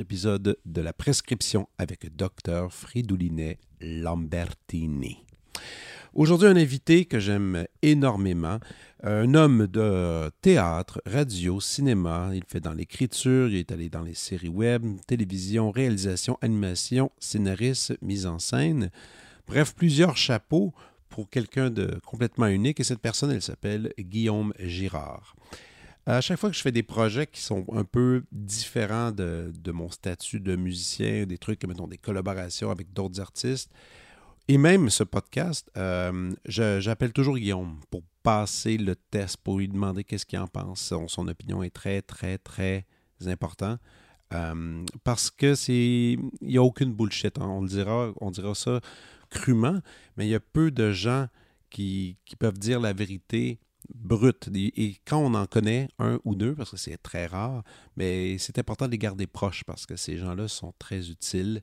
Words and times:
épisode 0.00 0.56
de 0.64 0.80
la 0.80 0.92
prescription 0.92 1.68
avec 1.78 2.14
Dr 2.16 2.70
Fridoulinet 2.70 3.58
Lambertini. 3.80 5.24
Aujourd'hui, 6.14 6.46
un 6.48 6.56
invité 6.56 7.06
que 7.06 7.18
j'aime 7.18 7.66
énormément, 7.82 8.60
un 9.02 9.34
homme 9.34 9.66
de 9.66 10.30
théâtre, 10.42 11.02
radio, 11.06 11.60
cinéma. 11.60 12.30
Il 12.34 12.44
fait 12.46 12.60
dans 12.60 12.72
l'écriture, 12.72 13.48
il 13.48 13.56
est 13.56 13.72
allé 13.72 13.88
dans 13.88 14.02
les 14.02 14.14
séries 14.14 14.48
web, 14.48 14.84
télévision, 15.06 15.70
réalisation, 15.70 16.38
animation, 16.40 17.10
scénariste, 17.18 17.96
mise 18.00 18.26
en 18.26 18.38
scène. 18.38 18.90
Bref, 19.48 19.74
plusieurs 19.74 20.16
chapeaux 20.16 20.72
pour 21.08 21.30
quelqu'un 21.30 21.70
de 21.70 21.98
complètement 22.06 22.46
unique. 22.46 22.80
Et 22.80 22.84
cette 22.84 23.00
personne, 23.00 23.30
elle 23.32 23.42
s'appelle 23.42 23.92
Guillaume 23.98 24.52
Girard. 24.60 25.34
À 26.06 26.20
chaque 26.20 26.38
fois 26.38 26.50
que 26.50 26.56
je 26.56 26.60
fais 26.60 26.72
des 26.72 26.82
projets 26.82 27.26
qui 27.26 27.40
sont 27.40 27.64
un 27.72 27.84
peu 27.84 28.24
différents 28.30 29.10
de, 29.10 29.52
mon 29.72 29.88
statut 29.90 30.38
de 30.38 30.54
musicien, 30.54 31.24
des 31.24 31.38
trucs, 31.38 31.64
mettons, 31.64 31.88
des 31.88 31.96
collaborations 31.96 32.70
avec 32.70 32.92
d'autres 32.92 33.20
artistes, 33.20 33.70
et 34.46 34.58
même 34.58 34.90
ce 34.90 35.02
podcast, 35.02 35.70
euh, 35.78 36.30
j'appelle 36.44 37.14
toujours 37.14 37.38
Guillaume 37.38 37.80
pour 37.90 38.02
passer 38.22 38.76
le 38.76 38.94
test, 38.94 39.38
pour 39.38 39.58
lui 39.58 39.68
demander 39.68 40.04
qu'est-ce 40.04 40.26
qu'il 40.26 40.38
en 40.38 40.46
pense. 40.46 40.92
Son, 41.08 41.28
opinion 41.28 41.62
est 41.62 41.70
très, 41.70 42.02
très, 42.02 42.36
très 42.36 42.84
important. 43.26 43.78
Euh, 44.34 44.84
parce 45.04 45.30
que 45.30 45.54
c'est. 45.54 46.18
Il 46.42 46.48
n'y 46.48 46.58
a 46.58 46.62
aucune 46.62 46.92
bullshit. 46.92 47.38
Hein. 47.38 47.46
On, 47.46 47.62
le 47.62 47.68
dira, 47.68 48.12
on 48.20 48.30
dira 48.30 48.54
ça 48.54 48.80
crûment, 49.30 49.80
mais 50.18 50.26
il 50.26 50.30
y 50.30 50.34
a 50.34 50.40
peu 50.40 50.70
de 50.70 50.92
gens 50.92 51.28
qui, 51.70 52.18
qui 52.26 52.36
peuvent 52.36 52.58
dire 52.58 52.80
la 52.80 52.92
vérité 52.92 53.58
brute. 53.94 54.48
Et 54.54 54.96
quand 55.06 55.18
on 55.18 55.34
en 55.34 55.46
connaît 55.46 55.88
un 55.98 56.20
ou 56.24 56.34
deux, 56.34 56.54
parce 56.54 56.70
que 56.70 56.76
c'est 56.76 56.96
très 56.96 57.26
rare, 57.26 57.62
mais 57.96 58.38
c'est 58.38 58.58
important 58.58 58.86
de 58.86 58.92
les 58.92 58.98
garder 58.98 59.26
proches 59.26 59.64
parce 59.64 59.86
que 59.86 59.96
ces 59.96 60.16
gens-là 60.16 60.48
sont 60.48 60.72
très 60.78 61.10
utiles. 61.10 61.62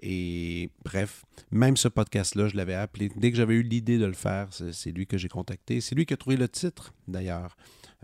Et 0.00 0.70
bref, 0.84 1.24
même 1.50 1.76
ce 1.76 1.88
podcast-là, 1.88 2.48
je 2.48 2.56
l'avais 2.56 2.74
appelé. 2.74 3.10
Dès 3.16 3.30
que 3.30 3.36
j'avais 3.36 3.54
eu 3.54 3.62
l'idée 3.62 3.98
de 3.98 4.04
le 4.04 4.12
faire, 4.12 4.48
c'est 4.52 4.92
lui 4.92 5.06
que 5.06 5.18
j'ai 5.18 5.28
contacté. 5.28 5.80
C'est 5.80 5.94
lui 5.94 6.06
qui 6.06 6.14
a 6.14 6.16
trouvé 6.16 6.36
le 6.36 6.48
titre, 6.48 6.94
d'ailleurs, 7.08 7.56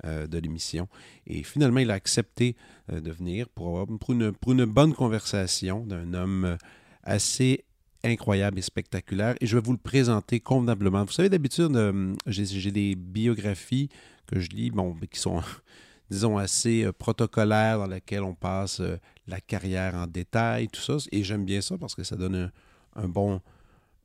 euh, 0.05 0.27
de 0.27 0.39
l'émission. 0.39 0.89
Et 1.29 1.45
finalement, 1.45 1.79
il 1.79 1.91
a 1.93 1.95
accepté 1.95 2.57
euh, 2.91 3.01
de 3.01 3.13
venir 3.13 3.49
pour, 3.49 3.87
une, 4.09 4.33
pour 4.33 4.53
une 4.53 4.65
bonne 4.65 4.93
conversation 4.93 5.87
d'un 5.87 6.15
homme 6.15 6.59
assez 7.05 7.65
incroyable 8.05 8.59
et 8.59 8.63
spectaculaire. 8.63 9.35
Et 9.41 9.47
je 9.47 9.57
vais 9.57 9.63
vous 9.63 9.73
le 9.73 9.79
présenter 9.79 10.41
convenablement. 10.41 11.05
Vous 11.05 11.13
savez, 11.13 11.29
d'habitude, 11.29 11.75
euh, 11.77 12.15
j'ai 12.27 12.71
des 12.71 12.95
biographies 12.95 13.89
que 14.27 14.41
je 14.41 14.51
lis, 14.51 14.71
bon, 14.71 14.95
qui 15.11 15.19
sont, 15.19 15.43
disons, 16.11 16.39
assez 16.39 16.85
euh, 16.85 16.93
protocolaires, 16.93 17.79
dans 17.79 17.87
lesquelles 17.87 18.23
on 18.23 18.35
passe 18.35 18.81
euh, 18.81 18.97
la 19.27 19.41
carrière 19.41 19.95
en 19.95 20.07
détail, 20.07 20.69
tout 20.69 20.81
ça. 20.81 20.97
Et 21.13 21.25
j'aime 21.25 21.45
bien 21.45 21.61
ça 21.61 21.79
parce 21.79 21.95
que 21.95 22.05
ça 22.05 22.17
donne 22.17 22.51
un, 22.95 23.09
bon 23.09 23.41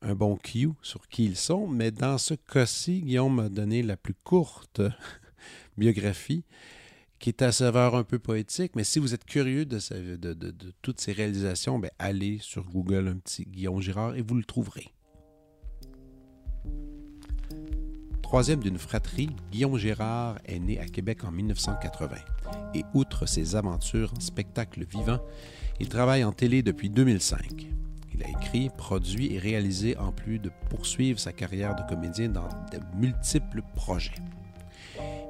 un 0.02 0.16
bon 0.16 0.38
cue 0.38 0.70
sur 0.82 1.08
qui 1.10 1.26
ils 1.26 1.36
sont. 1.36 1.68
Mais 1.68 1.92
dans 1.92 2.18
ce 2.18 2.34
cas-ci, 2.34 3.02
Guillaume 3.02 3.36
m'a 3.36 3.50
donné 3.50 3.84
la 3.84 3.98
plus 3.98 4.14
courte 4.14 4.82
biographie 5.78 6.46
qui 7.20 7.30
est 7.30 7.42
à 7.42 7.52
saveur 7.52 7.96
un 7.96 8.04
peu 8.04 8.18
poétique, 8.18 8.76
mais 8.76 8.84
si 8.84 9.00
vous 9.00 9.14
êtes 9.14 9.26
curieux 9.26 9.66
de, 9.66 9.80
toutes 10.82 11.02
ces 11.02 11.12
réalisations, 11.12 11.78
ben 11.78 11.92
allez 12.00 12.38
sur 12.40 12.64
Google 12.70 13.10
un 13.10 13.18
petit 13.18 13.46
Guillaume 13.46 13.82
Girard 13.82 14.16
et 14.16 14.22
vous 14.22 14.36
le 14.36 14.44
trouverez. 14.44 14.94
Troisième 18.22 18.60
d'une 18.60 18.78
fratrie, 18.78 19.30
Guillaume 19.52 19.78
Girard 19.78 20.38
est 20.46 20.60
né 20.60 20.80
à 20.80 20.86
Québec 20.86 21.24
en 21.24 21.32
1980 21.32 22.16
et 22.76 22.84
outre 22.94 23.26
ses 23.26 23.56
aventures 23.56 24.14
en 24.16 24.20
spectacle 24.20 24.86
vivant, 24.86 25.20
il 25.80 25.90
travaille 25.90 26.24
en 26.24 26.32
télé 26.32 26.62
depuis 26.62 26.90
2005. 26.90 27.68
Il 28.14 28.24
a 28.24 28.30
écrit, 28.30 28.70
produit 28.70 29.34
et 29.34 29.40
réalisé 29.40 29.98
en 29.98 30.12
plus 30.12 30.40
de 30.40 30.52
poursuivre 30.70 31.20
sa 31.20 31.34
carrière 31.34 31.76
de 31.76 31.82
comédien 31.90 32.30
dans 32.30 32.48
de 32.72 32.80
multiples 32.98 33.62
projets. 33.76 34.14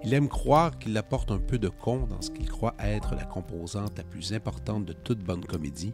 Il 0.04 0.14
aime 0.14 0.30
croire 0.30 0.78
qu'il 0.80 0.98
apporte 0.98 1.32
un 1.32 1.40
peu 1.40 1.58
de 1.58 1.68
con 1.68 2.08
dans 2.08 2.22
ce 2.22 2.32
qu'il 2.32 2.50
croit 2.50 2.76
être 2.80 3.16
la 3.16 3.26
composante 3.26 3.98
la 3.98 4.04
plus 4.04 4.34
importante 4.34 4.86
de 4.86 4.94
toute 4.94 5.20
bonne 5.20 5.44
comédie, 5.44 5.94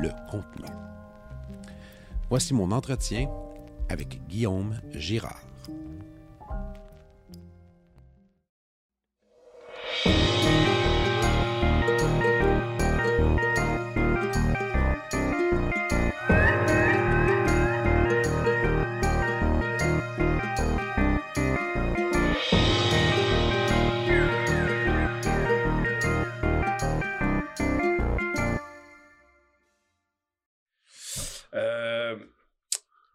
le 0.00 0.10
contenu. 0.30 0.66
Voici 2.28 2.54
mon 2.54 2.72
entretien 2.72 3.30
avec 3.88 4.26
Guillaume 4.26 4.74
Girard. 4.92 5.42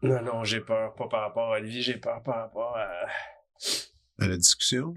Non, 0.01 0.21
non, 0.21 0.43
j'ai 0.43 0.61
peur. 0.61 0.95
Pas 0.95 1.07
par 1.07 1.21
rapport 1.21 1.53
à 1.53 1.57
Olivier, 1.57 1.81
j'ai 1.81 1.97
peur 1.97 2.21
par 2.23 2.37
rapport 2.37 2.75
à. 2.75 2.89
À 4.19 4.27
la 4.27 4.37
discussion? 4.37 4.93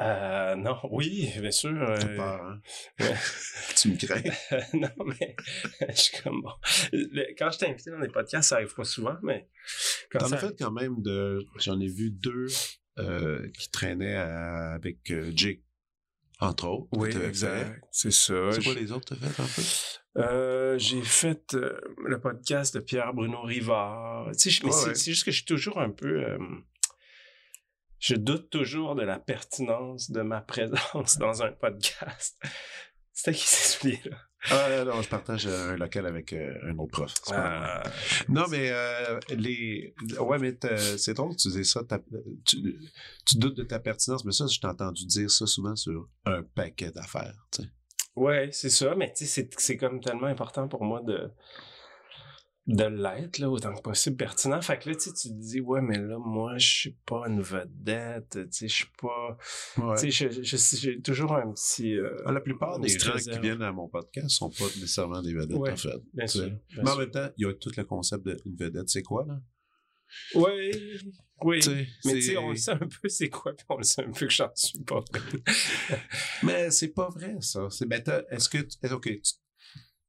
Euh, 0.00 0.56
non, 0.56 0.78
oui, 0.90 1.30
bien 1.38 1.50
sûr. 1.50 1.70
Euh, 1.70 2.16
peur, 2.16 2.42
hein? 2.42 2.60
tu 3.76 3.90
me 3.90 3.96
crains? 3.96 4.22
non, 4.74 4.88
mais 5.04 5.36
je 5.90 5.94
suis 5.94 6.22
comme 6.22 6.42
bon. 6.42 6.52
quand 7.38 7.50
je 7.50 7.58
t'ai 7.58 7.66
invité 7.68 7.90
dans 7.90 8.00
les 8.00 8.08
podcasts, 8.08 8.48
ça 8.48 8.56
arrive 8.56 8.74
pas 8.74 8.84
souvent, 8.84 9.16
mais. 9.22 9.48
T'en 10.10 10.32
as 10.32 10.36
fait 10.38 10.58
quand 10.58 10.72
même 10.72 11.02
de. 11.02 11.44
J'en 11.58 11.78
ai 11.80 11.88
vu 11.88 12.10
deux 12.10 12.46
euh, 12.98 13.48
qui 13.50 13.70
traînaient 13.70 14.16
avec 14.16 15.10
euh, 15.10 15.30
Jake, 15.34 15.62
entre 16.40 16.68
autres. 16.68 16.88
Oui, 16.92 17.10
exact. 17.10 17.84
C'est 17.90 18.12
ça. 18.12 18.52
C'est 18.52 18.64
quoi 18.64 18.74
les 18.74 18.92
autres 18.92 19.14
t'as 19.14 19.28
fait 19.28 19.42
un 19.42 19.46
peu? 19.46 19.62
Euh, 20.18 20.78
j'ai 20.78 21.02
fait 21.02 21.54
euh, 21.54 21.80
le 22.04 22.20
podcast 22.20 22.74
de 22.74 22.80
Pierre 22.80 23.14
Bruno 23.14 23.42
Rivard. 23.42 24.30
Tu 24.32 24.50
sais, 24.50 24.70
c'est 24.94 25.10
juste 25.10 25.24
que 25.24 25.30
je 25.30 25.36
suis 25.36 25.46
toujours 25.46 25.78
un 25.78 25.90
peu. 25.90 26.24
Euh, 26.24 26.38
je 27.98 28.16
doute 28.16 28.50
toujours 28.50 28.94
de 28.94 29.02
la 29.02 29.18
pertinence 29.18 30.10
de 30.10 30.22
ma 30.22 30.40
présence 30.42 31.16
dans 31.16 31.42
un 31.42 31.52
podcast. 31.52 32.38
C'était 33.14 33.34
qui 33.34 33.46
s'est 33.46 34.00
là? 34.04 34.16
Ah 34.50 34.84
non, 34.84 35.00
je 35.00 35.08
partage 35.08 35.46
un 35.46 35.76
local 35.76 36.06
avec 36.06 36.32
un 36.32 36.76
autre 36.78 36.90
prof. 36.90 37.14
Ah, 37.30 37.84
non, 38.28 38.46
mais 38.50 38.72
les. 39.28 39.94
Ouais, 40.18 40.38
mais 40.38 40.58
c'est 40.96 41.14
drôle, 41.14 41.36
tu 41.36 41.48
dis 41.48 41.64
ça. 41.64 41.82
Tu, 42.44 42.76
tu, 43.24 43.38
doutes 43.38 43.56
de 43.56 43.62
ta 43.62 43.78
pertinence, 43.78 44.24
mais 44.24 44.32
ça, 44.32 44.46
je 44.48 44.58
t'ai 44.58 44.66
entendu 44.66 45.06
dire 45.06 45.30
ça 45.30 45.46
souvent 45.46 45.76
sur 45.76 46.08
un 46.24 46.42
paquet 46.42 46.90
d'affaires. 46.90 47.46
Tu 47.52 47.62
sais. 47.62 47.68
Ouais, 48.14 48.50
c'est 48.52 48.70
ça, 48.70 48.94
mais 48.94 49.12
tu 49.12 49.26
sais, 49.26 49.48
c'est 49.56 49.76
comme 49.76 50.00
tellement 50.00 50.26
important 50.26 50.68
pour 50.68 50.84
moi 50.84 51.00
de 51.02 51.30
de 52.68 52.84
l'être 52.84 53.38
là 53.38 53.50
autant 53.50 53.74
que 53.74 53.80
possible 53.80 54.16
pertinent. 54.16 54.60
Fait 54.62 54.78
que 54.78 54.88
là 54.88 54.94
tu 54.94 55.12
te 55.12 55.28
dis 55.28 55.60
ouais 55.60 55.80
mais 55.80 55.98
là 55.98 56.16
moi 56.18 56.58
je 56.58 56.66
suis 56.66 56.96
pas 57.04 57.24
une 57.26 57.42
vedette 57.42 58.30
tu 58.30 58.46
sais 58.52 58.68
je 58.68 58.74
suis 58.74 58.92
pas 59.00 59.36
tu 59.98 60.12
sais 60.12 60.30
j'ai 60.78 61.02
toujours 61.02 61.34
un 61.34 61.50
petit 61.52 61.96
euh, 61.96 62.22
ah, 62.24 62.30
la 62.30 62.40
plupart 62.40 62.78
des 62.78 62.88
gens 62.88 63.14
qui 63.14 63.36
viennent 63.40 63.62
à 63.62 63.72
mon 63.72 63.88
podcast 63.88 64.30
sont 64.30 64.50
pas 64.50 64.64
nécessairement 64.76 65.22
des 65.22 65.34
vedettes 65.34 65.58
en 65.58 65.76
fait 65.76 66.00
bien 66.14 66.26
sûr, 66.28 66.52
mais 66.76 66.88
en 66.88 66.96
même 66.96 67.10
temps 67.10 67.28
il 67.36 67.46
y 67.46 67.48
a 67.48 67.52
tout 67.54 67.72
le 67.76 67.84
concept 67.84 68.28
d'une 68.28 68.54
vedette 68.54 68.88
c'est 68.88 69.02
quoi 69.02 69.24
là? 69.26 69.40
Oui, 70.34 70.72
oui. 71.42 71.60
mais 72.04 72.14
tu 72.14 72.22
sais, 72.22 72.36
on 72.36 72.50
le 72.50 72.56
sait 72.56 72.72
un 72.72 72.78
peu 72.78 73.08
c'est 73.08 73.28
quoi, 73.28 73.54
puis 73.54 73.66
on 73.68 73.78
le 73.78 73.84
sait 73.84 74.04
un 74.04 74.10
peu 74.10 74.26
que 74.26 74.32
j'en 74.32 74.50
suis 74.54 74.80
pas. 74.80 75.02
mais 76.42 76.70
c'est 76.70 76.88
pas 76.88 77.08
vrai, 77.08 77.36
ça. 77.40 77.68
C'est 77.70 77.86
ben, 77.86 78.02
est-ce 78.30 78.48
que 78.48 78.58
OK, 78.92 79.10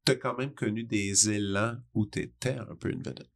tu 0.05 0.11
as 0.11 0.15
quand 0.15 0.37
même 0.37 0.53
connu 0.53 0.83
des 0.83 1.29
élans 1.29 1.77
où 1.93 2.05
tu 2.05 2.19
étais 2.19 2.57
un 2.57 2.75
peu 2.75 2.89
une 2.89 3.01
vedette? 3.01 3.29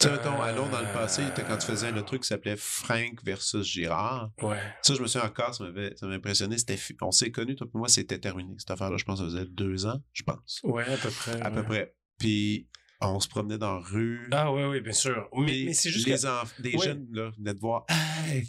Tu 0.00 0.08
sais, 0.08 0.18
ton 0.20 0.40
allons 0.40 0.68
dans 0.68 0.80
le 0.80 0.92
passé, 0.92 1.22
quand 1.36 1.56
tu 1.58 1.66
faisais 1.66 1.86
un 1.88 2.02
truc 2.02 2.22
qui 2.22 2.28
s'appelait 2.28 2.56
Frank 2.56 3.22
versus 3.22 3.64
Girard. 3.64 4.32
Ouais. 4.40 4.58
Ça, 4.80 4.94
je 4.94 5.02
me 5.02 5.06
suis 5.06 5.20
encore, 5.20 5.54
ça 5.54 5.62
m'avait 5.62 5.94
impressionné. 6.02 6.56
On 7.02 7.12
s'est 7.12 7.30
connus, 7.30 7.54
toi, 7.54 7.68
pour 7.70 7.78
moi, 7.78 7.88
c'était 7.88 8.18
terminé. 8.18 8.54
Cette 8.58 8.72
affaire-là, 8.72 8.96
je 8.96 9.04
pense, 9.04 9.20
ça 9.20 9.26
faisait 9.26 9.46
deux 9.46 9.86
ans, 9.86 10.02
je 10.12 10.24
pense. 10.24 10.60
Ouais, 10.64 10.84
à 10.84 10.96
peu 10.96 11.10
près. 11.10 11.40
À 11.40 11.50
peu 11.50 11.62
près. 11.62 11.94
Puis 12.18 12.68
on 13.10 13.20
se 13.20 13.28
promenait 13.28 13.58
dans 13.58 13.74
la 13.74 13.80
rue. 13.80 14.28
Ah 14.30 14.52
oui, 14.52 14.62
oui, 14.64 14.80
bien 14.80 14.92
sûr. 14.92 15.28
Mais, 15.36 15.72
c'est 15.72 15.90
juste 15.90 16.06
les 16.06 16.14
que... 16.14 16.62
des 16.62 16.78
jeunes 16.78 17.08
là, 17.12 17.30
venaient 17.38 17.54
te 17.54 17.60
voir. 17.60 17.84
Hey! 17.88 18.44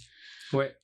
Ouais. 0.53 0.75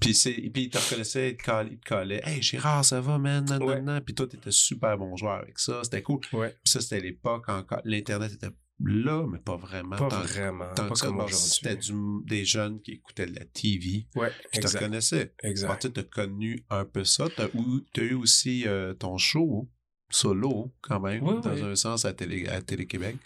Puis, 0.00 0.14
c'est, 0.14 0.32
puis 0.32 0.64
il 0.64 0.70
te 0.70 0.78
reconnaissait, 0.78 1.30
il 1.30 1.36
te 1.36 1.44
collait, 1.44 1.70
il 1.72 1.78
te 1.78 1.88
collait. 1.88 2.20
Hey, 2.24 2.42
Gérard, 2.42 2.84
ça 2.84 3.00
va, 3.00 3.18
man? 3.18 3.44
Nan, 3.44 3.62
Ouais. 3.62 3.76
nan, 3.76 3.84
nan. 3.84 4.00
Puis 4.04 4.14
toi, 4.14 4.26
t'étais 4.26 4.50
super 4.50 4.98
bon 4.98 5.16
joueur 5.16 5.34
avec 5.40 5.58
ça. 5.58 5.80
C'était 5.84 6.02
cool. 6.02 6.20
Ouais. 6.32 6.50
Puis 6.64 6.72
ça, 6.72 6.80
c'était 6.80 7.00
l'époque 7.00 7.48
encore. 7.48 7.80
L'Internet 7.84 8.32
était 8.32 8.50
là, 8.80 9.24
mais 9.30 9.38
pas 9.38 9.56
vraiment. 9.56 9.96
Pas 9.96 10.08
Tant- 10.08 10.20
vraiment. 10.22 10.66
tant 10.74 10.88
Pas 10.88 10.94
que 10.94 11.00
comme 11.06 11.28
C'était 11.28 11.76
du- 11.76 12.24
des 12.26 12.44
jeunes 12.44 12.80
qui 12.82 12.92
écoutaient 12.92 13.26
de 13.26 13.38
la 13.38 13.44
TV. 13.44 14.08
Ouais, 14.16 14.32
Qui 14.52 14.60
te 14.60 14.66
reconnaissaient. 14.66 15.32
Exact. 15.44 15.92
tu 15.94 16.00
as 16.00 16.02
connu 16.02 16.64
un 16.70 16.84
peu 16.84 17.04
ça. 17.04 17.28
Tu 17.30 17.40
as, 17.42 18.04
eu 18.04 18.14
aussi 18.14 18.66
euh, 18.66 18.92
ton 18.94 19.16
show 19.16 19.70
solo, 20.14 20.70
quand 20.80 21.00
même, 21.00 21.40
dans 21.40 21.64
un 21.64 21.74
sens, 21.74 22.04
à 22.04 22.12
Télé- 22.12 22.46
à 22.48 22.60
Télé-Québec. 22.62 23.16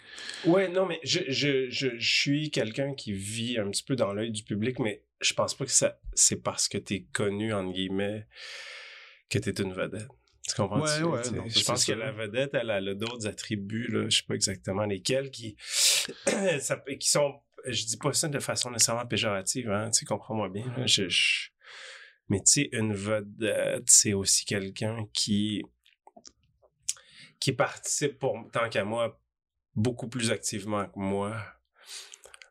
Ouais, 0.45 0.67
non, 0.67 0.85
mais 0.85 0.99
je, 1.03 1.19
je, 1.27 1.69
je, 1.69 1.89
je 1.97 2.13
suis 2.19 2.49
quelqu'un 2.51 2.93
qui 2.95 3.13
vit 3.13 3.57
un 3.59 3.69
petit 3.69 3.83
peu 3.83 3.95
dans 3.95 4.13
l'œil 4.13 4.31
du 4.31 4.43
public, 4.43 4.79
mais 4.79 5.03
je 5.21 5.33
pense 5.33 5.53
pas 5.53 5.65
que 5.65 5.71
ça 5.71 5.99
c'est 6.13 6.41
parce 6.41 6.67
que 6.67 6.77
t'es 6.77 7.05
connu, 7.13 7.53
entre 7.53 7.73
guillemets, 7.73 8.25
que 9.29 9.37
t'es 9.39 9.61
une 9.61 9.73
vedette. 9.73 10.07
Tu 10.47 10.55
comprends? 10.55 10.81
Ouais, 10.81 11.03
ouais, 11.03 11.31
non, 11.31 11.47
je 11.47 11.63
pense 11.63 11.85
que 11.85 11.91
la 11.91 12.11
vedette, 12.11 12.51
elle, 12.55 12.71
elle 12.71 12.87
a 12.89 12.93
d'autres 12.95 13.27
attributs, 13.27 13.87
là, 13.91 14.09
je 14.09 14.17
sais 14.17 14.23
pas 14.27 14.33
exactement 14.35 14.85
lesquels, 14.85 15.29
qui, 15.29 15.55
ça 16.59 16.83
qui 16.99 17.09
sont, 17.09 17.35
je 17.67 17.85
dis 17.85 17.97
pas 17.97 18.13
ça 18.13 18.27
de 18.29 18.39
façon 18.39 18.71
nécessairement 18.71 19.05
péjorative, 19.05 19.69
hein, 19.69 19.91
tu 19.91 20.05
comprends-moi 20.05 20.49
bien. 20.49 20.65
là, 20.75 20.87
je- 20.87 21.07
je- 21.09 21.49
mais 22.29 22.39
tu 22.39 22.45
sais, 22.63 22.69
une 22.71 22.93
vedette, 22.93 23.83
c'est 23.87 24.13
aussi 24.13 24.45
quelqu'un 24.45 25.05
qui, 25.13 25.61
qui 27.39 27.53
participe 27.53 28.19
pour, 28.19 28.37
tant 28.51 28.69
qu'à 28.69 28.83
moi, 28.83 29.19
beaucoup 29.75 30.07
plus 30.07 30.31
activement 30.31 30.85
que 30.87 30.99
moi 30.99 31.41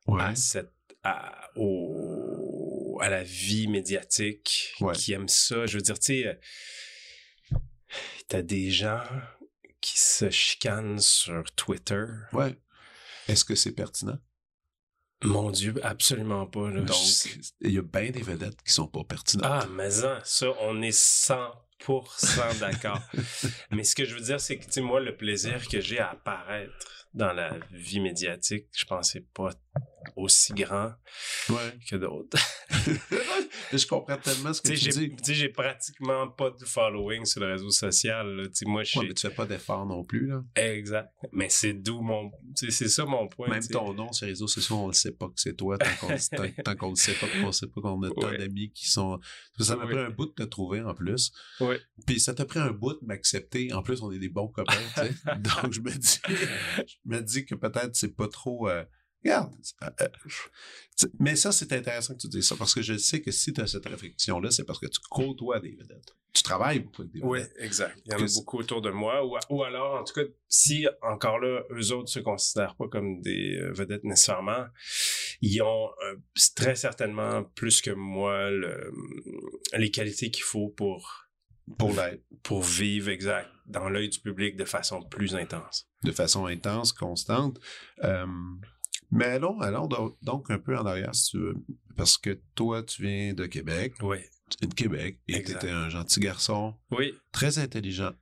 Ouais. 0.07 0.23
à 0.23 0.35
cette 0.35 0.73
à, 1.05 1.51
au, 1.55 2.99
à 3.03 3.09
la 3.09 3.23
vie 3.23 3.69
médiatique 3.69 4.75
Ouais. 4.81 4.95
qui 4.95 5.13
aime 5.13 5.29
ça. 5.29 5.67
Je 5.67 5.77
veux 5.79 5.83
dire, 5.83 5.99
tu 5.99 6.23
sais, 6.23 6.27
euh, 6.27 6.35
t'as 8.29 8.43
des 8.43 8.71
gens 8.71 9.03
qui 9.81 9.99
se 9.99 10.29
chicanent 10.31 10.99
sur 11.01 11.45
Twitter. 11.55 12.05
Ouais. 12.33 12.57
Est-ce 13.29 13.45
que 13.45 13.55
c'est 13.55 13.73
pertinent? 13.73 14.19
Mon 15.23 15.51
Dieu, 15.51 15.75
absolument 15.83 16.47
pas. 16.47 16.71
Là. 16.71 16.81
Donc, 16.83 16.97
il 17.61 17.73
y 17.73 17.79
a 17.79 17.83
bien 17.83 18.11
des 18.11 18.23
vedettes 18.23 18.61
qui 18.63 18.73
sont 18.73 18.87
pas 18.89 19.05
pertinentes. 19.05 19.51
Ah, 19.65 19.67
mais 19.71 19.91
ça, 19.91 20.21
ça, 20.25 20.47
on 20.61 20.81
est 20.83 20.91
100% 20.97 21.51
d'accord. 22.61 23.01
mais 23.71 23.85
ce 23.85 23.95
que 23.95 24.05
je 24.05 24.15
veux 24.15 24.21
dire, 24.21 24.41
c'est 24.41 24.59
que, 24.59 24.65
tu 24.65 24.73
sais, 24.73 24.81
moi, 24.81 25.01
le 25.01 25.17
plaisir 25.17 25.67
que 25.69 25.81
j'ai 25.81 25.99
à 25.99 26.11
apparaître 26.11 26.73
dans 27.15 27.33
la 27.33 27.57
vie 27.73 28.01
médiatique, 28.01 28.67
je 28.77 28.85
c'est 29.03 29.27
pas 29.33 29.51
aussi 30.17 30.53
grand 30.55 30.93
Ouais. 31.49 31.79
que 31.89 31.97
d'autres. 31.97 32.39
je 33.73 33.87
comprends 33.87 34.17
tellement 34.17 34.53
ce 34.53 34.61
que 34.63 34.69
Tu 34.69 34.89
dis. 34.89 35.11
tu 35.11 35.17
sais, 35.23 35.35
j'ai 35.35 35.49
pratiquement 35.49 36.29
pas 36.29 36.51
de 36.51 36.65
following 36.65 37.25
sur 37.25 37.41
le 37.41 37.53
réseau 37.53 37.71
social. 37.71 38.49
Tu 38.55 38.65
moi, 38.67 38.83
Ouais, 38.97 39.07
mais 39.09 39.15
tu 39.15 39.27
fais 39.29 39.35
pas 39.35 39.47
d'efforts 39.47 39.87
non 39.87 40.05
plus, 40.05 40.27
là. 40.29 40.43
Exact. 40.57 41.11
Mais 41.33 41.49
c'est 41.49 41.73
d'où 41.75 42.01
mon... 42.01 42.31
C'est 42.55 42.71
ça 42.89 43.05
mon 43.05 43.29
point. 43.29 43.49
Même 43.49 43.67
ton 43.67 43.93
nom 43.95 44.13
sur 44.13 44.27
les 44.27 44.33
réseaux 44.33 44.47
sociaux, 44.49 44.77
on 44.77 44.89
ne 44.89 44.93
sait 44.93 45.13
pas 45.13 45.27
que 45.27 45.35
c'est 45.37 45.57
toi 45.57 45.77
tant 45.79 45.91
qu'on 46.01 46.13
ne 46.13 46.17
sait 46.97 47.13
pas 47.15 47.27
qu'on 47.29 47.53
sait 47.53 47.67
pas 47.67 47.81
qu'on 47.81 48.03
a 48.03 48.11
tant 48.11 48.31
d'amis 48.33 48.71
qui 48.73 48.89
sont. 48.89 49.19
Ça 49.59 49.77
m'a 49.77 49.85
Oui. 49.85 49.93
pris 49.93 50.01
un 50.03 50.11
bout 50.11 50.27
de 50.27 50.33
te 50.33 50.43
trouver 50.45 50.81
en 50.81 50.95
plus. 50.95 51.33
Ouais. 51.61 51.81
Puis 52.07 52.21
ça 52.21 52.35
t'a 52.35 52.45
pris 52.45 52.61
un 52.61 52.71
bout 52.71 52.95
de 52.95 53.05
m'accepter. 53.07 53.73
En 53.73 53.83
plus, 53.83 54.03
on 54.03 54.11
est 54.13 54.19
des 54.19 54.29
bons 54.29 54.49
copains. 54.49 54.75
Donc 55.39 55.73
je 55.73 55.81
me 55.81 55.91
dis, 55.91 56.19
je 56.29 56.95
me 57.07 57.21
dis 57.21 57.45
que 57.45 57.55
peut-être 57.55 57.95
c'est 57.95 58.15
pas 58.15 58.29
trop. 58.29 58.69
euh, 58.69 58.85
regarde. 59.25 59.53
euh, 59.83 59.89
euh, 60.03 61.07
mais 61.21 61.37
ça, 61.37 61.53
c'est 61.53 61.73
intéressant 61.73 62.15
que 62.15 62.21
tu 62.21 62.29
dises 62.29 62.47
ça 62.49 62.57
parce 62.57 62.75
que 62.75 62.83
je 62.83 62.97
sais 62.97 63.21
que 63.21 63.31
si 63.31 63.53
tu 63.53 63.61
as 63.61 63.67
cette 63.67 63.87
réflexion-là, 63.87 64.51
c'est 64.51 64.65
parce 64.65 64.79
que 64.79 64.87
tu 64.87 64.99
côtoies 65.11 65.61
des 65.61 65.71
vedettes. 65.77 66.15
Tu 66.35 66.43
travailles 66.43 66.81
beaucoup 66.81 67.03
avec 67.03 67.13
des 67.15 67.21
Oui, 67.23 67.39
vedettes. 67.41 67.55
exact. 67.59 67.99
Il 68.07 68.13
y 68.13 68.15
en 68.15 68.25
a 68.25 68.29
beaucoup 68.35 68.59
autour 68.59 68.83
de 68.83 68.91
moi. 68.91 69.25
Ou, 69.25 69.37
ou 69.51 69.63
alors, 69.65 70.01
en 70.01 70.05
tout 70.05 70.15
cas, 70.15 70.23
si 70.49 70.87
encore 71.03 71.39
là, 71.39 71.63
eux 71.71 71.93
autres 71.93 72.11
se 72.11 72.21
considèrent 72.21 72.77
pas 72.77 72.89
comme 72.89 73.21
des 73.23 73.57
euh, 73.61 73.73
vedettes 73.73 74.05
nécessairement, 74.05 74.67
ils 75.41 75.63
ont 75.63 75.91
euh, 76.05 76.17
très 76.55 76.75
certainement 76.77 77.45
plus 77.55 77.81
que 77.81 77.91
moi 77.91 78.51
le- 78.51 78.93
les 79.77 79.91
qualités 79.91 80.31
qu'il 80.31 80.45
faut 80.45 80.69
pour, 80.69 81.29
Pour 81.79 81.93
l'être. 81.93 82.23
pour 82.43 82.63
vivre 82.63 83.09
exact 83.09 83.49
dans 83.67 83.89
l'œil 83.89 84.09
du 84.09 84.21
public 84.21 84.57
de 84.57 84.65
façon 84.65 85.03
plus 85.03 85.35
intense. 85.35 85.89
de 86.05 86.13
façon 86.13 86.47
intense, 86.47 86.93
constante. 86.93 87.59
Euh, 88.05 88.27
mais 89.11 89.25
allons, 89.27 89.59
allons 89.61 89.87
do- 89.87 90.17
donc 90.23 90.51
un 90.51 90.59
peu 90.59 90.77
en 90.77 90.85
arrière, 90.87 91.15
si 91.15 91.31
tu 91.31 91.39
veux. 91.39 91.55
Parce 91.97 92.19
que 92.19 92.41
toi, 92.55 92.83
tu 92.83 93.03
viens 93.03 93.35
de 93.35 93.47
Québec, 93.47 93.95
Oui. 94.03 94.19
tu 94.51 94.57
viens 94.61 94.69
de 94.69 94.75
Québec, 94.75 95.21
et 95.29 95.43
tu 95.43 95.53
étais 95.53 95.71
un 95.71 95.89
gentil 95.89 96.21
garçon, 96.21 96.75
Oui. 96.91 97.13
très 97.33 97.59
intelligent, 97.59 98.13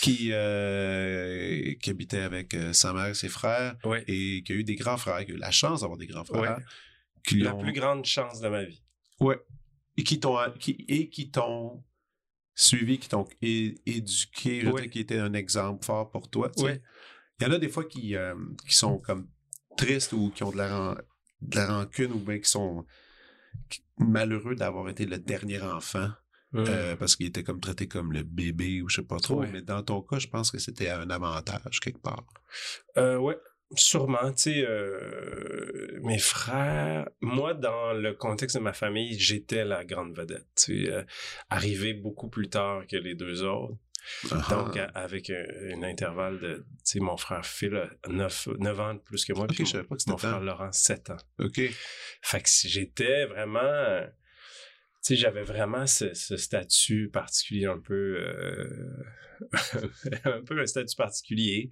qui, 0.00 0.30
euh, 0.32 1.74
qui 1.82 1.90
habitait 1.90 2.20
avec 2.20 2.54
euh, 2.54 2.72
sa 2.72 2.92
mère 2.92 3.06
et 3.08 3.14
ses 3.14 3.28
frères, 3.28 3.76
Oui. 3.84 3.98
et 4.06 4.42
qui 4.42 4.52
a 4.52 4.54
eu 4.54 4.64
des 4.64 4.76
grands 4.76 4.96
frères, 4.96 5.24
qui 5.24 5.32
a 5.32 5.34
eu 5.34 5.38
la 5.38 5.50
chance 5.50 5.80
d'avoir 5.80 5.98
des 5.98 6.06
grands 6.06 6.24
frères. 6.24 6.58
Lui 7.30 7.42
La 7.42 7.54
ont- 7.54 7.60
plus 7.60 7.72
grande 7.74 8.04
chance 8.06 8.40
de 8.40 8.48
ma 8.48 8.64
vie. 8.64 8.82
Ouais. 9.20 9.38
Et 9.98 10.04
qui 10.04 10.18
t'ont 10.20 10.38
qui, 10.58 10.84
et 10.88 11.10
qui 11.10 11.30
t'ont 11.30 11.84
suivi, 12.54 12.98
qui 12.98 13.08
t'ont 13.08 13.26
éduqué, 13.42 14.60
je 14.62 14.70
dire, 14.70 14.90
qui 14.90 15.00
était 15.00 15.18
un 15.18 15.32
exemple 15.34 15.84
fort 15.84 16.10
pour 16.10 16.30
toi. 16.30 16.48
tu 16.50 16.62
sais. 16.64 16.72
Oui. 16.72 16.78
Il 17.40 17.46
y 17.46 17.50
en 17.50 17.52
a 17.52 17.58
des 17.58 17.68
fois 17.68 17.84
qui, 17.84 18.16
euh, 18.16 18.34
qui 18.66 18.74
sont 18.74 18.98
comme 18.98 19.28
tristes 19.78 20.12
ou 20.12 20.30
qui 20.34 20.42
ont 20.42 20.50
de 20.50 20.58
la, 20.58 20.68
ran- 20.76 20.96
de 21.40 21.56
la 21.56 21.66
rancune 21.66 22.12
ou 22.12 22.18
bien 22.18 22.38
qui 22.38 22.50
sont 22.50 22.84
malheureux 23.98 24.54
d'avoir 24.54 24.88
été 24.88 25.06
le 25.06 25.18
dernier 25.18 25.60
enfant 25.62 26.10
euh, 26.54 26.96
parce 26.96 27.16
qu'il 27.16 27.26
était 27.26 27.42
comme 27.42 27.60
traité 27.60 27.88
comme 27.88 28.12
le 28.12 28.22
bébé 28.22 28.80
ou 28.82 28.88
je 28.88 28.96
sais 28.96 29.06
pas 29.06 29.18
trop. 29.18 29.40
Ouais. 29.40 29.50
Mais 29.52 29.62
dans 29.62 29.82
ton 29.82 30.00
cas, 30.02 30.18
je 30.18 30.28
pense 30.28 30.50
que 30.50 30.58
c'était 30.58 30.88
un 30.90 31.10
avantage 31.10 31.80
quelque 31.80 32.00
part. 32.00 32.24
Euh, 32.96 33.16
ouais, 33.18 33.36
sûrement. 33.74 34.30
Tu 34.32 34.42
sais, 34.52 34.64
euh, 34.66 35.98
mes 36.02 36.18
frères, 36.18 37.06
moi, 37.20 37.52
dans 37.54 37.92
le 37.92 38.14
contexte 38.14 38.56
de 38.56 38.62
ma 38.62 38.72
famille, 38.72 39.18
j'étais 39.18 39.64
la 39.64 39.84
grande 39.84 40.16
vedette. 40.16 40.46
Tu 40.56 40.86
sais, 40.86 40.92
euh, 40.92 41.02
arrivé 41.50 41.92
beaucoup 41.92 42.28
plus 42.28 42.48
tard 42.48 42.86
que 42.86 42.96
les 42.96 43.14
deux 43.14 43.42
autres. 43.42 43.76
Donc, 44.30 44.76
Ah. 44.76 44.90
à- 44.94 45.00
avec 45.02 45.30
un, 45.30 45.44
un 45.74 45.82
intervalle 45.82 46.38
de, 46.40 46.54
tu 46.56 46.64
sais, 46.84 47.00
mon 47.00 47.16
frère 47.16 47.44
Phil 47.44 47.74
a 47.76 48.08
9, 48.08 48.48
9 48.58 48.80
ans 48.80 48.94
de 48.94 49.00
plus 49.00 49.24
que 49.24 49.32
moi, 49.32 49.46
puis 49.46 49.64
je 49.66 49.70
savais 49.72 49.84
pas 49.84 49.94
que 49.96 50.00
c'était 50.00 50.12
mon 50.12 50.18
frère. 50.18 50.40
Laurent 50.40 50.72
7 50.72 51.10
ans. 51.10 51.16
OK. 51.40 51.60
Fait 52.22 52.40
que 52.42 52.48
si 52.48 52.68
j'étais 52.68 53.26
vraiment, 53.26 54.00
tu 55.04 55.14
sais, 55.14 55.16
j'avais 55.16 55.42
vraiment 55.42 55.86
ce, 55.86 56.14
ce 56.14 56.36
statut 56.36 57.10
particulier 57.10 57.66
un 57.66 57.78
peu, 57.80 58.16
euh, 58.18 59.04
un 60.24 60.42
peu 60.42 60.60
un 60.60 60.66
statut 60.66 60.96
particulier 60.96 61.70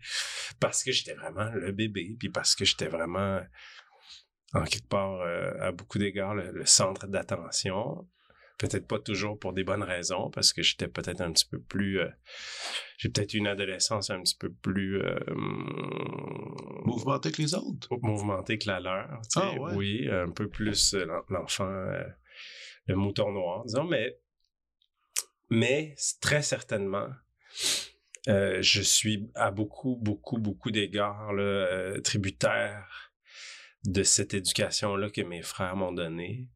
parce 0.60 0.84
que 0.84 0.92
j'étais 0.92 1.14
vraiment 1.14 1.50
le 1.52 1.72
bébé, 1.72 2.16
puis 2.18 2.28
parce 2.28 2.54
que 2.54 2.64
j'étais 2.64 2.88
vraiment, 2.88 3.40
en 4.52 4.64
quelque 4.64 4.88
part, 4.88 5.20
euh, 5.22 5.52
à 5.60 5.72
beaucoup 5.72 5.98
d'égards, 5.98 6.34
le, 6.34 6.50
le 6.52 6.64
centre 6.66 7.06
d'attention. 7.06 8.08
Peut-être 8.58 8.86
pas 8.88 8.98
toujours 8.98 9.38
pour 9.38 9.52
des 9.52 9.64
bonnes 9.64 9.82
raisons, 9.82 10.30
parce 10.30 10.52
que 10.54 10.62
j'étais 10.62 10.88
peut-être 10.88 11.20
un 11.20 11.30
petit 11.32 11.44
peu 11.46 11.60
plus... 11.60 12.00
euh, 12.00 12.08
j'ai 12.96 13.10
peut-être 13.10 13.34
eu 13.34 13.38
une 13.38 13.48
adolescence 13.48 14.08
un 14.10 14.22
petit 14.22 14.36
peu 14.36 14.50
plus... 14.50 15.02
euh, 15.02 15.18
Mouvementé 16.86 17.32
que 17.32 17.42
les 17.42 17.54
autres. 17.54 17.88
mouvementé 18.02 18.58
que 18.58 18.68
la 18.68 18.80
leur. 18.80 19.08
tu 19.30 19.40
sais. 19.40 19.40
Ah, 19.42 19.54
ouais. 19.60 19.74
Oui, 19.74 20.08
un 20.10 20.30
peu 20.30 20.48
plus 20.48 20.94
euh, 20.94 21.04
l'en- 21.04 21.24
l'enfant, 21.28 21.68
le 22.86 22.94
mouton 22.94 23.30
noir, 23.32 23.64
disons, 23.66 23.84
mais, 23.84 24.18
mais 25.50 25.94
très 26.20 26.40
certainement, 26.42 27.08
euh, 28.28 28.62
je 28.62 28.80
suis 28.82 29.28
à 29.34 29.50
beaucoup, 29.50 29.96
beaucoup, 30.00 30.38
beaucoup 30.38 30.70
d'égards 30.70 31.30
euh, 31.32 32.00
tributaire 32.00 33.12
de 33.84 34.02
cette 34.02 34.32
éducation-là 34.34 35.10
que 35.10 35.20
mes 35.20 35.42
frères 35.42 35.76
m'ont 35.76 35.92
donnée. 35.92 36.48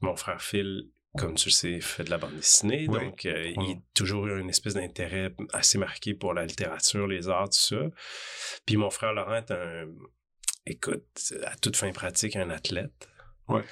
Mon 0.00 0.16
frère 0.16 0.40
Phil, 0.42 0.90
comme 1.16 1.34
tu 1.34 1.48
le 1.48 1.52
sais, 1.54 1.80
fait 1.80 2.04
de 2.04 2.10
la 2.10 2.18
bande 2.18 2.34
dessinée, 2.36 2.86
Oui. 2.88 3.00
donc 3.00 3.26
euh, 3.26 3.52
il 3.56 3.72
a 3.72 3.74
toujours 3.94 4.26
eu 4.26 4.40
une 4.40 4.48
espèce 4.50 4.74
d'intérêt 4.74 5.34
assez 5.52 5.78
marqué 5.78 6.14
pour 6.14 6.34
la 6.34 6.44
littérature, 6.46 7.06
les 7.06 7.28
arts, 7.28 7.50
tout 7.50 7.58
ça. 7.58 7.80
Puis 8.66 8.76
mon 8.76 8.90
frère 8.90 9.12
Laurent 9.12 9.36
est 9.36 9.50
un, 9.50 9.86
écoute, 10.66 11.04
à 11.44 11.56
toute 11.56 11.76
fin 11.76 11.90
pratique, 11.92 12.36
un 12.36 12.50
athlète. 12.50 13.08
Ouais. 13.48 13.64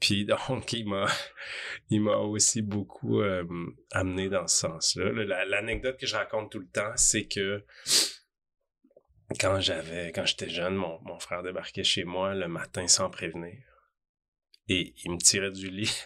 Puis 0.00 0.24
donc, 0.26 0.72
il 0.72 0.88
m'a, 0.88 1.06
il 1.90 2.02
m'a 2.02 2.16
aussi 2.16 2.62
beaucoup 2.62 3.20
euh, 3.20 3.44
amené 3.92 4.28
dans 4.28 4.46
ce 4.46 4.58
sens-là. 4.58 5.12
L'anecdote 5.46 5.98
que 5.98 6.06
je 6.06 6.16
raconte 6.16 6.52
tout 6.52 6.60
le 6.60 6.68
temps, 6.68 6.92
c'est 6.96 7.26
que 7.26 7.64
quand 9.40 9.60
j'avais, 9.60 10.12
quand 10.12 10.24
j'étais 10.24 10.48
jeune, 10.48 10.76
mon, 10.76 11.00
mon 11.02 11.18
frère 11.18 11.42
débarquait 11.42 11.84
chez 11.84 12.04
moi 12.04 12.34
le 12.34 12.48
matin 12.48 12.86
sans 12.86 13.10
prévenir. 13.10 13.56
Et 14.68 14.94
il 15.04 15.12
me 15.12 15.18
tirait 15.18 15.50
du 15.52 15.70
lit 15.70 16.04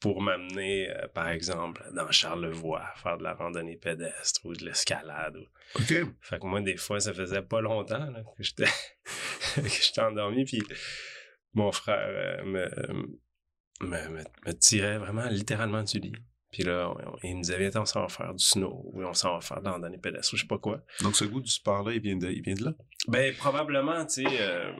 pour 0.00 0.22
m'amener, 0.22 0.88
euh, 0.90 1.08
par 1.08 1.28
exemple, 1.28 1.82
dans 1.94 2.10
Charlevoix, 2.10 2.84
faire 3.02 3.18
de 3.18 3.24
la 3.24 3.34
randonnée 3.34 3.76
pédestre 3.76 4.40
ou 4.46 4.54
de 4.54 4.64
l'escalade. 4.64 5.36
ou- 5.36 5.80
OK. 5.80 5.94
Fait 6.20 6.38
que 6.38 6.46
moi, 6.46 6.60
des 6.60 6.76
fois, 6.76 7.00
ça 7.00 7.12
faisait 7.12 7.42
pas 7.42 7.60
longtemps 7.60 8.10
là, 8.10 8.22
que 8.36 8.42
j'étais 8.42 8.64
que 9.56 9.68
j'étais 9.68 10.00
endormi. 10.00 10.44
Puis 10.44 10.62
mon 11.54 11.72
frère 11.72 11.98
euh, 12.00 12.44
me, 12.44 12.68
me, 13.80 14.08
me, 14.08 14.24
me 14.46 14.52
tirait 14.52 14.98
vraiment 14.98 15.26
littéralement 15.26 15.82
du 15.82 15.98
lit. 15.98 16.12
Puis 16.52 16.62
là, 16.62 16.88
on- 16.90 17.18
il 17.24 17.36
me 17.36 17.42
disait, 17.42 17.58
viens, 17.58 17.70
on 17.82 17.84
s'en 17.84 18.02
va 18.02 18.08
faire 18.08 18.32
du 18.34 18.42
snow, 18.44 18.80
ou 18.92 19.02
on 19.04 19.12
s'en 19.14 19.34
va 19.34 19.40
faire 19.40 19.60
dans, 19.60 19.78
dans 19.78 19.88
les 19.88 19.98
pédestres, 19.98 20.32
ou 20.32 20.36
je 20.36 20.42
sais 20.42 20.48
pas 20.48 20.58
quoi. 20.58 20.80
Donc, 21.02 21.14
ce 21.16 21.24
goût 21.24 21.40
du 21.40 21.50
sport-là, 21.50 21.92
il 21.92 22.00
vient 22.00 22.16
de, 22.16 22.28
il 22.30 22.40
vient 22.42 22.54
de 22.54 22.64
là? 22.64 22.72
Ben, 23.08 23.34
probablement, 23.34 24.06
tu 24.06 24.22
sais. 24.22 24.40
Euh... 24.40 24.72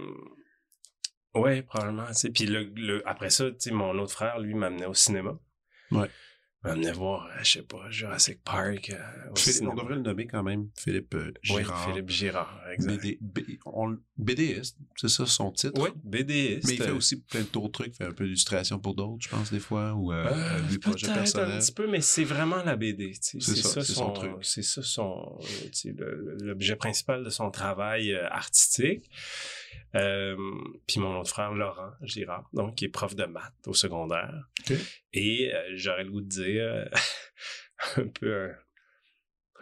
Ouais, 1.34 1.62
probablement, 1.62 2.06
tu 2.08 2.14
sais. 2.14 2.30
Puis 2.30 2.46
le, 2.46 2.64
le- 2.74 3.06
après 3.08 3.30
ça, 3.30 3.44
mon 3.70 3.98
autre 3.98 4.12
frère, 4.12 4.38
lui, 4.38 4.54
m'amenait 4.54 4.86
au 4.86 4.94
cinéma. 4.94 5.38
Ouais. 5.90 6.08
M'amenait 6.64 6.90
voir, 6.90 7.26
euh, 7.26 7.38
je 7.44 7.52
sais 7.52 7.62
pas, 7.62 7.88
Jurassic 7.88 8.42
Park. 8.42 8.90
euh, 8.90 9.30
au 9.30 9.36
Philippe, 9.36 9.58
cinéma. 9.58 9.72
on 9.72 9.76
devrait 9.76 9.94
le 9.94 10.00
nommer 10.02 10.26
quand 10.26 10.42
même, 10.42 10.68
Philippe 10.76 11.14
euh, 11.14 11.30
Oui, 11.50 11.62
Girard. 11.62 11.88
Philippe 11.88 12.10
Girard, 12.10 12.60
exact. 12.72 12.96
BD, 13.00 13.18
B- 13.22 13.58
on- 13.64 13.96
BDiste, 14.16 14.76
c'est 14.96 15.08
ça 15.08 15.24
son 15.24 15.52
titre? 15.52 15.80
Oui, 15.80 15.90
BDiste. 16.02 16.66
Mais 16.66 16.74
il 16.74 16.82
fait 16.82 16.90
aussi 16.90 17.22
plein 17.22 17.44
d'autres 17.52 17.68
trucs, 17.84 17.94
il 17.94 17.96
fait 17.96 18.06
un 18.06 18.12
peu 18.12 18.24
d'illustration 18.24 18.80
pour 18.80 18.96
d'autres, 18.96 19.22
je 19.22 19.28
pense, 19.28 19.52
des 19.52 19.60
fois, 19.60 19.94
ou 19.94 20.12
euh, 20.12 20.26
Euh, 20.26 20.60
des 20.68 20.78
projets 20.80 21.06
peut-être 21.06 21.16
un 21.16 21.20
personnels. 21.20 21.58
petit 21.60 21.72
peu, 21.72 21.86
mais 21.88 22.00
c'est 22.00 22.24
vraiment 22.24 22.64
la 22.64 22.74
BD. 22.74 23.12
C'est 23.20 23.40
ça, 23.40 23.80
son 23.84 23.94
son, 23.94 24.12
truc. 24.12 24.32
c'est 24.42 24.62
ça 24.64 24.82
son, 24.82 25.38
l'objet 26.40 26.74
principal 26.74 27.22
de 27.22 27.30
son 27.30 27.52
travail 27.52 28.12
artistique. 28.16 29.08
Euh, 29.94 30.36
puis 30.86 31.00
mon 31.00 31.18
autre 31.18 31.30
frère 31.30 31.52
Laurent 31.52 31.92
Girard, 32.02 32.48
donc 32.52 32.76
qui 32.76 32.84
est 32.84 32.88
prof 32.88 33.14
de 33.14 33.24
maths 33.24 33.66
au 33.66 33.74
secondaire. 33.74 34.48
Et 35.12 35.52
euh, 35.54 35.70
j'aurais 35.74 36.04
le 36.04 36.10
goût 36.10 36.20
de 36.20 36.28
dire 36.28 36.64
euh, 36.64 36.84
un 37.96 38.08
peu 38.08 38.44
un, 38.44 38.54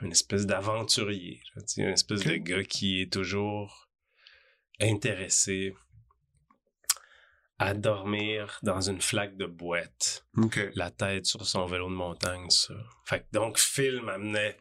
une 0.03 0.13
espèce 0.13 0.47
d'aventurier, 0.47 1.41
une 1.77 1.89
espèce 1.89 2.25
de 2.25 2.37
gars 2.37 2.65
qui 2.65 3.01
est 3.01 3.13
toujours 3.13 3.89
intéressé 4.81 5.75
à 7.59 7.73
dormir 7.73 8.59
dans 8.63 8.83
une 8.83 9.01
flaque 9.01 9.37
de 9.37 9.47
boîte 9.47 10.27
la 10.75 10.91
tête 10.91 11.25
sur 11.25 11.47
son 11.47 11.65
vélo 11.67 11.89
de 11.89 11.95
montagne, 11.95 12.51
ça. 12.51 12.75
Fait 13.07 13.21
que 13.21 13.27
donc, 13.33 13.59
Phil 13.59 14.03
m'amenait 14.03 14.59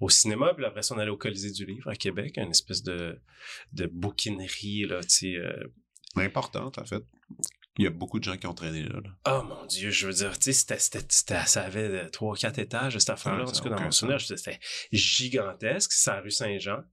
au 0.00 0.08
cinéma, 0.08 0.52
puis 0.54 0.64
après 0.64 0.82
ça, 0.82 0.94
on 0.94 0.98
allait 0.98 1.10
au 1.10 1.16
Colisée 1.16 1.50
du 1.50 1.64
Livre 1.66 1.88
à 1.90 1.94
Québec, 1.96 2.34
une 2.36 2.50
espèce 2.50 2.82
de, 2.82 3.18
de 3.72 3.86
bouquinerie, 3.86 4.86
là, 4.86 5.00
tu 5.02 5.08
sais. 5.08 5.34
euh, 5.36 5.64
Importante, 6.16 6.78
en 6.78 6.84
fait. 6.84 7.02
Il 7.76 7.84
y 7.84 7.88
a 7.88 7.90
beaucoup 7.90 8.20
de 8.20 8.24
gens 8.24 8.36
qui 8.36 8.46
ont 8.46 8.54
traîné 8.54 8.84
là. 8.84 9.00
là. 9.02 9.10
Oh 9.26 9.42
mon 9.42 9.66
Dieu, 9.66 9.90
je 9.90 10.06
veux 10.06 10.12
dire, 10.12 10.38
tu 10.38 10.52
sais, 10.52 10.78
ça 10.78 11.62
avait 11.62 11.80
euh, 11.88 12.08
trois, 12.08 12.36
quatre 12.36 12.60
étages, 12.60 12.96
cette 12.98 13.10
affaire-là. 13.10 13.42
Ouais, 13.44 13.50
en 13.50 13.52
tout 13.52 13.62
cas, 13.64 13.70
dans 13.70 13.80
mon 13.80 13.90
souvenir, 13.90 14.20
c'était 14.20 14.60
gigantesque. 14.92 15.90
C'est 15.92 16.10
à 16.10 16.20
rue 16.20 16.30
Saint-Jean. 16.30 16.84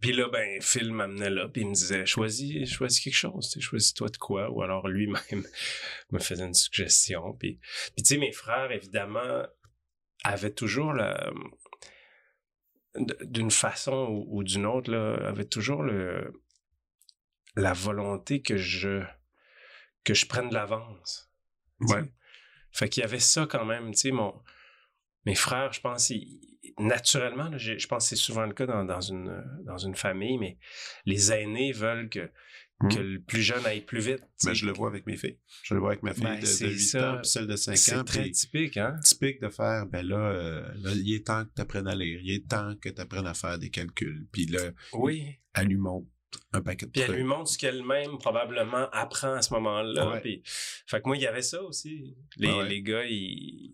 Puis 0.00 0.12
là, 0.12 0.28
ben, 0.30 0.60
Phil 0.60 0.92
m'amenait 0.92 1.30
là, 1.30 1.48
puis 1.48 1.62
il 1.62 1.68
me 1.68 1.74
disait, 1.74 2.06
choisis, 2.06 2.70
choisis 2.70 3.00
quelque 3.00 3.14
chose, 3.16 3.56
choisis-toi 3.58 4.08
de 4.10 4.16
quoi? 4.18 4.50
Ou 4.50 4.62
alors 4.62 4.86
lui-même 4.86 5.44
me 6.12 6.18
faisait 6.18 6.44
une 6.44 6.54
suggestion. 6.54 7.32
Puis, 7.32 7.58
puis 7.96 8.02
tu 8.04 8.14
sais, 8.14 8.18
mes 8.18 8.32
frères, 8.32 8.70
évidemment, 8.70 9.44
avaient 10.24 10.54
toujours 10.54 10.92
la... 10.92 11.30
d- 12.96 13.16
d'une 13.24 13.50
façon 13.50 14.06
ou, 14.10 14.38
ou 14.38 14.44
d'une 14.44 14.66
autre, 14.66 14.90
là, 14.90 15.14
avaient 15.28 15.44
toujours 15.44 15.82
le 15.82 16.32
la 17.56 17.72
volonté 17.72 18.40
que 18.40 18.56
je 18.56 19.02
que 20.04 20.14
je 20.14 20.26
prenne 20.26 20.48
de 20.48 20.54
l'avance. 20.54 21.30
Ouais. 21.80 22.02
Fait 22.72 22.88
qu'il 22.88 23.02
y 23.02 23.04
avait 23.04 23.18
ça 23.18 23.46
quand 23.46 23.64
même, 23.64 23.90
tu 23.92 23.98
sais, 23.98 24.10
mon 24.10 24.42
mes 25.24 25.34
frères, 25.34 25.72
je 25.72 25.80
pense, 25.80 26.10
ils- 26.10 26.40
naturellement, 26.78 27.48
là, 27.48 27.58
je 27.58 27.86
pense 27.86 28.04
que 28.04 28.08
c'est 28.10 28.16
souvent 28.22 28.46
le 28.46 28.54
cas 28.54 28.66
dans, 28.66 28.84
dans 28.84 29.00
une 29.00 29.44
dans 29.64 29.78
une 29.78 29.96
famille, 29.96 30.38
mais 30.38 30.58
les 31.04 31.32
aînés 31.32 31.72
veulent 31.72 32.08
que 32.08 32.30
Mhm. 32.80 32.94
que 32.94 32.98
le 33.00 33.20
plus 33.20 33.42
jeune 33.42 33.66
aille 33.66 33.80
plus 33.80 33.98
vite. 34.00 34.22
tu 34.40 34.46
Ben, 34.46 34.54
je 34.54 34.64
le 34.64 34.72
vois 34.72 34.88
avec 34.88 35.04
mes 35.06 35.16
filles. 35.16 35.38
Je 35.64 35.74
le 35.74 35.80
vois 35.80 35.90
avec 35.90 36.02
ma 36.04 36.14
fille 36.14 36.22
Ben, 36.22 36.36
de, 36.36 36.40
de 36.42 36.46
c'est 36.46 36.68
8 36.68 36.78
ça. 36.78 37.12
ans, 37.14 37.18
puis 37.20 37.28
celle 37.28 37.46
de 37.48 37.56
5 37.56 37.76
c'est 37.76 37.94
ans. 37.96 38.04
très 38.04 38.22
puis 38.22 38.30
typique, 38.30 38.76
hein? 38.76 38.96
typique 39.02 39.40
de 39.40 39.48
faire, 39.48 39.86
ben 39.86 40.06
là, 40.06 40.16
euh, 40.16 40.72
là, 40.82 40.92
il 40.94 41.12
est 41.12 41.26
temps 41.26 41.44
que 41.44 41.50
tu 41.56 41.60
apprennes 41.62 41.88
à 41.88 41.96
lire, 41.96 42.20
il 42.22 42.30
est 42.32 42.46
temps 42.48 42.74
que 42.80 42.88
tu 42.88 43.00
apprennes 43.00 43.26
à 43.26 43.34
faire 43.34 43.58
des 43.58 43.70
calculs. 43.70 44.26
Puis 44.30 44.46
là, 44.46 44.70
Oui. 44.92 45.24
elle 45.54 45.66
lui 45.66 45.76
montre 45.76 46.06
un 46.52 46.60
paquet 46.62 46.86
de 46.86 46.92
Puis 46.92 47.00
elle 47.00 47.12
lui 47.16 47.24
montre 47.24 47.50
ce 47.50 47.58
qu'elle-même 47.58 48.18
probablement 48.18 48.88
apprend 48.90 49.32
à 49.34 49.42
ce 49.42 49.52
moment-là. 49.54 50.10
Ouais. 50.12 50.20
Puis, 50.20 50.42
fait 50.44 51.00
que 51.00 51.06
moi, 51.08 51.16
il 51.16 51.22
y 51.22 51.26
avait 51.26 51.42
ça 51.42 51.60
aussi. 51.62 52.14
Les, 52.36 52.52
ouais. 52.52 52.68
les 52.68 52.82
gars, 52.82 53.04
ils... 53.04 53.72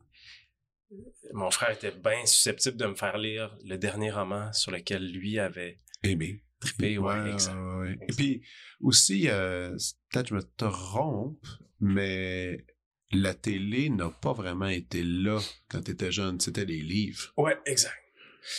mon 1.32 1.50
frère 1.50 1.70
était 1.72 1.90
bien 1.90 2.24
susceptible 2.24 2.76
de 2.76 2.86
me 2.86 2.94
faire 2.94 3.18
lire 3.18 3.54
le 3.64 3.76
dernier 3.76 4.10
roman 4.12 4.52
sur 4.52 4.70
lequel 4.70 5.10
lui 5.12 5.38
avait 5.38 5.80
Aimé. 6.02 6.43
Trippé. 6.64 6.98
Ouais, 6.98 7.32
exact. 7.32 7.54
ouais, 7.54 7.78
ouais. 7.80 7.98
Et 8.08 8.12
puis 8.12 8.42
aussi, 8.80 9.28
euh, 9.28 9.76
peut-être 10.10 10.28
je 10.28 10.34
me 10.34 10.42
trompe, 10.56 11.44
mais 11.80 12.64
la 13.12 13.34
télé 13.34 13.90
n'a 13.90 14.10
pas 14.10 14.32
vraiment 14.32 14.68
été 14.68 15.02
là 15.02 15.38
quand 15.68 15.82
tu 15.82 15.92
étais 15.92 16.12
jeune. 16.12 16.40
C'était 16.40 16.64
les 16.64 16.82
livres. 16.82 17.32
Ouais, 17.36 17.58
exact. 17.66 17.94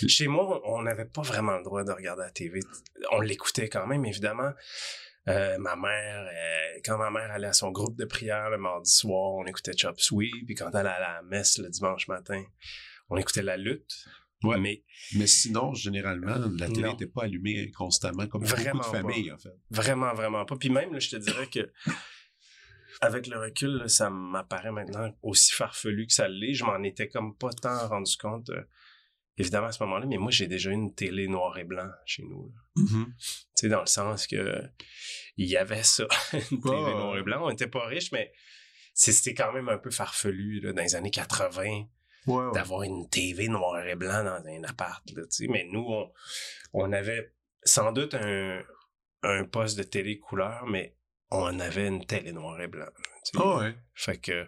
Chez 0.07 0.27
moi, 0.27 0.61
on 0.65 0.81
n'avait 0.81 1.05
pas 1.05 1.21
vraiment 1.21 1.57
le 1.57 1.63
droit 1.63 1.83
de 1.83 1.91
regarder 1.91 2.23
la 2.23 2.31
TV. 2.31 2.59
On 3.11 3.21
l'écoutait 3.21 3.69
quand 3.69 3.85
même, 3.85 4.03
évidemment. 4.05 4.51
Euh, 5.27 5.57
ma 5.57 5.75
mère, 5.75 6.27
euh, 6.27 6.79
quand 6.83 6.97
ma 6.97 7.09
mère 7.09 7.31
allait 7.31 7.47
à 7.47 7.53
son 7.53 7.71
groupe 7.71 7.95
de 7.95 8.05
prière 8.05 8.49
le 8.49 8.57
mardi 8.57 8.91
soir, 8.91 9.33
on 9.33 9.45
écoutait 9.45 9.75
Chop 9.77 9.99
Suey. 9.99 10.29
Puis 10.45 10.55
quand 10.55 10.69
elle 10.71 10.87
allait 10.87 10.89
à 10.89 11.15
la 11.15 11.21
messe 11.23 11.57
le 11.57 11.69
dimanche 11.69 12.07
matin, 12.07 12.43
on 13.09 13.17
écoutait 13.17 13.41
la 13.41 13.57
lutte. 13.57 14.05
Ouais. 14.45 14.59
Mais 14.59 14.83
Mais 15.15 15.27
sinon, 15.27 15.73
généralement, 15.73 16.35
la 16.57 16.67
télé 16.67 16.89
n'était 16.89 17.07
pas 17.07 17.23
allumée 17.23 17.71
constamment 17.71 18.27
comme 18.27 18.43
Vraiment 18.43 18.81
beaucoup 18.81 18.91
de 18.91 18.97
familles, 18.97 19.31
en 19.31 19.37
fait. 19.37 19.53
Vraiment, 19.69 20.13
vraiment 20.13 20.45
pas. 20.45 20.55
Puis 20.55 20.69
même, 20.69 20.93
là, 20.93 20.99
je 20.99 21.09
te 21.09 21.15
dirais 21.17 21.47
que 21.47 21.71
avec 23.01 23.27
le 23.27 23.39
recul, 23.39 23.77
là, 23.77 23.87
ça 23.87 24.09
m'apparaît 24.09 24.71
maintenant 24.71 25.13
aussi 25.21 25.51
farfelu 25.53 26.07
que 26.07 26.13
ça 26.13 26.27
l'est. 26.27 26.53
Je 26.53 26.63
m'en 26.63 26.81
étais 26.83 27.07
comme 27.07 27.35
pas 27.35 27.51
tant 27.51 27.87
rendu 27.87 28.15
compte, 28.17 28.49
euh, 28.49 28.63
évidemment, 29.37 29.67
à 29.67 29.71
ce 29.71 29.83
moment-là, 29.83 30.05
mais 30.05 30.17
moi, 30.17 30.31
j'ai 30.31 30.47
déjà 30.47 30.69
eu 30.69 30.73
une 30.73 30.93
télé 30.93 31.27
noir 31.27 31.57
et 31.57 31.63
blanc 31.63 31.89
chez 32.05 32.23
nous. 32.23 32.53
Mm-hmm. 32.77 33.05
Tu 33.05 33.15
sais, 33.55 33.69
dans 33.69 33.81
le 33.81 33.87
sens 33.87 34.27
que 34.27 34.61
il 35.37 35.47
y 35.47 35.57
avait 35.57 35.83
ça, 35.83 36.05
une 36.51 36.61
télé 36.61 36.93
noir 36.93 37.17
et 37.17 37.23
blanc. 37.23 37.41
On 37.43 37.49
était 37.49 37.67
pas 37.67 37.85
riches, 37.85 38.11
mais 38.11 38.31
c'était 38.93 39.33
quand 39.33 39.51
même 39.51 39.69
un 39.69 39.77
peu 39.77 39.91
farfelu, 39.91 40.61
là, 40.61 40.73
dans 40.73 40.81
les 40.81 40.95
années 40.95 41.11
80 41.11 41.87
Ouais, 42.27 42.43
ouais. 42.45 42.51
d'avoir 42.53 42.83
une 42.83 43.07
TV 43.09 43.47
noir 43.47 43.85
et 43.85 43.95
blanc 43.95 44.23
dans 44.23 44.43
un 44.45 44.63
appart. 44.63 45.03
Là. 45.11 45.23
Mais 45.49 45.67
nous, 45.71 45.85
on, 45.87 46.11
on 46.73 46.91
avait 46.91 47.33
sans 47.63 47.91
doute 47.91 48.13
un, 48.15 48.61
un 49.23 49.43
poste 49.45 49.77
de 49.77 49.83
télé 49.83 50.19
couleur, 50.19 50.65
mais 50.67 50.95
on 51.31 51.59
avait 51.59 51.87
une 51.87 52.05
télé 52.05 52.31
noir 52.31 52.59
et 52.61 52.67
blanc. 52.67 52.87
Ah 53.37 53.57
ouais. 53.57 53.75
Fait 53.95 54.17
que 54.17 54.47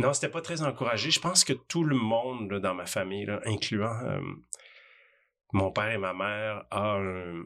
non, 0.00 0.12
c'était 0.12 0.28
pas 0.28 0.40
très 0.42 0.62
encouragé. 0.62 1.10
Je 1.10 1.20
pense 1.20 1.44
que 1.44 1.52
tout 1.52 1.84
le 1.84 1.96
monde 1.96 2.50
là, 2.50 2.58
dans 2.58 2.74
ma 2.74 2.86
famille, 2.86 3.24
là, 3.26 3.40
incluant 3.44 3.98
euh, 4.04 4.20
mon 5.52 5.70
père 5.70 5.90
et 5.92 5.98
ma 5.98 6.12
mère, 6.12 6.64
a 6.70 6.96
un... 6.96 7.44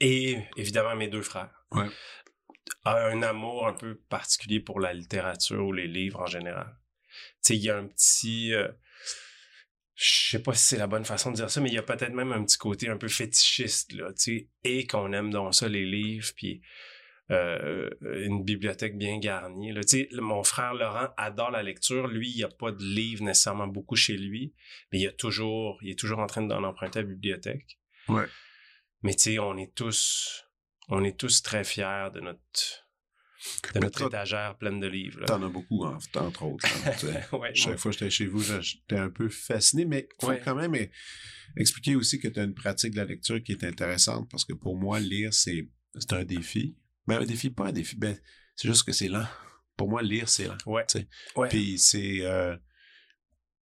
et 0.00 0.38
évidemment 0.56 0.94
mes 0.96 1.08
deux 1.08 1.22
frères, 1.22 1.50
Ouais. 1.72 1.88
a 2.84 3.06
un 3.08 3.22
amour 3.22 3.66
un 3.66 3.72
peu 3.74 3.96
particulier 4.08 4.60
pour 4.60 4.80
la 4.80 4.92
littérature 4.92 5.64
ou 5.66 5.72
les 5.72 5.86
livres 5.88 6.20
en 6.20 6.26
général. 6.26 6.76
Sais, 7.42 7.56
il 7.56 7.62
y 7.62 7.70
a 7.70 7.76
un 7.76 7.86
petit 7.86 8.52
euh, 8.54 8.68
je 9.94 10.30
sais 10.30 10.42
pas 10.42 10.54
si 10.54 10.64
c'est 10.66 10.78
la 10.78 10.86
bonne 10.86 11.04
façon 11.04 11.30
de 11.30 11.36
dire 11.36 11.50
ça, 11.50 11.60
mais 11.60 11.68
il 11.68 11.74
y 11.74 11.78
a 11.78 11.82
peut-être 11.82 12.14
même 12.14 12.32
un 12.32 12.42
petit 12.44 12.56
côté 12.56 12.88
un 12.88 12.96
peu 12.96 13.08
fétichiste, 13.08 13.92
là, 13.92 14.12
tu 14.12 14.16
sais, 14.16 14.48
et 14.64 14.86
qu'on 14.86 15.12
aime 15.12 15.30
donc 15.30 15.54
ça, 15.54 15.68
les 15.68 15.84
livres, 15.84 16.30
puis 16.34 16.62
euh, 17.30 17.90
une 18.02 18.42
bibliothèque 18.42 18.96
bien 18.96 19.18
garnie. 19.18 19.72
Là. 19.72 19.82
Tu 19.82 19.88
sais, 19.98 20.08
le- 20.10 20.22
mon 20.22 20.42
frère 20.42 20.74
Laurent 20.74 21.10
adore 21.16 21.50
la 21.50 21.62
lecture. 21.62 22.08
Lui, 22.08 22.28
il 22.30 22.36
n'y 22.36 22.42
a 22.44 22.48
pas 22.48 22.72
de 22.72 22.82
livres 22.82 23.22
nécessairement 23.22 23.68
beaucoup 23.68 23.94
chez 23.94 24.16
lui, 24.16 24.52
mais 24.90 25.00
il, 25.00 25.06
a 25.06 25.12
toujours, 25.12 25.78
il 25.82 25.90
est 25.90 25.98
toujours 25.98 26.18
en 26.18 26.26
train 26.26 26.42
d'en 26.42 26.64
emprunter 26.64 26.98
à 27.00 27.02
la 27.02 27.08
bibliothèque. 27.08 27.78
Ouais. 28.08 28.26
Mais 29.02 29.14
tu 29.14 29.22
sais, 29.22 29.38
on 29.38 29.56
est 29.58 29.74
tous, 29.74 30.44
on 30.88 31.04
est 31.04 31.16
tous 31.16 31.42
très 31.42 31.62
fiers 31.62 32.08
de 32.12 32.20
notre, 32.20 32.88
Mais 33.74 33.80
notre 33.80 34.06
étagère 34.06 34.56
pleine 34.58 34.80
de 34.80 34.86
livres. 34.86 35.24
T'en 35.24 35.42
as 35.42 35.48
beaucoup, 35.48 35.84
en- 35.84 35.98
entre 36.16 36.42
autres. 36.44 36.66
hein. 36.86 37.20
Ouais, 37.38 37.54
Chaque 37.54 37.72
ouais. 37.72 37.78
fois 37.78 37.90
que 37.92 37.98
j'étais 37.98 38.10
chez 38.10 38.26
vous, 38.26 38.42
j'étais 38.42 38.98
un 38.98 39.10
peu 39.10 39.28
fasciné, 39.28 39.84
mais 39.84 40.08
il 40.10 40.24
faut 40.24 40.30
Ouais. 40.30 40.40
quand 40.44 40.54
même 40.54 40.74
eh, 40.74 40.90
expliquer 41.56 41.96
aussi 41.96 42.18
que 42.20 42.28
tu 42.28 42.38
as 42.40 42.44
une 42.44 42.54
pratique 42.54 42.92
de 42.92 42.98
la 42.98 43.04
lecture 43.06 43.42
qui 43.42 43.52
est 43.52 43.64
intéressante 43.64 44.30
parce 44.30 44.44
que 44.44 44.52
pour 44.52 44.76
moi, 44.76 45.00
lire, 45.00 45.32
c'est 45.32 45.68
c'est 45.94 46.12
un 46.12 46.24
défi. 46.24 46.76
Mais 47.06 47.16
un 47.16 47.24
défi, 47.24 47.50
pas 47.50 47.68
un 47.68 47.72
défi, 47.72 47.96
ben, 47.96 48.16
c'est 48.56 48.68
juste 48.68 48.84
que 48.84 48.92
c'est 48.92 49.08
lent. 49.08 49.26
Pour 49.76 49.88
moi, 49.88 50.02
lire, 50.02 50.28
c'est 50.28 50.46
lent. 50.46 50.58
Ouais. 50.66 50.84
Puis 51.48 51.78
c'est 51.78 52.18
euh, 52.20 52.56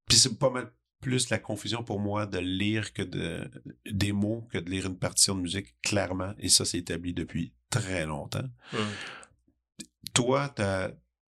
puis 0.08 0.16
c'est 0.18 0.38
pas 0.38 0.50
mal 0.50 0.72
plus 1.00 1.28
la 1.28 1.38
confusion 1.38 1.82
pour 1.84 2.00
moi 2.00 2.24
de 2.26 2.38
lire 2.38 2.92
que 2.94 3.02
de 3.02 3.50
des 3.90 4.12
mots 4.12 4.48
que 4.52 4.58
de 4.58 4.70
lire 4.70 4.86
une 4.86 4.98
partition 4.98 5.34
de 5.34 5.40
musique, 5.42 5.74
clairement. 5.82 6.32
Et 6.38 6.48
ça, 6.48 6.64
c'est 6.64 6.78
établi 6.78 7.12
depuis 7.12 7.52
très 7.68 8.06
longtemps 8.06 8.48
Hum. 8.72 8.86
Toi, 10.12 10.54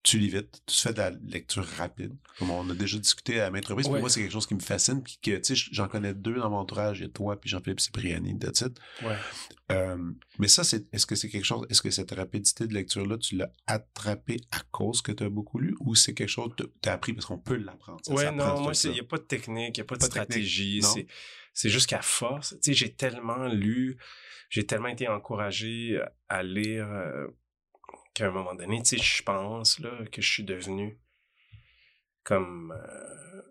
tu 0.02 0.18
lis 0.18 0.28
vite, 0.28 0.62
tu 0.66 0.80
fais 0.82 0.92
de 0.92 0.98
la 0.98 1.10
lecture 1.10 1.64
rapide. 1.64 2.14
Comme 2.38 2.50
on 2.52 2.70
a 2.70 2.74
déjà 2.74 2.96
discuté 2.96 3.40
à 3.40 3.50
maintes 3.50 3.66
reprises, 3.66 3.88
Ouais. 3.88 3.98
moi, 3.98 4.08
c'est 4.08 4.20
quelque 4.20 4.30
chose 4.32 4.46
qui 4.46 4.54
me 4.54 4.60
fascine. 4.60 5.02
Puis 5.02 5.18
que, 5.20 5.36
tu 5.38 5.56
sais, 5.56 5.68
j'en 5.72 5.88
connais 5.88 6.14
deux 6.14 6.36
dans 6.36 6.48
mon 6.48 6.58
entourage. 6.58 7.02
A 7.02 7.08
toi, 7.08 7.40
puis 7.40 7.50
Jean-Philippe 7.50 7.80
Cipriani, 7.80 8.38
that's 8.38 8.60
it. 8.60 8.78
Ouais. 9.02 9.16
Euh, 9.72 9.96
mais 10.38 10.46
ça, 10.46 10.62
c'est, 10.62 10.86
est-ce 10.94 11.06
que 11.06 11.16
c'est 11.16 11.28
quelque 11.28 11.44
chose, 11.44 11.66
est-ce 11.70 11.82
que 11.82 11.90
cette 11.90 12.12
rapidité 12.12 12.68
de 12.68 12.74
lecture-là, 12.74 13.18
tu 13.18 13.34
l'as 13.36 13.50
attrapé 13.66 14.36
à 14.52 14.60
cause 14.70 15.02
que 15.02 15.10
tu 15.10 15.24
as 15.24 15.28
beaucoup 15.28 15.58
lu 15.58 15.74
ou 15.80 15.96
c'est 15.96 16.14
quelque 16.14 16.28
chose 16.28 16.52
que 16.56 16.62
tu 16.80 16.88
as 16.88 16.92
appris 16.92 17.12
parce 17.12 17.26
qu'on 17.26 17.38
peut 17.38 17.56
l'apprendre? 17.56 17.98
ça 18.04 18.12
Ouais, 18.14 18.24
s'apprend, 18.26 18.54
non, 18.58 18.60
moi, 18.62 18.72
il 18.84 18.90
n'y 18.92 19.00
a 19.00 19.04
pas 19.04 19.18
de 19.18 19.24
technique, 19.24 19.76
il 19.76 19.80
n'y 19.80 19.84
a 19.84 19.86
pas 19.86 19.96
de 19.96 20.00
Pas 20.00 20.06
stratégie. 20.06 20.82
C'est, 20.82 21.08
c'est 21.52 21.68
juste 21.70 21.88
qu'à 21.88 22.02
force, 22.02 22.50
tu 22.62 22.70
sais, 22.70 22.74
j'ai 22.74 22.92
tellement 22.94 23.48
lu, 23.48 23.96
j'ai 24.50 24.64
tellement 24.64 24.86
été 24.88 25.08
encouragé 25.08 26.00
à 26.28 26.44
lire 26.44 26.86
euh, 26.88 27.26
qu'à 28.16 28.28
un 28.28 28.30
moment 28.30 28.54
donné, 28.54 28.82
tu 28.82 28.96
sais, 28.96 28.98
je 28.98 29.22
pense 29.22 29.78
là, 29.78 29.90
que 30.10 30.22
je 30.22 30.28
suis 30.28 30.42
devenu 30.42 30.98
comme 32.24 32.72
euh, 32.72 33.42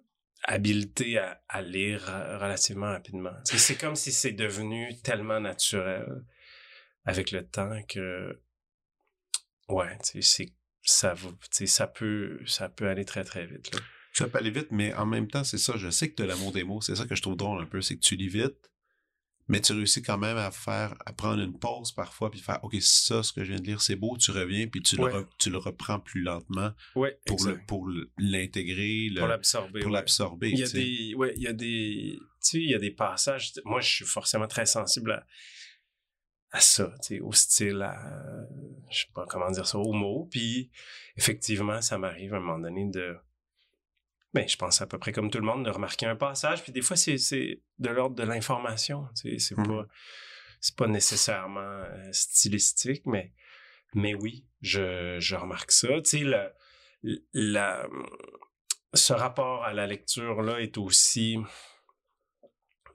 habilité 0.43 1.19
à, 1.19 1.61
lire 1.61 2.09
euh, 2.09 2.39
relativement 2.39 2.87
rapidement. 2.87 3.33
C'est 3.43 3.79
comme 3.79 3.95
si 3.95 4.11
c'est 4.11 4.31
devenu 4.31 4.99
tellement 5.03 5.39
naturel 5.39 6.23
avec 7.03 7.29
le 7.29 7.45
temps 7.45 7.79
que, 7.87 8.41
ouais, 9.69 9.97
tu 10.03 10.23
sais, 10.23 10.51
ça 10.81 11.13
ça 11.65 11.87
peut, 11.87 12.39
ça 12.47 12.67
peut 12.67 12.87
aller 12.87 13.05
très 13.05 13.23
très 13.23 13.45
vite 13.45 13.73
là. 13.73 13.79
Ça 14.13 14.27
peut 14.27 14.39
aller 14.39 14.49
vite, 14.49 14.69
mais 14.71 14.93
en 14.93 15.05
même 15.05 15.27
temps, 15.27 15.43
c'est 15.43 15.57
ça. 15.57 15.73
Je 15.75 15.89
sais 15.89 16.09
que 16.09 16.15
tu 16.15 16.23
as 16.23 16.25
l'amour 16.25 16.53
des 16.53 16.63
mots. 16.63 16.79
C'est 16.79 16.95
ça 16.95 17.05
que 17.05 17.15
je 17.15 17.21
trouve 17.21 17.35
drôle 17.35 17.61
un 17.61 17.65
peu. 17.65 17.81
C'est 17.81 17.97
que 17.97 18.01
tu 18.01 18.15
lis 18.15 18.29
vite, 18.29 18.71
mais 19.47 19.61
tu 19.61 19.73
réussis 19.73 20.01
quand 20.01 20.17
même 20.17 20.37
à 20.37 20.49
faire, 20.51 20.95
à 21.05 21.13
prendre 21.13 21.41
une 21.41 21.57
pause 21.57 21.91
parfois, 21.91 22.31
puis 22.31 22.39
faire, 22.39 22.59
OK, 22.63 22.75
ça, 22.81 23.21
ce 23.23 23.31
que 23.31 23.43
je 23.43 23.51
viens 23.51 23.61
de 23.61 23.65
lire, 23.67 23.81
c'est 23.81 23.95
beau. 23.95 24.17
Tu 24.17 24.31
reviens, 24.31 24.67
puis 24.67 24.81
tu, 24.81 24.99
Ouais. 24.99 25.11
le, 25.11 25.19
re- 25.19 25.27
tu 25.37 25.49
le 25.51 25.57
reprends 25.57 25.99
plus 25.99 26.21
lentement 26.21 26.71
Ouais, 26.95 27.19
pour, 27.25 27.43
le, 27.45 27.59
pour 27.67 27.87
l'intégrer, 28.17 29.09
le- 29.09 29.19
pour 29.19 29.27
l'absorber. 29.27 29.79
pour 29.81 29.91
ouais. 29.91 29.97
l'absorber. 29.97 30.49
Il 30.49 30.59
y 30.59 30.63
a 30.63 30.67
des, 30.69 31.13
ouais, 31.15 31.33
il 31.37 31.43
y 31.43 31.47
a 31.47 31.53
des, 31.53 32.17
tu 32.19 32.27
sais, 32.39 32.57
il 32.59 32.69
y 32.69 32.75
a 32.75 32.79
des 32.79 32.91
passages. 32.91 33.53
Moi, 33.65 33.81
je 33.81 33.87
suis 33.95 34.05
forcément 34.05 34.47
très 34.47 34.65
sensible 34.65 35.11
à, 35.11 35.25
à 36.51 36.59
ça, 36.61 36.93
tu 37.01 37.07
sais, 37.15 37.19
au 37.19 37.31
style, 37.33 37.81
à, 37.81 37.97
je 38.89 38.99
sais 39.01 39.07
pas 39.13 39.25
comment 39.29 39.51
dire 39.51 39.67
ça, 39.67 39.77
aux 39.77 39.93
mots. 39.93 40.27
Puis, 40.31 40.71
effectivement, 41.17 41.81
ça 41.81 41.97
m'arrive 41.97 42.33
à 42.33 42.37
un 42.37 42.39
moment 42.39 42.59
donné 42.59 42.85
de, 42.89 43.15
ben, 44.35 44.47
je 44.47 44.57
pense 44.57 44.81
à 44.81 44.85
peu 44.87 44.99
près 44.99 45.11
comme 45.13 45.31
tout 45.31 45.39
le 45.39 45.45
monde, 45.45 45.63
de 45.65 45.69
remarquer 45.71 46.05
un 46.05 46.15
passage. 46.17 46.61
Puis 46.61 46.71
des 46.73 46.81
fois, 46.81 46.95
c'est, 46.97 47.17
c'est 47.17 47.61
de 47.79 47.89
l'ordre 47.89 48.15
de 48.15 48.23
l'information, 48.23 49.07
tu 49.15 49.31
sais, 49.31 49.39
c'est 49.39 49.57
Mhm. 49.57 49.67
pas, 49.67 49.87
c'est 50.59 50.75
pas 50.75 50.87
nécessairement 50.87 51.59
euh, 51.61 52.11
stylistique, 52.11 53.05
mais, 53.05 53.31
mais 53.93 54.13
oui, 54.13 54.45
je, 54.61 55.17
je 55.19 55.35
remarque 55.35 55.71
ça. 55.71 55.87
Tu 56.01 56.09
sais, 56.09 56.19
le, 56.19 57.25
la, 57.33 57.87
ce 58.93 59.13
rapport 59.13 59.63
à 59.63 59.73
la 59.73 59.87
lecture-là 59.87 60.59
est 60.61 60.77
aussi 60.77 61.37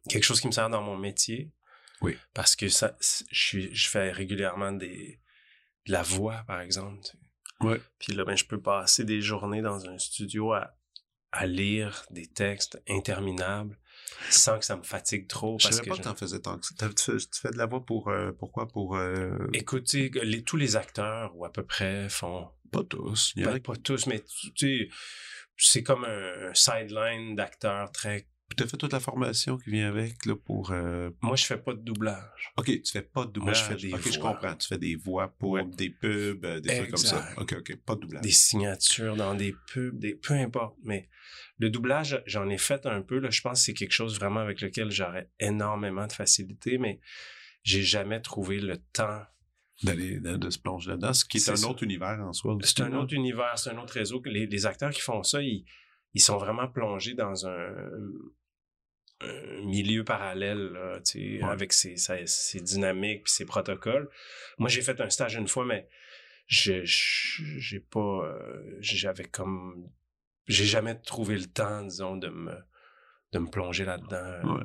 quelque 0.09 0.25
chose 0.25 0.41
qui 0.41 0.47
me 0.47 0.53
sert 0.53 0.69
dans 0.71 0.83
mon 0.83 0.97
métier. 0.97 1.53
Oui. 2.03 2.17
Parce 2.35 2.57
que 2.57 2.69
ça, 2.69 2.97
je, 3.31 3.41
suis, 3.47 3.75
je 3.75 3.89
fais 3.89 4.11
régulièrement 4.11 4.73
des, 4.73 5.21
de 5.87 5.93
la 5.93 6.03
voix, 6.03 6.45
par 6.47 6.61
exemple. 6.61 7.01
tu 7.03 7.11
sais. 7.13 7.19
Ouais. 7.67 7.81
Puis 7.99 8.13
là, 8.15 8.25
ben, 8.25 8.37
je 8.37 8.45
peux 8.47 8.61
passer 8.61 9.05
des 9.05 9.21
journées 9.21 9.61
dans 9.63 9.87
un 9.89 9.99
studio 9.99 10.53
à, 10.55 10.77
à 11.33 11.47
lire 11.47 12.05
des 12.11 12.27
textes 12.27 12.83
interminables 12.89 13.79
sans 14.31 14.59
que 14.59 14.65
ça 14.65 14.77
me 14.77 14.83
fatigue 14.83 15.29
trop. 15.29 15.59
Je 15.59 15.65
Parce 15.65 15.77
savais 15.77 15.85
que 15.85 15.89
pas 15.91 15.97
je- 15.97 16.03
que 16.03 16.09
t'en 16.09 16.15
faisais 16.17 16.41
tant 16.41 16.59
que 16.59 16.67
ça. 16.67 16.75
Tu 16.89 17.03
fais, 17.05 17.17
tu 17.19 17.41
fais 17.41 17.51
de 17.51 17.59
la 17.59 17.67
voix 17.67 17.85
pour, 17.85 18.09
euh, 18.09 18.33
pourquoi? 18.33 18.67
Pour, 18.69 18.97
euh, 18.97 19.37
Écoutez, 19.53 20.11
les, 20.23 20.43
tous 20.43 20.57
les 20.57 20.77
acteurs, 20.77 21.37
ou 21.37 21.45
à 21.45 21.53
peu 21.53 21.63
près, 21.65 22.09
font 22.09 22.49
pas 22.73 22.83
tous. 22.85 23.33
Il 23.37 23.43
y 23.43 23.47
a 23.47 23.53
Ben, 23.53 23.61
pas 23.61 23.77
tous, 23.77 24.07
mais 24.07 24.21
tu 24.21 24.53
tu 24.53 24.89
sais, 24.89 24.89
c'est 25.57 25.83
comme 25.83 26.05
un 26.05 26.53
sideline 26.55 27.35
d'acteurs 27.37 27.93
très. 27.93 28.27
Qui 28.51 28.57
t'as 28.57 28.67
fait 28.67 28.77
toute 28.77 28.93
la 28.93 29.01
formation 29.01 29.57
qui 29.59 29.71
vient 29.71 29.89
avec, 29.89 30.27
là, 30.27 30.35
pour, 30.37 30.73
euh, 30.73 31.11
Moi, 31.23 31.37
je 31.37 31.45
fais 31.47 31.57
pas 31.57 31.73
de 31.73 31.81
doublage. 31.81 32.53
OK, 32.59 32.67
tu 32.67 32.91
fais 32.93 33.03
pas 33.03 33.21
de 33.25 33.39
Moi, 33.41 33.53
doublage. 33.53 33.59
je 33.59 33.65
fais 33.65 33.77
des 33.77 33.95
OK, 33.95 34.13
je 34.13 34.19
comprends. 34.19 34.55
Tu 34.57 34.69
fais 34.69 34.79
des 34.79 34.97
voix 34.97 35.29
pour 35.39 35.53
Ouais. 35.53 35.65
des 35.65 35.91
pubs, 35.91 36.45
euh, 36.45 36.61
des 36.61 36.77
trucs 36.79 36.91
comme 36.91 36.97
ça. 36.99 37.25
OK, 37.37 37.55
OK, 37.59 37.77
pas 37.85 37.95
de 37.95 38.01
doublage. 38.01 38.23
Des 38.23 38.31
signatures 38.31 39.17
dans 39.17 39.35
des 39.35 39.55
pubs, 39.73 39.99
des 39.99 40.15
peu 40.15 40.35
importe. 40.35 40.77
Mais 40.85 41.09
le 41.59 41.71
doublage, 41.71 42.23
j'en 42.27 42.49
ai 42.49 42.59
fait 42.59 42.87
un 42.87 43.03
peu. 43.03 43.19
Là, 43.19 43.31
je 43.31 43.41
pense 43.41 43.61
que 43.61 43.65
c'est 43.67 43.75
quelque 43.75 43.93
chose 43.93 44.19
vraiment 44.19 44.41
avec 44.41 44.61
lequel 44.61 44.91
j'aurais 44.91 45.31
énormément 45.39 46.07
de 46.07 46.13
facilité, 46.13 46.79
mais 46.79 47.01
j'ai 47.63 47.83
jamais 47.83 48.21
trouvé 48.21 48.59
le 48.61 48.79
temps. 48.93 49.23
D'aller, 49.83 50.21
de, 50.21 50.37
de 50.37 50.51
se 50.51 50.59
plonger 50.59 50.91
là-dedans, 50.91 51.15
ce 51.15 51.25
qui 51.25 51.39
est, 51.39 51.49
un 51.49 51.57
ça. 51.57 51.67
autre 51.69 51.83
univers 51.83 52.19
en 52.21 52.35
soi. 52.35 52.59
C'est 52.63 52.81
un 52.83 52.93
autre 52.93 53.15
univers, 53.15 53.59
c'est 53.59 53.71
un 53.71 53.79
autre 53.79 53.95
réseau. 53.95 54.21
Les, 54.27 54.47
les 54.47 54.67
acteurs 54.67 54.91
qui 54.91 55.01
font 55.01 55.23
ça, 55.23 55.41
ils, 55.41 55.65
ils 56.13 56.21
sont 56.21 56.37
vraiment 56.37 56.69
plongés 56.69 57.15
dans 57.15 57.47
un, 57.47 57.75
un 59.21 59.65
milieu 59.67 60.05
parallèle, 60.05 60.71
là, 60.73 60.99
Ouais. 61.15 61.43
avec 61.43 61.73
ses, 61.73 61.95
dynamiques 62.61 63.25
puis 63.25 63.33
ses 63.33 63.45
protocoles. 63.45 64.09
Moi, 64.59 64.69
j'ai 64.69 64.83
fait 64.83 65.01
un 65.01 65.11
stage 65.11 65.35
une 65.37 65.49
fois, 65.49 65.65
mais 65.65 65.89
j'ai 66.47 67.81
pas, 67.91 68.01
euh, 68.25 68.77
j'avais 68.81 69.25
comme, 69.25 69.91
j'ai 70.47 70.65
jamais 70.65 70.99
trouvé 71.01 71.37
le 71.39 71.47
temps, 71.47 71.83
disons, 71.83 72.17
de 72.17 72.29
me, 72.29 72.55
de 73.33 73.39
me 73.39 73.49
plonger 73.51 73.85
là-dedans. 73.85 74.57
Ouais. 74.57 74.65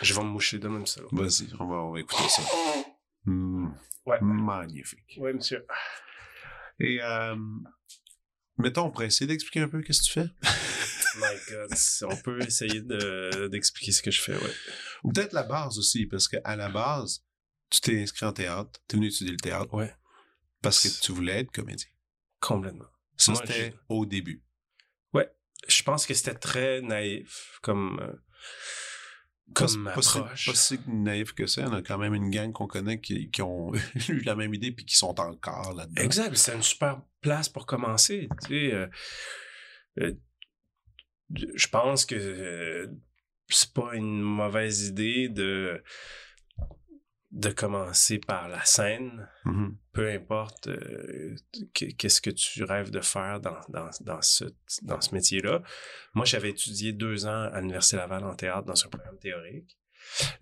Je 0.00 0.14
vais 0.14 0.22
me 0.22 0.28
moucher 0.28 0.58
de 0.58 0.68
même 0.68 0.86
ça. 0.86 1.02
Vas-y, 1.12 1.48
on 1.60 1.66
va, 1.66 1.76
on 1.76 1.92
va 1.92 2.00
écouter 2.00 2.28
ça. 2.28 2.42
Hmm, 3.24 3.68
Ouais. 4.06 4.18
Magnifique. 4.20 5.16
Oui, 5.18 5.32
monsieur. 5.32 5.64
Et, 6.80 6.98
euh, 7.02 7.36
mettons, 8.58 8.86
on 8.86 8.90
pourrait 8.90 9.06
essayer 9.06 9.26
d'expliquer 9.28 9.60
un 9.60 9.68
peu 9.68 9.80
qu'est-ce 9.82 10.00
que 10.02 10.06
tu 10.06 10.12
fais. 10.20 10.26
My 11.16 11.36
God, 11.50 11.70
on 12.10 12.16
peut 12.16 12.42
essayer 12.42 12.80
de- 12.80 13.48
d'expliquer 13.48 13.92
ce 13.92 14.02
que 14.02 14.10
je 14.10 14.20
fais, 14.20 14.34
ouais. 14.36 14.52
Ou 15.04 15.12
peut-être 15.12 15.32
la 15.32 15.42
base 15.42 15.78
aussi, 15.78 16.06
parce 16.06 16.28
qu'à 16.28 16.56
la 16.56 16.68
base, 16.68 17.24
tu 17.70 17.80
t'es 17.80 18.00
inscrit 18.02 18.26
en 18.26 18.32
théâtre, 18.32 18.80
tu 18.88 18.96
es 18.96 18.98
venu 18.98 19.08
étudier 19.08 19.32
le 19.32 19.38
théâtre 19.38 19.72
Ouais, 19.74 19.94
parce 20.62 20.80
que 20.80 20.88
tu 21.04 21.12
voulais 21.12 21.40
être 21.40 21.52
comédien. 21.52 21.88
complètement. 22.40 22.86
Ça, 23.16 23.34
c'était 23.34 23.74
au 23.88 24.06
début. 24.06 24.42
je 25.68 25.82
pense 25.84 26.06
que 26.06 26.14
c'était 26.14 26.34
très 26.34 26.80
naïf 26.80 27.60
comme 27.62 28.00
euh, 28.00 28.12
Pas- 29.54 29.66
comme 29.66 29.84
pas, 29.94 30.02
si, 30.02 30.18
pas 30.46 30.54
si 30.56 30.80
naïf 30.88 31.32
que 31.34 31.46
ça. 31.46 31.62
On 31.68 31.72
a 31.74 31.82
quand 31.82 31.98
même 31.98 32.14
une 32.14 32.30
gang 32.30 32.52
qu'on 32.52 32.66
connaît 32.66 33.00
qui, 33.00 33.30
qui 33.30 33.42
ont 33.42 33.70
eu 34.08 34.20
la 34.22 34.34
même 34.34 34.52
idée 34.54 34.72
puis 34.72 34.84
qui 34.84 34.96
sont 34.96 35.20
encore 35.20 35.72
là-dedans. 35.74 36.02
Exact, 36.02 36.34
c'est 36.36 36.54
une 36.54 36.62
super 36.64 37.00
place 37.20 37.48
pour 37.48 37.64
commencer. 37.66 38.28
Tu 38.42 38.48
sais, 38.48 38.74
euh, 38.74 38.86
euh, 40.00 40.14
je 41.34 41.66
pense 41.68 42.04
que 42.06 42.14
euh, 42.14 42.86
c'est 43.48 43.72
pas 43.72 43.94
une 43.94 44.20
mauvaise 44.20 44.86
idée 44.88 45.28
de 45.28 45.82
de 47.30 47.48
commencer 47.48 48.18
par 48.18 48.48
la 48.50 48.62
scène, 48.62 49.26
Mhm. 49.46 49.78
peu 49.94 50.10
importe 50.10 50.66
euh, 50.68 51.34
qu- 51.72 51.94
qu'est-ce 51.96 52.20
que 52.20 52.28
tu 52.28 52.62
rêves 52.62 52.90
de 52.90 53.00
faire 53.00 53.40
dans, 53.40 53.58
dans, 53.70 53.88
dans 54.02 54.20
ce, 54.20 54.44
dans 54.82 55.00
ce 55.00 55.14
métier-là. 55.14 55.62
Moi, 56.12 56.26
j'avais 56.26 56.50
étudié 56.50 56.92
deux 56.92 57.24
ans 57.24 57.48
à 57.50 57.60
l'Université 57.62 57.96
Laval 57.96 58.24
en 58.24 58.34
théâtre 58.34 58.64
dans 58.66 58.84
un 58.84 58.88
programme 58.90 59.18
théorique. 59.18 59.78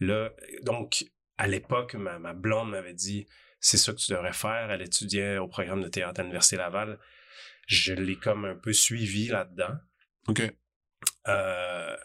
Là, 0.01 0.33
donc, 0.65 1.05
à 1.39 1.47
l'époque, 1.47 1.95
ma, 1.95 2.19
ma 2.19 2.33
blonde 2.33 2.71
m'avait 2.71 2.93
dit 2.95 3.25
c'est 3.61 3.77
ça 3.77 3.93
que 3.93 3.99
tu 3.99 4.11
devrais 4.11 4.33
faire. 4.33 4.73
Elle 4.73 4.83
étudiait 4.83 5.39
au 5.39 5.47
programme 5.47 5.83
de 5.83 5.89
théâtre 5.89 6.19
à 6.19 6.23
l'Université 6.25 6.57
Laval. 6.57 6.99
Je 7.69 7.93
l'ai 7.95 8.17
comme 8.17 8.45
un 8.47 8.57
peu 8.57 8.73
suivi 8.73 9.29
là-dedans. 9.29 9.75
OK. 10.27 10.43
Euh, 11.29 11.97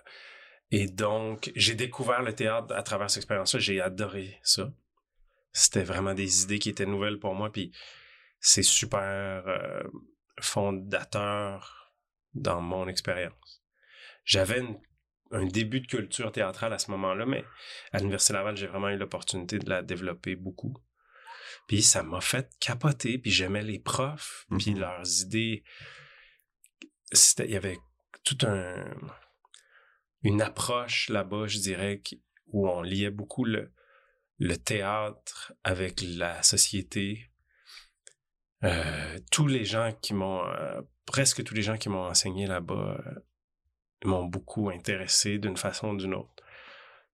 et 0.72 0.88
donc, 0.88 1.52
j'ai 1.56 1.76
découvert 1.76 2.22
le 2.22 2.34
théâtre 2.34 2.74
à 2.76 2.84
travers 2.84 3.10
cette 3.10 3.18
expérience-là. 3.18 3.60
J'ai 3.60 3.82
adoré 3.82 4.40
ça. 4.44 4.72
C'était 5.54 5.84
vraiment 5.84 6.14
des 6.14 6.44
idées 6.44 6.60
qui 6.60 6.70
étaient 6.70 6.86
nouvelles 6.86 7.20
pour 7.20 7.34
moi. 7.34 7.52
Puis 7.52 7.72
c'est 8.40 8.64
super 8.64 9.44
euh, 9.48 9.84
fondateur 10.42 11.94
dans 12.34 12.62
mon 12.62 12.88
expérience. 12.88 13.64
J'avais 14.26 14.64
un 15.32 15.46
début 15.46 15.82
de 15.82 15.88
culture 15.88 16.32
théâtrale 16.32 16.74
à 16.74 16.80
ce 16.80 16.92
moment-là, 16.92 17.26
mais 17.26 17.46
à 17.92 18.00
l'Université 18.00 18.34
Laval, 18.34 18.58
j'ai 18.58 18.68
vraiment 18.68 18.90
eu 18.90 18.98
l'opportunité 18.98 19.60
de 19.60 19.70
la 19.70 19.82
développer 19.82 20.36
beaucoup. 20.36 20.74
Puis 21.68 21.82
ça 21.82 22.04
m'a 22.04 22.22
fait 22.22 22.52
capoter, 22.60 23.18
puis 23.18 23.32
j'aimais 23.32 23.64
les 23.64 23.80
profs, 23.80 24.46
puis 24.58 24.74
Mhm. 24.74 24.80
leurs 24.80 25.22
idées. 25.22 25.64
Il 27.40 27.52
y 27.52 27.56
avait 27.56 27.78
tout 28.26 28.38
un 28.46 28.84
une 30.26 30.42
approche 30.42 31.10
là-bas, 31.10 31.46
je 31.46 31.60
dirais, 31.60 32.02
où 32.48 32.68
on 32.68 32.82
liait 32.82 33.12
beaucoup 33.12 33.46
le, 33.46 33.72
théâtre 34.66 35.54
avec 35.64 36.02
la 36.02 36.42
société. 36.42 37.30
Euh, 38.64 39.20
tous 39.32 39.48
les 39.48 39.66
gens 39.66 39.94
qui 40.02 40.16
m'ont, 40.16 40.44
euh, 40.48 40.82
presque 41.06 41.44
tous 41.44 41.54
les 41.54 41.62
gens 41.62 41.78
qui 41.78 41.90
m'ont 41.90 42.08
enseigné 42.08 42.48
là-bas 42.48 42.98
euh, 43.00 43.20
m'ont 44.04 44.26
beaucoup 44.26 44.72
intéressé 44.72 45.38
d'une 45.38 45.58
façon 45.58 45.90
ou 45.90 45.98
d'une 45.98 46.16
autre. 46.16 46.44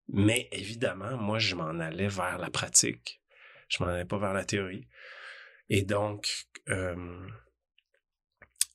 Mais 0.08 0.48
évidemment, 0.54 1.18
moi, 1.18 1.38
je 1.38 1.56
m'en 1.56 1.80
allais 1.80 2.08
vers 2.08 2.38
la 2.38 2.50
pratique. 2.50 3.22
Je 3.68 3.84
m'en 3.84 3.90
allais 3.90 4.06
pas 4.06 4.20
vers 4.20 4.34
la 4.34 4.46
théorie. 4.46 4.88
Et 5.68 5.82
donc, 5.82 6.48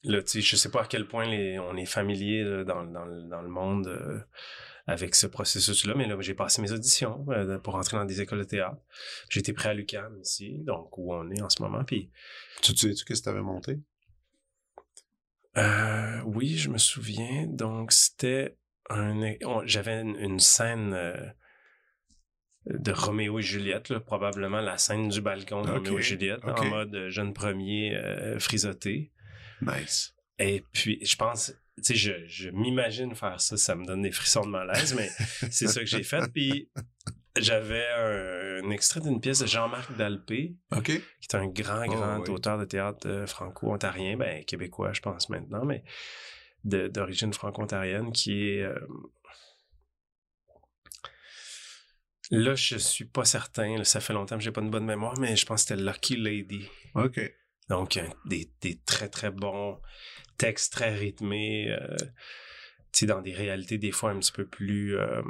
là, 0.05 0.23
tu 0.23 0.29
sais, 0.31 0.41
je 0.41 0.57
sais 0.57 0.71
pas 0.71 0.83
à 0.83 0.87
quel 0.87 1.07
point 1.09 1.27
les, 1.29 1.59
on 1.59 1.77
est 1.77 1.87
familier 1.87 2.43
là, 2.45 2.65
dans, 2.65 2.85
dans, 2.85 3.05
le- 3.05 3.23
dans 3.25 3.43
le 3.43 3.49
monde 3.49 3.89
euh, 3.89 4.21
avec 4.87 5.15
ce 5.15 5.27
processus-là, 5.27 5.95
mais 5.97 6.07
là, 6.07 6.17
j'ai 6.21 6.35
passé 6.35 6.63
mes 6.63 6.71
auditions 6.73 7.27
euh, 7.31 7.59
pour 7.59 7.75
entrer 7.75 7.97
dans 7.97 8.05
des 8.05 8.21
écoles 8.21 8.39
de 8.41 8.45
théâtre. 8.45 8.79
J'ai 9.31 9.41
été 9.41 9.53
prêt 9.53 9.71
à 9.71 9.75
l'UQAM 9.75 10.19
ici, 10.21 10.59
donc 10.61 10.97
où 10.99 11.13
on 11.13 11.29
est 11.31 11.43
en 11.43 11.49
ce 11.49 11.61
moment. 11.63 11.83
Puis, 11.85 12.11
Tu 12.63 12.73
te 12.73 12.79
sais-tu 12.81 13.05
qu'est-ce 13.05 13.21
que 13.23 13.25
tu 13.25 13.29
avais 13.31 13.43
monté? 13.43 13.79
euh, 15.57 16.21
oui, 16.27 16.57
je 16.57 16.69
me 16.69 16.79
souviens. 16.79 17.47
Donc, 17.47 17.91
c'était 17.93 18.57
un, 18.91 19.19
j'avais 19.65 20.01
une, 20.03 20.17
une 20.17 20.39
scène 20.39 20.93
de 22.67 22.93
Roméo 22.93 23.39
et 23.39 23.43
Juliette, 23.43 23.89
là, 23.89 24.01
probablement 24.01 24.61
la 24.61 24.77
scène 24.77 25.09
du 25.09 25.21
balcon 25.21 25.63
de 25.63 25.69
Roméo 25.77 25.99
et 25.99 26.03
Juliette, 26.03 26.45
en 26.45 26.65
mode 26.71 27.09
jeune 27.09 27.33
premier 27.33 27.95
euh, 27.97 28.39
frisotté. 28.39 29.13
Nice. 29.63 30.15
Et 30.39 30.63
puis, 30.73 30.99
je 31.05 31.17
pense, 31.17 31.55
tu 31.79 31.83
sais, 31.83 31.95
je, 31.95 32.13
je 32.27 32.51
m'imagine 32.51 33.15
faire 33.15 33.41
ça, 33.41 33.57
ça 33.57 33.75
me 33.75 33.85
donne 33.87 34.03
des 34.03 34.13
frissons 34.13 34.45
de 34.45 34.51
malaise, 34.51 34.95
mais 34.95 35.09
c'est 35.51 35.69
ça 35.69 35.81
que 35.81 35.87
j'ai 35.87 36.03
fait. 36.03 36.31
Puis, 36.33 36.71
j'avais 37.39 37.87
un, 37.89 38.65
un 38.67 38.71
extrait 38.71 39.01
d'une 39.01 39.21
pièce 39.21 39.41
de 39.41 39.47
Jean-Marc 39.47 39.95
Dalpé, 39.97 40.57
qui 40.85 40.93
est 41.29 41.35
un 41.35 41.47
grand, 41.49 41.85
Oh, 41.87 41.91
grand 41.91 42.21
oui. 42.21 42.31
auteur 42.31 42.59
de 42.59 42.65
théâtre 42.65 43.07
euh, 43.09 43.27
franco-ontarien, 43.27 44.17
ben, 44.17 44.45
québécois, 44.45 44.93
je 44.93 45.01
pense 45.01 45.29
maintenant, 45.29 45.65
mais 45.65 45.83
d'origine 46.65 47.33
franco-ontarienne, 47.33 48.11
qui 48.13 48.49
est... 48.49 48.63
euh, 48.63 48.79
Là, 52.33 52.57
je 52.57 52.77
suis 52.77 53.05
pas 53.05 53.25
certain, 53.25 53.79
là, 53.79 53.85
ça 53.85 54.01
fait 54.01 54.13
longtemps 54.13 54.37
que 54.37 54.43
j'ai 54.43 54.51
pas 54.51 54.61
une 54.61 54.71
bonne 54.71 54.85
mémoire, 54.85 55.15
mais 55.21 55.37
je 55.37 55.47
pense 55.47 55.63
que 55.65 55.69
c'était 55.69 55.81
Lucky 55.83 56.17
Lady. 56.17 56.67
OK. 56.97 57.21
Donc, 57.69 57.99
des, 58.27 58.51
des 58.61 58.79
très, 58.87 59.09
très 59.09 59.31
bons 59.31 59.81
textes 60.39 60.73
très 60.73 60.95
rythmés, 60.95 61.71
euh, 61.71 61.97
dans 63.03 63.21
des 63.21 63.33
réalités 63.35 63.77
des 63.79 63.91
fois 63.93 64.11
un 64.11 64.19
petit 64.21 64.33
peu 64.33 64.47
plus, 64.47 64.97
euh, 64.97 65.21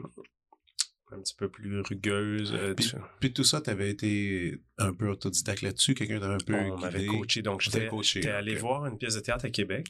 un 1.13 1.21
petit 1.21 1.35
peu 1.35 1.49
plus 1.49 1.81
rugueuses. 1.81 2.53
euh, 2.53 2.75
Puis, 2.75 2.87
tu- 2.91 2.97
puis 3.21 3.33
tout 3.33 3.43
ça, 3.45 3.61
tu 3.61 3.71
avais 3.71 3.91
été 3.91 4.61
un 4.79 4.93
peu 4.93 5.09
autodidacte 5.09 5.63
là-dessus? 5.63 5.95
Quelqu'un 5.95 6.21
t'avait 6.21 6.35
un 6.35 6.45
peu 6.45 6.55
on 6.73 6.79
m'avait 6.79 7.07
coaché, 7.07 7.43
donc 7.43 7.63
j'étais 7.63 8.29
allé 8.29 8.55
voir 8.61 8.87
une 8.87 8.99
pièce 8.99 9.15
de 9.15 9.21
théâtre 9.21 9.47
à 9.47 9.51
Québec. 9.51 9.87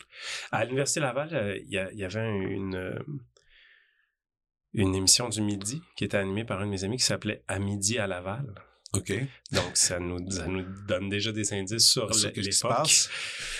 À 0.52 0.64
l'Université 0.64 1.00
Laval, 1.00 1.30
euh, 1.35 1.56
il 1.59 1.68
y, 1.70 1.78
a- 1.78 1.90
il 1.92 1.98
y 1.98 2.04
avait 2.04 2.26
une, 2.28 2.74
euh, 2.76 2.98
une 4.74 4.94
émission 4.94 5.28
du 5.28 5.40
midi 5.42 5.82
qui 5.96 6.04
était 6.04 6.16
animée 6.18 6.44
par 6.44 6.61
un 6.61 6.66
de 6.66 6.70
mes 6.70 6.85
amis 6.85 6.96
qui 6.98 7.04
s'appelait 7.04 7.42
À 7.48 7.59
midi 7.59 7.98
à 7.98 8.06
Laval. 8.06 8.54
OK. 8.94 9.12
Donc, 9.53 9.77
ça 9.77 9.99
nous, 9.99 10.31
ça 10.31 10.46
nous 10.46 10.62
donne 10.87 11.09
déjà 11.09 11.33
des 11.33 11.53
indices 11.53 11.88
sur 11.90 12.09
l'époque. 12.09 12.61
passe? 12.62 13.11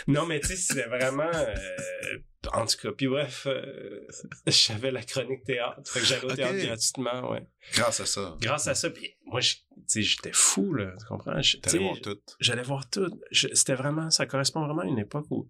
Non, 0.07 0.25
mais 0.27 0.41
tu 0.41 0.49
sais, 0.49 0.57
c'était 0.57 0.87
vraiment... 0.89 1.31
euh, 1.35 2.19
en 2.53 2.65
tout 2.65 2.77
cas, 2.81 2.93
puis 2.97 3.09
bref, 3.09 3.47
euh, 3.51 4.07
j'avais 4.47 4.91
la 4.93 5.03
chronique 5.03 5.43
théâtre. 5.45 5.83
Fait 5.91 5.99
que 6.01 6.07
j'allais 6.07 6.25
au 6.25 6.33
théâtre 6.33 6.57
gratuitement, 6.65 7.31
ouais. 7.33 7.47
Grâce 7.75 8.01
à 8.01 8.07
ça. 8.07 8.37
Grâce 8.41 8.69
à 8.69 8.75
ça, 8.75 8.89
puis 8.91 9.15
moi, 9.25 9.41
je- 9.41 9.55
tu 9.57 9.83
sais, 9.89 10.03
j'étais 10.03 10.33
fou, 10.33 10.73
là, 10.73 10.95
tu 10.99 11.05
comprends? 11.07 11.43
Sais, 11.43 11.79
voir 11.79 12.01
tout. 12.01 12.19
J'allais 12.41 12.63
voir 12.63 12.89
tout. 12.89 13.11
C'était 13.33 13.75
vraiment... 13.75 14.11
Ça 14.11 14.27
correspond 14.27 14.65
vraiment 14.65 14.83
à 14.83 14.87
une 14.87 14.99
époque 15.01 15.27
où, 15.31 15.49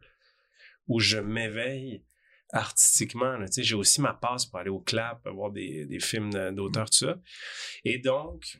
où 0.89 1.01
je 1.01 1.19
m'éveille 1.19 2.03
artistiquement. 2.53 3.37
là. 3.37 3.47
Tu 3.47 3.53
sais, 3.55 3.63
J'ai 3.63 3.75
aussi 3.75 4.01
ma 4.01 4.15
passe 4.15 4.47
pour 4.47 4.59
aller 4.59 4.71
au 4.71 4.81
clap, 4.81 5.21
voir 5.29 5.51
des, 5.53 5.85
des 5.85 6.01
films 6.01 6.31
d'auteurs, 6.55 6.89
tout 6.91 6.99
ça. 7.07 7.21
Et 7.85 7.99
donc, 7.99 8.59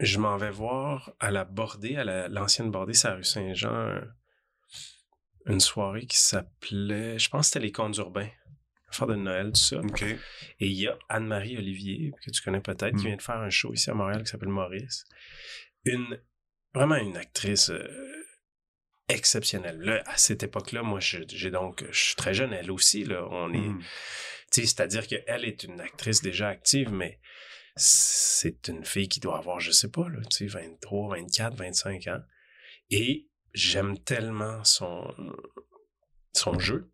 je 0.00 0.18
m'en 0.18 0.36
vais 0.36 0.50
voir 0.50 1.12
à 1.20 1.30
la 1.30 1.44
Bordée, 1.44 1.96
à 1.96 2.04
la- 2.04 2.28
l'ancienne 2.28 2.70
Bordée, 2.70 2.94
c'est 2.94 3.06
à 3.08 3.10
la 3.10 3.16
rue 3.16 3.24
Saint-Jean, 3.24 3.72
un- 3.74 4.08
une 5.46 5.60
soirée 5.60 6.06
qui 6.06 6.18
s'appelait, 6.18 7.18
je 7.18 7.28
pense 7.30 7.46
que 7.46 7.52
c'était 7.54 7.66
les 7.66 7.72
Contes 7.72 7.96
urbains, 7.98 8.28
affaire 8.88 9.06
de 9.06 9.14
Noël, 9.14 9.52
tout 9.52 9.60
ça. 9.60 9.80
Et 10.58 10.66
il 10.66 10.72
y 10.72 10.86
a 10.88 10.98
Anne-Marie 11.08 11.56
Olivier, 11.56 12.12
que 12.24 12.30
tu 12.30 12.42
connais 12.42 12.60
peut-être, 12.60 12.96
qui 12.96 13.04
Mm. 13.04 13.06
vient 13.08 13.16
de 13.16 13.22
faire 13.22 13.36
un 13.38 13.50
show 13.50 13.72
ici 13.72 13.90
à 13.90 13.94
Montréal 13.94 14.22
qui 14.24 14.30
s'appelle 14.30 14.48
Maurice. 14.48 15.04
Une, 15.84 16.20
vraiment 16.74 16.96
une 16.96 17.16
actrice 17.16 17.70
euh, 17.70 17.86
exceptionnelle. 19.08 19.78
Là, 19.80 20.02
à 20.06 20.16
cette 20.16 20.42
époque-là, 20.42 20.82
moi, 20.82 21.00
je- 21.00 21.18
j'ai 21.28 21.50
donc, 21.50 21.84
je 21.90 21.98
suis 22.06 22.14
très 22.16 22.32
jeune, 22.34 22.52
elle 22.52 22.70
aussi, 22.70 23.04
là, 23.04 23.26
on 23.30 23.52
est, 23.52 23.70
sais, 24.50 24.62
c'est-à-dire 24.66 25.06
qu'elle 25.06 25.44
est 25.44 25.64
une 25.64 25.80
actrice 25.80 26.22
déjà 26.22 26.48
active, 26.48 26.90
mais 26.92 27.18
c'est 27.82 28.68
une 28.68 28.84
fille 28.84 29.08
qui 29.08 29.20
doit 29.20 29.38
avoir, 29.38 29.58
je 29.58 29.70
sais 29.70 29.90
pas, 29.90 30.08
là, 30.08 30.18
tu 30.30 30.36
sais, 30.36 30.46
23, 30.46 31.16
24, 31.16 31.56
25 31.56 32.06
ans. 32.08 32.20
Et 32.90 33.28
j'aime 33.54 33.98
tellement 33.98 34.62
son, 34.64 35.14
son 36.34 36.58
jeu 36.58 36.90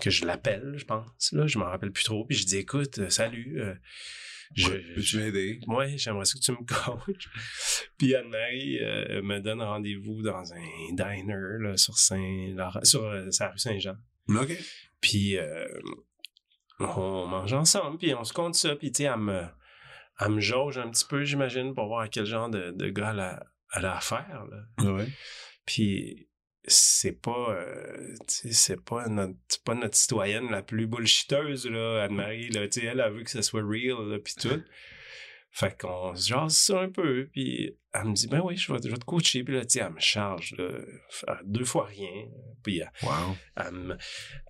que 0.00 0.10
je 0.10 0.24
l'appelle, 0.24 0.74
je 0.76 0.84
pense, 0.84 1.32
là, 1.32 1.46
je 1.46 1.58
m'en 1.58 1.64
rappelle 1.66 1.90
plus 1.90 2.04
trop. 2.04 2.24
Puis 2.24 2.36
je 2.38 2.46
dis, 2.46 2.58
écoute, 2.58 2.98
euh, 2.98 3.10
salut, 3.10 3.60
euh, 3.60 3.74
je, 4.54 4.68
Peux-tu 4.68 5.02
je- 5.02 5.18
m'aider? 5.18 5.60
Ouais, 5.66 5.98
j'aimerais 5.98 6.24
ça 6.24 6.38
que 6.38 6.44
tu 6.44 6.52
me 6.52 6.64
coaches. 6.64 7.90
Puis 7.98 8.14
Anne-Marie 8.14 8.78
euh, 8.80 9.22
me 9.22 9.40
donne 9.40 9.60
rendez-vous 9.60 10.22
dans 10.22 10.52
un 10.52 10.92
diner 10.92 11.58
là, 11.60 11.76
sur 11.76 11.98
Saint 11.98 12.54
sur 12.84 13.32
sa 13.32 13.48
rue 13.48 13.58
Saint-Jean. 13.58 13.96
OK. 14.28 14.56
Puis 15.00 15.36
on 16.78 17.26
mange 17.26 17.52
ensemble, 17.52 17.98
puis 17.98 18.14
on 18.14 18.24
se 18.24 18.32
compte 18.32 18.54
ça, 18.54 18.74
puis 18.76 18.90
tu 18.90 19.02
sais, 19.02 19.10
elle 19.12 19.18
me, 19.18 19.42
elle 20.20 20.30
me 20.32 20.40
jauge 20.40 20.78
un 20.78 20.90
petit 20.90 21.04
peu, 21.06 21.24
j'imagine, 21.24 21.74
pour 21.74 21.86
voir 21.86 22.00
à 22.02 22.08
quel 22.08 22.26
genre 22.26 22.48
de, 22.50 22.70
de 22.72 22.88
gars 22.90 23.10
elle 23.12 23.20
a, 23.20 23.46
elle 23.74 23.84
a 23.86 23.96
affaire. 23.96 24.44
Là. 24.50 24.92
Ouais. 24.92 25.06
Puis 25.66 26.28
c'est 26.64 27.20
pas, 27.20 27.50
euh, 27.50 28.14
c'est 28.28 28.80
pas 28.84 29.08
notre, 29.08 29.34
pas 29.64 29.74
notre 29.74 29.96
citoyenne 29.96 30.50
la 30.50 30.62
plus 30.62 30.86
bullshiteuse, 30.86 31.66
là, 31.66 32.02
Anne-Marie, 32.04 32.50
là, 32.50 32.68
tu 32.68 32.84
elle 32.84 33.00
a 33.00 33.10
vu 33.10 33.24
que 33.24 33.30
ça 33.30 33.42
soit 33.42 33.62
real, 33.62 34.20
puis 34.22 34.34
tout. 34.38 34.62
Fait 35.52 35.76
qu'on 35.80 36.14
se 36.14 36.28
jase 36.28 36.54
ça 36.54 36.80
un 36.80 36.90
peu, 36.90 37.28
puis 37.32 37.76
elle 37.92 38.04
me 38.04 38.12
dit, 38.12 38.28
ben 38.28 38.40
oui, 38.44 38.56
je 38.56 38.72
vais, 38.72 38.78
je 38.84 38.88
vais 38.88 38.98
te 38.98 39.04
coacher, 39.04 39.42
puis 39.42 39.54
là, 39.54 39.64
tu 39.64 39.78
elle 39.78 39.90
me 39.94 39.98
charge, 39.98 40.54
là, 40.56 40.68
deux 41.44 41.64
fois 41.64 41.86
rien, 41.86 42.26
puis 42.62 42.78
elle, 42.78 42.90
Wow. 43.02 43.36
elle 43.56 43.72
me, 43.72 43.96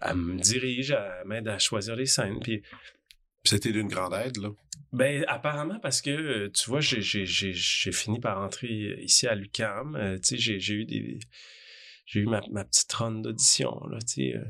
elle 0.03 0.17
me 0.17 0.39
dirige, 0.39 0.91
elle 0.91 1.27
m'aide 1.27 1.49
à 1.49 1.59
choisir 1.59 1.97
les 1.97 2.07
scènes, 2.07 2.41
puis 2.41 2.63
C'était 3.45 3.73
d'une 3.73 3.89
grande 3.89 4.13
aide, 4.15 4.37
là. 4.37 4.51
Ben, 4.93 5.25
apparemment, 5.29 5.79
parce 5.81 6.03
que, 6.03 6.11
euh, 6.11 6.51
tu 6.51 6.69
vois, 6.69 6.81
j'ai, 6.81 7.25
fini 7.93 8.21
par 8.21 8.41
entrer 8.41 8.97
ici 9.03 9.27
à 9.27 9.35
l'UQAM. 9.35 9.95
Euh, 9.97 10.19
tu 10.19 10.39
sais, 10.41 10.59
j'ai, 10.59 10.75
eu 10.75 10.85
des... 10.85 11.19
J'ai 12.07 12.21
eu 12.21 12.27
ma, 12.27 12.41
ma 12.51 12.65
petite 12.65 12.93
run 12.93 13.21
d'audition, 13.21 13.81
là, 13.87 13.99
tu 14.01 14.15
sais. 14.15 14.37
euh. 14.37 14.45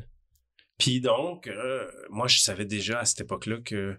Puis 0.79 1.01
donc, 1.01 1.47
euh, 1.47 1.91
moi, 2.09 2.27
je 2.27 2.39
savais 2.39 2.65
déjà 2.65 3.01
à 3.01 3.05
cette 3.05 3.21
époque-là 3.21 3.59
que 3.61 3.99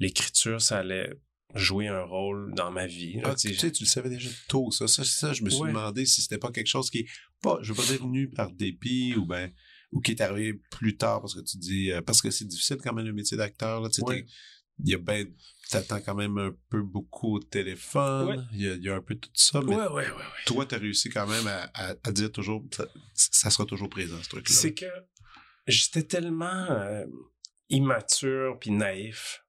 l'écriture, 0.00 0.60
ça 0.60 0.78
allait 0.78 1.12
jouer 1.54 1.86
un 1.86 2.02
rôle 2.02 2.52
dans 2.54 2.70
ma 2.72 2.86
vie. 2.86 3.14
là, 3.20 3.28
Ah, 3.32 3.34
tu 3.36 3.54
sais. 3.54 3.70
tu 3.70 3.84
le 3.84 3.88
savais 3.88 4.08
déjà 4.08 4.30
tôt, 4.48 4.70
ça. 4.72 4.88
Ça, 4.88 5.04
ça 5.04 5.32
je 5.32 5.44
me 5.44 5.50
suis 5.50 5.60
Ouais. 5.62 5.68
demandé 5.68 6.06
si 6.06 6.22
c'était 6.22 6.38
pas 6.38 6.50
quelque 6.50 6.66
chose 6.66 6.90
qui 6.90 7.06
pas, 7.40 7.58
je 7.62 7.72
veux 7.72 7.76
pas 7.76 7.86
dire 7.86 8.02
venu 8.04 8.28
par 8.30 8.50
dépit 8.50 9.14
ou 9.16 9.26
ben, 9.26 9.52
ou 9.92 10.00
qui 10.00 10.12
est 10.12 10.20
arrivé 10.20 10.54
plus 10.70 10.96
tard 10.96 11.20
parce 11.20 11.34
que 11.34 11.40
tu 11.40 11.58
dis, 11.58 11.92
euh, 11.92 12.00
parce 12.00 12.22
que 12.22 12.30
c'est 12.30 12.46
difficile 12.46 12.78
quand 12.82 12.94
même 12.94 13.04
le 13.06 13.12
métier 13.12 13.36
d'acteur, 13.36 13.80
là, 13.80 13.88
tu 13.90 13.96
sais, 13.96 14.02
Ouais. 14.02 14.26
Il 14.84 14.90
y 14.90 14.94
a 14.94 14.98
ben, 14.98 15.26
t'attends 15.70 16.00
quand 16.00 16.14
même 16.14 16.36
un 16.38 16.54
peu 16.68 16.82
beaucoup 16.82 17.36
au 17.36 17.40
téléphone, 17.40 18.28
Ouais. 18.38 18.44
il 18.52 18.60
y, 18.62 18.68
a, 18.68 18.74
il 18.74 18.82
y 18.82 18.88
a 18.90 18.94
un 18.96 19.00
peu 19.00 19.14
tout 19.14 19.30
ça, 19.34 19.60
mais 19.62 19.74
Ouais, 19.74 19.86
ouais, 19.86 19.88
ouais, 19.88 20.10
ouais. 20.10 20.22
toi, 20.46 20.66
t'as 20.66 20.78
réussi 20.78 21.08
quand 21.08 21.26
même 21.26 21.46
à, 21.46 21.70
à- 21.74 21.94
à 22.04 22.12
dire 22.12 22.30
toujours, 22.30 22.62
ça, 22.72 22.86
ça 23.14 23.50
sera 23.50 23.64
toujours 23.64 23.88
présent, 23.88 24.22
ce 24.22 24.28
truc-là. 24.28 24.54
C'est 24.54 24.74
que 24.74 24.86
j'étais 25.66 26.02
tellement 26.02 26.66
euh, 26.70 27.06
immature 27.70 28.58
puis 28.60 28.70
naïf. 28.70 29.44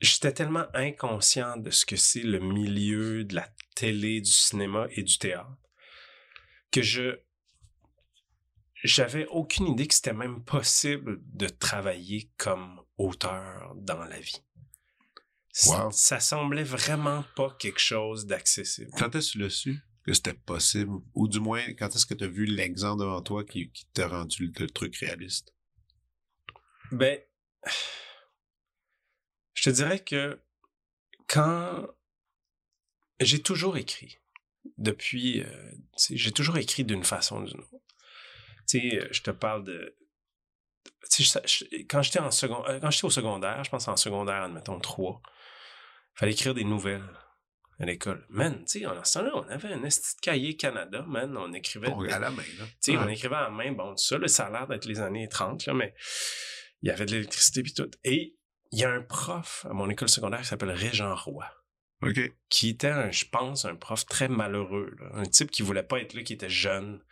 J'étais 0.00 0.32
tellement 0.32 0.66
inconscient 0.74 1.56
de 1.56 1.70
ce 1.70 1.86
que 1.86 1.96
c'est 1.96 2.20
le 2.22 2.38
milieu 2.38 3.24
de 3.24 3.34
la 3.34 3.48
télé, 3.74 4.20
du 4.20 4.30
cinéma 4.30 4.86
et 4.90 5.02
du 5.02 5.16
théâtre 5.18 5.56
que 6.70 6.82
je 6.82 7.18
j'avais 8.84 9.26
aucune 9.28 9.66
idée 9.68 9.86
que 9.86 9.94
c'était 9.94 10.12
même 10.12 10.44
possible 10.44 11.18
de 11.32 11.48
travailler 11.48 12.30
comme 12.36 12.78
auteur 12.98 13.74
dans 13.76 14.04
la 14.04 14.20
vie. 14.20 14.42
Wow. 15.66 15.90
Ça 15.90 16.20
semblait 16.20 16.64
vraiment 16.64 17.24
pas 17.34 17.50
quelque 17.58 17.78
chose 17.80 18.26
d'accessible. 18.26 18.90
Quand 18.98 19.14
est-ce 19.14 19.28
que 19.28 19.32
tu 19.32 19.38
l'as 19.38 19.50
su 19.50 19.80
que 20.04 20.12
c'était 20.12 20.34
possible? 20.34 20.92
Ou 21.14 21.28
du 21.28 21.40
moins, 21.40 21.64
quand 21.74 21.88
est-ce 21.94 22.06
que 22.06 22.14
tu 22.14 22.24
as 22.24 22.28
vu 22.28 22.44
l'exemple 22.44 23.00
devant 23.00 23.22
toi 23.22 23.44
qui, 23.44 23.70
qui 23.72 23.86
t'a 23.94 24.06
rendu 24.08 24.46
le, 24.46 24.52
le 24.60 24.70
truc 24.70 24.96
réaliste? 24.96 25.52
Ben, 26.92 27.18
je 29.54 29.62
te 29.62 29.70
dirais 29.70 29.98
que 30.04 30.40
quand 31.26 31.88
j'ai 33.18 33.42
toujours 33.42 33.76
écrit, 33.78 34.18
depuis, 34.78 35.42
euh, 35.42 35.70
j'ai 36.10 36.32
toujours 36.32 36.58
écrit 36.58 36.84
d'une 36.84 37.02
façon 37.04 37.42
ou 37.42 37.46
d'une 37.46 37.60
autre. 37.60 37.70
Tu 38.68 38.78
sais, 38.80 39.08
je 39.10 39.22
te 39.22 39.30
parle 39.30 39.64
de, 39.64 39.96
tu 40.84 40.90
sais, 40.90 40.90
je- 40.90 40.94
je- 40.94 40.95
quand 41.88 42.02
j'étais 42.02 42.20
en 42.20 42.30
second, 42.30 42.64
euh, 42.68 42.80
quand 42.80 42.90
j'étais 42.90 43.04
au 43.06 43.10
secondaire, 43.10 43.62
je 43.64 43.70
pense 43.70 43.88
en 43.88 43.96
secondaire, 43.96 44.42
admettons 44.42 44.78
3, 44.78 45.20
fallait 46.14 46.32
écrire 46.32 46.54
des 46.54 46.64
nouvelles. 46.64 47.08
à 47.78 47.84
l'école. 47.84 48.24
Man, 48.30 48.64
tu 48.64 48.80
sais, 48.80 48.86
en 48.86 49.04
ce 49.04 49.18
temps-là, 49.18 49.32
on 49.34 49.48
avait 49.48 49.68
un 49.68 49.84
esti 49.84 50.16
de 50.16 50.20
cahier 50.20 50.56
Canada, 50.56 51.04
man, 51.06 51.36
on 51.36 51.52
écrivait... 51.52 51.90
Bon, 51.90 52.00
à 52.08 52.18
la 52.18 52.30
main, 52.30 52.42
là. 52.58 52.64
Tu 52.82 52.92
sais, 52.92 52.96
on 52.96 53.06
écrivait 53.08 53.36
à 53.36 53.42
la 53.42 53.50
main, 53.50 53.72
bon, 53.72 53.94
ça, 53.96 54.16
là, 54.16 54.28
ça 54.28 54.46
a 54.46 54.50
l'air 54.50 54.66
d'être 54.66 54.86
les 54.86 55.00
années 55.00 55.28
30, 55.28 55.66
là, 55.66 55.74
mais 55.74 55.94
il 56.82 56.88
y 56.88 56.90
avait 56.90 57.04
de 57.04 57.12
l'électricité 57.12 57.62
puis 57.62 57.74
tout. 57.74 57.90
Et 58.04 58.34
il 58.72 58.78
y 58.78 58.84
a 58.84 58.90
un 58.90 59.02
prof 59.02 59.66
à 59.68 59.72
mon 59.72 59.90
école 59.90 60.08
secondaire 60.08 60.40
qui 60.40 60.46
s'appelle 60.46 60.70
Régent 60.70 61.14
Roy, 61.14 61.46
Qui 62.50 62.68
était, 62.68 62.88
un, 62.88 63.10
je 63.10 63.24
pense, 63.24 63.64
un 63.64 63.74
prof 63.74 64.04
très 64.06 64.28
malheureux, 64.28 64.94
un 65.12 65.24
type 65.24 65.50
qui 65.50 65.62
voulait 65.62 65.82
pas 65.82 65.98
être 65.98 66.14
là, 66.14 66.22
qui 66.22 66.34
était 66.34 66.50
jeune, 66.50 67.02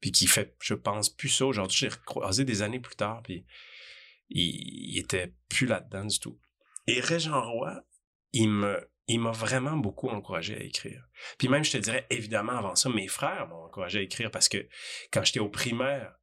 puis 0.00 0.12
qui 0.12 0.26
fait, 0.26 0.54
je 0.60 0.74
pense, 0.74 1.08
plus 1.08 1.30
ça. 1.30 1.46
Aujourd'hui, 1.46 1.78
j'ai 1.78 1.88
recroisé 1.88 2.44
des 2.44 2.62
années 2.62 2.78
plus 2.78 2.96
tard, 2.96 3.22
puis 3.22 3.46
il, 4.28 4.94
il 4.94 4.98
était 4.98 5.32
plus 5.48 5.66
là-dedans 5.66 6.04
du 6.04 6.20
tout. 6.20 6.38
Et 6.86 7.00
Régent 7.00 7.40
Roy, 7.40 7.82
il 8.32 8.50
me, 8.50 8.90
il 9.08 9.20
m'a 9.20 9.32
vraiment 9.32 9.76
beaucoup 9.76 10.08
encouragé 10.08 10.56
à 10.56 10.62
écrire. 10.62 11.08
Puis 11.38 11.48
même, 11.48 11.64
je 11.64 11.72
te 11.72 11.78
dirais, 11.78 12.06
évidemment, 12.10 12.52
avant 12.52 12.76
ça, 12.76 12.90
mes 12.90 13.08
frères 13.08 13.48
m'ont 13.48 13.64
encouragé 13.64 14.00
à 14.00 14.02
écrire 14.02 14.30
parce 14.30 14.48
que 14.48 14.68
quand 15.10 15.24
j'étais 15.24 15.40
au 15.40 15.48
primaire, 15.48 16.14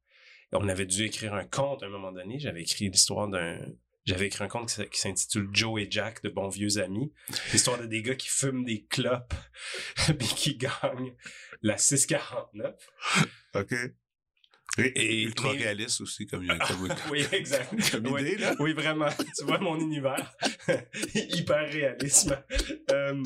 on 0.52 0.68
avait 0.68 0.86
dû 0.86 1.04
écrire 1.04 1.34
un 1.34 1.44
conte 1.44 1.82
à 1.82 1.86
un 1.86 1.90
moment 1.90 2.12
donné. 2.12 2.38
J'avais 2.38 2.62
écrit 2.62 2.88
l'histoire 2.88 3.28
d'un... 3.28 3.58
J'avais 4.06 4.26
écrit 4.26 4.44
un 4.44 4.48
conte 4.48 4.88
qui 4.90 5.00
s'intitule 5.00 5.48
Joe 5.52 5.82
et 5.82 5.88
Jack 5.90 6.22
de 6.22 6.28
bons 6.28 6.48
vieux 6.48 6.78
amis. 6.78 7.12
L'histoire 7.52 7.78
de 7.78 7.86
des 7.86 8.02
gars 8.02 8.14
qui 8.14 8.28
fument 8.28 8.64
des 8.64 8.84
clopes 8.84 9.34
puis 10.18 10.28
qui 10.28 10.56
gagnent 10.56 11.14
la 11.62 11.76
649. 11.76 12.74
OK. 13.56 13.74
Et, 14.78 15.22
ultra 15.22 15.50
réaliste 15.52 16.02
aussi, 16.02 16.26
comme, 16.26 16.46
comme, 16.46 16.88
Oui, 17.10 17.24
exact. 17.32 17.72
comme 17.92 18.06
Oui. 18.08 18.20
idée, 18.22 18.36
là. 18.36 18.54
Oui, 18.58 18.74
vraiment. 18.74 19.08
Tu 19.38 19.44
vois 19.44 19.58
mon 19.58 19.80
univers. 19.80 20.34
Hyper 21.14 21.66
réalisme. 21.70 22.36
Euh, 22.92 23.22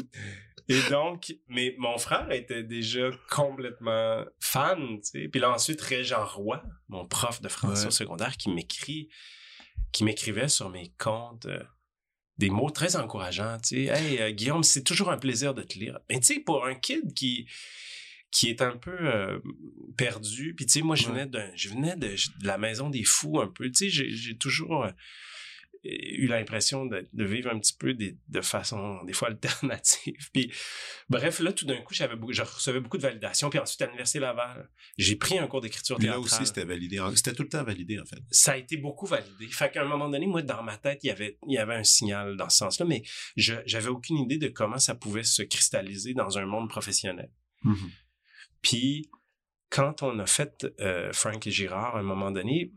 et 0.68 0.80
donc, 0.88 1.34
mais 1.48 1.74
mon 1.78 1.98
frère 1.98 2.30
était 2.30 2.62
déjà 2.62 3.10
complètement 3.28 4.24
fan, 4.38 5.00
tu 5.00 5.22
sais. 5.22 5.28
Puis 5.28 5.40
là, 5.40 5.50
ensuite, 5.50 5.80
Régent 5.80 6.24
Roy, 6.24 6.62
mon 6.88 7.04
prof 7.04 7.42
de 7.42 7.48
français 7.48 7.82
Ouais. 7.82 7.88
au 7.88 7.90
secondaire, 7.90 8.36
qui 8.36 8.50
m'écrit, 8.50 9.08
qui 9.92 10.04
m'écrivait 10.04 10.48
sur 10.48 10.70
mes 10.70 10.92
comptes 10.98 11.46
euh, 11.46 11.62
des 12.38 12.50
mots 12.50 12.70
très 12.70 12.96
encourageants, 12.96 13.58
tu 13.58 13.68
sais. 13.68 13.82
Hey, 13.84 14.18
euh, 14.20 14.30
Guillaume, 14.30 14.62
c'est 14.62 14.82
toujours 14.82 15.10
un 15.10 15.18
plaisir 15.18 15.54
de 15.54 15.62
te 15.62 15.78
lire. 15.78 15.98
Mais 16.08 16.20
tu 16.20 16.26
sais, 16.26 16.40
pour 16.40 16.64
un 16.64 16.74
kid 16.74 17.12
qui 17.14 17.48
qui 18.30 18.48
est 18.48 18.62
un 18.62 18.76
peu 18.76 18.96
euh, 19.00 19.40
perdu. 19.96 20.54
Puis 20.54 20.64
tu 20.64 20.74
sais, 20.74 20.82
moi, 20.82 20.94
je 20.94 21.08
venais, 21.08 21.26
d'un, 21.26 21.50
je 21.56 21.68
venais 21.68 21.96
de, 21.96 22.08
de 22.08 22.46
la 22.46 22.58
maison 22.58 22.88
des 22.88 23.02
fous 23.02 23.40
un 23.40 23.48
peu. 23.48 23.66
Tu 23.66 23.74
sais, 23.74 23.90
j'ai, 23.90 24.10
j'ai 24.10 24.38
toujours 24.38 24.86
eu 25.84 26.26
l'impression 26.26 26.84
de, 26.86 27.08
de 27.12 27.24
vivre 27.24 27.50
un 27.50 27.58
petit 27.58 27.74
peu 27.74 27.94
des, 27.94 28.18
de 28.28 28.40
façon, 28.40 29.02
des 29.04 29.12
fois, 29.12 29.28
alternative. 29.28 30.14
Puis 30.32 30.52
bref, 31.08 31.40
là, 31.40 31.52
tout 31.52 31.64
d'un 31.64 31.80
coup, 31.80 31.94
j'avais 31.94 32.14
je 32.30 32.42
recevais 32.42 32.80
beaucoup 32.80 32.98
de 32.98 33.02
validation. 33.02 33.50
Puis 33.50 33.58
ensuite, 33.58 33.80
à 33.82 33.86
l'Université 33.86 34.18
Laval, 34.18 34.68
j'ai 34.98 35.16
pris 35.16 35.38
un 35.38 35.46
cours 35.46 35.60
d'écriture 35.60 35.96
Puis 35.96 36.06
là 36.06 36.14
théâtrale. 36.14 36.40
aussi, 36.40 36.46
c'était 36.46 36.64
validé. 36.64 37.00
C'était 37.14 37.32
tout 37.32 37.42
le 37.42 37.48
temps 37.48 37.64
validé, 37.64 37.98
en 37.98 38.04
fait. 38.04 38.18
ça 38.30 38.52
a 38.52 38.56
été 38.56 38.76
beaucoup 38.76 39.06
validé. 39.06 39.46
Fait 39.48 39.70
qu'à 39.70 39.82
un 39.82 39.88
moment 39.88 40.08
donné, 40.08 40.26
moi, 40.26 40.42
dans 40.42 40.62
ma 40.62 40.76
tête, 40.76 41.00
il 41.02 41.08
y 41.08 41.10
avait, 41.10 41.38
il 41.46 41.54
y 41.54 41.58
avait 41.58 41.74
un 41.74 41.84
signal 41.84 42.36
dans 42.36 42.48
ce 42.48 42.58
sens-là, 42.58 42.86
mais 42.86 43.02
je, 43.36 43.54
j'avais 43.64 43.88
aucune 43.88 44.18
idée 44.18 44.38
de 44.38 44.48
comment 44.48 44.78
ça 44.78 44.94
pouvait 44.94 45.24
se 45.24 45.42
cristalliser 45.42 46.14
dans 46.14 46.38
un 46.38 46.46
monde 46.46 46.68
professionnel. 46.68 47.30
Puis, 48.62 49.10
quand 49.70 50.02
on 50.02 50.18
a 50.18 50.26
fait 50.26 50.66
euh, 50.80 51.12
Frank 51.12 51.46
et 51.46 51.50
Girard, 51.50 51.96
à 51.96 52.00
un 52.00 52.02
moment 52.02 52.30
donné, 52.30 52.72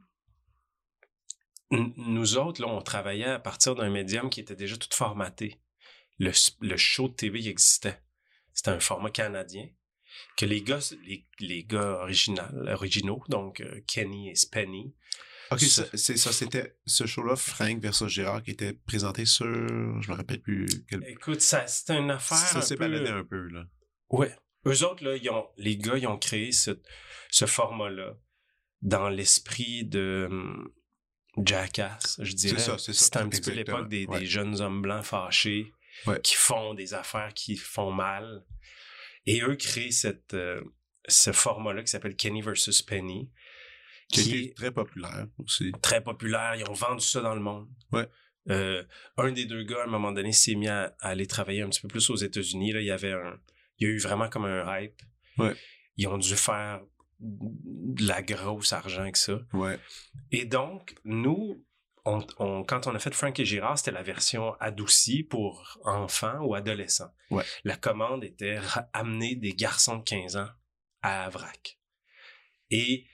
nous 1.98 2.38
autres, 2.38 2.62
là, 2.62 2.68
on 2.68 2.82
travaillait 2.82 3.26
à 3.26 3.40
partir 3.40 3.76
d'un 3.76 3.90
médium 3.90 4.30
qui 4.30 4.40
était 4.40 4.56
déjà 4.56 4.78
tout 4.78 4.88
formaté. 4.92 5.60
Le, 6.20 6.32
le 6.62 6.78
show 6.78 7.08
de 7.10 7.14
TV 7.14 7.48
existait. 7.48 8.02
C'était 8.54 8.72
un 8.72 8.80
format 8.80 9.10
canadien 9.10 9.68
que 10.38 10.46
les 10.46 10.62
gars, 10.62 10.80
les, 11.08 11.26
les 11.40 11.64
gars 11.64 12.00
original, 12.02 12.70
originaux, 12.72 13.24
donc 13.30 13.62
euh, 13.62 13.82
Kenny 13.88 14.30
et 14.30 14.36
Spenny, 14.36 14.94
OK, 15.52 15.60
Ça- 15.60 15.86
ça- 15.86 15.98
c'est 15.98 16.18
ça, 16.18 16.32
c'était 16.32 16.78
ce 16.86 17.06
show-là, 17.06 17.36
Frank 17.36 17.80
versus 17.82 18.08
Gérard, 18.08 18.44
qui 18.44 18.52
était 18.52 18.74
présenté 18.74 19.26
sur, 19.26 19.46
je 19.46 20.10
me 20.12 20.16
rappelle 20.16 20.42
plus 20.42 20.68
quel... 20.90 21.04
écoute, 21.08 21.42
ça, 21.42 21.66
c'était 21.68 21.98
une 21.98 22.12
affaire 22.12 22.38
Ça 22.38 22.60
un 22.60 22.62
s'est 22.62 22.76
peu... 22.76 22.82
baladé 22.88 23.10
un 23.10 23.24
peu, 23.24 23.48
là. 23.50 23.66
Ouais. 24.10 24.34
Eux 24.66 24.84
autres, 24.86 25.04
là, 25.04 25.16
ils 25.18 25.30
ont, 25.30 25.48
les 25.58 25.78
gars, 25.78 25.98
ils 25.98 26.08
ont 26.08 26.18
créé 26.18 26.52
ce, 26.52 26.80
ce 27.30 27.46
format-là 27.46 28.16
dans 28.82 29.10
l'esprit 29.10 29.84
de 29.84 30.28
hum, 30.30 30.70
Jackass, 31.38 32.18
je 32.22 32.34
dirais. 32.34 32.60
ça, 32.60 32.78
c'est 32.78 32.94
ça. 32.94 33.06
C'était 33.06 33.18
un 33.20 33.30
petit 33.30 33.42
peu 33.42 33.52
l'époque 33.52 33.90
des, 33.90 34.06
ouais. 34.06 34.20
des 34.20 34.26
jeunes 34.26 34.60
hommes 34.62 34.82
blancs 34.82 35.04
fâchés 35.04 35.72
Ouais. 36.08 36.20
qui 36.22 36.36
font 36.36 36.74
des 36.74 36.94
affaires 36.96 37.34
qui 37.34 37.56
font 37.56 37.92
mal. 37.92 38.44
Et 39.26 39.42
eux 39.42 39.56
créent 39.56 39.92
cette, 39.92 40.34
euh, 40.34 40.62
ce 41.08 41.32
format-là 41.32 41.82
qui 41.84 41.88
s'appelle 41.92 42.16
Kenny 42.16 42.42
versus 42.42 42.82
Penny, 42.82 43.30
Qui 44.12 44.24
qui 44.24 44.38
est 44.46 44.58
très 44.58 44.72
populaire 44.72 45.28
aussi. 45.38 45.72
très 45.82 46.02
populaire. 46.04 46.56
Ils 46.56 46.68
ont 46.70 46.74
vendu 46.74 47.06
ça 47.06 47.22
dans 47.22 47.36
le 47.36 47.42
monde. 47.42 47.70
Ouais. 47.92 48.08
Euh, 48.50 48.84
un 49.18 49.32
des 49.32 49.46
deux 49.46 49.64
gars, 49.64 49.82
à 49.82 49.84
un 49.84 49.88
moment 49.88 50.12
donné, 50.12 50.34
s'est 50.34 50.56
mis 50.56 50.68
à, 50.68 50.96
à 51.00 51.10
aller 51.10 51.28
travailler 51.28 51.62
un 51.62 51.70
petit 51.70 51.80
peu 51.82 51.88
plus 51.88 52.10
aux 52.10 52.16
États-Unis. 52.18 52.74
Là, 52.74 52.82
il 52.82 52.88
y 52.88 52.92
avait 52.92 53.14
un, 53.14 53.40
il 53.78 53.88
y 53.88 53.92
a 53.92 53.94
eu 53.94 54.00
vraiment 54.00 54.28
comme 54.30 54.46
un 54.46 54.80
hype. 54.82 55.00
Ouais. 55.38 55.56
Ils 55.96 56.08
ont 56.08 56.18
dû 56.18 56.36
faire 56.36 56.82
de 57.26 58.06
la 58.08 58.22
grosse 58.22 58.74
argent 58.74 59.02
avec 59.02 59.18
ça. 59.18 59.40
Ouais. 59.54 59.80
Et 60.32 60.46
donc, 60.46 60.96
nous, 61.06 61.64
on, 62.06 62.26
on- 62.38 62.64
quand 62.64 62.86
on 62.88 62.94
a 62.96 63.00
fait 63.00 63.14
Frank 63.14 63.40
et 63.40 63.46
Girard, 63.46 63.78
c'était 63.78 63.92
la 63.92 64.04
version 64.04 64.54
adoucie 64.60 65.24
pour 65.24 65.80
enfants 65.86 66.40
ou 66.42 66.54
adolescents. 66.54 67.14
Ouais. 67.32 67.44
La 67.64 67.78
commande 67.78 68.24
était 68.26 68.60
amener 68.92 69.36
des 69.36 69.54
garçons 69.54 69.98
de 69.98 70.04
15 70.04 70.36
ans 70.38 70.50
à 71.02 71.24
Avrac. 71.26 71.80
Et 72.70 73.06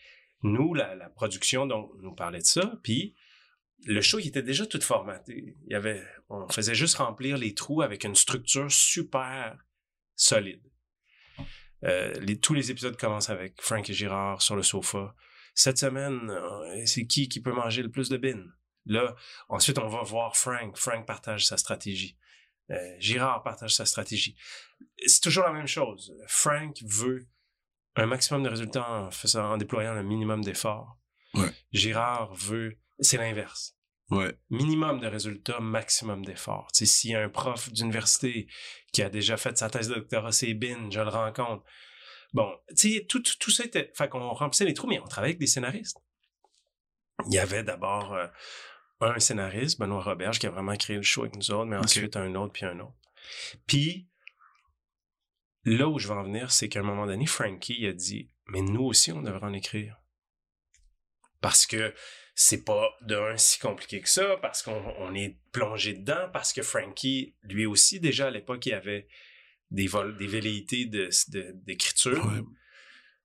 nous, 0.41 0.73
la, 0.73 0.95
la 0.95 1.09
production, 1.09 1.67
donc, 1.67 1.91
nous 2.01 2.15
parlait 2.15 2.39
de 2.39 2.45
ça, 2.45 2.79
puis 2.83 3.15
le 3.85 4.01
show, 4.01 4.19
il 4.19 4.27
était 4.27 4.41
déjà 4.43 4.65
tout 4.65 4.81
formaté. 4.81 5.55
Il 5.67 5.71
y 5.71 5.75
avait, 5.75 6.03
on 6.29 6.47
faisait 6.49 6.75
juste 6.75 6.95
remplir 6.95 7.37
les 7.37 7.53
trous 7.53 7.81
avec 7.81 8.03
une 8.03 8.15
structure 8.15 8.71
super 8.71 9.57
solide. 10.15 10.61
Euh, 11.83 12.13
les- 12.19 12.39
tous 12.39 12.53
les 12.53 12.71
épisodes 12.71 12.97
commencent 12.97 13.29
avec 13.29 13.61
Frank 13.61 13.89
et 13.89 13.93
Girard 13.93 14.41
sur 14.41 14.55
le 14.55 14.63
sofa. 14.63 15.15
Cette 15.55 15.77
semaine, 15.77 16.29
euh, 16.29 16.85
c'est 16.85 17.05
qui 17.05 17.27
qui 17.29 17.41
peut 17.41 17.51
manger 17.53 17.81
le 17.81 17.89
plus 17.89 18.09
de 18.09 18.17
bines? 18.17 18.51
Là, 18.85 19.15
ensuite, 19.49 19.77
on 19.77 19.87
va 19.87 20.01
voir 20.03 20.35
Frank. 20.35 20.77
Frank 20.77 21.05
partage 21.05 21.45
sa 21.45 21.57
stratégie. 21.57 22.17
Euh, 22.71 22.95
Girard 22.99 23.43
partage 23.43 23.75
sa 23.75 23.85
stratégie. 23.85 24.35
C'est 25.05 25.21
toujours 25.21 25.43
la 25.45 25.53
même 25.53 25.67
chose. 25.67 26.13
Frank 26.27 26.77
veut 26.85 27.27
un 27.95 28.05
maximum 28.05 28.43
de 28.43 28.49
résultats 28.49 28.89
en, 28.89 29.11
faisant, 29.11 29.53
en 29.53 29.57
déployant 29.57 29.93
le 29.93 30.03
minimum 30.03 30.43
d'efforts. 30.43 30.97
Ouais. 31.33 31.51
Girard 31.71 32.33
veut... 32.35 32.77
C'est 32.99 33.17
l'inverse 33.17 33.75
Ouais. 34.11 34.35
minimum 34.49 34.99
de 34.99 35.07
résultats, 35.07 35.59
maximum 35.59 36.25
d'efforts. 36.25 36.67
S'il 36.73 37.11
y 37.11 37.15
a 37.15 37.21
un 37.21 37.29
prof 37.29 37.71
d'université 37.71 38.47
qui 38.91 39.03
a 39.03 39.09
déjà 39.09 39.37
fait 39.37 39.57
sa 39.57 39.69
thèse 39.69 39.89
de 39.89 39.95
doctorat, 39.95 40.31
c'est 40.31 40.53
bin, 40.53 40.89
je 40.89 40.99
le 40.99 41.09
rencontre. 41.09 41.63
Bon, 42.33 42.51
tu 42.69 42.93
sais, 42.93 43.05
tout, 43.07 43.21
tout, 43.21 43.37
tout 43.39 43.51
ça 43.51 43.65
était... 43.65 43.91
Fait 43.95 44.09
qu'on 44.09 44.33
remplissait 44.33 44.65
les 44.65 44.73
trous, 44.73 44.87
mais 44.87 44.99
on 44.99 45.07
travaillait 45.07 45.33
avec 45.33 45.39
des 45.39 45.47
scénaristes. 45.47 45.97
Il 47.27 47.33
y 47.33 47.39
avait 47.39 47.63
d'abord 47.63 48.13
euh, 48.13 48.27
un 49.01 49.19
scénariste, 49.19 49.79
Benoît 49.79 50.01
Roberge, 50.01 50.39
qui 50.39 50.47
a 50.47 50.51
vraiment 50.51 50.75
créé 50.75 50.97
le 50.97 51.03
show 51.03 51.21
avec 51.21 51.35
nous 51.35 51.51
autres, 51.51 51.65
mais 51.65 51.77
ensuite 51.77 52.15
un 52.15 52.33
autre, 52.35 52.53
puis 52.53 52.65
un 52.65 52.79
autre. 52.79 52.95
Puis, 53.65 54.09
là 55.65 55.87
où 55.87 55.99
je 55.99 56.07
veux 56.07 56.15
en 56.15 56.23
venir, 56.23 56.51
c'est 56.51 56.69
qu'à 56.69 56.79
un 56.79 56.83
moment 56.83 57.05
donné, 57.05 57.25
Frankie 57.25 57.77
il 57.79 57.87
a 57.87 57.93
dit, 57.93 58.31
mais 58.47 58.61
nous 58.61 58.83
aussi, 58.83 59.11
on 59.11 59.21
devrait 59.21 59.45
en 59.45 59.53
écrire. 59.53 59.97
Parce 61.41 61.65
que 61.65 61.93
c'est 62.41 62.63
pas 62.63 62.89
de 63.01 63.15
un 63.17 63.35
si 63.35 63.59
compliqué 63.59 63.99
que 63.99 64.07
ça, 64.07 64.37
parce 64.37 64.61
qu'on 64.63 64.81
on 64.97 65.13
est 65.13 65.37
plongé 65.51 65.93
dedans, 65.93 66.29
parce 66.31 66.53
que 66.53 66.61
Frankie, 66.61 67.35
lui 67.43 67.65
aussi, 67.65 67.99
déjà 67.99 68.27
à 68.27 68.31
l'époque, 68.31 68.65
il 68.65 68.73
avait 68.73 69.07
des, 69.71 69.87
vol, 69.87 70.15
des 70.15 70.25
velléités 70.27 70.85
de, 70.85 71.09
de- 71.33 71.51
d'écriture. 71.65 72.25
Ouais. 72.25 72.41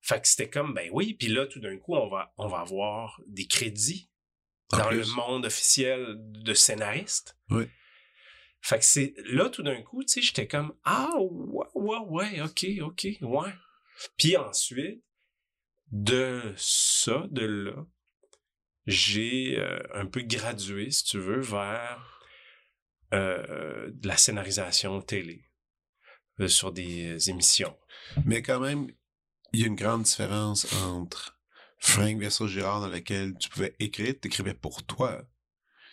Fait 0.01 0.21
que 0.21 0.27
c'était 0.27 0.51
comme, 0.51 0.75
ben 0.75 0.91
oui, 0.93 1.15
puis 1.15 1.29
là, 1.29 1.47
tout 1.47 1.61
d'un 1.61 1.77
coup, 1.79 1.95
on 1.95 2.09
va, 2.09 2.35
on 2.39 2.49
va 2.49 2.59
avoir 2.59 3.21
des 3.29 3.47
crédits 3.47 4.11
En 4.73 4.79
dans 4.79 4.89
plus. 4.89 4.99
le 4.99 5.07
monde 5.15 5.47
officiel 5.47 6.17
de 6.19 6.53
scénariste. 6.53 7.39
Oui. 7.51 7.67
Fait 8.63 8.81
que 8.81 8.85
c'est 8.85 9.15
là, 9.27 9.49
tout 9.49 9.63
d'un 9.63 9.81
coup, 9.83 10.03
tu 10.03 10.09
sais, 10.15 10.23
j'étais 10.23 10.49
comme, 10.49 10.75
ah, 10.83 11.11
ouais, 11.21 11.67
ouais, 11.75 11.99
ouais, 12.09 12.41
ok, 12.41 12.67
ok, 12.83 13.07
ouais. 13.23 13.53
Puis 14.17 14.37
ensuite, 14.37 15.05
de 15.93 16.53
ça, 16.57 17.27
de 17.31 17.45
là, 17.47 17.87
j'ai 18.87 19.59
euh, 19.59 19.79
un 19.95 20.07
peu 20.07 20.23
gradué, 20.23 20.91
si 20.91 21.05
tu 21.05 21.19
veux, 21.19 21.41
vers 21.41 22.21
euh, 23.13 23.91
de 23.93 24.09
la 24.09 24.17
scénarisation 24.17 25.01
télé 25.01 25.45
euh, 26.41 26.49
sur 26.49 26.73
des 26.73 27.31
émissions. 27.31 27.77
Mais 28.25 28.43
quand 28.43 28.61
même, 28.61 28.89
il 29.53 29.61
y 29.61 29.65
a 29.65 29.67
une 29.67 29.77
grande 29.77 30.03
différence 30.03 30.73
entre 30.83 31.39
Frank 31.79 32.19
versus 32.19 32.51
Gérard 32.51 32.81
dans 32.81 32.89
laquelle 32.89 33.37
tu 33.39 33.49
pouvais 33.49 33.75
écrire, 33.79 34.15
tu 34.21 34.29
écrivais 34.29 34.55
pour 34.55 34.85
toi. 34.85 35.23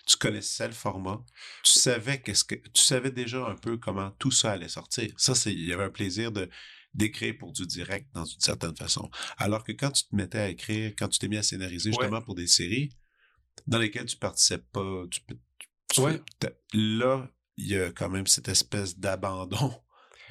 tu 0.07 0.17
connaissais 0.17 0.67
le 0.67 0.73
format, 0.73 1.23
tu 1.63 1.73
savais 1.73 2.21
qu'est-ce 2.21 2.43
que 2.43 2.55
tu 2.55 2.81
savais 2.81 3.11
déjà 3.11 3.45
un 3.45 3.55
peu 3.55 3.77
comment 3.77 4.11
tout 4.11 4.31
ça 4.31 4.51
allait 4.51 4.67
sortir. 4.67 5.13
Ça, 5.17 5.35
c'est 5.35 5.53
il 5.53 5.65
y 5.65 5.73
avait 5.73 5.83
un 5.83 5.91
plaisir 5.91 6.31
de 6.31 6.49
d'écrire 6.93 7.35
pour 7.39 7.51
du 7.53 7.65
direct 7.65 8.07
dans 8.13 8.25
une 8.25 8.39
certaine 8.39 8.75
façon. 8.75 9.09
Alors 9.37 9.63
que 9.63 9.71
quand 9.71 9.91
tu 9.91 10.03
te 10.03 10.15
mettais 10.15 10.39
à 10.39 10.49
écrire, 10.49 10.93
quand 10.97 11.07
tu 11.07 11.19
t'es 11.19 11.27
mis 11.27 11.37
à 11.37 11.43
scénariser 11.43 11.91
justement 11.91 12.21
pour 12.21 12.35
des 12.35 12.47
séries 12.47 12.89
dans 13.67 13.77
lesquelles 13.77 14.05
tu 14.05 14.17
participes 14.17 14.65
pas, 14.71 15.03
tu, 15.09 15.21
tu, 15.89 16.01
là, 16.73 17.29
il 17.57 17.67
y 17.67 17.77
a 17.77 17.91
quand 17.91 18.09
même 18.09 18.27
cette 18.27 18.47
espèce 18.47 18.97
d'abandon 18.97 19.73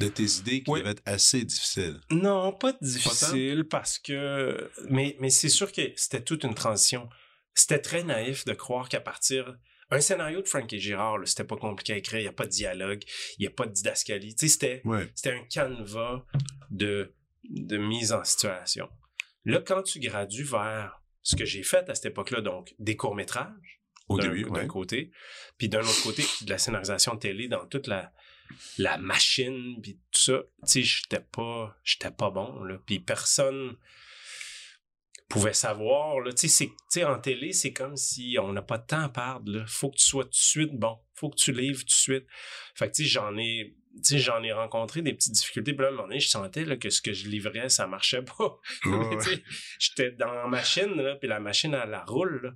de 0.01 0.09
tes 0.09 0.25
idées 0.39 0.63
qui 0.63 0.73
devait 0.73 0.91
être 0.91 1.03
assez 1.05 1.45
difficile. 1.45 2.01
Non, 2.11 2.53
pas 2.53 2.73
difficile 2.81 3.65
parce 3.65 3.99
que 3.99 4.71
mais 4.89 5.17
mais 5.21 5.31
c'est 5.31 5.49
sûr 5.49 5.71
que 5.73 5.93
c'était 5.97 6.23
toute 6.23 6.45
une 6.45 6.55
transition. 6.55 7.09
C'était 7.55 7.81
très 7.81 8.03
naïf 8.03 8.45
de 8.45 8.53
croire 8.53 8.89
qu'à 8.89 9.01
partir 9.01 9.57
un 9.91 10.01
scénario 10.01 10.41
de 10.43 10.49
Frankie 10.49 10.79
Girard, 10.79 11.19
c'était 11.25 11.45
pas 11.45 11.57
compliqué 11.57 11.95
à 11.95 11.97
écrire, 11.97 12.21
il 12.21 12.25
n'y 12.25 12.29
a 12.29 12.33
pas 12.33 12.47
de 12.47 12.51
dialogue, 12.51 13.03
il 13.39 13.43
n'y 13.43 13.47
a 13.47 13.51
pas 13.51 13.67
de 13.67 13.73
didascalie. 13.73 14.35
C'était 14.37 14.83
un 14.85 15.45
canevas 15.51 16.25
de, 16.71 17.15
de 17.45 17.77
mise 17.77 18.13
en 18.13 18.23
situation. 18.25 18.89
Là, 19.45 19.61
quand 19.61 19.83
tu 19.83 19.99
gradues 19.99 20.45
vers 20.45 21.03
ce 21.23 21.37
que 21.37 21.45
j'ai 21.45 21.63
fait 21.63 21.89
à 21.89 21.95
cette 21.95 22.07
époque-là, 22.07 22.41
donc 22.41 22.75
des 22.79 22.97
courts-métrages, 22.97 23.81
d'un 24.09 24.67
côté, 24.67 25.13
puis 25.57 25.69
d'un 25.69 25.81
autre 25.81 26.03
côté, 26.03 26.25
de 26.43 26.51
la 26.51 26.59
scénarisation 26.59 27.15
de 27.15 27.21
télé 27.21 27.49
dans 27.49 27.65
toute 27.67 27.87
la, 27.87 28.13
la 28.79 28.99
machine, 28.99 29.79
puis 29.81 30.01
tout 30.11 30.21
ça, 30.21 30.43
tu 30.67 30.67
sais, 30.67 30.83
j'étais 30.83 31.21
pas, 31.21 31.77
j'étais 31.85 32.11
pas 32.11 32.31
bon, 32.31 32.63
là. 32.65 32.79
Puis 32.87 32.99
personne 32.99 33.77
pouvait 35.31 35.55
savoir. 35.55 36.21
Là. 36.21 36.33
Tu 36.33 36.49
sais, 36.49 37.05
en 37.05 37.19
télé, 37.19 37.53
c'est 37.53 37.73
comme 37.73 37.97
si 37.97 38.37
on 38.39 38.53
n'a 38.53 38.61
pas 38.61 38.77
de 38.77 38.87
temps 38.87 39.01
à 39.01 39.09
perdre. 39.09 39.51
Là. 39.51 39.65
Faut 39.67 39.91
que 39.91 39.97
tu 39.97 40.05
sois 40.05 40.25
tout 40.25 40.31
de 40.31 40.35
suite 40.35 40.75
bon. 40.75 40.99
Faut 41.15 41.31
que 41.31 41.37
tu 41.37 41.53
livres 41.53 41.81
tout 41.81 41.87
de 41.87 41.91
suite. 41.91 42.27
Fait 42.75 42.91
que 42.91 42.97
tu 42.97 43.05
sais, 43.05 43.09
j'en 43.09 43.39
ai. 43.39 43.77
j'en 44.11 44.43
ai 44.43 44.53
rencontré 44.53 45.01
des 45.03 45.15
petites 45.15 45.33
difficultés. 45.33 45.73
Puis 45.73 45.83
là, 45.83 45.87
à 45.87 45.91
un 45.91 45.95
moment 45.95 46.09
donné, 46.09 46.21
je 46.21 46.29
sentais 46.29 46.65
là, 46.65 46.77
que 46.77 46.91
ce 46.91 47.01
que 47.01 47.13
je 47.13 47.29
livrais, 47.29 47.69
ça 47.69 47.87
marchait 47.87 48.23
pas. 48.23 48.59
J'étais 49.79 50.11
dans 50.11 50.33
la 50.33 50.49
machine, 50.49 50.97
là, 50.97 51.15
puis 51.15 51.29
la 51.29 51.41
machine, 51.41 51.75
elle 51.81 51.91
la 51.91 52.05
roule. 52.05 52.41
Là. 52.43 52.51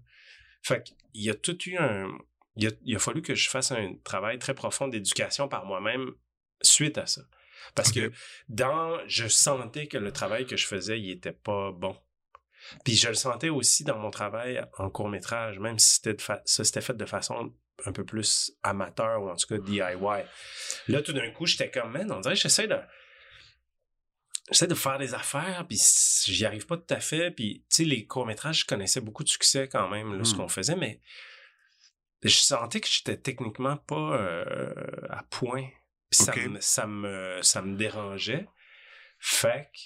Fait 0.62 0.82
qu'il 0.82 1.22
y 1.22 1.30
a 1.30 1.34
tout 1.34 1.56
eu 1.68 1.76
un... 1.78 2.10
Il 2.56 2.68
a, 2.68 2.70
il 2.84 2.94
a 2.94 2.98
fallu 2.98 3.22
que 3.22 3.34
je 3.34 3.48
fasse 3.48 3.72
un 3.72 3.94
travail 4.04 4.38
très 4.38 4.54
profond 4.54 4.86
d'éducation 4.86 5.48
par 5.48 5.64
moi-même 5.64 6.12
suite 6.62 6.98
à 6.98 7.06
ça. 7.06 7.22
Parce 7.74 7.92
que 7.92 8.12
dans... 8.48 8.98
Je 9.06 9.28
sentais 9.28 9.86
que 9.86 9.98
le 9.98 10.12
travail 10.12 10.46
que 10.46 10.56
je 10.56 10.66
faisais, 10.66 11.00
il 11.00 11.10
était 11.10 11.32
pas 11.32 11.72
bon. 11.72 11.96
Puis 12.84 12.96
je 12.96 13.08
le 13.08 13.14
sentais 13.14 13.48
aussi 13.48 13.84
dans 13.84 13.98
mon 13.98 14.10
travail 14.10 14.64
en 14.78 14.90
court 14.90 15.08
métrage, 15.08 15.58
même 15.58 15.78
si 15.78 15.96
c'était 15.96 16.16
ça 16.44 16.64
s'était 16.64 16.80
fait 16.80 16.96
de 16.96 17.04
façon 17.06 17.52
un 17.84 17.92
peu 17.92 18.04
plus 18.04 18.52
amateur 18.62 19.22
ou 19.22 19.30
en 19.30 19.36
tout 19.36 19.46
cas 19.46 19.58
DIY. 19.58 19.80
Là, 20.88 21.02
tout 21.02 21.12
d'un 21.12 21.30
coup, 21.30 21.46
j'étais 21.46 21.70
comme, 21.70 21.92
man, 21.92 22.10
on 22.12 22.20
dirait 22.20 22.34
que 22.34 22.40
j'essaie 22.40 22.68
de 22.68 22.78
j'essaie 24.50 24.66
de 24.66 24.74
faire 24.74 24.98
des 24.98 25.14
affaires, 25.14 25.64
puis 25.66 25.80
j'y 26.26 26.44
arrive 26.44 26.66
pas 26.66 26.76
tout 26.76 26.92
à 26.92 27.00
fait. 27.00 27.30
Puis, 27.30 27.64
tu 27.70 27.76
sais, 27.76 27.84
les 27.84 28.06
courts-métrages, 28.06 28.60
je 28.60 28.66
connaissais 28.66 29.00
beaucoup 29.00 29.24
de 29.24 29.28
succès 29.28 29.68
quand 29.68 29.88
même, 29.88 30.16
là, 30.16 30.24
ce 30.24 30.34
hmm. 30.34 30.36
qu'on 30.36 30.48
faisait, 30.48 30.76
mais 30.76 31.00
je 32.22 32.36
sentais 32.36 32.80
que 32.80 32.88
j'étais 32.88 33.16
techniquement 33.16 33.76
pas 33.76 34.16
euh, 34.16 34.74
à 35.10 35.22
point. 35.24 35.68
Puis 36.10 36.24
ça, 36.24 36.34
me, 36.36 36.60
ça, 36.60 36.86
me, 36.86 37.38
ça 37.42 37.62
me 37.62 37.76
dérangeait. 37.76 38.46
Fait 39.18 39.70
que 39.72 39.80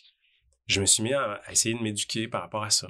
je 0.69 0.81
me 0.81 0.87
suis 0.87 1.03
mis 1.03 1.13
à, 1.15 1.43
essayer 1.51 1.75
de 1.75 1.83
m'éduquer 1.83 2.29
par 2.29 2.43
rapport 2.43 2.63
à 2.63 2.71
ça. 2.71 2.87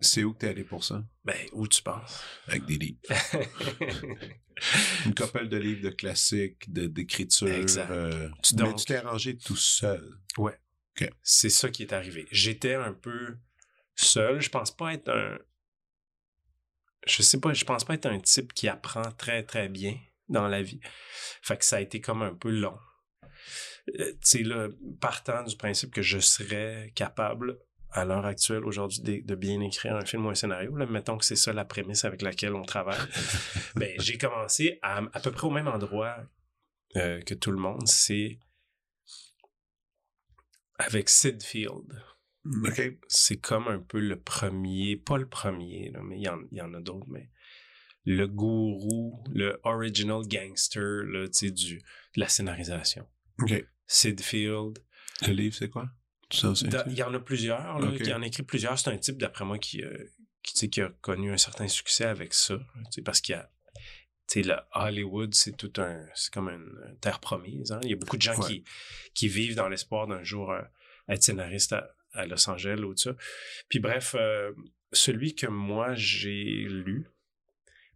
C'est 0.00 0.24
où 0.24 0.32
que 0.32 0.38
t'es 0.38 0.48
allé 0.48 0.64
pour 0.64 0.82
ça? 0.82 1.04
Ben, 1.24 1.36
où 1.52 1.68
tu 1.68 1.80
penses? 1.82 2.24
Avec 2.48 2.64
des 2.64 2.76
livres. 2.76 2.98
Une 5.06 5.14
couple 5.14 5.48
de 5.48 5.56
livres 5.56 5.82
de 5.82 5.90
classiques, 5.90 6.72
d'écriture. 6.72 7.48
Exact. 7.48 7.90
Euh, 7.90 8.28
mais 8.58 8.74
tu 8.74 8.84
t'es 8.84 8.96
arrangé 8.96 9.36
tout 9.36 9.56
seul. 9.56 10.18
Ouais. 10.36 10.58
C'est 11.22 11.50
ça 11.50 11.68
qui 11.68 11.82
est 11.82 11.92
arrivé. 11.92 12.26
J'étais 12.32 12.74
un 12.74 12.92
peu 12.92 13.36
seul. 13.94 14.40
Je 14.40 14.50
pense 14.50 14.74
pas 14.74 14.94
être 14.94 15.08
un. 15.08 15.38
Je 17.06 17.22
sais 17.22 17.38
pas, 17.38 17.52
je 17.52 17.64
pense 17.64 17.84
pas 17.84 17.94
être 17.94 18.06
un 18.06 18.18
type 18.18 18.52
qui 18.52 18.66
apprend 18.66 19.12
très 19.12 19.44
très 19.44 19.68
bien 19.68 19.96
dans 20.28 20.48
la 20.48 20.62
vie. 20.62 20.80
Fait 21.42 21.56
que 21.56 21.64
ça 21.64 21.76
a 21.76 21.80
été 21.80 22.00
comme 22.00 22.22
un 22.22 22.34
peu 22.34 22.50
long. 22.50 22.76
Euh, 23.98 24.12
sais, 24.20 24.42
là, 24.42 24.68
partant 25.00 25.42
du 25.42 25.56
principe 25.56 25.92
que 25.92 26.02
je 26.02 26.18
serais 26.18 26.92
capable 26.94 27.58
à 27.90 28.04
l'heure 28.04 28.26
actuelle, 28.26 28.64
aujourd'hui, 28.64 29.22
de, 29.22 29.34
bien 29.34 29.60
écrire 29.60 29.96
un 29.96 30.04
film 30.04 30.26
ou 30.26 30.30
un 30.30 30.34
scénario, 30.34 30.76
là, 30.76 30.86
mettons 30.86 31.16
que 31.16 31.24
c'est 31.24 31.36
ça 31.36 31.52
la 31.52 31.64
prémisse 31.64 32.04
avec 32.04 32.22
laquelle 32.22 32.54
on 32.54 32.62
travaille, 32.62 32.98
ben, 33.76 33.94
j'ai 33.98 34.18
commencé 34.18 34.78
à, 34.82 34.98
à 35.12 35.20
peu 35.20 35.30
près 35.30 35.46
au 35.46 35.50
même 35.50 35.68
endroit 35.68 36.16
euh, 36.96 37.20
que 37.22 37.34
tout 37.34 37.50
le 37.50 37.58
monde, 37.58 37.86
c'est 37.86 38.38
avec 40.78 41.08
Sid 41.08 41.42
Field. 41.42 42.02
C'est 43.08 43.36
comme 43.36 43.68
un 43.68 43.80
peu 43.80 44.00
le 44.00 44.18
premier, 44.18 44.96
pas 44.96 45.18
le 45.18 45.28
premier, 45.28 45.90
là, 45.90 46.00
mais 46.02 46.18
il 46.18 46.22
y, 46.22 46.56
y, 46.56 46.60
en 46.62 46.72
a 46.72 46.80
d'autres, 46.80 47.08
mais 47.08 47.30
le 48.04 48.26
gourou, 48.26 49.22
le 49.30 49.60
original 49.64 50.22
gangster 50.26 51.04
là, 51.04 51.26
du, 51.28 51.78
de 51.78 51.82
la 52.16 52.28
scénarisation. 52.28 53.06
Sid 53.88 54.20
Field. 54.20 54.78
Le 55.26 55.32
livre, 55.32 55.56
c'est 55.56 55.70
quoi? 55.70 55.88
Il 56.30 56.92
y 56.92 57.02
en 57.02 57.14
a 57.14 57.18
plusieurs. 57.18 57.78
Là, 57.78 57.90
Il 57.98 58.14
en 58.14 58.22
a 58.22 58.26
écrit 58.26 58.42
plusieurs. 58.42 58.78
C'est 58.78 58.90
un 58.90 58.98
type, 58.98 59.16
d'après 59.16 59.44
moi, 59.44 59.58
qui, 59.58 59.82
euh, 59.82 60.12
qui, 60.42 60.70
qui, 60.70 60.80
a 60.80 60.90
connu 61.00 61.32
un 61.32 61.38
certain 61.38 61.66
succès 61.66 62.04
avec 62.04 62.34
ça. 62.34 62.58
Parce 63.04 63.20
qu'il 63.20 63.34
y 63.34 63.38
a. 63.38 63.50
Sais, 64.26 64.42
Hollywood, 64.74 65.34
c'est 65.34 65.56
tout 65.56 65.72
un. 65.78 66.06
C'est 66.14 66.32
comme 66.32 66.50
une 66.50 66.98
terre 67.00 67.18
promise. 67.18 67.72
Hein. 67.72 67.80
Il 67.82 67.88
y 67.88 67.94
a 67.94 67.96
beaucoup 67.96 68.18
de 68.18 68.22
gens 68.22 68.38
qui, 68.38 68.62
qui 69.14 69.26
vivent 69.26 69.54
dans 69.54 69.68
l'espoir 69.68 70.06
d'un 70.06 70.22
jour 70.22 70.52
euh, 70.52 70.60
être 71.08 71.22
scénariste 71.22 71.72
à, 72.12 72.26
Los 72.26 72.48
Angeles 72.50 72.80
ou 72.80 72.92
tout 72.92 73.02
ça. 73.02 73.16
Puis 73.70 73.78
bref, 73.78 74.14
euh, 74.18 74.52
celui 74.92 75.34
que 75.34 75.46
moi 75.46 75.94
j'ai 75.94 76.66
lu, 76.68 77.06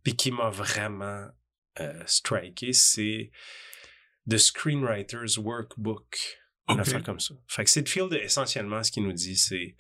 puis 0.03 0.17
qui 0.17 0.31
m'a 0.31 0.49
vraiment 0.49 1.29
striké, 2.07 2.73
c'est 2.73 3.31
The 4.29 4.39
Screenwriter's 4.39 5.39
Workbook. 5.39 6.19
Une 6.69 6.81
affaire 6.81 7.03
comme 7.03 7.21
ça. 7.21 7.35
Fait 7.49 7.65
que 7.65 7.71
Sid 7.71 7.89
Field, 7.89 8.13
essentiellement, 8.15 8.83
ce 8.83 8.93
qu'il 8.93 9.03
nous 9.03 9.13
dit, 9.13 9.37
c'est 9.37 9.77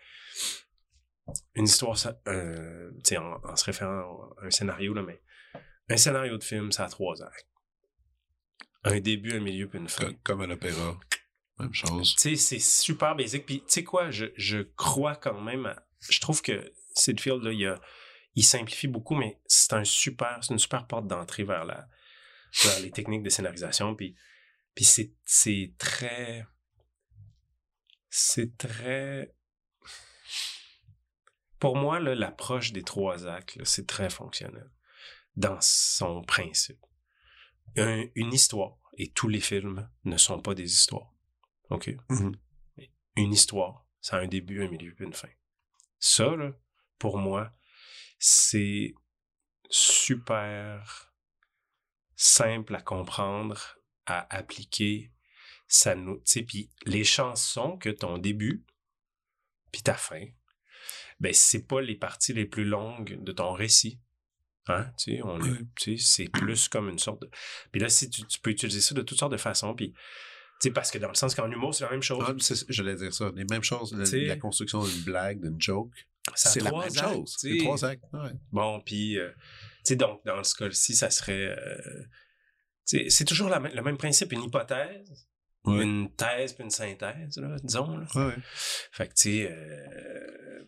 une 1.54 1.64
histoire, 1.64 1.96
euh, 2.26 2.90
en, 3.16 3.40
en 3.44 3.56
se 3.56 3.64
référant 3.64 4.34
à 4.40 4.46
un 4.46 4.50
scénario, 4.50 4.92
là, 4.92 5.02
mais 5.02 5.22
un 5.88 5.96
scénario 5.96 6.36
de 6.36 6.44
film, 6.44 6.72
ça 6.72 6.84
a 6.84 6.88
trois 6.88 7.22
actes. 7.22 7.48
Un 8.84 8.98
début, 8.98 9.32
un 9.36 9.40
milieu, 9.40 9.68
puis 9.68 9.78
une 9.78 9.88
fin. 9.88 10.12
Comme, 10.24 10.40
à 10.40 10.46
l'opéra. 10.46 10.98
Même 11.58 11.72
chose. 11.72 12.16
Tu 12.16 12.36
sais, 12.36 12.36
c'est 12.36 12.58
super 12.58 13.14
basique. 13.14 13.46
Puis, 13.46 13.60
tu 13.60 13.66
sais 13.68 13.84
quoi, 13.84 14.10
je, 14.10 14.26
je 14.36 14.58
crois 14.58 15.14
quand 15.14 15.40
même, 15.40 15.74
je 16.00 16.20
trouve 16.20 16.42
que 16.42 16.72
Sid 16.96 17.20
Field, 17.20 17.44
là, 17.44 17.52
il, 17.52 17.64
a, 17.66 17.80
il 18.34 18.42
simplifie 18.42 18.88
beaucoup, 18.88 19.14
mais 19.14 19.40
c'est 19.46 19.72
un 19.74 19.84
super, 19.84 20.38
c'est 20.42 20.52
une 20.52 20.58
super 20.58 20.86
porte 20.88 21.06
d'entrée 21.06 21.44
vers 21.44 21.64
la, 21.64 21.88
vers 22.64 22.80
les 22.80 22.90
techniques 22.90 23.22
de 23.22 23.30
scénarisation. 23.30 23.94
Puis, 23.94 24.16
puis 24.74 24.84
c'est, 24.84 25.12
c'est 25.24 25.74
très... 25.78 26.46
C'est 28.08 28.56
très... 28.58 29.34
Pour 31.58 31.76
moi, 31.76 32.00
l'approche 32.00 32.72
des 32.72 32.82
trois 32.82 33.26
actes, 33.26 33.62
c'est 33.64 33.86
très 33.86 34.10
fonctionnel 34.10 34.70
dans 35.36 35.58
son 35.60 36.22
principe. 36.22 36.84
une 37.76 38.32
histoire, 38.32 38.78
et 38.98 39.10
tous 39.12 39.28
les 39.28 39.40
films 39.40 39.88
ne 40.04 40.16
sont 40.16 40.40
pas 40.40 40.54
des 40.54 40.70
histoires. 40.70 41.10
OK? 41.70 41.88
Mm-hmm. 42.10 42.36
Une 43.16 43.32
histoire, 43.32 43.86
ça 44.00 44.16
a 44.16 44.20
un 44.20 44.26
début, 44.26 44.64
un 44.64 44.68
milieu, 44.68 44.94
puis 44.94 45.06
une 45.06 45.14
fin. 45.14 45.28
Ça, 45.98 46.34
là, 46.36 46.52
pour 46.98 47.18
moi, 47.18 47.52
c'est 48.18 48.94
super 49.70 51.12
simple 52.16 52.74
à 52.74 52.82
comprendre 52.82 53.78
à 54.06 54.34
appliquer, 54.34 55.12
ça 55.68 55.94
nous, 55.94 56.16
tu 56.16 56.22
sais, 56.24 56.42
puis 56.42 56.70
les 56.84 57.04
chansons 57.04 57.76
que 57.76 57.88
ton 57.88 58.18
début, 58.18 58.64
puis 59.70 59.82
ta 59.82 59.94
fin, 59.94 60.24
ben 61.20 61.32
c'est 61.32 61.66
pas 61.66 61.80
les 61.80 61.94
parties 61.94 62.32
les 62.32 62.44
plus 62.44 62.64
longues 62.64 63.22
de 63.22 63.32
ton 63.32 63.52
récit. 63.52 64.00
Hein, 64.68 64.86
tu 64.96 65.16
sais, 65.16 65.22
on 65.22 65.40
tu 65.74 65.98
sais, 65.98 66.04
c'est 66.04 66.28
plus 66.28 66.68
comme 66.68 66.88
une 66.88 66.98
sorte 66.98 67.22
de... 67.22 67.30
Puis 67.72 67.80
là, 67.80 67.88
si 67.88 68.08
tu, 68.10 68.22
peux 68.40 68.50
utiliser 68.50 68.80
ça 68.80 68.94
de 68.94 69.02
toutes 69.02 69.18
sortes 69.18 69.32
de 69.32 69.36
façons, 69.38 69.74
puis... 69.74 69.92
Tu 70.60 70.68
sais, 70.68 70.70
parce 70.70 70.92
que 70.92 70.98
dans 70.98 71.08
le 71.08 71.14
sens 71.14 71.34
qu'en 71.34 71.50
humour, 71.50 71.74
c'est 71.74 71.82
la 71.82 71.90
même 71.90 72.02
chose. 72.02 72.24
Ah, 72.24 72.34
j'allais 72.68 72.94
dire 72.94 73.12
ça. 73.12 73.32
Les 73.34 73.44
mêmes 73.50 73.64
choses. 73.64 73.92
La, 73.94 74.36
construction 74.36 74.84
d'une 74.84 75.02
blague, 75.02 75.40
d'une 75.40 75.60
joke. 75.60 75.90
C'est 76.36 76.60
la 76.60 76.70
même 76.70 76.94
chose. 76.94 77.34
C'est 77.38 77.56
trois 77.58 77.84
actes. 77.84 78.04
Bon, 78.52 78.80
puis... 78.80 79.18
Euh, 79.18 79.30
tu 79.30 79.80
sais, 79.84 79.96
donc, 79.96 80.24
dans 80.24 80.44
ce 80.44 80.54
cas-ci, 80.54 80.94
ça 80.94 81.10
serait... 81.10 81.56
Euh, 81.58 82.04
c'est 82.84 83.24
toujours 83.24 83.48
le 83.48 83.82
même 83.82 83.96
principe, 83.96 84.32
une 84.32 84.42
hypothèse, 84.42 85.28
une 85.66 86.14
thèse 86.16 86.54
puis 86.54 86.64
une 86.64 86.70
synthèse, 86.70 87.36
là, 87.38 87.56
disons. 87.62 87.96
Là. 87.96 88.06
Ouais. 88.14 88.34
Fait 88.90 89.08
que, 89.08 89.14
tu 89.14 89.22
sais, 89.22 89.50
euh, 89.50 90.64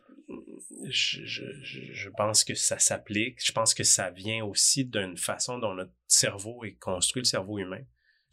je, 0.88 1.24
je, 1.24 1.44
je 1.62 2.08
pense 2.10 2.44
que 2.44 2.54
ça 2.54 2.78
s'applique. 2.78 3.44
Je 3.44 3.52
pense 3.52 3.74
que 3.74 3.84
ça 3.84 4.10
vient 4.10 4.44
aussi 4.44 4.84
d'une 4.84 5.16
façon 5.16 5.58
dont 5.58 5.74
notre 5.74 5.92
cerveau 6.06 6.64
est 6.64 6.76
construit, 6.78 7.22
le 7.22 7.26
cerveau 7.26 7.58
humain. 7.58 7.82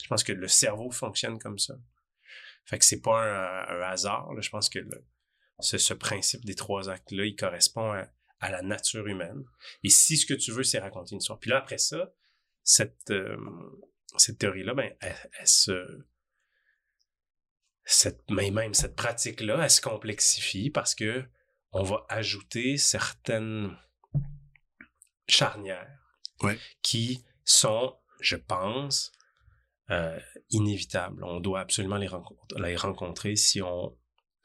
Je 0.02 0.08
pense 0.08 0.24
que 0.24 0.34
le 0.34 0.48
cerveau 0.48 0.92
fonctionne 0.92 1.40
comme 1.40 1.60
ça. 1.60 1.76
Fait 2.66 2.78
que 2.78 2.86
c'est 2.86 3.02
pas 3.02 3.22
un, 3.22 3.82
hasard. 3.82 4.30
Je 4.40 4.50
pense 4.50 4.70
que 4.70 4.80
ce, 5.60 5.78
ce, 5.78 5.94
principe 5.94 6.46
des 6.46 6.56
trois 6.56 6.90
actes-là, 6.90 7.26
il 7.26 7.36
correspond 7.36 7.92
à, 7.92 8.08
à, 8.40 8.52
la 8.52 8.62
nature 8.62 9.08
humaine. 9.08 9.44
Et 9.84 9.90
si 9.90 10.18
ce 10.18 10.26
que 10.26 10.34
tu 10.34 10.52
veux, 10.52 10.64
c'est 10.64 10.80
raconter 10.80 11.14
une 11.14 11.20
histoire. 11.20 11.40
Puis 11.40 11.50
là, 11.50 11.58
après 11.58 11.78
ça, 11.78 12.12
cette, 12.64 13.12
euh, 13.12 13.38
cette 14.18 14.40
théorie-là, 14.40 14.74
ben, 14.74 14.94
elle, 15.00 15.30
elle, 15.40 15.48
se... 15.48 16.06
Cette, 17.84 18.22
mais 18.30 18.52
même 18.52 18.74
cette 18.74 18.96
pratique-là, 18.96 19.60
elle 19.64 19.70
se 19.70 19.82
complexifie 19.82 20.70
parce 20.70 20.96
que 20.96 21.26
on 21.72 21.84
va 21.84 22.06
ajouter 22.10 22.78
certaines 22.78 23.76
charnières 25.28 25.98
qui 26.82 27.24
sont, 27.44 27.98
je 28.20 28.36
pense, 28.36 29.12
euh, 29.90 30.20
inévitables. 30.50 31.24
On 31.24 31.40
doit 31.40 31.60
absolument 31.60 31.98
les, 31.98 32.10
les 32.58 32.76
rencontrer 32.76 33.36
si 33.36 33.62
on, 33.62 33.98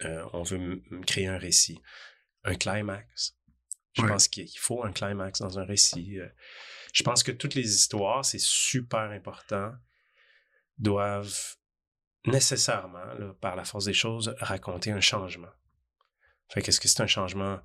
euh, 0.04 0.24
on 0.32 0.42
veut 0.42 0.82
créer 1.06 1.26
un 1.26 1.38
récit. 1.38 1.80
Un 2.44 2.54
climax. 2.54 3.36
Je 3.94 4.02
pense 4.02 4.28
qu'il 4.28 4.58
faut 4.58 4.84
un 4.84 4.92
climax 4.92 5.40
dans 5.40 5.58
un 5.58 5.64
récit. 5.64 6.18
Euh. 6.18 6.28
Je 6.96 7.02
pense 7.02 7.22
que 7.22 7.30
toutes 7.30 7.54
les 7.54 7.74
histoires, 7.74 8.24
c'est 8.24 8.40
super 8.40 9.10
important, 9.10 9.70
doivent 10.78 11.56
nécessairement, 12.24 13.34
par 13.42 13.54
la 13.54 13.64
force 13.64 13.84
des 13.84 13.92
choses, 13.92 14.34
raconter 14.38 14.92
un 14.92 15.00
changement. 15.00 15.50
Fait 16.48 16.62
qu'est-ce 16.62 16.80
que 16.80 16.88
c'est 16.88 17.02
un 17.02 17.06
changement 17.06 17.60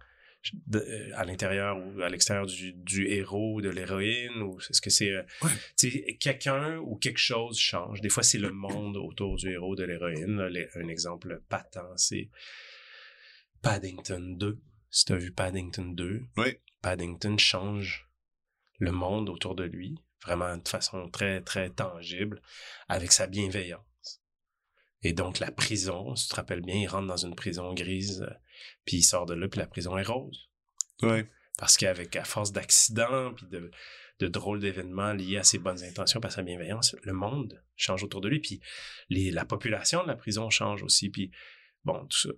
euh, 0.73 1.11
à 1.15 1.23
l'intérieur 1.23 1.77
ou 1.77 2.01
à 2.01 2.09
l'extérieur 2.09 2.45
du, 2.45 2.73
du, 2.73 3.07
héros 3.07 3.55
ou 3.55 3.61
de 3.61 3.69
l'héroïne 3.69 4.41
ou 4.41 4.59
est-ce 4.59 4.82
que 4.82 4.89
c'est 4.89 5.11
euh, 5.11 5.23
quelqu'un 6.19 6.79
ou 6.79 6.97
quelque 6.97 7.17
chose 7.17 7.57
change? 7.57 8.01
Des 8.01 8.09
fois 8.09 8.23
c'est 8.23 8.39
le 8.39 8.51
monde 8.51 8.97
autour 8.97 9.38
du 9.38 9.49
héros 9.49 9.77
de 9.77 9.84
l'héroïne 9.84 10.41
un 10.75 10.88
exemple 10.89 11.41
patent 11.47 11.95
c'est 11.95 12.29
Paddington 13.61 14.36
2 14.38 14.59
si 14.89 15.05
tu 15.05 15.13
as 15.13 15.17
vu 15.17 15.32
Paddington 15.32 15.93
2 15.93 16.25
oui. 16.38 16.57
Paddington 16.82 17.38
change 17.38 18.11
le 18.82 18.91
monde 18.91 19.29
autour 19.29 19.55
de 19.55 19.63
lui 19.63 19.95
vraiment 20.25 20.57
de 20.57 20.67
façon 20.67 21.09
très 21.09 21.41
très 21.41 21.69
tangible 21.69 22.41
avec 22.89 23.11
sa 23.13 23.27
bienveillance 23.27 23.86
et 25.03 25.13
donc, 25.13 25.39
la 25.39 25.51
prison, 25.51 26.15
si 26.15 26.25
tu 26.25 26.32
te 26.32 26.36
rappelles 26.36 26.61
bien, 26.61 26.75
il 26.75 26.88
rentre 26.88 27.07
dans 27.07 27.25
une 27.25 27.36
prison 27.36 27.73
grise, 27.73 28.21
euh, 28.21 28.34
puis 28.86 28.97
il 28.97 29.03
sort 29.03 29.25
de 29.25 29.34
là, 29.34 29.47
puis 29.47 29.59
la 29.59 29.67
prison 29.67 29.97
est 29.97 30.03
rose. 30.03 30.49
Oui. 31.01 31.23
Parce 31.57 31.77
qu'avec, 31.77 32.15
à 32.15 32.23
force 32.23 32.51
d'accidents, 32.51 33.34
puis 33.34 33.47
de, 33.47 33.71
de 34.19 34.27
drôles 34.27 34.59
d'événements 34.59 35.13
liés 35.13 35.38
à 35.38 35.43
ses 35.43 35.57
bonnes 35.57 35.84
intentions, 35.84 36.19
à 36.19 36.29
sa 36.29 36.43
bienveillance, 36.43 36.95
le 37.03 37.13
monde 37.13 37.63
change 37.75 38.03
autour 38.03 38.21
de 38.21 38.29
lui, 38.29 38.39
puis 38.39 38.61
les, 39.09 39.32
la 39.32 39.45
population 39.45 40.03
de 40.03 40.07
la 40.07 40.15
prison 40.15 40.49
change 40.49 40.84
aussi, 40.84 41.09
puis 41.09 41.32
bon, 41.84 42.05
tout 42.05 42.17
ça. 42.17 42.29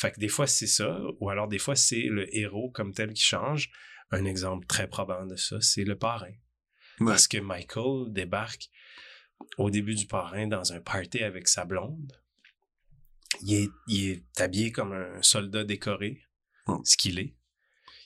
Fait 0.00 0.12
que 0.12 0.18
des 0.18 0.28
fois, 0.28 0.46
c'est 0.46 0.66
ça, 0.66 0.98
ou 1.20 1.28
alors 1.28 1.46
des 1.46 1.58
fois, 1.58 1.76
c'est 1.76 2.00
le 2.00 2.34
héros 2.34 2.70
comme 2.70 2.94
tel 2.94 3.12
qui 3.12 3.22
change. 3.22 3.70
Un 4.10 4.24
exemple 4.24 4.66
très 4.66 4.88
probant 4.88 5.26
de 5.26 5.36
ça, 5.36 5.60
c'est 5.60 5.84
le 5.84 5.94
parrain. 5.94 6.32
Parce 6.98 7.28
que 7.28 7.36
Michael 7.36 8.10
débarque 8.10 8.70
au 9.58 9.68
début 9.68 9.94
du 9.94 10.06
parrain 10.06 10.46
dans 10.46 10.72
un 10.72 10.80
party 10.80 11.22
avec 11.22 11.48
sa 11.48 11.66
blonde. 11.66 12.18
Il 13.42 13.52
est, 13.52 13.68
il 13.88 14.10
est 14.10 14.40
habillé 14.40 14.72
comme 14.72 14.94
un 14.94 15.20
soldat 15.20 15.64
décoré, 15.64 16.22
ce 16.84 16.96
qu'il 16.96 17.18
est. 17.18 17.36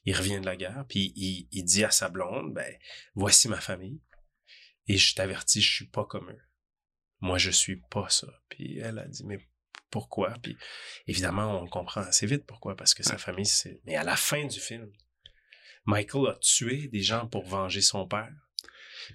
Il 0.05 0.17
revient 0.17 0.41
de 0.41 0.47
la 0.47 0.57
guerre, 0.57 0.85
puis 0.89 1.13
il, 1.15 1.47
il, 1.53 1.65
dit 1.65 1.85
à 1.85 1.93
sa 1.93 2.09
blonde, 2.09 2.55
ben, 2.55 2.75
voici 3.15 3.49
ma 3.49 3.61
famille, 3.61 4.01
et 4.89 4.97
je 4.97 5.15
t'avertis, 5.15 5.63
je 5.63 5.73
suis 5.73 5.87
pas 5.87 6.05
comme 6.05 6.29
eux. 6.29 6.43
Moi, 7.21 7.39
je 7.39 7.53
suis 7.53 7.77
pas 7.89 8.09
ça. 8.11 8.29
Puis 8.49 8.79
elle 8.79 8.99
a 8.99 9.07
dit, 9.07 9.25
mais 9.25 9.39
pourquoi? 9.95 10.35
Puis 10.43 10.57
évidemment, 11.07 11.63
on 11.63 11.69
comprend 11.69 12.01
assez 12.01 12.27
vite 12.27 12.45
pourquoi, 12.47 12.75
parce 12.75 12.95
que 12.95 13.05
sa 13.05 13.17
famille, 13.17 13.47
c'est... 13.47 13.81
Mais 13.85 13.95
à 13.95 14.03
la 14.03 14.17
fin 14.17 14.45
du 14.45 14.59
film, 14.59 14.91
Michael 15.85 16.31
a 16.31 16.35
tué 16.41 16.89
des 16.89 17.03
gens 17.03 17.29
pour 17.29 17.45
venger 17.45 17.81
son 17.81 18.05
père. 18.05 18.35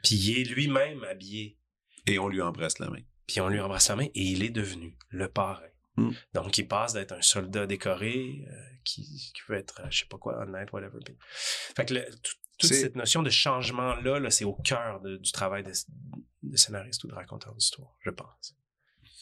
Puis 0.05 0.15
il 0.15 0.39
est 0.39 0.43
lui-même 0.45 1.03
habillé 1.03 1.57
et 2.07 2.17
on 2.17 2.29
lui 2.29 2.41
embrasse 2.41 2.79
la 2.79 2.89
main. 2.89 3.01
Puis 3.27 3.41
on 3.41 3.49
lui 3.49 3.59
embrasse 3.59 3.89
la 3.89 3.97
main 3.97 4.05
et 4.05 4.21
il 4.21 4.41
est 4.41 4.51
devenu 4.51 4.97
le 5.09 5.27
parrain. 5.27 5.67
Hmm. 5.97 6.11
Donc, 6.33 6.57
il 6.57 6.65
passe 6.65 6.93
d'être 6.93 7.11
un 7.11 7.21
soldat 7.21 7.67
décoré 7.67 8.45
euh, 8.47 8.53
qui, 8.85 9.03
qui 9.03 9.41
peut 9.45 9.55
être, 9.55 9.81
euh, 9.81 9.87
je 9.89 9.99
sais 9.99 10.05
pas 10.05 10.17
quoi, 10.17 10.37
honnête, 10.43 10.71
whatever. 10.71 10.99
Fait 11.75 11.85
que 11.85 12.09
toute 12.57 12.71
cette 12.71 12.95
notion 12.95 13.21
de 13.21 13.29
changement-là, 13.29 14.21
-là, 14.21 14.29
c'est 14.29 14.45
au 14.45 14.53
cœur 14.53 15.01
du 15.01 15.31
travail 15.33 15.63
de, 15.63 15.73
de, 16.43 16.55
scénariste 16.55 17.03
ou 17.03 17.07
de 17.07 17.15
raconteur 17.15 17.53
d'histoire, 17.53 17.97
je 17.99 18.11
pense. 18.11 18.55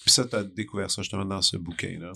Puis 0.08 0.14
ça, 0.14 0.24
tu 0.24 0.38
as 0.38 0.45
découvert 0.45 0.89
ça 0.89 1.01
justement 1.01 1.26
dans 1.26 1.41
ce 1.41 1.58
bouquin-là? 1.58 2.14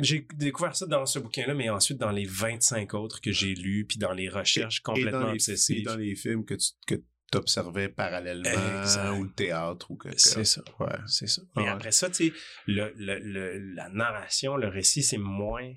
J'ai 0.00 0.26
découvert 0.34 0.76
ça 0.76 0.84
dans 0.84 1.06
ce 1.06 1.18
bouquin-là, 1.18 1.54
mais 1.54 1.70
ensuite 1.70 1.96
dans 1.96 2.10
les 2.10 2.26
25 2.26 2.92
autres 2.92 3.22
que 3.22 3.32
j'ai 3.32 3.54
lus, 3.54 3.86
puis 3.86 3.96
dans 3.96 4.12
les 4.12 4.28
recherches 4.28 4.80
complètement 4.80 5.30
obsessives. 5.30 5.78
Et 5.78 5.82
dans 5.82 5.96
les 5.96 6.14
films 6.14 6.44
que 6.44 6.52
tu, 6.52 6.68
que 6.86 7.02
t'observais 7.30 7.88
parallèlement 7.88 9.18
ou 9.18 9.24
le 9.24 9.32
théâtre 9.32 9.90
ou 9.90 9.96
quelque 9.96 10.20
C'est 10.20 10.44
ça. 10.44 10.62
Ouais. 10.78 10.98
C'est 11.06 11.28
ça. 11.28 11.40
Mais 11.56 11.66
après 11.66 11.92
ça, 11.92 12.10
tu 12.10 12.28
sais, 12.28 12.32
le, 12.66 12.92
le, 12.98 13.74
la 13.74 13.88
narration, 13.88 14.58
le 14.58 14.68
récit, 14.68 15.02
c'est 15.02 15.16
moins 15.16 15.72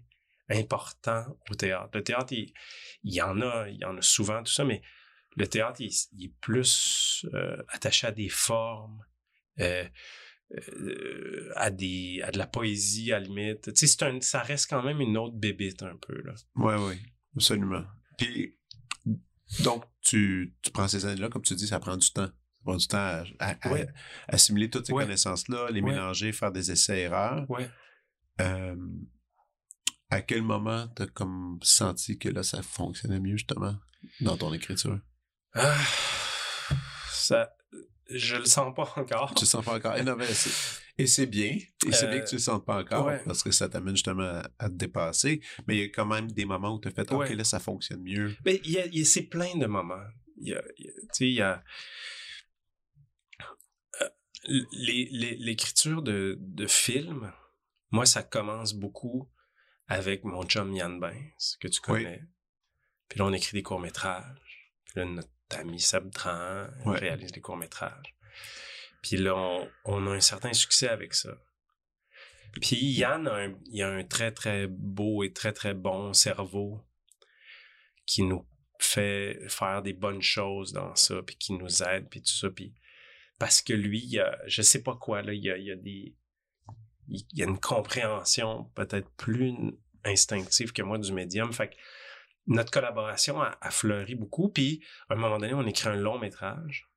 important 0.49 1.23
au 1.49 1.55
théâtre. 1.55 1.91
Le 1.93 2.03
théâtre, 2.03 2.33
il, 2.33 2.53
y 3.05 3.21
en 3.21 3.39
a, 3.39 3.69
il 3.69 3.77
y 3.77 3.85
en 3.85 3.97
a 3.97 4.01
souvent, 4.01 4.43
tout 4.43 4.51
ça, 4.51 4.65
mais 4.65 4.81
le 5.37 5.47
théâtre, 5.47 5.79
il, 5.79 6.25
est 6.25 6.33
plus 6.41 7.25
euh, 7.33 7.55
attaché 7.69 8.07
à 8.07 8.11
des 8.11 8.27
formes, 8.27 9.01
euh, 9.61 9.87
euh, 10.57 11.51
à 11.55 11.71
des 11.71 12.21
à 12.23 12.31
de 12.31 12.37
la 12.37 12.47
poésie 12.47 13.11
à 13.11 13.19
la 13.19 13.25
limite. 13.25 13.73
Tu 13.73 13.87
sais, 13.87 14.03
un, 14.03 14.19
ça 14.21 14.41
reste 14.41 14.69
quand 14.69 14.83
même 14.83 14.99
une 15.01 15.17
autre 15.17 15.35
bébite 15.35 15.83
un 15.83 15.95
peu 15.95 16.21
là. 16.23 16.33
Ouais, 16.55 16.75
ouais, 16.75 16.99
absolument. 17.35 17.83
Puis 18.17 18.57
donc, 19.63 19.83
tu, 20.01 20.55
tu 20.61 20.71
prends 20.71 20.87
ces 20.87 21.05
années-là, 21.05 21.29
comme 21.29 21.41
tu 21.41 21.55
dis, 21.55 21.67
ça 21.67 21.79
prend 21.79 21.97
du 21.97 22.09
temps. 22.11 22.27
Ça 22.27 22.63
prend 22.63 22.77
du 22.77 22.87
temps 22.87 23.23
à, 23.39 23.55
assimiler 24.27 24.69
toutes 24.69 24.87
ces 24.87 24.93
connaissances-là, 24.93 25.69
les 25.71 25.81
mélanger, 25.81 26.31
faire 26.31 26.51
des 26.51 26.71
essais-erreurs. 26.71 27.49
Ouais. 27.49 27.69
Euh, 28.39 28.75
à 30.09 30.21
quel 30.21 30.41
moment 30.41 30.87
t'as 30.89 31.07
comme 31.07 31.59
senti 31.61 32.17
que 32.17 32.29
là, 32.29 32.43
ça 32.43 32.61
fonctionnait 32.61 33.19
mieux, 33.19 33.37
justement, 33.37 33.75
dans 34.21 34.37
ton 34.37 34.53
écriture? 34.53 34.99
Ah, 35.53 35.77
ça, 37.09 37.53
je 38.09 38.37
le 38.37 38.45
sens 38.45 38.73
pas 38.75 38.91
encore. 38.95 39.33
Tu 39.35 39.43
le 39.43 39.47
sens 39.47 39.63
pas 39.63 39.75
encore. 39.75 39.95
Et, 39.97 40.03
et 40.97 41.07
c'est 41.07 41.25
bien. 41.25 41.57
Et 41.85 41.91
c'est 41.91 42.07
bien 42.07 42.19
que 42.19 42.29
tu 42.29 42.35
le 42.35 42.41
sentes 42.41 42.65
pas 42.65 42.79
encore 42.79 43.11
parce 43.25 43.43
que 43.43 43.51
ça 43.51 43.69
t'amène 43.69 43.95
justement 43.95 44.41
à, 44.59 44.69
te 44.69 44.75
dépasser. 44.75 45.41
Mais 45.67 45.77
il 45.77 45.79
y 45.81 45.83
a 45.83 45.89
quand 45.89 46.05
même 46.05 46.31
des 46.31 46.45
moments 46.45 46.75
où 46.75 46.79
tu 46.79 46.87
as 46.87 46.91
fait 46.91 47.11
OK, 47.11 47.29
là, 47.29 47.43
ça 47.43 47.59
fonctionne 47.59 48.03
mieux. 48.03 48.35
Mais 48.45 48.61
il 48.63 48.71
y 48.71 48.79
a, 49.01 49.05
c'est 49.05 49.23
plein 49.23 49.55
de 49.55 49.65
moments. 49.65 50.03
Il 50.37 50.49
y 50.49 50.53
a, 50.53 50.61
tu 50.75 50.93
sais, 51.11 51.27
il 51.27 51.35
y 51.35 51.41
a. 51.41 51.63
Euh, 54.01 54.09
l'écriture 54.71 56.01
de, 56.01 56.37
de 56.39 56.67
films, 56.67 57.31
moi, 57.91 58.05
ça 58.05 58.23
commence 58.23 58.73
beaucoup 58.73 59.29
avec 59.87 60.23
mon 60.23 60.43
chum 60.43 60.73
Yann 60.73 60.99
Bains, 60.99 61.21
que 61.59 61.67
tu 61.67 61.81
connais. 61.81 62.23
Puis 63.09 63.19
là, 63.19 63.25
on 63.25 63.33
écrit 63.33 63.57
des 63.57 63.63
courts-métrages. 63.63 64.73
Puis 64.85 64.93
là, 64.95 65.05
notre 65.05 65.29
ami 65.55 65.79
Sabtran 65.79 66.67
réalise 66.85 67.31
des 67.31 67.41
courts-métrages. 67.41 68.15
Puis 69.01 69.17
là, 69.17 69.67
on, 69.85 70.07
a 70.07 70.11
un 70.11 70.19
certain 70.19 70.53
succès 70.53 70.87
avec 70.87 71.13
ça. 71.13 71.31
Puis 72.61 72.77
Yann, 72.77 73.27
a 73.27 73.35
un, 73.35 73.55
il 73.71 73.81
a 73.81 73.89
un 73.89 74.03
très, 74.03 74.31
très 74.31 74.67
beau 74.67 75.23
et 75.23 75.33
très, 75.33 75.53
très 75.53 75.73
bon 75.73 76.13
cerveau 76.13 76.81
qui 78.05 78.23
nous 78.23 78.45
fait 78.79 79.39
faire 79.47 79.81
des 79.81 79.93
bonnes 79.93 80.21
choses 80.21 80.73
dans 80.73 80.95
ça, 80.95 81.21
puis 81.23 81.35
qui 81.35 81.53
nous 81.53 81.83
aide, 81.83 82.09
puis 82.09 82.21
tout 82.21 82.31
ça. 82.31 82.49
Puis 82.49 82.73
parce 83.39 83.61
que 83.61 83.73
lui, 83.73 84.03
il 84.05 84.19
a, 84.19 84.37
je 84.47 84.61
sais 84.61 84.83
pas 84.83 84.95
quoi, 84.95 85.21
là, 85.21 85.33
il 85.33 85.43
y 85.43 85.49
a, 85.49 85.57
il 85.57 85.71
a 85.71 85.75
des... 85.75 86.15
Il 87.07 87.25
y 87.33 87.43
a 87.43 87.45
une 87.45 87.59
compréhension 87.59 88.71
peut-être 88.75 89.09
plus 89.17 89.53
instinctive 90.05 90.71
que 90.71 90.81
moi 90.81 90.97
du 90.97 91.11
médium. 91.11 91.51
Fait 91.51 91.69
que 91.69 91.75
notre 92.47 92.71
collaboration 92.71 93.41
a, 93.41 93.57
a 93.61 93.71
fleuri 93.71 94.15
beaucoup. 94.15 94.49
Puis, 94.49 94.83
à 95.09 95.13
un 95.13 95.17
moment 95.17 95.37
donné, 95.37 95.53
on 95.53 95.65
écrit 95.65 95.89
un 95.89 95.95
long 95.95 96.19
métrage. 96.19 96.89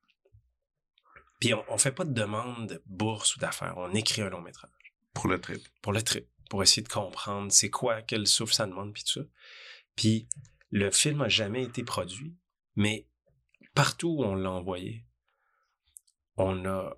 Puis, 1.39 1.53
on, 1.53 1.63
on 1.69 1.77
fait 1.77 1.91
pas 1.91 2.05
de 2.05 2.13
demande 2.13 2.67
de 2.67 2.83
bourse 2.85 3.35
ou 3.35 3.39
d'affaires. 3.39 3.75
On 3.77 3.93
écrit 3.93 4.21
un 4.21 4.29
long 4.29 4.41
métrage. 4.41 4.71
Pour 5.13 5.27
le 5.27 5.39
trip. 5.39 5.61
Pour 5.81 5.93
le 5.93 6.01
trip. 6.01 6.27
Pour 6.49 6.61
essayer 6.63 6.83
de 6.83 6.91
comprendre 6.91 7.51
c'est 7.51 7.69
quoi, 7.69 8.01
quel 8.01 8.27
souffle 8.27 8.53
ça 8.53 8.67
demande, 8.67 8.93
puis 8.93 9.03
tout 9.03 9.21
ça. 9.21 9.27
Puis, 9.95 10.27
le 10.71 10.91
film 10.91 11.21
a 11.21 11.29
jamais 11.29 11.63
été 11.63 11.83
produit, 11.83 12.35
mais 12.75 13.07
partout 13.73 14.17
où 14.19 14.23
on 14.23 14.35
l'a 14.35 14.51
envoyé, 14.51 15.05
on 16.37 16.65
a 16.65 16.97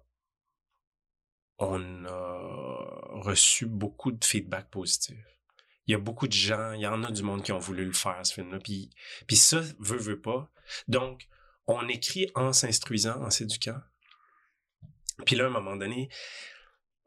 on 1.59 2.05
a 2.05 3.19
reçu 3.21 3.65
beaucoup 3.65 4.11
de 4.11 4.23
feedback 4.23 4.69
positif 4.69 5.17
il 5.87 5.93
y 5.93 5.95
a 5.95 5.97
beaucoup 5.97 6.27
de 6.27 6.33
gens, 6.33 6.73
il 6.73 6.81
y 6.81 6.87
en 6.87 7.03
a 7.03 7.11
du 7.11 7.23
monde 7.23 7.43
qui 7.43 7.51
ont 7.51 7.59
voulu 7.59 7.85
le 7.85 7.93
faire, 7.93 8.19
ce 8.25 8.33
film-là. 8.33 8.59
Puis, 8.59 8.89
puis 9.25 9.37
ça, 9.37 9.61
veut, 9.79 9.97
veut 9.97 10.19
pas. 10.19 10.51
Donc, 10.87 11.27
on 11.65 11.87
écrit 11.87 12.29
en 12.35 12.53
s'instruisant, 12.53 13.21
en 13.21 13.29
s'éduquant. 13.29 13.79
Puis 15.25 15.35
là, 15.35 15.45
à 15.45 15.47
un 15.47 15.51
moment 15.51 15.75
donné, 15.75 16.09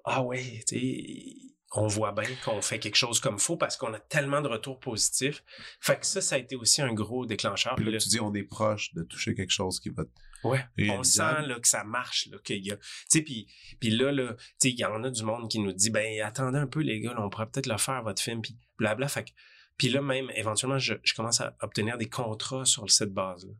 ah 0.05 0.22
ouais, 0.22 0.62
tu 0.66 0.78
sais, 0.81 1.55
on 1.72 1.87
voit 1.87 2.12
bien 2.12 2.28
qu'on 2.45 2.61
fait 2.62 2.78
quelque 2.78 2.97
chose 2.97 3.20
comme 3.20 3.39
faux 3.39 3.57
parce 3.57 3.76
qu'on 3.76 3.93
a 3.95 4.01
tellement 4.01 4.41
de 4.41 4.49
retours 4.49 4.81
positifs. 4.81 5.45
Fait 5.81 5.99
que 6.01 6.07
ça, 6.07 6.20
ça 6.20 6.35
a 6.35 6.39
été 6.39 6.57
aussi 6.57 6.83
un 6.83 6.93
gros 6.93 7.26
déclencheur. 7.26 7.76
Puis 7.76 7.85
là, 7.85 7.99
tu 7.99 8.09
dis, 8.09 8.20
on 8.20 8.35
est 8.35 8.43
proche 8.43 8.93
de 8.95 9.03
toucher 9.03 9.35
quelque 9.35 9.53
chose 9.53 9.78
qui 9.78 9.91
va 9.91 10.05
Ouais, 10.45 10.64
on 10.91 11.03
sent 11.03 11.43
là, 11.47 11.59
que 11.61 11.68
ça 11.68 11.84
marche, 11.84 12.28
là, 12.30 12.38
qu'il 12.43 12.64
y 12.64 12.72
a, 12.72 12.76
tu 12.76 12.82
sais, 13.09 13.22
puis, 13.22 13.47
puis 13.78 13.91
là, 13.91 14.11
là, 14.11 14.34
tu 14.34 14.45
sais, 14.59 14.70
il 14.70 14.78
y 14.78 14.84
en 14.84 15.05
a 15.05 15.11
du 15.11 15.22
monde 15.22 15.51
qui 15.51 15.59
nous 15.59 15.72
dit, 15.72 15.91
ben 15.91 16.20
attendez 16.22 16.59
un 16.59 16.66
peu 16.66 16.80
les 16.80 17.01
gars, 17.01 17.14
on 17.18 17.28
pourrait 17.28 17.47
peut-être 17.47 17.66
le 17.66 17.76
faire 17.76 18.03
votre 18.03 18.22
film, 18.22 18.41
puis 18.41 18.57
blabla, 18.78 19.09
fait 19.09 19.24
que, 19.24 19.30
puis 19.76 19.88
là 19.88 20.01
même, 20.03 20.30
éventuellement, 20.34 20.78
je, 20.78 20.95
je, 21.03 21.14
commence 21.14 21.41
à 21.41 21.57
obtenir 21.61 21.99
des 21.99 22.09
contrats 22.09 22.64
sur 22.64 22.91
cette 22.91 23.12
base-là. 23.12 23.53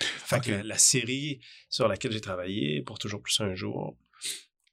Fait 0.00 0.40
que 0.40 0.50
la, 0.52 0.78
série 0.78 1.40
sur 1.68 1.88
laquelle 1.88 2.12
j'ai 2.12 2.20
travaillé 2.20 2.82
pour 2.82 2.98
toujours 2.98 3.22
plus 3.22 3.40
un 3.40 3.54
jour, 3.54 3.96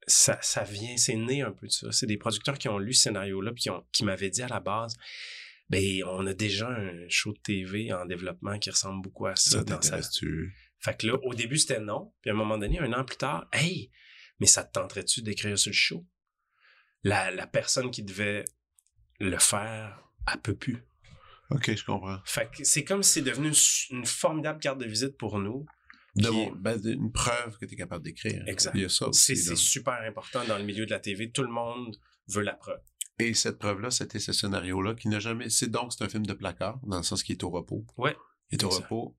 ça, 0.07 0.37
ça 0.41 0.63
vient, 0.63 0.97
c'est 0.97 1.15
né 1.15 1.41
un 1.41 1.51
peu 1.51 1.67
de 1.67 1.71
ça. 1.71 1.91
C'est 1.91 2.07
des 2.07 2.17
producteurs 2.17 2.57
qui 2.57 2.67
ont 2.67 2.77
lu 2.77 2.93
ce 2.93 3.03
scénario-là 3.03 3.53
puis 3.53 3.63
qui, 3.63 3.69
ont, 3.69 3.85
qui 3.91 4.03
m'avaient 4.03 4.29
dit 4.29 4.41
à 4.41 4.47
la 4.47 4.59
base, 4.59 4.95
ben 5.69 6.03
on 6.05 6.27
a 6.27 6.33
déjà 6.33 6.67
un 6.69 7.07
show 7.07 7.33
de 7.33 7.39
TV 7.39 7.93
en 7.93 8.05
développement 8.05 8.59
qui 8.59 8.69
ressemble 8.69 9.01
beaucoup 9.01 9.27
à 9.27 9.35
ça. 9.35 9.63
dans 9.63 9.81
sa... 9.81 9.99
Fait 10.83 10.97
que 10.97 11.07
là, 11.07 11.17
au 11.23 11.33
début, 11.33 11.57
c'était 11.57 11.79
non. 11.79 12.13
Puis 12.21 12.29
à 12.29 12.33
un 12.33 12.37
moment 12.37 12.57
donné, 12.57 12.79
un 12.79 12.91
an 12.93 13.05
plus 13.05 13.17
tard, 13.17 13.47
hey, 13.53 13.89
mais 14.39 14.47
ça 14.47 14.63
te 14.63 14.73
tenterait-tu 14.73 15.21
d'écrire 15.21 15.57
sur 15.57 15.69
le 15.69 15.75
show? 15.75 16.05
La, 17.03 17.31
la 17.31 17.47
personne 17.47 17.89
qui 17.89 18.03
devait 18.03 18.43
le 19.19 19.37
faire, 19.37 20.03
elle 20.31 20.41
peut 20.41 20.55
plus. 20.55 20.83
OK, 21.51 21.75
je 21.75 21.85
comprends. 21.85 22.19
Fait 22.25 22.49
que 22.51 22.63
c'est 22.63 22.83
comme 22.83 23.03
si 23.03 23.13
c'est 23.13 23.21
devenu 23.21 23.51
une, 23.91 24.05
formidable 24.05 24.59
carte 24.59 24.79
de 24.79 24.85
visite 24.85 25.17
pour 25.17 25.39
nous. 25.39 25.65
De 26.15 26.29
ben, 26.59 26.79
une 26.83 27.11
preuve 27.11 27.57
que 27.57 27.65
tu 27.65 27.73
es 27.73 27.77
capable 27.77 28.03
d'écrire. 28.03 28.43
Exact. 28.47 28.77
C'est 29.13 29.55
super 29.55 30.01
important 30.05 30.43
dans 30.45 30.57
le 30.57 30.63
milieu 30.63 30.85
de 30.85 30.91
la 30.91 30.99
TV. 30.99 31.31
Tout 31.31 31.43
le 31.43 31.49
monde 31.51 31.97
veut 32.27 32.43
la 32.43 32.53
preuve. 32.53 32.81
Et 33.19 33.33
cette 33.33 33.57
preuve-là, 33.57 33.89
c'était 33.89 34.19
ce 34.19 34.33
scénario-là 34.33 34.95
qui 34.95 35.07
n'a 35.07 35.19
jamais. 35.19 35.49
C'est 35.49 35.69
donc 35.69 35.93
c'est 35.93 36.03
un 36.03 36.09
film 36.09 36.25
de 36.25 36.33
placard, 36.33 36.79
dans 36.83 36.97
le 36.97 37.03
sens 37.03 37.23
qu'il 37.23 37.33
est 37.33 37.43
au 37.43 37.49
repos. 37.49 37.85
Ouais. 37.97 38.15
Il 38.51 38.55
est 38.55 38.63
au 38.63 38.69
repos. 38.69 39.15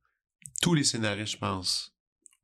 Tous 0.62 0.74
les 0.74 0.84
scénaristes, 0.84 1.32
je 1.32 1.38
pense, 1.38 1.94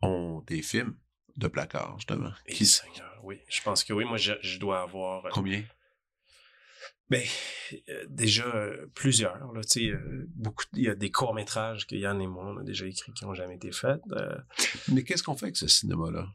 ont 0.03 0.43
des 0.47 0.63
films 0.63 0.97
de 1.37 1.49
placard, 1.49 1.97
justement. 1.99 2.33
Et 2.47 2.55
qui... 2.55 2.67
Seigneur, 2.67 3.21
oui. 3.23 3.41
Je 3.49 3.63
pense 3.63 3.85
que 3.85 3.93
oui. 3.93 4.05
Moi, 4.05 4.19
je, 4.19 4.33
je 4.43 4.59
dois 4.59 4.83
avoir. 4.83 5.27
Euh, 5.27 5.31
Combien? 5.33 5.65
Ben, 7.09 7.25
euh, 7.89 8.07
déjà 8.09 8.47
euh, 8.47 8.87
plusieurs. 8.95 9.37
Là, 9.53 9.61
euh, 9.79 10.27
beaucoup, 10.37 10.65
il 10.75 10.85
y 10.85 10.89
a 10.89 10.95
des 10.95 11.11
courts-métrages 11.11 11.87
que 11.87 11.97
Yann 11.97 12.21
et 12.21 12.27
moi, 12.29 12.47
on 12.47 12.59
a 12.59 12.63
déjà 12.63 12.87
écrits 12.87 13.13
qui 13.13 13.25
n'ont 13.25 13.35
jamais 13.35 13.57
été 13.57 13.73
faits. 13.73 14.01
Mais 14.89 15.03
qu'est-ce 15.03 15.25
qu'on 15.25 15.35
fait 15.35 15.47
avec 15.47 15.57
ce 15.57 15.67
cinéma-là? 15.67 16.29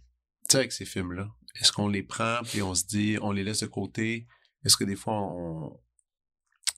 Tu 0.43 0.51
sais, 0.51 0.57
avec 0.57 0.73
ces 0.73 0.85
films-là? 0.85 1.29
Est-ce 1.61 1.71
qu'on 1.71 1.87
les 1.87 2.03
prend 2.03 2.41
puis 2.43 2.61
on 2.61 2.75
se 2.75 2.85
dit, 2.85 3.17
on 3.21 3.31
les 3.31 3.43
laisse 3.43 3.61
de 3.61 3.67
côté? 3.67 4.27
Est-ce 4.65 4.75
que 4.75 4.83
des 4.83 4.97
fois, 4.97 5.13
on... 5.13 5.79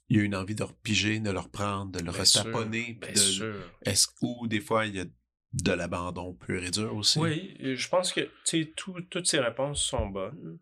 il 0.10 0.18
y 0.18 0.20
a 0.22 0.24
une 0.24 0.36
envie 0.36 0.55
de 0.55 0.64
repiger, 0.64 1.20
de 1.20 1.32
leur 1.32 1.49
prendre, 1.49 1.91
de 1.91 2.03
leur 2.03 2.16
retaponner? 2.16 2.93
de... 2.93 3.62
Est-ce 3.84 4.08
ou 4.22 4.47
des 4.47 4.62
fois, 4.62 4.86
il 4.86 4.95
y 4.95 4.99
a 4.99 5.05
de 5.53 5.72
l'abandon 5.72 6.34
pur 6.34 6.64
et 6.64 6.72
dur 6.72 6.95
aussi? 6.95 7.20
Oui, 7.20 7.58
je 7.60 7.89
pense 7.89 8.14
que 8.14 8.30
toutes 8.76 9.28
ces 9.28 9.39
réponses 9.39 9.84
sont 9.84 10.08
bonnes. 10.08 10.60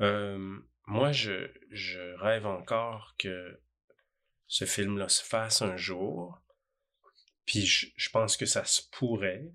Euh, 0.00 0.58
moi, 0.86 1.12
je, 1.12 1.50
je 1.70 2.14
rêve 2.18 2.46
encore 2.46 3.14
que 3.18 3.60
ce 4.46 4.64
film-là 4.64 5.08
se 5.08 5.22
fasse 5.22 5.62
un 5.62 5.76
jour. 5.76 6.40
Puis 7.46 7.66
je, 7.66 7.86
je, 7.96 8.10
pense 8.10 8.36
que 8.36 8.46
ça 8.46 8.64
se 8.64 8.82
pourrait. 8.92 9.52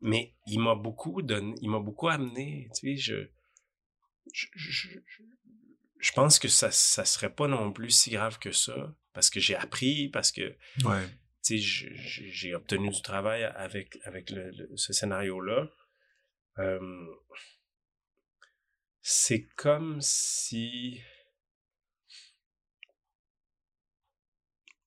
Mais 0.00 0.34
il 0.46 0.60
m'a 0.60 0.74
beaucoup 0.74 1.22
donné, 1.22 1.54
il 1.60 1.70
m'a 1.70 1.78
beaucoup 1.78 2.08
amené. 2.08 2.70
Tu 2.74 2.96
sais, 2.96 2.96
je, 2.96 3.28
je, 4.32 4.46
je, 4.54 4.98
je, 6.00 6.12
pense 6.12 6.38
que 6.38 6.48
ça, 6.48 6.70
ça 6.70 7.04
serait 7.04 7.34
pas 7.34 7.48
non 7.48 7.72
plus 7.72 7.90
si 7.90 8.10
grave 8.10 8.38
que 8.38 8.52
ça. 8.52 8.94
Parce 9.12 9.30
que 9.30 9.40
j'ai 9.40 9.56
appris, 9.56 10.08
parce 10.08 10.32
que 10.32 10.56
ouais. 10.84 11.08
j'ai 11.42 12.54
obtenu 12.54 12.90
du 12.90 13.02
travail 13.02 13.44
avec, 13.44 13.98
avec 14.04 14.30
le, 14.30 14.52
ce 14.76 14.92
scénario-là. 14.92 15.68
Euh, 16.58 17.06
c'est 19.02 19.46
comme 19.56 20.00
si 20.00 21.00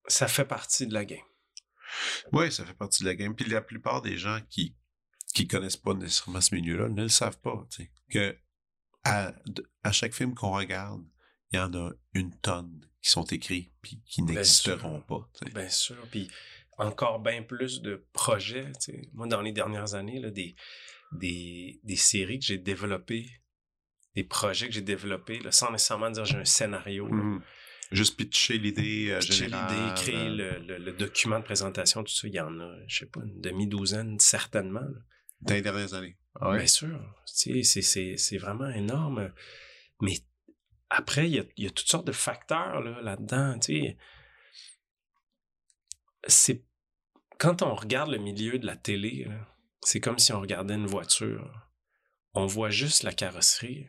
ça 0.06 0.28
fait 0.28 0.44
partie 0.44 0.86
de 0.86 0.94
la 0.94 1.04
game. 1.04 1.24
Oui, 2.32 2.50
ça 2.50 2.64
fait 2.64 2.74
partie 2.74 3.02
de 3.02 3.08
la 3.08 3.14
game. 3.14 3.34
Puis 3.34 3.48
la 3.48 3.62
plupart 3.62 4.02
des 4.02 4.16
gens 4.16 4.40
qui 4.48 4.76
qui 5.34 5.48
connaissent 5.48 5.76
pas 5.76 5.94
nécessairement 5.94 6.40
ce 6.40 6.54
milieu-là 6.54 6.88
ne 6.88 7.02
le 7.02 7.08
savent 7.08 7.40
pas. 7.40 7.66
Que 8.08 8.38
à, 9.04 9.32
à 9.82 9.92
chaque 9.92 10.14
film 10.14 10.34
qu'on 10.34 10.52
regarde, 10.52 11.04
il 11.52 11.56
y 11.56 11.58
en 11.60 11.72
a 11.74 11.90
une 12.14 12.34
tonne 12.40 12.88
qui 13.02 13.10
sont 13.10 13.24
écrits 13.24 13.72
puis 13.82 14.02
qui 14.06 14.22
n'existeront 14.22 15.00
pas. 15.02 15.28
Bien 15.54 15.68
sûr. 15.68 15.96
Puis 16.10 16.30
encore 16.78 17.20
bien 17.20 17.42
plus 17.42 17.82
de 17.82 18.06
projets. 18.12 18.72
Moi, 19.12 19.26
dans 19.28 19.42
les 19.42 19.52
dernières 19.52 19.94
années, 19.94 20.18
là, 20.18 20.30
des, 20.30 20.56
des, 21.12 21.80
des 21.84 21.96
séries 21.96 22.38
que 22.38 22.46
j'ai 22.46 22.58
développées 22.58 23.30
des 24.14 24.24
projets 24.24 24.68
que 24.68 24.74
j'ai 24.74 24.80
développés, 24.80 25.40
là, 25.40 25.50
sans 25.50 25.70
nécessairement 25.72 26.10
dire 26.10 26.24
j'ai 26.24 26.38
un 26.38 26.44
scénario. 26.44 27.08
Mmh. 27.08 27.42
Juste 27.92 28.16
pitcher 28.16 28.58
l'idée 28.58 29.10
euh, 29.10 29.20
générale. 29.20 29.72
l'idée, 29.72 29.94
créer 29.94 30.28
euh. 30.28 30.58
le, 30.58 30.78
le, 30.78 30.92
document 30.92 31.38
de 31.38 31.44
présentation, 31.44 32.02
tout 32.02 32.12
ça. 32.12 32.26
Il 32.26 32.34
y 32.34 32.40
en 32.40 32.58
a, 32.58 32.76
je 32.88 33.00
sais 33.00 33.06
pas, 33.06 33.20
une 33.24 33.40
demi-douzaine, 33.40 34.18
certainement. 34.18 34.86
Dans 35.40 35.54
les 35.54 35.62
dernières 35.62 35.94
années. 35.94 36.16
Ah 36.40 36.50
ouais? 36.50 36.58
Bien 36.58 36.66
sûr. 36.66 37.00
C'est, 37.26 38.38
vraiment 38.38 38.68
énorme. 38.70 39.32
Mais 40.00 40.18
après, 40.90 41.28
il 41.28 41.34
y 41.34 41.40
a, 41.40 41.44
y 41.56 41.66
a 41.66 41.70
toutes 41.70 41.88
sortes 41.88 42.06
de 42.06 42.12
facteurs 42.12 42.80
là, 42.80 43.00
là-dedans. 43.00 43.58
C'est 46.26 46.64
quand 47.38 47.62
on 47.62 47.74
regarde 47.74 48.10
le 48.10 48.18
milieu 48.18 48.58
de 48.58 48.66
la 48.66 48.76
télé, 48.76 49.28
c'est 49.82 50.00
comme 50.00 50.18
si 50.18 50.32
on 50.32 50.40
regardait 50.40 50.74
une 50.74 50.86
voiture. 50.86 51.68
On 52.32 52.46
voit 52.46 52.70
juste 52.70 53.02
la 53.02 53.12
carrosserie. 53.12 53.88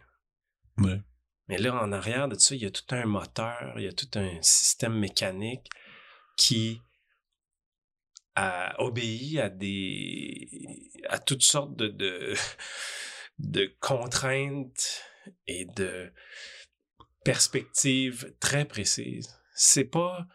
Mais 0.77 1.57
là, 1.57 1.75
en 1.81 1.91
arrière 1.91 2.27
de 2.27 2.35
ça, 2.37 2.55
il 2.55 2.61
y 2.61 2.65
a 2.65 2.71
tout 2.71 2.83
un 2.89 3.05
moteur, 3.05 3.73
il 3.77 3.83
y 3.83 3.87
a 3.87 3.93
tout 3.93 4.09
un 4.15 4.41
système 4.41 4.97
mécanique 4.97 5.69
qui 6.37 6.81
a 8.35 8.81
obéi 8.81 9.39
à 9.39 9.49
des 9.49 10.49
à 11.09 11.19
toutes 11.19 11.43
sortes 11.43 11.75
de, 11.75 12.33
de, 13.39 13.75
contraintes 13.79 15.03
et 15.47 15.65
de 15.65 16.11
perspectives 17.23 18.33
très 18.39 18.65
précises. 18.65 19.35
C'est 19.53 19.85
pas 19.85 20.27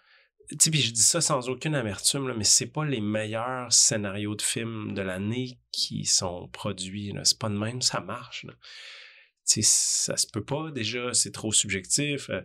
tu 0.51 0.72
sais, 0.72 0.78
je 0.78 0.92
dis 0.92 1.03
ça 1.03 1.20
sans 1.20 1.48
aucune 1.48 1.76
amertume, 1.76 2.26
là, 2.26 2.34
mais 2.36 2.42
c'est 2.42 2.66
pas 2.66 2.84
les 2.84 3.01
meilleurs 3.01 3.72
scénarios 3.72 4.34
de 4.34 4.42
films 4.42 4.94
de 4.94 5.01
l'année 5.01 5.61
qui 5.70 6.05
sont 6.07 6.48
produits. 6.48 7.14
C'est 7.22 7.38
pas 7.38 7.48
de 7.48 7.57
même, 7.57 7.82
ça 7.82 8.01
marche. 8.01 8.44
Là 8.44 8.55
ça 9.62 10.16
se 10.16 10.26
peut 10.26 10.44
pas 10.44 10.70
déjà, 10.70 11.12
c'est 11.12 11.32
trop 11.32 11.53
subjectif, 11.53 12.30
euh, 12.30 12.40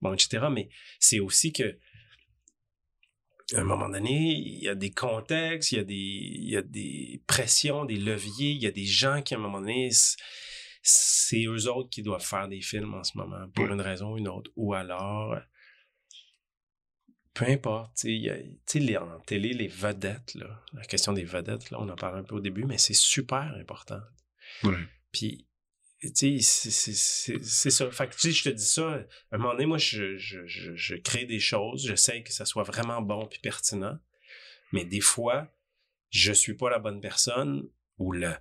bon, 0.00 0.12
etc. 0.12 0.46
Mais 0.50 0.68
c'est 0.98 1.20
aussi 1.20 1.52
que 1.52 1.78
à 3.54 3.60
un 3.60 3.64
moment 3.64 3.88
donné, 3.88 4.34
il 4.34 4.62
y 4.62 4.68
a 4.68 4.74
des 4.74 4.90
contextes, 4.90 5.72
il 5.72 5.78
y 5.78 5.80
a 5.80 5.84
des, 5.84 5.94
il 5.94 6.50
y 6.50 6.56
a 6.56 6.62
des 6.62 7.22
pressions, 7.26 7.84
des 7.84 7.96
leviers, 7.96 8.50
il 8.50 8.62
y 8.62 8.66
a 8.66 8.70
des 8.70 8.84
gens 8.84 9.22
qui, 9.22 9.34
à 9.34 9.38
un 9.38 9.40
moment 9.40 9.60
donné, 9.60 9.90
c'est 10.82 11.44
eux 11.44 11.70
autres 11.70 11.88
qui 11.90 12.02
doivent 12.02 12.24
faire 12.24 12.48
des 12.48 12.60
films 12.60 12.94
en 12.94 13.04
ce 13.04 13.16
moment, 13.16 13.48
pour 13.54 13.66
une 13.66 13.80
raison 13.80 14.12
ou 14.12 14.18
une 14.18 14.28
autre. 14.28 14.50
Ou 14.56 14.74
alors, 14.74 15.38
peu 17.32 17.46
importe, 17.46 17.96
tu 17.96 18.28
sais, 18.66 18.96
en 18.98 19.20
télé, 19.20 19.54
les 19.54 19.68
vedettes, 19.68 20.34
là, 20.34 20.62
la 20.74 20.84
question 20.84 21.12
des 21.12 21.24
vedettes, 21.24 21.70
là, 21.70 21.78
on 21.80 21.88
en 21.88 21.96
parle 21.96 22.18
un 22.18 22.24
peu 22.24 22.34
au 22.34 22.40
début, 22.40 22.64
mais 22.64 22.78
c'est 22.78 22.94
super 22.94 23.54
important. 23.58 24.00
Puis, 25.10 25.47
tu 26.00 26.40
sais, 26.40 26.70
c'est 26.70 27.70
ça. 27.70 27.90
Fait 27.90 28.08
que, 28.08 28.14
tu 28.14 28.20
sais, 28.20 28.32
je 28.32 28.44
te 28.44 28.48
dis 28.50 28.64
ça, 28.64 29.04
à 29.32 29.36
un 29.36 29.38
moment 29.38 29.52
donné, 29.52 29.66
moi, 29.66 29.78
je, 29.78 30.16
je, 30.16 30.46
je, 30.46 30.74
je 30.74 30.94
crée 30.94 31.24
des 31.24 31.40
choses, 31.40 31.86
j'essaie 31.86 32.22
que 32.22 32.32
ça 32.32 32.44
soit 32.44 32.62
vraiment 32.62 33.02
bon 33.02 33.26
puis 33.26 33.40
pertinent, 33.40 33.98
mais 34.72 34.84
des 34.84 35.00
fois, 35.00 35.48
je 36.10 36.32
suis 36.32 36.54
pas 36.54 36.70
la 36.70 36.78
bonne 36.78 37.00
personne 37.00 37.68
ou 37.98 38.12
le, 38.12 38.32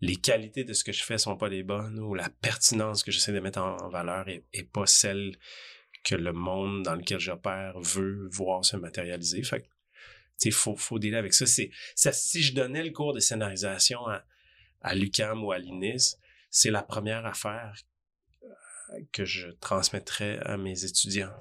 les 0.00 0.16
qualités 0.16 0.64
de 0.64 0.72
ce 0.72 0.82
que 0.82 0.92
je 0.92 1.04
fais 1.04 1.18
sont 1.18 1.36
pas 1.36 1.48
les 1.48 1.62
bonnes 1.62 2.00
ou 2.00 2.14
la 2.14 2.28
pertinence 2.28 3.02
que 3.02 3.12
j'essaie 3.12 3.32
de 3.32 3.40
mettre 3.40 3.60
en, 3.60 3.88
valeur 3.88 4.28
est, 4.28 4.72
pas 4.72 4.86
celle 4.86 5.36
que 6.02 6.16
le 6.16 6.32
monde 6.32 6.82
dans 6.82 6.94
lequel 6.94 7.20
j'opère 7.20 7.78
veut 7.80 8.28
voir 8.32 8.64
se 8.64 8.76
matérialiser. 8.76 9.42
Fait 9.42 9.60
que, 9.60 9.66
tu 9.66 9.70
sais, 10.38 10.50
faut, 10.50 10.76
faut 10.76 10.98
dealer 10.98 11.16
avec 11.16 11.32
ça. 11.32 11.46
C'est, 11.46 11.70
ça, 11.94 12.12
si 12.12 12.42
je 12.42 12.54
donnais 12.54 12.82
le 12.82 12.90
cours 12.90 13.14
de 13.14 13.20
scénarisation 13.20 14.06
à, 14.06 14.24
à 14.82 14.94
l'UCAM 14.94 15.44
ou 15.44 15.52
à 15.52 15.58
l'INIS, 15.58 16.18
c'est 16.54 16.70
la 16.70 16.84
première 16.84 17.26
affaire 17.26 17.74
euh, 18.44 19.00
que 19.12 19.24
je 19.24 19.48
transmettrais 19.48 20.38
à 20.38 20.56
mes 20.56 20.84
étudiants. 20.84 21.34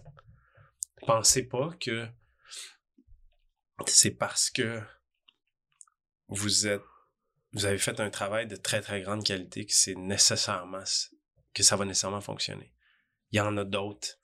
pensez 1.06 1.44
pas 1.44 1.70
que 1.80 2.08
c'est 3.86 4.16
parce 4.16 4.50
que 4.50 4.82
vous 6.30 6.66
êtes 6.66 6.82
vous 7.52 7.66
avez 7.66 7.78
fait 7.78 8.00
un 8.00 8.10
travail 8.10 8.48
de 8.48 8.56
très 8.56 8.82
très 8.82 9.04
grande 9.04 9.24
qualité 9.24 9.68
que 9.68 9.74
c'est 9.74 9.94
nécessairement 9.94 10.84
que 11.54 11.62
ça 11.62 11.76
va 11.76 11.86
nécessairement 11.86 12.22
fonctionner. 12.22 12.74
Il 13.32 13.38
y 13.38 13.40
en 13.40 13.56
a 13.58 13.66
d'autres 13.66 14.18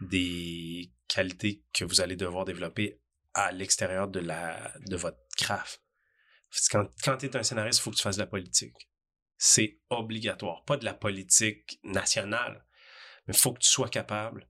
des 0.00 0.90
qualités 1.06 1.62
que 1.74 1.84
vous 1.84 2.00
allez 2.00 2.16
devoir 2.16 2.46
développer 2.46 2.98
à 3.34 3.52
l'extérieur 3.52 4.08
de 4.08 4.20
la 4.20 4.72
de 4.86 4.96
votre 4.96 5.20
craft. 5.36 5.82
Quand, 6.70 6.88
quand 7.04 7.18
tu 7.18 7.26
es 7.26 7.36
un 7.36 7.42
scénariste, 7.42 7.80
il 7.80 7.82
faut 7.82 7.90
que 7.90 7.96
tu 7.96 8.02
fasses 8.02 8.16
de 8.16 8.22
la 8.22 8.26
politique. 8.26 8.87
C'est 9.38 9.78
obligatoire. 9.88 10.64
Pas 10.64 10.76
de 10.76 10.84
la 10.84 10.94
politique 10.94 11.78
nationale, 11.84 12.64
mais 13.26 13.34
il 13.34 13.40
faut 13.40 13.52
que 13.52 13.60
tu 13.60 13.68
sois 13.68 13.88
capable 13.88 14.48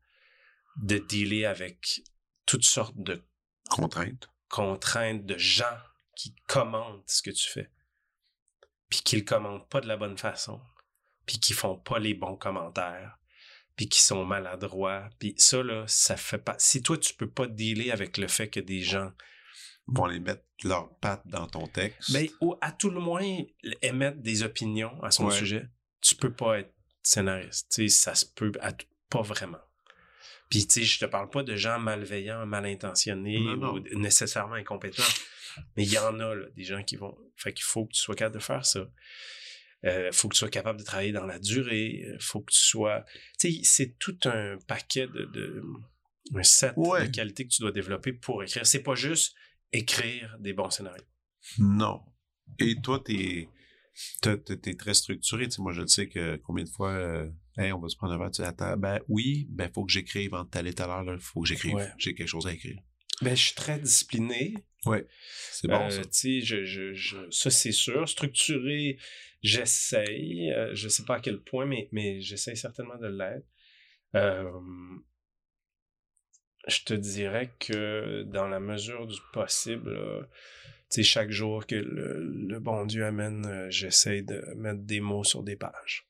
de 0.76 0.98
dealer 0.98 1.44
avec 1.44 2.02
toutes 2.46 2.64
sortes 2.64 2.96
de 2.96 3.22
contraintes. 3.68 4.30
Contraintes 4.48 5.26
de 5.26 5.36
gens 5.36 5.78
qui 6.16 6.34
commentent 6.46 7.08
ce 7.08 7.22
que 7.22 7.30
tu 7.30 7.48
fais. 7.48 7.70
Puis 8.88 9.00
qui 9.00 9.16
le 9.16 9.24
commentent 9.24 9.68
pas 9.68 9.82
de 9.82 9.88
la 9.88 9.98
bonne 9.98 10.16
façon. 10.16 10.60
Puis 11.26 11.38
qui 11.38 11.52
font 11.52 11.76
pas 11.76 11.98
les 11.98 12.14
bons 12.14 12.36
commentaires. 12.36 13.18
Puis 13.76 13.88
qui 13.88 14.00
sont 14.00 14.24
maladroits. 14.24 15.10
Puis 15.18 15.34
ça, 15.36 15.62
là, 15.62 15.84
ça 15.86 16.16
fait 16.16 16.38
pas... 16.38 16.56
Si 16.58 16.82
toi, 16.82 16.96
tu 16.96 17.12
peux 17.12 17.30
pas 17.30 17.46
dealer 17.46 17.92
avec 17.92 18.16
le 18.16 18.26
fait 18.26 18.48
que 18.48 18.60
des 18.60 18.80
gens 18.80 19.12
vont 19.88 20.06
les 20.06 20.20
mettre 20.20 20.42
leurs 20.64 20.94
pattes 20.98 21.26
dans 21.26 21.46
ton 21.46 21.66
texte. 21.66 22.10
Mais 22.10 22.26
ben, 22.26 22.34
ou 22.40 22.54
à 22.60 22.72
tout 22.72 22.90
le 22.90 23.00
moins 23.00 23.26
émettre 23.82 24.18
des 24.18 24.42
opinions 24.42 25.02
à 25.02 25.10
son 25.10 25.30
sujet. 25.30 25.66
Tu 26.00 26.14
peux 26.14 26.32
pas 26.32 26.60
être 26.60 26.72
scénariste. 27.02 27.72
sais, 27.72 27.88
ça 27.88 28.14
se 28.14 28.26
peut 28.26 28.52
pas 29.08 29.22
vraiment. 29.22 29.58
Puis, 30.50 30.66
tu 30.66 30.80
sais, 30.80 30.82
je 30.82 30.98
te 30.98 31.04
parle 31.04 31.28
pas 31.28 31.42
de 31.42 31.56
gens 31.56 31.78
malveillants, 31.78 32.46
mal 32.46 32.64
intentionnés 32.66 33.38
ou 33.38 33.80
nécessairement 33.98 34.54
incompétents. 34.54 35.02
Mais 35.76 35.84
il 35.84 35.92
y 35.92 35.98
en 35.98 36.20
a, 36.20 36.34
là, 36.34 36.46
des 36.56 36.64
gens 36.64 36.82
qui 36.82 36.96
vont. 36.96 37.16
Fait 37.36 37.52
qu'il 37.52 37.64
faut 37.64 37.86
que 37.86 37.92
tu 37.92 38.00
sois 38.00 38.14
capable 38.14 38.36
de 38.36 38.42
faire 38.42 38.64
ça. 38.64 38.88
Euh, 39.84 40.10
faut 40.12 40.28
que 40.28 40.34
tu 40.34 40.38
sois 40.38 40.48
capable 40.48 40.78
de 40.78 40.84
travailler 40.84 41.12
dans 41.12 41.26
la 41.26 41.38
durée. 41.38 42.04
Faut 42.20 42.40
que 42.40 42.52
tu 42.52 42.60
sois. 42.60 43.04
Tu 43.38 43.52
sais, 43.52 43.60
c'est 43.64 43.98
tout 43.98 44.18
un 44.24 44.56
paquet 44.66 45.06
de. 45.06 45.24
de 45.26 45.62
un 46.34 46.42
set 46.42 46.74
de 46.76 47.06
qualités 47.06 47.46
que 47.46 47.50
tu 47.50 47.62
dois 47.62 47.72
développer 47.72 48.12
pour 48.12 48.42
écrire. 48.42 48.66
C'est 48.66 48.82
pas 48.82 48.94
juste 48.94 49.34
écrire 49.72 50.36
des 50.40 50.52
bons 50.52 50.70
scénarios. 50.70 51.04
Non. 51.58 52.00
Et 52.58 52.76
toi, 52.80 53.02
t'es 53.04 53.48
es, 54.24 54.74
très 54.74 54.94
structuré. 54.94 55.48
moi, 55.58 55.72
je 55.72 55.82
le 55.82 55.86
sais 55.86 56.08
que 56.08 56.36
combien 56.36 56.64
de 56.64 56.68
fois, 56.68 56.92
euh, 56.92 57.30
on 57.56 57.78
va 57.78 57.88
se 57.88 57.96
prendre 57.96 58.14
un 58.14 58.18
verre, 58.18 58.30
tu 58.30 58.42
attends, 58.42 58.76
ben 58.76 59.00
oui, 59.08 59.46
ben 59.50 59.70
faut 59.72 59.84
que 59.84 59.92
j'écrive 59.92 60.34
entre 60.34 60.50
telle 60.50 60.66
et 60.66 60.74
telle 60.74 60.90
heure, 60.90 61.04
il 61.06 61.20
faut 61.20 61.42
que 61.42 61.48
j'écrive. 61.48 61.76
J'ai 61.98 62.14
quelque 62.14 62.28
chose 62.28 62.46
à 62.46 62.52
écrire. 62.52 62.80
Ben, 63.22 63.34
je 63.34 63.42
suis 63.46 63.54
très 63.54 63.78
discipliné. 63.80 64.54
Oui, 64.86 64.98
c'est 65.50 65.66
bon 65.66 65.86
euh, 65.86 65.90
ça. 65.90 66.02
Je, 66.12 66.64
je, 66.64 66.94
je, 66.94 67.16
ça, 67.30 67.50
c'est 67.50 67.72
sûr. 67.72 68.08
Structuré, 68.08 68.96
j'essaye. 69.42 70.52
Euh, 70.52 70.72
je 70.74 70.88
sais 70.88 71.04
pas 71.04 71.16
à 71.16 71.20
quel 71.20 71.40
point, 71.40 71.66
mais, 71.66 71.88
mais 71.90 72.20
j'essaye 72.20 72.56
certainement 72.56 72.96
de 72.96 73.08
l'être. 73.08 73.46
Euh, 74.14 74.50
je 76.68 76.84
te 76.84 76.94
dirais 76.94 77.52
que 77.58 78.22
dans 78.24 78.46
la 78.46 78.60
mesure 78.60 79.06
du 79.06 79.18
possible, 79.32 79.98
sais, 80.88 81.02
chaque 81.02 81.30
jour 81.30 81.66
que 81.66 81.74
le, 81.74 82.58
bon 82.60 82.86
Dieu 82.86 83.04
amène, 83.04 83.46
euh, 83.46 83.70
j'essaie 83.70 84.22
de 84.22 84.42
mettre 84.56 84.80
des 84.80 85.00
mots 85.00 85.24
sur 85.24 85.42
des 85.42 85.56
pages. 85.56 86.06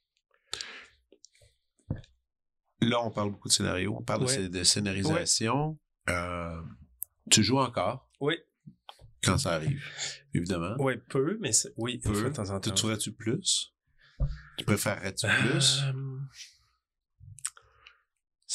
Là, 2.80 3.02
on 3.02 3.10
parle 3.10 3.32
beaucoup 3.32 3.48
de 3.48 3.52
scénario, 3.52 3.96
on 3.98 4.02
parle 4.02 4.26
de, 4.48 4.62
scénarisation. 4.62 5.78
Euh, 6.08 6.62
tu 7.28 7.42
joues 7.42 7.58
encore? 7.58 8.08
Oui. 8.20 8.36
Quand 9.24 9.36
ça 9.36 9.54
arrive, 9.54 9.82
évidemment. 10.32 10.76
Oui, 10.78 10.94
peu, 11.08 11.38
mais 11.40 11.50
oui, 11.76 11.98
peu. 11.98 12.12
de 12.12 12.28
temps 12.28 12.50
en 12.50 12.60
temps. 12.60 12.70
Tu 12.70 12.98
tu 12.98 13.12
plus? 13.12 13.74
Tu 14.56 14.64
préférerais-tu 14.64 15.26
plus? 15.26 15.82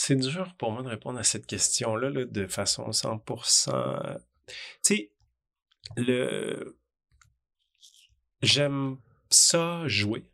C'est 0.05 0.17
dur 0.17 0.53
pour 0.57 0.73
moi 0.73 0.83
de 0.83 0.89
répondre 0.89 1.17
à 1.17 1.23
cette 1.23 1.47
question-là 1.47 2.09
là, 2.09 2.25
de 2.25 2.45
façon 2.45 2.89
100%. 2.89 4.19
Tu 4.47 4.53
sais, 4.81 5.11
le 5.95 6.77
j'aime 8.41 8.97
ça 9.29 9.87
jouer, 9.87 10.29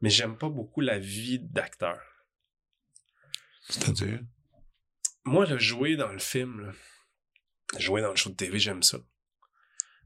mais 0.00 0.10
j'aime 0.10 0.38
pas 0.38 0.48
beaucoup 0.48 0.80
la 0.80 1.00
vie 1.00 1.40
d'acteur. 1.40 2.00
C'est-à-dire? 3.68 4.20
Moi, 5.24 5.46
le 5.46 5.58
jouer 5.58 5.96
dans 5.96 6.12
le 6.12 6.20
film, 6.20 6.72
jouer 7.76 8.00
dans 8.00 8.10
le 8.10 8.16
show 8.16 8.30
de 8.30 8.36
TV, 8.36 8.60
j'aime 8.60 8.84
ça. 8.84 8.98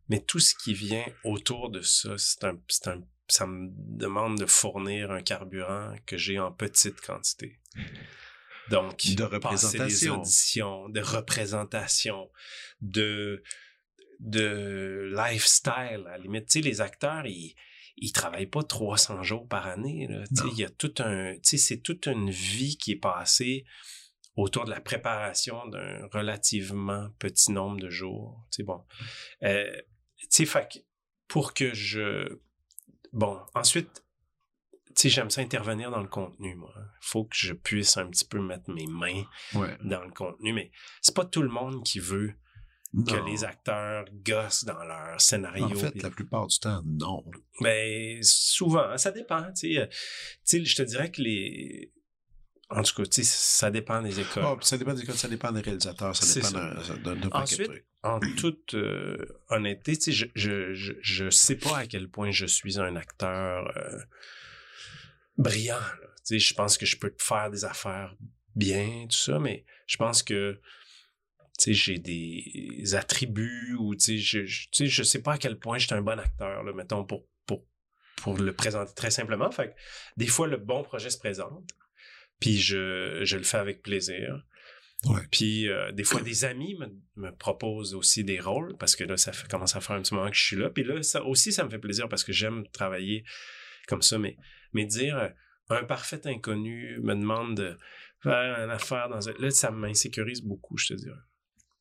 Mais 0.09 0.21
tout 0.21 0.41
ce 0.41 0.55
qui 0.55 0.73
vient 0.73 1.05
autour 1.25 1.69
de 1.69 1.83
ça, 1.83 2.17
c'est 2.17 2.43
un, 2.45 2.59
un, 2.87 3.03
ça 3.29 3.47
me 3.47 3.69
demande 3.71 4.39
de 4.39 4.47
fournir 4.47 5.11
un 5.11 5.21
carburant 5.21 5.95
que 6.07 6.17
j'ai 6.17 6.39
en 6.39 6.53
petite 6.53 7.03
quantité. 7.03 7.61
Donc, 8.71 9.07
de 9.15 9.25
représentation. 9.25 10.21
auditions, 10.21 10.89
de 10.89 11.01
représentation, 11.01 12.31
de 12.81 13.43
de 14.21 15.13
lifestyle, 15.15 15.73
à 16.07 16.11
la 16.11 16.19
limite. 16.19 16.47
Tu 16.47 16.59
sais, 16.59 16.61
les 16.61 16.81
acteurs, 16.81 17.25
ils, 17.27 17.55
ils 17.97 18.13
travaillent 18.13 18.47
pas 18.47 18.63
300 18.63 19.23
jours 19.23 19.47
par 19.47 19.67
année. 19.67 20.07
Là. 20.09 20.25
Tu 20.29 20.37
sais, 20.37 20.49
il 20.53 20.59
y 20.59 20.65
a 20.65 20.71
tout 20.71 20.95
un, 20.99 21.35
tu 21.35 21.41
sais, 21.43 21.57
c'est 21.57 21.79
toute 21.79 22.07
une 22.07 22.31
vie 22.31 22.77
qui 22.77 22.93
est 22.93 22.97
passée 22.97 23.65
autour 24.37 24.65
de 24.65 24.71
la 24.71 24.81
préparation 24.81 25.67
d'un 25.69 26.07
relativement 26.13 27.11
petit 27.19 27.53
nombre 27.53 27.81
de 27.81 27.91
jours. 27.91 28.45
Tu 28.51 28.57
sais, 28.57 28.63
bon. 28.63 28.85
Euh, 29.43 29.81
tu 30.31 30.47
sais, 30.47 30.69
pour 31.27 31.55
que 31.55 31.75
je... 31.75 32.39
Bon, 33.13 33.41
ensuite, 33.55 34.05
tu 34.99 35.03
sais, 35.03 35.11
j'aime 35.11 35.31
ça 35.31 35.43
intervenir 35.43 35.93
dans 35.93 36.01
le 36.01 36.09
contenu, 36.09 36.57
moi. 36.57 36.75
Faut 37.01 37.23
que 37.23 37.37
je 37.37 37.53
puisse 37.53 37.97
un 37.97 38.09
petit 38.11 38.25
peu 38.25 38.41
mettre 38.41 38.69
mes 38.69 38.87
mains 38.89 39.23
dans 39.85 40.03
le 40.03 40.11
contenu, 40.11 40.53
mais 40.53 40.73
c'est 41.01 41.15
pas 41.15 41.25
tout 41.25 41.43
le 41.43 41.49
monde 41.49 41.85
qui 41.85 42.01
veut 42.01 42.35
que 43.07 43.31
les 43.31 43.45
acteurs 43.45 44.07
gossent 44.27 44.65
dans 44.65 44.83
leur 44.83 45.21
scénario. 45.21 45.67
En 45.67 45.75
fait, 45.75 46.03
la 46.03 46.11
plupart 46.11 46.49
du 46.49 46.59
temps, 46.59 46.83
non. 46.85 47.25
Mais 47.61 48.15
ben, 48.15 48.23
souvent, 48.23 48.99
ça 48.99 49.13
dépend. 49.13 49.53
Tu 49.53 49.79
sais, 50.43 50.65
je 50.65 50.77
te 50.77 50.83
dirais 50.83 51.13
que 51.13 51.23
les... 51.23 51.93
En 52.69 52.83
tout 52.83 53.01
cas, 53.01 53.09
ça 53.23 53.71
dépend 53.71 54.03
des 54.03 54.19
écoles. 54.19 54.45
Oh, 54.45 54.59
ça 54.63 54.77
dépend 54.77 54.95
des 54.95 55.03
écoles, 55.03 55.15
ça 55.15 55.29
dépend 55.29 55.53
des 55.53 55.61
réalisateurs, 55.61 56.17
ça 56.17 56.41
dépend 56.41 56.51
d'un 57.05 57.31
Ensuite, 57.31 57.71
en 58.03 58.19
toute 58.37 58.75
euh, 58.75 59.17
honnêteté, 59.49 59.95
je, 60.11 60.27
je, 60.35 60.75
je, 60.75 60.93
je, 61.01 61.31
sais 61.31 61.57
pas 61.57 61.79
à 61.79 61.87
quel 61.87 62.11
point 62.11 62.33
je 62.33 62.47
suis 62.47 62.81
un 62.81 62.97
acteur 62.97 63.73
euh, 63.77 63.99
brillant. 65.39 65.81
Je 66.31 66.55
pense 66.55 66.77
que 66.77 66.85
je 66.85 66.99
peux 66.99 67.15
faire 67.19 67.51
des 67.51 67.65
affaires 67.65 68.15
bien, 68.55 69.07
tout 69.09 69.17
ça, 69.17 69.39
mais 69.39 69.65
je 69.87 69.97
pense 69.97 70.23
que 70.23 70.61
j'ai 71.67 71.99
des 71.99 72.95
attributs 72.95 73.77
ou 73.79 73.95
je, 73.99 74.17
je, 74.17 74.85
je 74.85 75.03
sais 75.03 75.23
pas 75.23 75.35
à 75.35 75.39
quel 75.39 75.59
point 75.59 75.79
j'étais 75.79 75.95
un 75.95 76.03
bon 76.03 76.19
acteur, 76.19 76.63
là, 76.63 76.73
mettons, 76.73 77.05
pour, 77.05 77.27
pour, 77.47 77.65
pour 78.17 78.37
le 78.37 78.53
présenter 78.53 78.93
très 78.95 79.11
simplement. 79.11 79.51
Fait 79.51 79.75
des 80.17 80.27
fois, 80.27 80.47
le 80.47 80.57
bon 80.57 80.83
projet 80.83 81.11
se 81.11 81.19
présente, 81.19 81.71
puis 82.41 82.59
je, 82.59 83.21
je 83.23 83.37
le 83.37 83.45
fais 83.45 83.59
avec 83.59 83.83
plaisir. 83.83 84.45
Puis 85.31 85.69
euh, 85.69 85.93
des 85.93 86.03
fois, 86.03 86.21
des 86.23 86.45
amis 86.45 86.75
me, 86.75 86.89
me, 87.17 87.31
proposent 87.31 87.95
aussi 87.95 88.25
des 88.25 88.41
rôles 88.41 88.77
parce 88.79 88.97
que 88.97 89.05
là, 89.05 89.17
ça 89.17 89.33
fait, 89.33 89.49
commence 89.49 89.77
à 89.77 89.81
faire 89.81 89.95
un 89.95 90.03
petit 90.03 90.13
moment 90.13 90.29
que 90.29 90.37
je 90.37 90.45
suis 90.45 90.57
là. 90.57 90.71
Puis 90.71 90.83
là, 90.83 91.01
ça 91.05 91.23
aussi, 91.23 91.53
ça 91.53 91.65
me 91.65 91.71
fait 91.71 91.79
plaisir 91.79 92.09
parce 92.09 92.25
que 92.25 92.33
j'aime 92.33 92.67
travailler 92.73 93.25
comme 93.87 94.03
ça. 94.03 94.19
Mais, 94.19 94.37
mais 94.73 94.85
dire 94.85 95.17
euh, 95.19 95.29
un 95.71 95.85
parfait 95.85 96.21
inconnu 96.27 96.99
me 97.03 97.15
demande 97.15 97.57
de 97.57 97.77
faire 98.21 98.65
une 98.65 98.71
affaire 98.71 99.09
dans 99.09 99.29
un... 99.29 99.33
Là, 99.39 99.51
ça 99.51 99.71
m'insécurise 99.71 100.43
beaucoup, 100.43 100.77
je 100.77 100.89
te 100.89 100.95
dirais. 100.95 101.21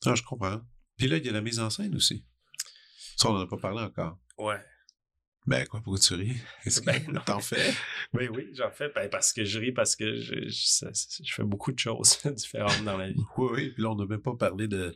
Ah, 0.05 0.15
je 0.15 0.23
comprends. 0.23 0.61
Puis 0.97 1.07
là, 1.07 1.17
il 1.17 1.25
y 1.25 1.29
a 1.29 1.31
la 1.31 1.41
mise 1.41 1.59
en 1.59 1.69
scène 1.69 1.95
aussi. 1.95 2.25
Ça, 3.15 3.29
on 3.29 3.33
n'en 3.33 3.41
a 3.41 3.47
pas 3.47 3.57
parlé 3.57 3.81
encore. 3.81 4.19
Ouais. 4.37 4.59
Ben, 5.47 5.65
quoi, 5.65 5.79
pourquoi 5.81 5.99
tu 5.99 6.13
ris? 6.13 6.35
Est-ce 6.65 6.81
que 6.81 6.85
ben, 6.85 7.21
t'en 7.25 7.39
fais? 7.39 7.73
oui, 8.13 8.27
oui, 8.33 8.49
j'en 8.53 8.69
fais. 8.69 8.89
Ben, 8.93 9.09
parce 9.09 9.31
que 9.31 9.45
je 9.45 9.59
ris, 9.59 9.71
parce 9.71 9.95
que 9.95 10.19
je, 10.19 10.49
je, 10.49 11.33
fais 11.33 11.43
beaucoup 11.43 11.71
de 11.71 11.79
choses 11.79 12.19
différentes 12.35 12.83
dans 12.83 12.97
la 12.97 13.09
vie. 13.09 13.23
Oui, 13.37 13.49
oui. 13.53 13.69
Puis 13.69 13.81
là, 13.81 13.91
on 13.91 13.95
n'a 13.95 14.05
même 14.05 14.21
pas 14.21 14.35
parlé 14.35 14.67
de, 14.67 14.93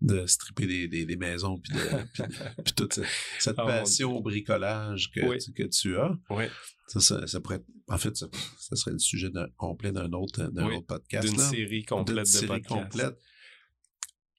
de 0.00 0.26
stripper 0.26 0.66
des, 0.66 0.88
des, 0.88 1.04
des 1.04 1.16
maisons, 1.16 1.58
puis, 1.58 1.74
de, 1.74 1.78
puis, 2.64 2.72
toute 2.74 3.00
cette, 3.38 3.56
oh, 3.58 3.66
passion 3.66 4.16
au 4.16 4.22
bricolage 4.22 5.10
que, 5.10 5.38
tu, 5.38 5.52
que 5.52 5.64
tu 5.64 5.98
as. 5.98 6.16
Oui. 6.30 6.44
Ça, 6.86 7.26
ça, 7.26 7.40
pourrait 7.40 7.56
être, 7.56 7.66
en 7.88 7.98
fait, 7.98 8.16
ça, 8.16 8.26
ça 8.58 8.76
serait 8.76 8.92
le 8.92 8.98
sujet 8.98 9.30
complet 9.56 9.92
d'un 9.92 10.12
autre, 10.12 10.42
d'un 10.50 10.66
autre 10.66 10.86
podcast. 10.86 11.28
D'une 11.28 11.38
série 11.38 11.84
complète 11.84 12.18
de 12.18 12.24
série 12.24 12.62
complète. 12.62 13.16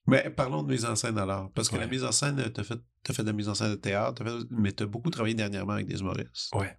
Mais 0.07 0.29
parlons 0.29 0.63
de 0.63 0.71
mise 0.71 0.83
en 0.85 0.95
scène 0.95 1.17
alors. 1.17 1.51
Parce 1.53 1.69
que 1.69 1.77
la 1.77 1.87
mise 1.87 2.03
en 2.03 2.11
scène, 2.11 2.51
tu 2.53 2.59
as 2.59 2.63
fait, 2.63 2.79
as 3.07 3.13
fait 3.13 3.21
de 3.21 3.27
la 3.27 3.33
mise 3.33 3.47
en 3.47 3.55
scène 3.55 3.69
de 3.69 3.75
théâtre, 3.75 4.23
as 4.23 4.25
fait, 4.25 4.45
mais 4.49 4.71
tu 4.71 4.83
as 4.83 4.87
beaucoup 4.87 5.09
travaillé 5.09 5.35
dernièrement 5.35 5.73
avec 5.73 5.87
des 5.87 5.99
humoristes. 5.99 6.53
Ouais. 6.53 6.75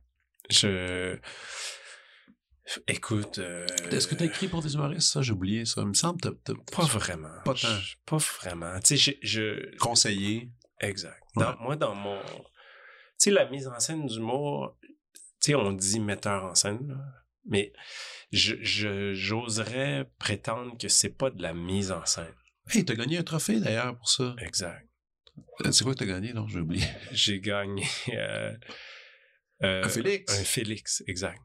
Je. 0.50 1.16
Écoute. 2.86 3.38
euh, 3.38 3.66
Est-ce 3.90 4.06
que 4.06 4.14
tu 4.14 4.22
as 4.22 4.26
écrit 4.26 4.48
pour 4.48 4.62
des 4.62 4.74
humoristes, 4.74 5.12
ça? 5.12 5.22
J'ai 5.22 5.32
oublié 5.32 5.64
ça. 5.64 5.80
Il 5.82 5.88
me 5.88 5.94
semble 5.94 6.20
que 6.20 6.28
t'as- 6.28 6.54
t'as- 6.54 6.76
Pas 6.76 6.84
vraiment. 6.86 7.34
Pas 7.44 7.54
tant. 7.54 7.68
Pas 8.06 8.16
vraiment. 8.18 8.78
Tu 8.80 8.96
sais, 8.96 9.18
je, 9.22 9.76
conseillé. 9.78 10.50
Exact. 10.80 11.20
Ouais. 11.36 11.44
Moi, 11.60 11.76
dans 11.76 11.94
mon. 11.94 12.20
Tu 12.22 12.38
sais, 13.18 13.30
la 13.30 13.48
mise 13.50 13.66
en 13.68 13.78
scène 13.80 14.06
d'humour, 14.06 14.76
tu 14.82 14.90
sais, 15.40 15.54
on 15.54 15.72
dit 15.72 16.00
metteur 16.00 16.44
en 16.44 16.54
scène, 16.54 16.86
là, 16.88 16.96
mais 17.46 17.72
je, 18.32 18.54
je- 18.62 19.12
j'oserais 19.12 20.08
prétendre 20.18 20.76
que 20.78 20.88
c'est 20.88 21.10
pas 21.16 21.30
de 21.30 21.42
la 21.42 21.54
mise 21.54 21.90
en 21.92 22.04
scène. 22.06 22.34
Hey, 22.70 22.84
t'as 22.84 22.94
gagné 22.94 23.18
un 23.18 23.22
trophée 23.24 23.58
d'ailleurs 23.60 23.96
pour 23.96 24.08
ça. 24.08 24.34
Exact. 24.38 24.88
Euh, 25.64 25.72
C'est 25.72 25.82
quoi 25.84 25.94
que 25.94 25.98
t'as 25.98 26.06
gagné? 26.06 26.32
Non, 26.32 26.46
j'ai 26.46 26.60
oublié. 26.60 26.86
J'ai 27.12 27.40
gagné. 27.40 27.84
euh, 28.10 28.54
euh, 29.64 29.84
Un 29.84 29.88
Félix? 29.88 30.38
Un 30.40 30.44
Félix, 30.44 31.02
exact. 31.08 31.40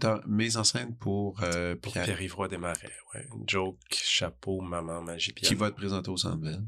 T'as 0.00 0.20
mise 0.26 0.56
en 0.56 0.64
scène 0.64 0.96
pour, 0.96 1.40
euh, 1.44 1.76
Pour 1.76 1.92
Pierre, 1.92 2.04
Pierre-Yves 2.06 2.34
Roy 2.34 2.48
Desmarais. 2.48 2.90
Ouais. 3.14 3.26
Joke, 3.46 3.78
chapeau, 3.92 4.60
maman, 4.60 5.00
magie, 5.02 5.32
qui 5.32 5.42
piano. 5.42 5.58
va 5.58 5.70
te 5.70 5.76
présenter 5.76 6.10
au 6.10 6.16
Centre 6.16 6.38
Bell. 6.38 6.60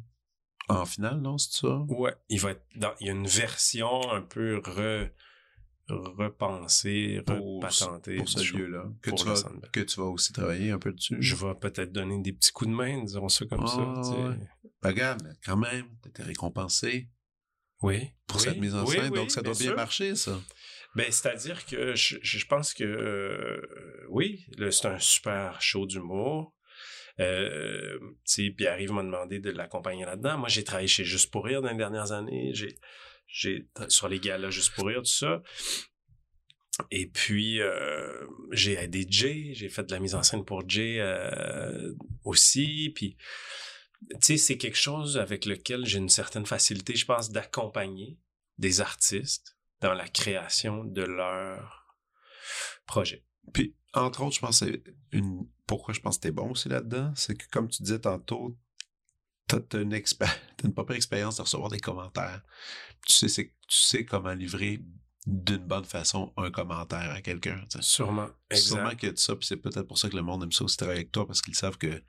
En 0.68 0.84
finale, 0.86 1.20
non, 1.20 1.36
c'est 1.38 1.60
ça? 1.60 1.78
Ouais, 1.88 2.14
il 2.28 2.40
va 2.40 2.50
être 2.52 2.62
dans. 2.76 2.92
Il 3.00 3.06
y 3.06 3.10
a 3.10 3.12
une 3.14 3.26
version 3.26 4.12
un 4.12 4.22
peu 4.22 4.58
re, 4.64 5.08
repensée, 5.88 7.22
Pour- 7.26 7.56
repatentée. 7.56 8.16
Pour 8.16 8.28
ce 8.28 8.54
lieu-là. 8.56 8.84
Que, 9.02 9.10
tu 9.10 9.24
vas- 9.24 9.42
que 9.72 9.80
tu 9.80 9.98
vas 9.98 10.06
aussi 10.06 10.32
travailler 10.32 10.70
un 10.70 10.78
peu 10.78 10.92
dessus? 10.92 11.16
Je 11.20 11.34
vais 11.34 11.54
peut-être 11.54 11.92
donner 11.92 12.20
des 12.20 12.32
petits 12.32 12.52
coups 12.52 12.70
de 12.70 12.74
main, 12.76 13.02
disons 13.02 13.28
ça 13.28 13.46
comme 13.46 13.64
Ah, 13.64 13.66
ça. 13.66 14.02
sais. 14.10 14.16
ouais. 14.16 14.36
Ben, 14.82 14.88
regarde, 14.90 15.22
mais 15.24 15.30
quand 15.44 15.56
même, 15.56 15.86
t'étais 16.02 16.22
récompensé 16.22 17.08
Oui. 17.82 18.10
pour 18.26 18.36
oui, 18.38 18.42
cette 18.44 18.58
mise 18.58 18.74
en 18.74 18.84
oui, 18.84 18.96
scène, 18.96 19.10
oui, 19.10 19.18
donc 19.18 19.30
ça 19.30 19.42
doit 19.42 19.54
bien 19.54 19.62
sûr. 19.68 19.76
marcher, 19.76 20.14
ça. 20.14 20.38
Ben, 20.98 21.12
c'est-à-dire 21.12 21.64
que 21.64 21.94
je, 21.94 22.16
je 22.20 22.44
pense 22.46 22.74
que 22.74 22.82
euh, 22.82 24.06
oui, 24.08 24.44
c'est 24.72 24.86
un 24.86 24.98
super 24.98 25.62
show 25.62 25.86
d'humour. 25.86 26.56
Euh, 27.20 28.00
tu 28.00 28.46
sais, 28.46 28.50
Pierre-Yves 28.50 28.90
m'a 28.90 29.04
demandé 29.04 29.38
de 29.38 29.50
l'accompagner 29.52 30.04
là-dedans. 30.04 30.38
Moi, 30.38 30.48
j'ai 30.48 30.64
travaillé 30.64 30.88
chez 30.88 31.04
Juste 31.04 31.30
pour 31.30 31.44
rire 31.44 31.62
dans 31.62 31.70
les 31.70 31.76
dernières 31.76 32.10
années. 32.10 32.50
J'ai, 32.52 32.80
j'ai 33.28 33.68
sur 33.86 34.08
les 34.08 34.18
galas 34.18 34.50
Juste 34.50 34.74
pour 34.74 34.88
rire, 34.88 34.98
tout 34.98 35.04
ça. 35.04 35.40
Et 36.90 37.06
puis, 37.06 37.60
euh, 37.60 38.26
j'ai 38.50 38.72
aidé 38.72 39.06
Jay. 39.08 39.52
J'ai 39.54 39.68
fait 39.68 39.84
de 39.84 39.92
la 39.92 40.00
mise 40.00 40.16
en 40.16 40.24
scène 40.24 40.44
pour 40.44 40.68
Jay 40.68 40.96
euh, 40.98 41.94
aussi. 42.24 42.90
Puis, 42.92 43.16
c'est 44.18 44.58
quelque 44.58 44.76
chose 44.76 45.16
avec 45.16 45.44
lequel 45.44 45.86
j'ai 45.86 45.98
une 45.98 46.08
certaine 46.08 46.46
facilité, 46.46 46.96
je 46.96 47.06
pense, 47.06 47.30
d'accompagner 47.30 48.18
des 48.58 48.80
artistes 48.80 49.57
dans 49.80 49.94
la 49.94 50.08
création 50.08 50.84
de 50.84 51.02
leur 51.02 51.96
projet. 52.86 53.24
Puis, 53.52 53.74
entre 53.94 54.22
autres, 54.22 54.36
je 54.36 54.40
pense 54.40 54.60
que 54.60 54.66
c'est 54.66 54.82
une. 55.12 55.46
Pourquoi 55.66 55.94
je 55.94 56.00
pense 56.00 56.16
que 56.16 56.22
t'es 56.22 56.30
bon 56.30 56.50
aussi 56.50 56.68
là-dedans, 56.68 57.12
c'est 57.14 57.36
que 57.36 57.44
comme 57.50 57.68
tu 57.68 57.82
disais 57.82 57.98
tantôt, 57.98 58.56
t'as 59.46 59.58
une, 59.78 59.92
une 60.64 60.74
propre 60.74 60.94
expérience 60.94 61.36
de 61.36 61.42
recevoir 61.42 61.70
des 61.70 61.80
commentaires. 61.80 62.42
Tu 63.06 63.28
sais, 63.28 63.44
tu 63.44 63.52
sais 63.68 64.04
comment 64.04 64.32
livrer 64.32 64.80
d'une 65.26 65.58
bonne 65.66 65.84
façon 65.84 66.32
un 66.36 66.50
commentaire 66.50 67.10
à 67.10 67.20
quelqu'un. 67.20 67.62
Sûrement. 67.80 68.28
Sûrement 68.52 68.84
Exact. 68.84 68.96
qu'il 68.96 69.08
y 69.08 69.10
a 69.10 69.12
de 69.12 69.18
ça, 69.18 69.36
puis 69.36 69.46
c'est 69.46 69.56
peut-être 69.56 69.86
pour 69.86 69.98
ça 69.98 70.08
que 70.08 70.16
le 70.16 70.22
monde 70.22 70.42
aime 70.42 70.52
ça 70.52 70.64
aussi 70.64 70.76
travailler 70.76 71.00
avec 71.00 71.12
toi, 71.12 71.26
parce 71.26 71.42
qu'ils 71.42 71.54
savent 71.54 71.76
que 71.76 72.02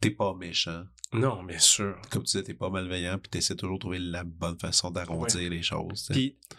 t'es 0.00 0.10
pas 0.10 0.34
méchant. 0.34 0.84
Non, 1.12 1.42
bien 1.42 1.58
sûr. 1.58 2.00
Comme 2.10 2.22
tu 2.22 2.32
disais, 2.32 2.42
t'es 2.44 2.54
pas 2.54 2.70
malveillant, 2.70 3.18
puis 3.18 3.28
t'essaies 3.30 3.56
toujours 3.56 3.76
de 3.78 3.80
trouver 3.80 3.98
la 3.98 4.22
bonne 4.24 4.58
façon 4.58 4.90
d'arrondir 4.90 5.50
les 5.50 5.62
choses. 5.62 6.10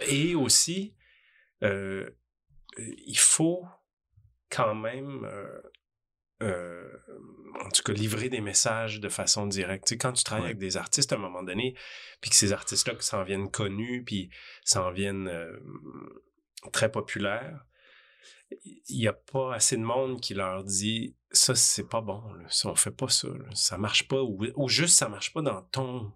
et 0.07 0.35
aussi, 0.35 0.93
euh, 1.63 2.09
il 2.77 3.17
faut 3.17 3.63
quand 4.49 4.75
même, 4.75 5.23
euh, 5.23 5.61
euh, 6.43 6.89
en 7.63 7.69
tout 7.69 7.83
cas, 7.83 7.93
livrer 7.93 8.27
des 8.29 8.41
messages 8.41 8.99
de 8.99 9.07
façon 9.09 9.47
directe. 9.47 9.85
Tu 9.87 9.93
sais, 9.93 9.97
quand 9.97 10.11
tu 10.13 10.23
travailles 10.23 10.43
Ouais. 10.43 10.49
avec 10.49 10.59
des 10.59 10.75
artistes 10.77 11.13
à 11.13 11.15
un 11.15 11.19
moment 11.19 11.43
donné, 11.43 11.75
puis 12.19 12.29
que 12.29 12.35
ces 12.35 12.51
artistes-là 12.51 12.95
s'en 12.99 13.23
viennent 13.23 13.49
connus, 13.49 14.03
puis 14.03 14.29
s'en 14.65 14.91
viennent 14.91 15.31
très 16.73 16.91
populaires, 16.91 17.65
il 18.63 18.97
n'y 18.99 19.07
a 19.07 19.13
pas 19.13 19.55
assez 19.55 19.77
de 19.77 19.81
monde 19.83 20.19
qui 20.21 20.33
leur 20.33 20.63
dit 20.63 21.15
ça 21.31 21.55
c'est 21.55 21.87
pas 21.87 22.01
bon 22.01 22.21
là. 22.33 22.45
ça 22.49 22.69
on 22.69 22.75
fait 22.75 22.91
pas 22.91 23.07
ça 23.09 23.27
là. 23.29 23.45
ça 23.53 23.77
marche 23.77 24.07
pas 24.07 24.21
ou, 24.21 24.45
ou 24.55 24.67
juste 24.69 24.97
ça 24.97 25.07
marche 25.09 25.33
pas 25.33 25.41
dans 25.41 25.61
ton 25.63 26.11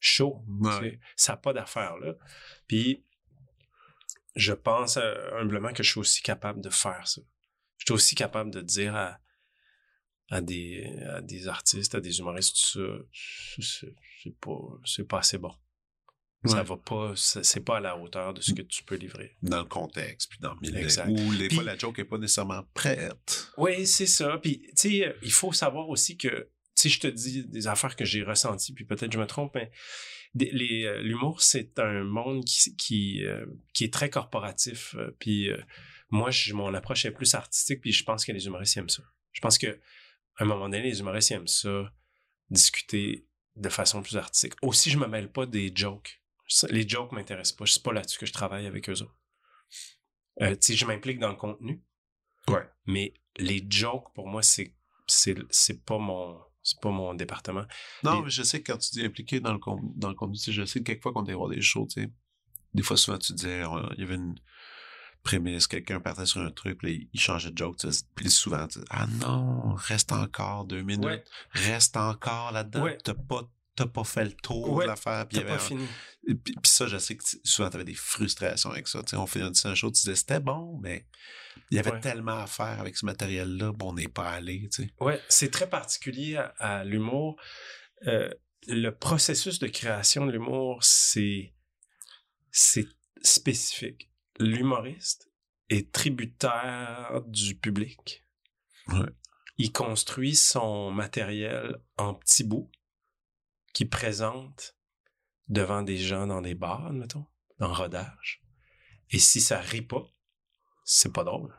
show 0.00 0.42
Ouais. 0.60 1.00
ça 1.16 1.32
n'a 1.32 1.36
pas 1.38 1.52
d'affaire 1.52 1.96
là 1.98 2.14
puis 2.66 3.04
je 4.34 4.52
pense 4.52 4.96
euh, 4.96 5.14
humblement 5.40 5.72
que 5.72 5.82
je 5.82 5.90
suis 5.90 6.00
aussi 6.00 6.22
capable 6.22 6.60
de 6.60 6.70
faire 6.70 7.06
ça 7.06 7.20
je 7.78 7.84
suis 7.86 7.92
aussi 7.94 8.14
capable 8.14 8.50
de 8.50 8.60
dire 8.62 8.94
à, 8.96 9.18
à 10.30 10.40
des 10.40 10.84
à 11.08 11.20
des 11.20 11.48
artistes 11.48 11.94
à 11.94 12.00
des 12.00 12.18
humoristes 12.18 12.56
tout 12.72 13.62
ça 13.62 13.86
c'est 14.22 14.36
pas 14.40 14.58
c'est 14.84 15.06
pas 15.06 15.18
assez 15.18 15.38
bon 15.38 15.54
ça 16.48 16.62
va 16.62 16.76
pas 16.76 17.12
c'est 17.16 17.64
pas 17.64 17.78
à 17.78 17.80
la 17.80 17.96
hauteur 17.96 18.34
de 18.34 18.40
ce 18.40 18.52
que 18.52 18.62
tu 18.62 18.82
peux 18.84 18.96
livrer 18.96 19.36
Dans 19.42 19.58
le 19.58 19.64
contexte, 19.64 20.30
puis 20.30 20.38
dans 20.40 20.54
le 20.54 20.60
milieu. 20.60 20.78
Exact. 20.78 21.08
Les 21.08 21.48
Puis- 21.48 21.56
fois, 21.56 21.64
la 21.64 21.76
joke 21.78 21.98
est 21.98 22.04
pas 22.04 22.18
nécessairement 22.18 22.62
prête. 22.74 23.48
Oui, 23.56 23.86
c'est 23.86 24.06
ça. 24.06 24.38
Puis, 24.38 24.62
tu 24.76 24.90
sais, 25.00 25.16
il 25.22 25.32
faut 25.32 25.52
savoir 25.52 25.88
aussi 25.88 26.16
que, 26.16 26.28
tu 26.28 26.46
sais, 26.74 26.88
je 26.88 27.00
te 27.00 27.06
dis 27.06 27.44
des 27.46 27.66
affaires 27.66 27.96
que 27.96 28.04
j'ai 28.04 28.22
ressenties, 28.22 28.72
puis 28.72 28.84
peut-être 28.84 29.12
je 29.12 29.18
me 29.18 29.26
trompe, 29.26 29.54
mais 29.54 29.70
euh, 30.38 31.00
l'humour, 31.02 31.40
c'est 31.42 31.78
un 31.78 32.04
monde 32.04 32.44
qui, 32.44 32.76
qui, 32.76 33.24
euh, 33.24 33.46
qui 33.72 33.84
est 33.84 33.92
très 33.92 34.10
corporatif. 34.10 34.94
euh, 34.98 35.10
puis, 35.18 35.50
euh, 35.50 35.56
moi, 36.10 36.30
je- 36.30 36.52
mon 36.52 36.72
approche 36.74 37.04
est 37.04 37.10
plus 37.10 37.34
artistique, 37.34 37.80
puis 37.80 37.92
je 37.92 38.04
pense 38.04 38.24
que 38.24 38.32
les 38.32 38.46
humoristes 38.46 38.76
aiment 38.76 38.88
ça. 38.90 39.02
Je 39.32 39.40
pense 39.40 39.58
que 39.58 39.78
à 40.38 40.44
un 40.44 40.46
moment 40.46 40.68
donné, 40.68 40.82
les 40.82 41.00
humoristes 41.00 41.30
aiment 41.30 41.46
ça, 41.48 41.90
discuter 42.50 43.26
de 43.56 43.68
façon 43.68 44.02
plus 44.02 44.16
artistique. 44.16 44.52
Aussi, 44.62 44.90
je 44.90 44.98
me 44.98 45.06
mêle 45.06 45.30
pas 45.32 45.46
des 45.46 45.72
jokes. 45.74 46.20
Les 46.70 46.88
jokes 46.88 47.12
m'intéressent 47.12 47.56
pas. 47.56 47.66
C'est 47.66 47.82
pas 47.82 47.92
là-dessus 47.92 48.18
que 48.18 48.26
je 48.26 48.32
travaille 48.32 48.66
avec 48.66 48.88
eux 48.88 49.02
autres. 49.02 49.16
Euh, 50.42 50.50
tu 50.54 50.58
sais, 50.60 50.76
je 50.76 50.84
m'implique 50.86 51.18
dans 51.18 51.30
le 51.30 51.36
contenu. 51.36 51.82
Ouais. 52.48 52.68
Mais 52.86 53.14
les 53.38 53.66
jokes, 53.68 54.12
pour 54.14 54.28
moi, 54.28 54.42
c'est 54.42 54.74
c'est 55.08 55.36
c'est 55.50 55.84
pas 55.84 55.98
mon 55.98 56.38
c'est 56.62 56.80
pas 56.80 56.90
mon 56.90 57.14
département. 57.14 57.64
Non, 58.02 58.22
mais 58.22 58.30
je 58.30 58.42
sais 58.42 58.62
que 58.62 58.72
quand 58.72 58.78
tu 58.78 58.90
dis 58.90 59.04
impliqué 59.04 59.40
dans 59.40 59.52
le, 59.52 59.58
con- 59.58 59.92
dans 59.96 60.08
le 60.08 60.14
contenu, 60.14 60.36
je 60.46 60.64
sais 60.64 60.80
que 60.80 60.84
quelquefois 60.84 61.12
qu'on 61.12 61.24
allait 61.24 61.34
voir 61.34 61.48
des 61.48 61.60
shows, 61.60 61.86
tu 61.92 62.02
sais, 62.02 62.10
des 62.74 62.82
fois 62.82 62.96
souvent 62.96 63.18
tu 63.18 63.32
disais, 63.34 63.62
euh, 63.62 63.88
il 63.96 64.00
y 64.00 64.02
avait 64.02 64.16
une 64.16 64.34
prémisse, 65.22 65.66
quelqu'un 65.68 66.00
partait 66.00 66.26
sur 66.26 66.40
un 66.40 66.50
truc, 66.50 66.78
puis 66.78 67.08
il- 67.12 67.20
changeait 67.20 67.50
de 67.52 67.58
joke, 67.58 67.76
puis 68.14 68.30
souvent, 68.30 68.66
tu 68.68 68.78
dis, 68.80 68.84
ah 68.90 69.06
non, 69.06 69.74
reste 69.74 70.10
encore 70.12 70.64
deux 70.64 70.82
minutes, 70.82 71.04
Ouais. 71.04 71.24
reste 71.50 71.96
encore 71.96 72.50
là-dedans, 72.52 72.82
Ouais. 72.84 72.98
t'as 73.02 73.14
pas, 73.14 73.48
t'as 73.76 73.86
pas 73.86 74.04
fait 74.04 74.24
le 74.24 74.32
tour 74.32 74.70
Ouais, 74.72 74.84
de 74.84 74.88
l'affaire, 74.90 75.26
puis 75.28 75.40
Puis, 76.42 76.54
ça, 76.64 76.86
je 76.88 76.96
sais 76.98 77.16
que 77.16 77.22
souvent, 77.44 77.70
tu 77.70 77.76
avais 77.76 77.84
des 77.84 77.94
frustrations 77.94 78.70
avec 78.70 78.88
ça. 78.88 79.02
On 79.12 79.26
finissait 79.26 79.68
un 79.68 79.74
show, 79.74 79.88
tu 79.88 80.00
disais 80.00 80.16
c'était 80.16 80.40
bon, 80.40 80.78
mais 80.82 81.06
il 81.70 81.76
y 81.76 81.78
avait 81.78 81.92
Ouais. 81.92 82.00
tellement 82.00 82.38
à 82.40 82.46
faire 82.46 82.80
avec 82.80 82.96
ce 82.96 83.04
matériel-là, 83.06 83.72
bon, 83.72 83.90
on 83.90 83.94
n'est 83.94 84.08
pas 84.08 84.30
allé. 84.30 84.68
Tu 84.72 84.82
sais. 84.84 84.90
Ouais, 85.00 85.20
c'est 85.28 85.50
très 85.52 85.68
particulier 85.70 86.36
à, 86.36 86.46
à 86.58 86.84
l'humour. 86.84 87.40
Euh, 88.06 88.28
le 88.66 88.90
processus 88.90 89.58
de 89.60 89.68
création 89.68 90.26
de 90.26 90.32
l'humour, 90.32 90.82
c'est 90.82 91.54
c'est 92.50 92.86
spécifique. 93.22 94.10
L'humoriste 94.40 95.30
est 95.68 95.92
tributaire 95.92 97.22
du 97.26 97.54
public. 97.56 98.24
Ouais. 98.88 99.06
Il 99.58 99.72
construit 99.72 100.34
son 100.34 100.90
matériel 100.90 101.76
en 101.96 102.14
petits 102.14 102.44
bouts 102.44 102.70
qu'il 103.76 103.90
présente 103.90 104.74
devant 105.48 105.82
des 105.82 105.98
gens 105.98 106.26
dans 106.26 106.40
des 106.40 106.54
bars, 106.54 106.94
mettons, 106.94 107.26
en 107.60 107.70
rodage. 107.70 108.42
Et 109.10 109.18
si 109.18 109.38
ça 109.38 109.60
rit 109.60 109.82
pas, 109.82 110.02
c'est 110.82 111.12
pas 111.12 111.24
drôle. 111.24 111.54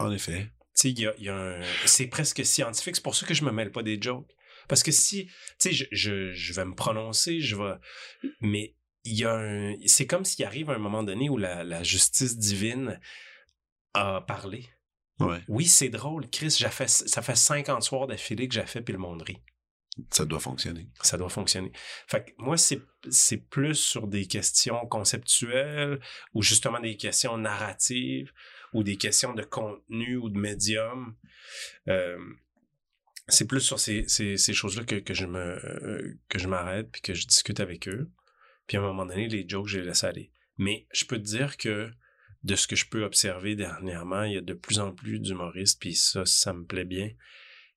En 0.00 0.10
effet. 0.10 0.50
Tu 0.74 0.80
sais, 0.80 0.90
il 0.90 0.98
y 0.98 1.06
a, 1.06 1.14
il 1.18 1.24
y 1.26 1.28
a 1.28 1.36
un... 1.36 1.62
c'est 1.86 2.08
presque 2.08 2.44
scientifique. 2.44 2.96
C'est 2.96 3.04
pour 3.04 3.14
ça 3.14 3.24
que 3.24 3.34
je 3.34 3.44
me 3.44 3.52
mêle 3.52 3.70
pas 3.70 3.84
des 3.84 4.02
jokes. 4.02 4.28
Parce 4.68 4.82
que 4.82 4.90
si, 4.90 5.26
tu 5.26 5.32
sais, 5.60 5.72
je, 5.72 5.84
je, 5.92 6.32
je 6.32 6.52
vais 6.54 6.64
me 6.64 6.74
prononcer, 6.74 7.38
je 7.38 7.54
vais... 7.54 7.74
Mais 8.40 8.74
il 9.04 9.16
y 9.16 9.24
a 9.24 9.32
un... 9.32 9.76
C'est 9.86 10.08
comme 10.08 10.24
s'il 10.24 10.44
arrive 10.44 10.70
un 10.70 10.78
moment 10.78 11.04
donné 11.04 11.30
où 11.30 11.36
la, 11.36 11.62
la 11.62 11.84
justice 11.84 12.36
divine 12.36 13.00
a 13.92 14.22
parlé. 14.22 14.68
Ouais. 15.20 15.40
Oui, 15.46 15.66
c'est 15.66 15.88
drôle, 15.88 16.28
Chris. 16.30 16.50
fait, 16.50 16.88
ça 16.88 17.22
fait 17.22 17.36
50 17.36 17.84
soirs 17.84 18.08
d'affilée 18.08 18.48
que 18.48 18.54
j'ai 18.54 18.66
fait, 18.66 18.82
puis 18.82 18.92
le 18.92 18.98
monde 18.98 19.22
rit. 19.22 19.40
Ça 20.10 20.24
doit 20.24 20.40
fonctionner. 20.40 20.88
Ça 21.02 21.16
doit 21.16 21.28
fonctionner. 21.28 21.70
Fait 22.08 22.34
moi, 22.38 22.56
c'est, 22.56 22.82
c'est 23.08 23.36
plus 23.48 23.76
sur 23.76 24.08
des 24.08 24.26
questions 24.26 24.86
conceptuelles 24.86 26.00
ou 26.32 26.42
justement 26.42 26.80
des 26.80 26.96
questions 26.96 27.38
narratives 27.38 28.32
ou 28.72 28.82
des 28.82 28.96
questions 28.96 29.34
de 29.34 29.42
contenu 29.42 30.16
ou 30.16 30.30
de 30.30 30.38
médium. 30.38 31.16
Euh, 31.88 32.18
c'est 33.28 33.46
plus 33.46 33.60
sur 33.60 33.78
ces, 33.78 34.04
ces, 34.08 34.36
ces 34.36 34.52
choses-là 34.52 34.84
que, 34.84 34.96
que 34.96 35.14
je 35.14 35.26
me 35.26 35.38
euh, 35.38 36.18
que 36.28 36.38
je 36.38 36.48
m'arrête 36.48 36.90
puis 36.90 37.00
que 37.00 37.14
je 37.14 37.26
discute 37.26 37.60
avec 37.60 37.88
eux. 37.88 38.10
Puis 38.66 38.76
à 38.76 38.80
un 38.80 38.82
moment 38.82 39.06
donné, 39.06 39.28
les 39.28 39.48
jokes, 39.48 39.68
je 39.68 39.78
les 39.78 39.86
laisse 39.86 40.04
aller. 40.04 40.32
Mais 40.58 40.86
je 40.92 41.04
peux 41.04 41.18
te 41.18 41.26
dire 41.26 41.56
que 41.56 41.90
de 42.42 42.56
ce 42.56 42.66
que 42.66 42.76
je 42.76 42.86
peux 42.86 43.04
observer 43.04 43.56
dernièrement, 43.56 44.24
il 44.24 44.34
y 44.34 44.36
a 44.36 44.42
de 44.42 44.54
plus 44.54 44.78
en 44.78 44.92
plus 44.92 45.18
d'humoristes, 45.18 45.80
puis 45.80 45.94
ça, 45.94 46.26
ça 46.26 46.52
me 46.52 46.64
plaît 46.64 46.84
bien, 46.84 47.10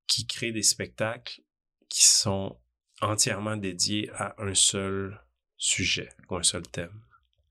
qui 0.08 0.28
créent 0.28 0.52
des 0.52 0.64
spectacles 0.64 1.42
qui 1.90 2.06
sont 2.06 2.58
entièrement 3.02 3.58
dédiés 3.58 4.10
à 4.14 4.36
un 4.42 4.54
seul 4.56 5.20
sujet 5.58 6.10
ou 6.30 6.36
un 6.38 6.44
seul 6.44 6.64
thème. 6.64 7.02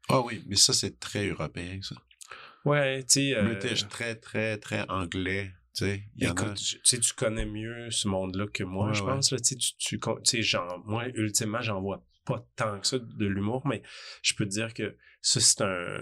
Ah 0.09 0.21
oui, 0.21 0.43
mais 0.47 0.57
ça, 0.57 0.73
c'est 0.73 0.99
très 1.01 1.27
européen, 1.29 1.81
ça. 1.83 1.97
Ouais, 2.65 3.03
tu 3.05 3.31
sais. 3.31 3.35
euh, 3.37 3.75
très, 3.89 4.17
très, 4.17 4.59
très 4.59 4.89
anglais. 4.89 5.53
Tu 5.75 5.85
sais, 5.85 6.03
il 6.17 6.25
y 6.25 6.29
en 6.29 6.37
a. 6.37 6.43
Écoute, 6.43 6.77
tu 7.01 7.15
connais 7.15 7.45
mieux 7.47 7.91
ce 7.91 8.09
monde-là 8.09 8.47
que 8.49 8.65
moi, 8.65 8.89
Ouais, 8.89 8.95
je 8.95 9.03
ouais. 9.03 9.13
pense. 9.13 9.31
Là, 9.33 9.39
tu 9.41 10.43
genre, 10.43 10.83
moi, 10.85 11.07
ultimement, 11.15 11.61
j'en 11.61 11.81
vois 11.81 12.05
pas 12.25 12.45
tant 12.57 12.81
que 12.81 12.87
ça 12.87 12.99
de 12.99 13.27
l'humour, 13.27 13.67
mais 13.67 13.83
je 14.23 14.35
peux 14.35 14.45
te 14.45 14.51
dire 14.51 14.75
que 14.75 14.97
ça, 15.21 15.41
un. 15.65 16.01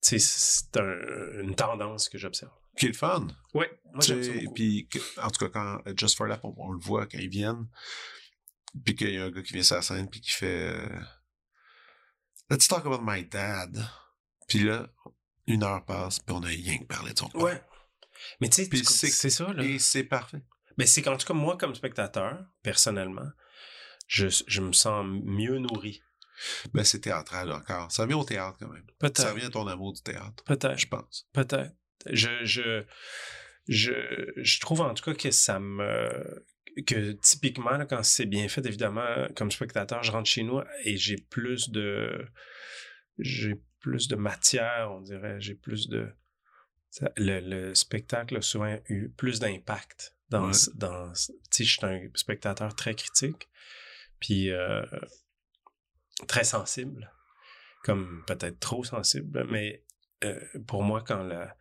C'est 0.00 0.76
un- 0.76 1.40
une 1.42 1.54
tendance 1.54 2.08
que 2.08 2.18
j'observe. 2.18 2.52
Qui 2.78 2.86
est 2.86 2.88
le 2.88 2.94
fun. 2.94 3.26
Moi, 3.54 3.66
j'aime 4.00 4.22
ça 4.22 4.32
beaucoup. 4.32 4.54
Puis, 4.54 4.88
en 5.22 5.30
tout 5.30 5.44
cas, 5.46 5.48
quand 5.50 5.80
euh, 5.86 5.94
Just 5.96 6.16
for 6.16 6.26
Laugh, 6.26 6.40
on, 6.42 6.54
on 6.58 6.70
le 6.72 6.78
voit 6.78 7.06
quand 7.06 7.18
ils 7.18 7.28
viennent, 7.30 7.66
puis 8.84 8.94
qu'il 8.94 9.10
y 9.10 9.16
a 9.18 9.24
un 9.24 9.30
gars 9.30 9.42
qui 9.42 9.54
vient 9.54 9.62
sur 9.62 9.76
la 9.76 9.82
scène, 9.82 10.10
puis 10.10 10.20
qui 10.20 10.30
fait 10.30 10.68
euh, 10.76 11.00
Let's 12.50 12.68
talk 12.68 12.84
about 12.86 13.00
my 13.02 13.24
dad. 13.24 13.88
Puis 14.48 14.60
là, 14.60 14.88
une 15.46 15.62
heure 15.64 15.84
passe, 15.84 16.18
puis 16.20 16.34
on 16.36 16.42
a 16.42 16.46
rien 16.48 16.78
que 16.78 16.84
parlé 16.84 17.12
de 17.12 17.18
son 17.18 17.28
père. 17.28 17.40
Ouais. 17.42 17.62
Mais 18.40 18.48
tu 18.48 18.64
sais, 18.64 18.70
c'est- 18.84 19.30
ça, 19.30 19.52
là. 19.52 19.62
Et 19.64 19.78
c'est 19.78 20.04
parfait. 20.04 20.42
Mais 20.78 20.86
c'est 20.86 21.02
qu'en 21.02 21.16
tout 21.16 21.26
cas, 21.26 21.34
moi, 21.34 21.56
comme 21.56 21.74
spectateur, 21.74 22.44
personnellement, 22.62 23.28
je, 24.06 24.28
je 24.46 24.60
me 24.60 24.72
sens 24.72 25.04
mieux 25.24 25.58
nourri. 25.58 26.02
Ben, 26.74 26.84
c'est 26.84 27.00
théâtral 27.00 27.50
encore. 27.50 27.90
Ça 27.90 28.04
vient 28.06 28.18
au 28.18 28.24
théâtre 28.24 28.58
quand 28.60 28.68
même. 28.68 28.84
Ça 28.86 28.94
Peut-être. 28.98 29.34
vient 29.34 29.46
à 29.48 29.50
ton 29.50 29.66
amour 29.66 29.94
du 29.94 30.02
théâtre, 30.02 30.44
Peut-être. 30.44 30.78
je 30.78 30.86
pense. 30.86 31.26
Peut-être. 31.32 31.74
Je, 32.06 32.44
je, 32.44 32.84
je, 33.68 33.92
je 34.36 34.60
trouve 34.60 34.80
en 34.80 34.94
tout 34.94 35.04
cas 35.04 35.14
que 35.14 35.30
ça 35.30 35.58
me. 35.58 36.44
que 36.86 37.12
typiquement, 37.12 37.72
là, 37.72 37.86
quand 37.86 38.02
c'est 38.02 38.26
bien 38.26 38.48
fait, 38.48 38.64
évidemment, 38.66 39.26
comme 39.34 39.50
spectateur, 39.50 40.02
je 40.02 40.12
rentre 40.12 40.28
chez 40.28 40.42
nous 40.42 40.60
et 40.84 40.96
j'ai 40.96 41.16
plus 41.16 41.70
de. 41.70 42.26
j'ai 43.18 43.60
plus 43.80 44.08
de 44.08 44.16
matière, 44.16 44.90
on 44.92 45.00
dirait. 45.00 45.40
J'ai 45.40 45.54
plus 45.54 45.88
de. 45.88 46.08
Le, 47.16 47.40
le 47.40 47.74
spectacle 47.74 48.36
a 48.36 48.40
souvent 48.40 48.78
eu 48.88 49.10
plus 49.10 49.38
d'impact 49.40 50.14
dans. 50.30 50.50
Ouais. 50.50 50.72
dans 50.74 51.12
tu 51.12 51.32
sais, 51.50 51.64
je 51.64 51.72
suis 51.72 51.86
un 51.86 52.08
spectateur 52.14 52.74
très 52.74 52.94
critique, 52.94 53.48
puis 54.20 54.50
euh, 54.50 54.82
très 56.26 56.44
sensible, 56.44 57.12
comme 57.82 58.24
peut-être 58.26 58.58
trop 58.60 58.84
sensible, 58.84 59.46
mais 59.50 59.84
euh, 60.24 60.40
pour 60.66 60.82
moi, 60.82 61.02
quand, 61.06 61.22
la, 61.22 61.56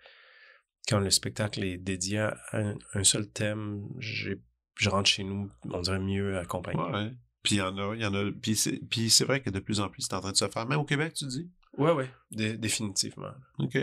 quand 0.87 0.99
le 0.99 1.09
spectacle 1.09 1.63
est 1.63 1.77
dédié 1.77 2.19
à 2.19 2.37
un, 2.53 2.75
un 2.93 3.03
seul 3.03 3.29
thème, 3.29 3.87
j'ai- 3.99 4.41
je 4.77 4.89
rentre 4.89 5.09
chez 5.09 5.23
nous, 5.23 5.49
on 5.71 5.81
dirait 5.81 5.99
mieux 5.99 6.37
accompagné. 6.37 6.79
Ouais. 6.81 7.11
Puis 7.43 7.55
il 7.55 7.57
y 7.59 7.61
en 7.61 7.77
a, 7.77 7.95
il 7.95 8.01
y 8.01 8.05
en 8.05 8.13
a. 8.13 8.31
Puis 8.31 8.55
c'est, 8.55 8.79
puis 8.89 9.09
c'est 9.09 9.23
vrai 9.25 9.41
que 9.41 9.49
de 9.49 9.59
plus 9.59 9.79
en 9.79 9.89
plus, 9.89 10.01
c'est 10.01 10.13
en 10.13 10.19
train 10.21 10.31
de 10.31 10.37
se 10.37 10.47
faire. 10.49 10.65
Même 10.67 10.79
au 10.79 10.85
Québec, 10.85 11.13
tu 11.13 11.25
dis? 11.27 11.49
Ouais, 11.77 11.91
ouais, 11.91 12.09
dé- 12.31 12.57
définitivement. 12.57 13.31
OK. 13.59 13.77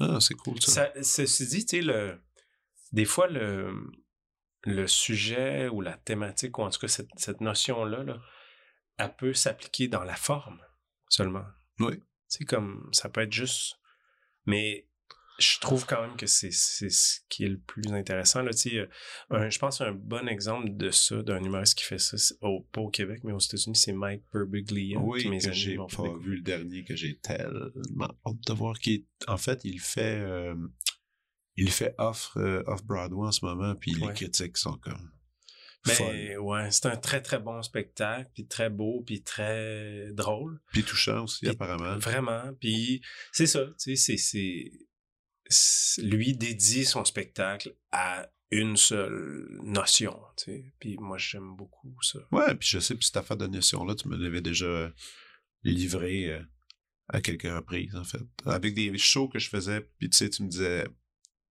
Ah, 0.00 0.18
c'est 0.20 0.34
cool, 0.34 0.60
ça. 0.60 0.92
Ça, 0.94 1.02
ceci 1.02 1.46
dit, 1.46 1.66
tu 1.66 1.76
sais, 1.76 1.82
le, 1.82 2.20
des 2.92 3.04
fois, 3.04 3.26
le, 3.28 3.74
le 4.64 4.86
sujet 4.86 5.68
ou 5.68 5.80
la 5.80 5.96
thématique, 5.96 6.58
ou 6.58 6.62
en 6.62 6.70
tout 6.70 6.80
cas 6.80 6.88
cette, 6.88 7.10
cette 7.16 7.40
notion-là, 7.40 8.02
là, 8.04 8.20
elle 8.98 9.14
peut 9.16 9.34
s'appliquer 9.34 9.88
dans 9.88 10.04
la 10.04 10.14
forme 10.16 10.60
seulement. 11.08 11.44
Oui. 11.80 12.02
C'est 12.28 12.44
comme, 12.44 12.88
ça 12.92 13.08
peut 13.08 13.22
être 13.22 13.32
juste. 13.32 13.76
Mais 14.46 14.86
je 15.40 15.58
trouve 15.60 15.86
quand 15.86 16.00
même 16.02 16.16
que 16.16 16.26
c'est 16.26 16.50
ce 16.52 17.20
qui 17.28 17.44
est 17.44 17.48
le 17.48 17.58
plus 17.58 17.92
intéressant. 17.92 18.42
Là, 18.42 18.50
euh, 18.72 18.86
un- 19.30 19.50
je 19.50 19.58
pense 19.58 19.80
un 19.80 19.92
bon 19.92 20.28
exemple 20.28 20.68
de 20.76 20.90
ça, 20.90 21.22
d'un 21.22 21.42
humoriste 21.42 21.76
qui 21.78 21.84
fait 21.84 21.98
ça, 21.98 22.16
au, 22.42 22.60
pas 22.72 22.80
au 22.82 22.90
Québec, 22.90 23.20
mais 23.24 23.32
aux 23.32 23.38
États-Unis, 23.40 23.76
c'est 23.76 23.92
Mike 23.92 24.22
Birbiglia. 24.32 24.98
Oui, 24.98 25.26
mes 25.28 25.38
que 25.40 25.52
j'ai 25.52 25.76
pas 25.76 25.86
vu 26.20 26.36
le 26.36 26.42
dernier, 26.42 26.84
que 26.84 26.94
j'ai 26.94 27.16
tellement 27.18 28.14
hâte 28.26 28.40
de 28.46 28.52
voir. 28.52 28.78
Qui. 28.78 29.06
En 29.26 29.36
fait, 29.38 29.60
il 29.64 29.80
fait, 29.80 30.20
euh, 30.20 30.54
il 31.56 31.70
fait 31.70 31.94
off, 31.98 32.32
euh, 32.36 32.62
off 32.66 32.84
Broadway 32.84 33.26
en 33.28 33.32
ce 33.32 33.44
moment, 33.44 33.74
puis 33.74 33.92
les 33.94 34.12
critiques 34.12 34.56
sont 34.56 34.76
comme 34.78 35.10
Ben, 35.86 35.94
folles. 35.94 36.38
ouais, 36.40 36.70
c'est 36.70 36.86
un 36.86 36.96
très 36.96 37.22
très 37.22 37.38
bon 37.38 37.62
spectacle, 37.62 38.30
puis 38.34 38.46
très 38.46 38.68
beau, 38.68 39.02
puis 39.06 39.22
très 39.22 40.10
drôle. 40.12 40.60
Puis 40.72 40.82
touchant 40.84 41.24
aussi, 41.24 41.48
apparemment. 41.48 41.96
Vraiment. 41.98 42.52
Puis 42.60 43.00
c'est 43.32 43.46
ça, 43.46 43.64
tu 43.82 43.96
sais, 43.96 44.16
c'est- 44.18 44.70
Lui 45.98 46.36
dédie 46.36 46.84
son 46.84 47.04
spectacle 47.04 47.74
à 47.90 48.30
une 48.52 48.76
seule 48.76 49.48
notion, 49.62 50.18
tu 50.36 50.44
sais. 50.44 50.72
Puis 50.80 50.96
moi, 50.98 51.18
j'aime 51.18 51.54
beaucoup 51.56 51.96
ça. 52.02 52.18
Ouais, 52.32 52.54
puis 52.56 52.68
je 52.68 52.78
sais, 52.80 52.94
puis 52.94 53.04
cette 53.06 53.16
affaire 53.16 53.36
de 53.36 53.46
notion-là, 53.46 53.94
tu 53.94 54.08
me 54.08 54.16
l'avais 54.16 54.40
déjà 54.40 54.66
euh, 54.66 54.90
livré 55.62 56.26
euh, 56.32 56.42
à 57.08 57.20
quelques 57.20 57.44
reprises, 57.44 57.94
en 57.94 58.04
fait. 58.04 58.22
Avec 58.46 58.74
des 58.74 58.96
shows 58.98 59.28
que 59.28 59.38
je 59.38 59.48
faisais, 59.48 59.80
puis 59.98 60.10
tu 60.10 60.16
sais, 60.18 60.30
tu 60.30 60.42
me 60.42 60.48
disais, 60.48 60.86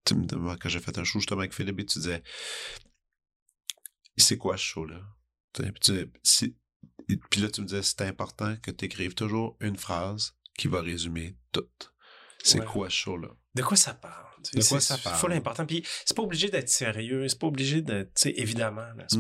tu 0.05 0.15
me 0.15 0.27
demandais 0.27 0.59
quand 0.61 0.69
j'ai 0.69 0.81
fait 0.81 0.97
un 0.99 1.05
show 1.05 1.21
justement 1.21 1.41
avec 1.41 1.55
Philippe, 1.55 1.79
et 1.81 1.87
tu 1.87 1.99
disais, 2.01 2.23
c'est 4.17 4.37
quoi 4.39 4.57
ce 4.57 4.65
show-là? 4.65 5.01
Puis, 5.53 5.73
tu 5.81 7.41
là, 7.41 7.51
tu 7.51 7.61
me 7.63 7.67
disais, 7.67 7.83
c'est 7.83 8.03
important 8.03 8.57
que 8.57 8.71
tu 8.71 8.85
écrives 8.85 9.15
toujours 9.15 9.57
une 9.61 9.77
phrase 9.77 10.35
qui 10.57 10.69
va 10.69 10.81
résumer 10.83 11.37
tout. 11.53 11.67
C'est 12.43 12.61
Ouais. 12.61 12.67
quoi 12.67 12.91
ce 12.91 12.97
show-là? 12.97 13.31
De 13.59 13.67
quoi 13.67 13.77
ça 13.77 13.95
parle? 13.95 14.25
De 14.55 14.63
quoi 14.69 14.81
c'est 14.81 14.97
ça 14.97 14.99
parle? 14.99 15.17
full 15.17 15.33
important. 15.33 15.67
Puis 15.67 15.85
c'est 16.05 16.17
pas 16.17 16.23
obligé 16.23 16.49
d'être 16.49 16.69
sérieux, 16.69 17.27
c'est 17.29 17.39
pas 17.39 17.47
obligé 17.47 17.83
de, 17.83 18.03
tu 18.05 18.11
sais, 18.15 18.35
évidemment. 18.37 18.87
c'est. 19.09 19.19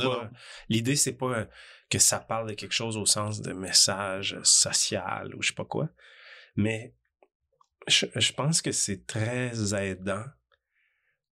L'idée, 0.68 0.96
c'est 0.96 1.12
pas 1.12 1.26
euh, 1.26 1.46
que 1.90 1.98
ça 1.98 2.18
parle 2.20 2.48
de 2.48 2.54
quelque 2.54 2.74
chose 2.74 2.96
au 2.96 3.06
sens 3.06 3.40
de 3.40 3.52
message 3.52 4.38
social 4.42 5.34
ou 5.34 5.42
je 5.42 5.48
sais 5.48 5.54
pas 5.54 5.64
quoi. 5.64 5.88
Mais 6.56 6.94
je, 7.86 8.06
je 8.14 8.32
pense 8.32 8.62
que 8.62 8.72
c'est 8.72 9.06
très 9.06 9.74
aidant 9.74 10.24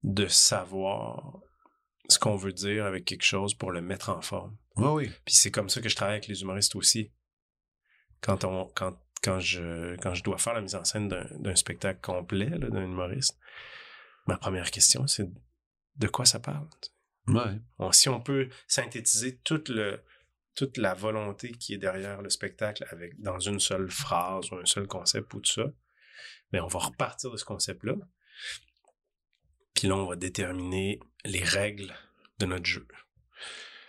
de 0.02 0.26
savoir 0.26 1.40
ce 2.08 2.18
qu'on 2.18 2.36
veut 2.36 2.52
dire 2.52 2.86
avec 2.86 3.04
quelque 3.04 3.24
chose 3.24 3.54
pour 3.54 3.72
le 3.72 3.80
mettre 3.80 4.10
en 4.10 4.22
forme. 4.22 4.56
Oui, 4.76 4.88
oui. 4.88 5.12
Puis 5.24 5.34
c'est 5.34 5.50
comme 5.50 5.68
ça 5.68 5.80
que 5.80 5.88
je 5.88 5.96
travaille 5.96 6.16
avec 6.16 6.28
les 6.28 6.42
humoristes 6.42 6.76
aussi. 6.76 7.12
Quand 8.20 8.44
on 8.44 8.66
quand 8.74 8.98
quand 9.26 9.40
je 9.40 9.96
quand 9.96 10.14
je 10.14 10.22
dois 10.22 10.38
faire 10.38 10.54
la 10.54 10.60
mise 10.62 10.74
en 10.76 10.84
scène 10.84 11.08
d'un 11.08 11.54
spectacle 11.56 12.00
complet 12.00 12.46
d'un 12.50 12.82
humoriste, 12.84 13.38
ma 14.26 14.36
première 14.38 14.70
question 14.70 15.06
c'est 15.06 15.28
de 15.96 16.06
quoi 16.08 16.24
ça 16.24 16.38
parle. 16.40 16.68
Ouais. 17.28 17.58
On- 17.78 17.90
si 17.92 18.08
on 18.08 18.20
peut 18.20 18.48
synthétiser 18.68 19.38
toute 19.38 19.68
le 19.68 20.00
toute 20.54 20.76
la 20.78 20.94
volonté 20.94 21.50
qui 21.52 21.74
est 21.74 21.78
derrière 21.78 22.22
le 22.22 22.30
spectacle 22.30 22.86
avec 22.90 23.20
dans 23.20 23.38
une 23.40 23.60
seule 23.60 23.90
phrase 23.90 24.50
ou 24.52 24.56
un 24.56 24.64
seul 24.64 24.86
concept 24.86 25.34
ou 25.34 25.40
tout 25.40 25.52
ça, 25.52 25.66
mais 26.52 26.60
on 26.60 26.66
va 26.68 26.78
repartir 26.78 27.30
de 27.30 27.36
ce 27.36 27.44
concept-là. 27.44 27.94
Puis 29.74 29.88
là, 29.88 29.96
on 29.96 30.06
va 30.06 30.16
déterminer 30.16 30.98
les 31.24 31.42
règles 31.44 31.92
de 32.38 32.46
notre 32.46 32.64
jeu. 32.64 32.86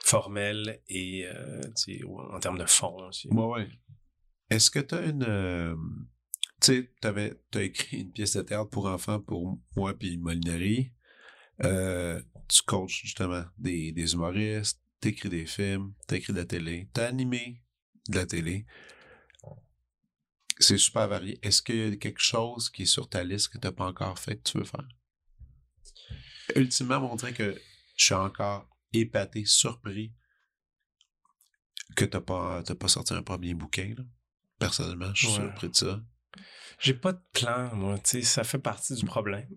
Formel 0.03 0.81
et 0.87 1.25
euh, 1.25 1.61
en 2.33 2.39
termes 2.39 2.57
de 2.57 2.65
fond 2.65 3.07
aussi. 3.07 3.27
Ouais, 3.29 3.45
ouais. 3.45 3.69
Est-ce 4.49 4.71
que 4.71 4.79
tu 4.79 4.95
as 4.95 5.05
une. 5.05 5.23
euh, 5.23 5.75
tu 6.61 6.73
sais, 6.73 6.93
tu 7.01 7.57
as 7.57 7.63
écrit 7.63 8.01
une 8.01 8.11
pièce 8.11 8.35
de 8.35 8.41
théâtre 8.41 8.69
pour 8.69 8.87
enfants 8.87 9.19
pour 9.19 9.59
moi 9.75 9.97
puis 9.97 10.17
Molinari. 10.17 10.93
Euh, 11.63 12.21
tu 12.47 12.61
coaches 12.63 13.01
justement 13.03 13.43
des, 13.57 13.91
des 13.91 14.13
humoristes, 14.13 14.81
t'écris 14.99 15.29
des 15.29 15.45
films, 15.45 15.93
t'écris 16.07 16.33
de 16.33 16.37
la 16.37 16.45
télé, 16.45 16.89
t'as 16.93 17.07
animé 17.07 17.61
de 18.09 18.15
la 18.15 18.25
télé. 18.25 18.65
C'est 20.59 20.77
super 20.77 21.07
varié. 21.07 21.39
Est-ce 21.43 21.61
qu'il 21.61 21.75
y 21.75 21.93
a 21.93 21.95
quelque 21.97 22.21
chose 22.21 22.69
qui 22.69 22.83
est 22.83 22.87
sur 22.87 23.09
ta 23.09 23.23
liste 23.23 23.49
que 23.49 23.57
t'as 23.59 23.71
pas 23.71 23.85
encore 23.85 24.17
fait 24.17 24.37
que 24.37 24.51
tu 24.51 24.57
veux 24.57 24.63
faire? 24.63 24.87
Ultimement, 26.55 27.11
on 27.11 27.15
dirait 27.15 27.33
que 27.33 27.59
je 27.95 28.05
suis 28.05 28.13
encore 28.13 28.67
épaté, 28.93 29.45
surpris 29.45 30.13
que 31.95 32.05
t'as 32.05 32.21
pas, 32.21 32.63
t'as 32.63 32.75
pas 32.75 32.87
sorti 32.87 33.13
un 33.13 33.21
premier 33.21 33.53
bouquin. 33.53 33.93
Là. 33.97 34.03
Personnellement, 34.59 35.13
je 35.13 35.27
suis 35.27 35.37
Ouais. 35.39 35.45
surpris 35.47 35.69
de 35.69 35.75
ça. 35.75 36.01
J'ai 36.79 36.93
pas 36.93 37.13
de 37.13 37.21
plan, 37.33 37.75
moi. 37.75 37.97
tu 37.99 38.09
sais, 38.09 38.21
Ça 38.21 38.43
fait 38.43 38.59
partie 38.59 38.93
du 38.95 39.05
problème. 39.05 39.47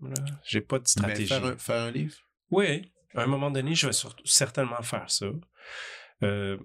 J'ai 0.43 0.61
pas 0.61 0.77
de 0.79 0.83
Mais 0.83 0.87
stratégie. 0.89 1.27
faire 1.27 1.45
un, 1.45 1.57
faire 1.57 1.81
un 1.83 1.91
livre? 1.91 2.15
Oui, 2.49 2.91
à 3.15 3.21
un 3.23 3.27
moment 3.27 3.51
donné, 3.51 3.75
je 3.75 3.87
vais 3.87 3.93
sur- 3.93 4.15
certainement 4.25 4.81
faire 4.81 5.09
ça. 5.09 5.27
Euh, 6.23 6.57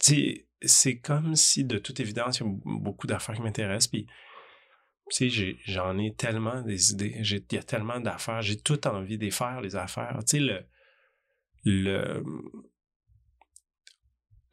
tu 0.00 0.14
sais, 0.14 0.48
c'est 0.62 0.98
comme 0.98 1.36
si, 1.36 1.64
de 1.64 1.78
toute 1.78 2.00
évidence, 2.00 2.38
il 2.40 2.46
y 2.46 2.48
a 2.48 2.52
beaucoup 2.64 3.06
d'affaires 3.06 3.34
qui 3.34 3.42
m'intéressent. 3.42 3.88
Puis, 3.90 4.06
tu 5.10 5.30
sais, 5.30 5.56
j'en 5.66 5.96
ai 5.98 6.14
tellement 6.14 6.62
des 6.62 6.92
idées. 6.92 7.14
Il 7.20 7.54
y 7.54 7.58
a 7.58 7.62
tellement 7.62 8.00
d'affaires. 8.00 8.42
J'ai 8.42 8.56
tout 8.60 8.86
envie 8.88 9.18
de 9.18 9.24
les 9.24 9.30
faire, 9.30 9.60
les 9.60 9.76
affaires. 9.76 10.18
Tu 10.28 10.38
sais, 10.38 10.40
le. 10.40 10.64
le 11.64 12.22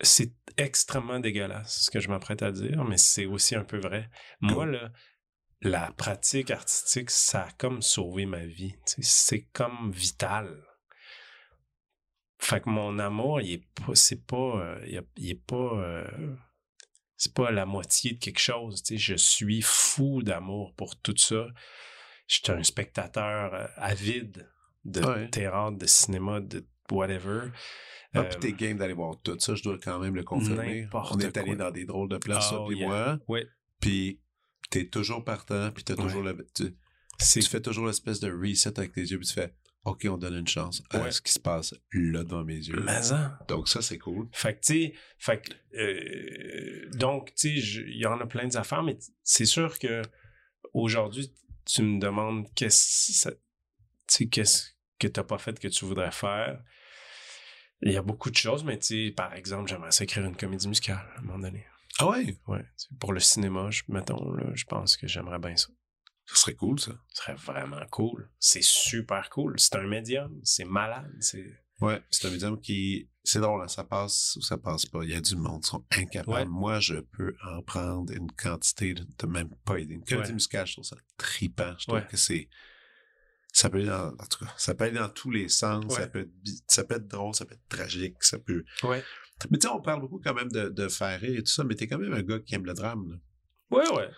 c'est 0.01 0.33
extrêmement 0.57 1.19
dégueulasse 1.19 1.83
ce 1.85 1.91
que 1.91 1.99
je 1.99 2.09
m'apprête 2.09 2.41
à 2.41 2.51
dire, 2.51 2.83
mais 2.83 2.97
c'est 2.97 3.25
aussi 3.25 3.55
un 3.55 3.63
peu 3.63 3.77
vrai. 3.77 4.09
Moi, 4.41 4.65
là, 4.65 4.91
la 5.61 5.91
pratique 5.91 6.51
artistique, 6.51 7.09
ça 7.09 7.43
a 7.43 7.51
comme 7.51 7.81
sauvé 7.81 8.25
ma 8.25 8.45
vie. 8.45 8.75
C'est 8.85 9.43
comme 9.53 9.91
vital. 9.91 10.61
Fait 12.37 12.59
que 12.59 12.69
mon 12.69 12.99
amour, 12.99 13.39
il 13.39 13.53
est 13.53 13.67
pas, 13.73 13.95
c'est 13.95 14.25
pas, 14.25 14.35
euh, 14.35 15.01
il, 15.15 15.29
est 15.29 15.45
pas, 15.45 15.55
euh, 15.55 16.35
c'est 17.15 17.33
pas 17.33 17.51
la 17.51 17.65
moitié 17.65 18.13
de 18.13 18.19
quelque 18.19 18.39
chose. 18.39 18.83
Je 18.89 19.15
suis 19.15 19.61
fou 19.61 20.21
d'amour 20.21 20.73
pour 20.75 20.99
tout 20.99 21.15
ça. 21.15 21.47
Je 22.27 22.35
suis 22.35 22.51
un 22.51 22.63
spectateur 22.63 23.53
euh, 23.53 23.67
avide 23.77 24.49
de 24.83 25.27
théâtre, 25.27 25.77
de 25.77 25.85
cinéma, 25.85 26.41
de 26.41 26.67
whatever. 26.93 27.49
Ah, 28.13 28.23
puis 28.23 28.39
t'es 28.39 28.53
game 28.53 28.77
d'aller 28.77 28.93
voir 28.93 29.19
tout 29.23 29.37
ça, 29.39 29.55
je 29.55 29.63
dois 29.63 29.77
quand 29.83 29.99
même 29.99 30.15
le 30.15 30.23
confirmer. 30.23 30.87
On 30.93 31.19
est 31.19 31.35
allé 31.37 31.55
dans 31.55 31.71
des 31.71 31.85
drôles 31.85 32.09
de 32.09 32.17
places, 32.17 32.51
oh, 32.53 32.67
puis 32.67 32.85
moi. 32.85 33.19
Ouais. 33.27 33.47
Puis 33.79 34.21
t'es 34.69 34.87
toujours 34.87 35.23
partant, 35.23 35.71
puis 35.71 35.83
t'as 35.83 35.95
toujours 35.95 36.21
le... 36.21 36.47
Tu, 36.53 36.75
tu 37.19 37.41
fais 37.41 37.61
toujours 37.61 37.87
l'espèce 37.87 38.19
de 38.19 38.31
reset 38.31 38.77
avec 38.77 38.93
tes 38.93 39.01
yeux, 39.01 39.17
puis 39.17 39.27
tu 39.27 39.33
fais 39.33 39.53
OK, 39.85 40.07
on 40.09 40.17
donne 40.17 40.35
une 40.35 40.47
chance 40.47 40.81
à 40.91 41.11
ce 41.11 41.21
qui 41.21 41.31
se 41.31 41.39
passe 41.39 41.75
là 41.91 42.23
devant 42.23 42.43
mes 42.45 42.55
yeux. 42.55 42.81
Mais 42.85 43.01
ça. 43.01 43.37
Donc 43.49 43.67
ça, 43.67 43.81
c'est 43.81 43.97
cool. 43.97 44.29
Fait 44.31 44.53
que, 44.55 44.61
tu 44.61 44.93
sais, 45.19 45.43
euh, 45.75 46.89
donc, 46.93 47.33
tu 47.35 47.59
sais, 47.59 47.83
il 47.87 47.97
y 47.97 48.05
en 48.05 48.19
a 48.21 48.25
plein 48.25 48.47
d'affaires, 48.47 48.83
mais 48.83 48.97
c'est 49.23 49.45
sûr 49.45 49.77
que 49.79 50.01
aujourd'hui, 50.73 51.33
tu 51.65 51.81
me 51.81 51.99
demandes 51.99 52.47
qu'est-ce 52.55 53.29
qu'est-ce 54.31 54.71
que 54.99 55.07
t'as 55.07 55.23
pas 55.23 55.37
fait 55.37 55.59
que 55.59 55.67
tu 55.67 55.83
voudrais 55.83 56.11
faire. 56.11 56.63
Il 57.86 57.91
y 57.91 57.97
a 57.97 58.01
beaucoup 58.01 58.29
de 58.29 58.36
choses, 58.36 58.63
mais 58.63 58.77
tu 58.79 59.07
sais, 59.07 59.11
par 59.11 59.34
exemple, 59.34 59.69
j'aimerais 59.69 59.89
écrire 59.99 60.25
une 60.25 60.38
comédie 60.38 60.67
musicale 60.67 61.05
à 61.15 61.19
un 61.19 61.21
moment 61.23 61.39
donné. 61.39 61.65
Ah 61.99 62.07
ouais? 62.07 62.38
Ouais. 62.47 62.65
Pour 62.99 63.13
le 63.13 63.19
cinéma, 63.19 63.69
je, 63.69 63.84
mettons, 63.89 64.31
là, 64.31 64.51
je 64.53 64.63
pense 64.63 64.97
que 64.97 65.07
j'aimerais 65.07 65.39
bien 65.39 65.55
ça. 65.55 65.67
Ce 66.25 66.38
serait 66.38 66.55
cool, 66.55 66.79
ça. 66.79 66.93
Ce 67.09 67.21
serait 67.21 67.36
vraiment 67.36 67.86
cool. 67.91 68.29
C'est 68.39 68.63
super 68.63 69.29
cool. 69.29 69.59
C'est 69.59 69.75
un 69.75 69.86
médium. 69.86 70.39
C'est 70.43 70.63
malade. 70.63 71.11
C'est... 71.19 71.45
Ouais, 71.81 72.01
c'est 72.09 72.27
un 72.27 72.31
médium 72.31 72.59
qui. 72.59 73.09
C'est 73.25 73.39
drôle, 73.39 73.61
hein, 73.61 73.67
ça 73.67 73.84
passe 73.84 74.36
ou 74.38 74.41
ça 74.41 74.57
passe 74.57 74.86
pas. 74.86 75.03
Il 75.03 75.11
y 75.11 75.15
a 75.15 75.21
du 75.21 75.36
monde 75.36 75.63
qui 75.63 75.69
sont 75.69 75.86
incapables. 75.91 76.49
Moi, 76.49 76.79
je 76.79 76.95
peux 76.95 77.36
en 77.45 77.61
prendre 77.61 78.13
une 78.13 78.31
quantité 78.31 78.93
de, 78.93 79.27
même 79.27 79.49
pas 79.65 79.79
aider. 79.79 79.95
Une 79.95 80.03
comédie 80.03 80.34
musicale, 80.34 80.65
je 80.67 80.73
trouve 80.73 80.86
ça 80.86 80.95
tripant. 81.17 81.73
Je 81.77 81.88
trouve 81.88 82.05
que 82.07 82.17
c'est. 82.17 82.49
Ça 83.53 83.69
peut 83.69 83.77
aller 83.77 83.87
dans. 83.87 84.07
En 84.07 84.25
tout 84.29 84.43
cas, 84.43 84.51
ça 84.57 84.73
peut 84.73 84.85
aller 84.85 84.97
dans 84.97 85.09
tous 85.09 85.29
les 85.31 85.47
sens. 85.47 85.93
Ça, 85.93 86.07
peut 86.07 86.21
être, 86.21 86.31
ça 86.67 86.83
peut 86.83 86.95
être 86.95 87.07
drôle, 87.07 87.35
ça 87.35 87.45
peut 87.45 87.53
être 87.53 87.67
tragique, 87.69 88.15
ça 88.21 88.39
peut. 88.39 88.65
Ouais. 88.83 89.03
Mais 89.51 89.59
tu 89.59 89.67
sais, 89.67 89.73
on 89.73 89.81
parle 89.81 90.01
beaucoup 90.01 90.19
quand 90.23 90.33
même 90.33 90.51
de, 90.51 90.69
de 90.69 90.87
faire 90.87 91.19
rire 91.19 91.39
et 91.39 91.43
tout 91.43 91.51
ça, 91.51 91.63
mais 91.63 91.75
t'es 91.75 91.87
quand 91.87 91.99
même 91.99 92.13
un 92.13 92.23
gars 92.23 92.39
qui 92.39 92.55
aime 92.55 92.65
le 92.65 92.73
drame. 92.73 93.09
Là. 93.09 93.17
Ouais, 93.77 93.95
ouais. 93.95 94.09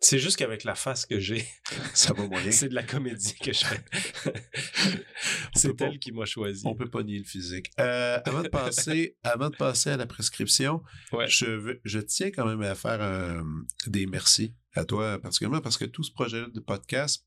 C'est 0.00 0.18
juste 0.18 0.36
qu'avec 0.36 0.64
la 0.64 0.74
face 0.74 1.06
que 1.06 1.18
j'ai, 1.18 1.44
ça 1.94 2.12
va 2.12 2.26
moyen. 2.26 2.50
c'est 2.52 2.68
de 2.68 2.74
la 2.74 2.84
comédie 2.84 3.34
que 3.34 3.52
je 3.52 3.64
fais. 3.64 3.84
c'est 5.54 5.80
elle 5.80 5.98
qui 5.98 6.12
m'a 6.12 6.24
choisi. 6.24 6.62
On 6.66 6.74
peut 6.74 6.88
pas 6.88 7.02
nier 7.02 7.18
le 7.18 7.24
physique. 7.24 7.70
Euh, 7.80 8.20
avant 8.24 8.42
de 8.42 8.48
passer, 8.48 9.16
avant 9.24 9.50
de 9.50 9.56
passer 9.56 9.90
à 9.90 9.96
la 9.96 10.06
prescription, 10.06 10.82
je, 11.26 11.46
veux, 11.46 11.80
je 11.84 11.98
tiens 11.98 12.30
quand 12.30 12.46
même 12.46 12.62
à 12.62 12.74
faire 12.74 13.42
des 13.86 14.06
merci 14.06 14.54
à 14.74 14.84
toi 14.84 15.18
particulièrement 15.18 15.60
parce 15.60 15.76
que 15.76 15.84
tout 15.84 16.04
ce 16.04 16.12
projet 16.12 16.44
de 16.54 16.60
podcast, 16.60 17.26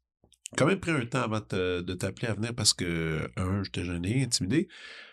quand 0.57 0.65
même 0.65 0.79
pris 0.79 0.91
un 0.91 1.05
temps 1.05 1.21
avant 1.21 1.39
de 1.39 1.93
t'appeler 1.93 2.27
à 2.27 2.33
venir 2.33 2.53
parce 2.53 2.73
que, 2.73 3.29
un, 3.37 3.63
je 3.63 3.71
t'ai 3.71 3.83
gêné, 3.83 4.23
intimidé, 4.23 4.67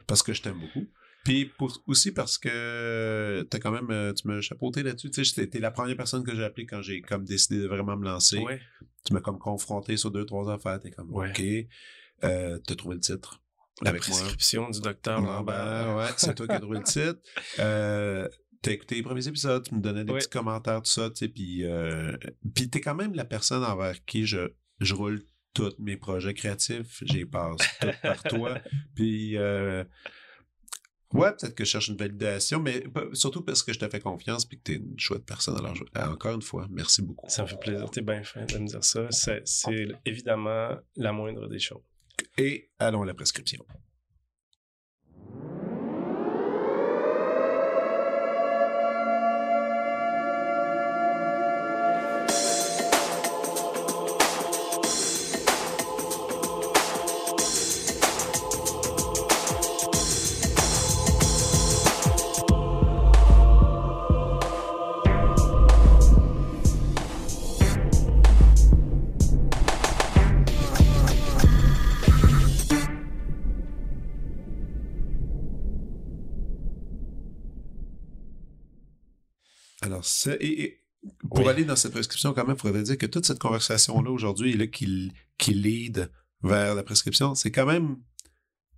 parce 0.07 0.23
que 0.23 0.33
je 0.33 0.43
t'aime 0.43 0.59
beaucoup. 0.59 0.87
Puis 1.25 1.51
aussi 1.87 2.13
parce 2.13 2.39
que 2.39 3.47
t'as 3.51 3.59
quand 3.59 3.71
même, 3.71 3.91
euh, 3.91 4.13
tu 4.15 4.27
m'as 4.29 4.41
chapeauté 4.41 4.83
là-dessus. 4.83 5.11
Tu 5.11 5.25
sais, 5.25 5.47
t'es 5.47 5.59
la 5.59 5.71
première 5.71 5.97
personne 5.97 6.25
que 6.25 6.35
j'ai 6.35 6.45
appelée 6.45 6.65
quand 6.65 6.81
j'ai 6.81 7.03
comme 7.03 7.25
décidé 7.25 7.61
de 7.61 7.67
vraiment 7.67 7.97
me 7.97 8.05
lancer. 8.05 8.43
Tu 9.05 9.13
m'as 9.13 9.21
comme 9.21 9.39
confronté 9.39 9.97
sur 9.97 10.11
deux, 10.11 10.25
trois 10.25 10.51
affaires. 10.51 10.81
T'es 10.81 10.91
comme, 10.91 11.15
OK, 11.15 11.43
euh, 12.25 12.59
t'as 12.67 12.75
trouvé 12.77 12.95
le 12.95 13.01
titre. 13.01 13.43
La 13.83 13.93
prescription 13.93 14.71
du 14.71 14.81
docteur 14.81 15.21
Lambert. 15.21 15.97
ouais, 15.97 16.09
c'est 16.17 16.35
toi 16.35 16.47
qui 16.47 16.53
as 16.53 16.61
trouvé 16.61 16.79
le 16.79 16.85
titre. 16.85 17.21
Euh, 17.59 18.29
t'as 18.63 18.73
écouté 18.73 18.97
les 18.97 19.03
premiers 19.03 19.27
épisodes, 19.27 19.65
tu 19.67 19.75
me 19.75 19.81
donnais 19.81 20.05
des 20.05 20.13
petits 20.13 20.29
commentaires, 20.29 20.83
tout 20.83 20.91
ça, 20.91 21.11
tu 21.11 21.17
sais, 21.17 21.29
puis, 21.29 21.65
euh, 21.65 22.17
puis 22.55 22.69
t'es 22.69 22.81
quand 22.81 22.95
même 22.95 23.15
la 23.15 23.25
personne 23.25 23.65
envers 23.65 24.05
qui 24.05 24.27
je, 24.27 24.49
je 24.81 24.95
roule 24.95 25.23
tous 25.55 25.75
mes 25.79 25.97
projets 25.97 26.35
créatifs, 26.35 27.03
j'y 27.03 27.25
passe 27.25 27.57
tout 27.81 27.89
par 28.03 28.23
toi, 28.23 28.59
puis 28.95 29.37
euh, 29.37 29.85
Ouais, 31.15 31.31
peut-être 31.31 31.55
que 31.55 31.65
je 31.65 31.71
cherche 31.71 31.89
une 31.89 31.97
validation, 31.97 32.61
mais 32.61 32.85
surtout 33.15 33.43
parce 33.43 33.63
que 33.63 33.73
je 33.73 33.79
te 33.79 33.89
fais 33.89 34.01
confiance 34.01 34.47
et 34.53 34.57
que 34.57 34.63
tu 34.63 34.73
es 34.73 34.77
une 34.77 34.99
chouette 34.99 35.25
personne. 35.25 35.57
Alors, 35.57 36.13
encore 36.13 36.35
une 36.35 36.43
fois, 36.43 36.67
merci 36.71 37.01
beaucoup. 37.01 37.29
Ça 37.31 37.43
me 37.43 37.49
fait 37.49 37.59
plaisir. 37.59 37.91
Tu 37.91 38.01
es 38.01 38.03
bien 38.03 38.23
fin 38.23 38.45
de 38.45 38.59
me 38.59 38.67
dire 38.67 38.85
ça. 38.85 39.09
C'est 39.11 39.43
évidemment 40.05 40.77
la 40.97 41.13
moindre 41.13 41.49
des 41.49 41.59
choses. 41.59 41.83
Et 42.37 42.71
allons 42.79 43.03
à 43.03 43.07
la 43.07 43.15
prescription. 43.15 43.65
Et, 80.41 80.81
pour 81.31 81.49
aller 81.49 81.65
dans 81.65 81.77
cette 81.77 81.93
prescription, 81.93 82.33
quand 82.33 82.47
même, 82.47 82.57
il 82.57 82.61
faudrait 82.61 82.83
dire 82.83 82.99
que 82.99 83.07
toute 83.07 83.27
cette 83.27 83.39
conversation-là 83.39 84.11
aujourd'hui, 84.11 84.57
là, 84.57 84.67
qui, 84.67 85.13
qui 85.39 85.55
lead 85.55 86.11
vers 86.43 86.75
la 86.75 86.83
prescription, 86.83 87.35
c'est 87.35 87.51
quand 87.51 87.67
même 87.67 87.97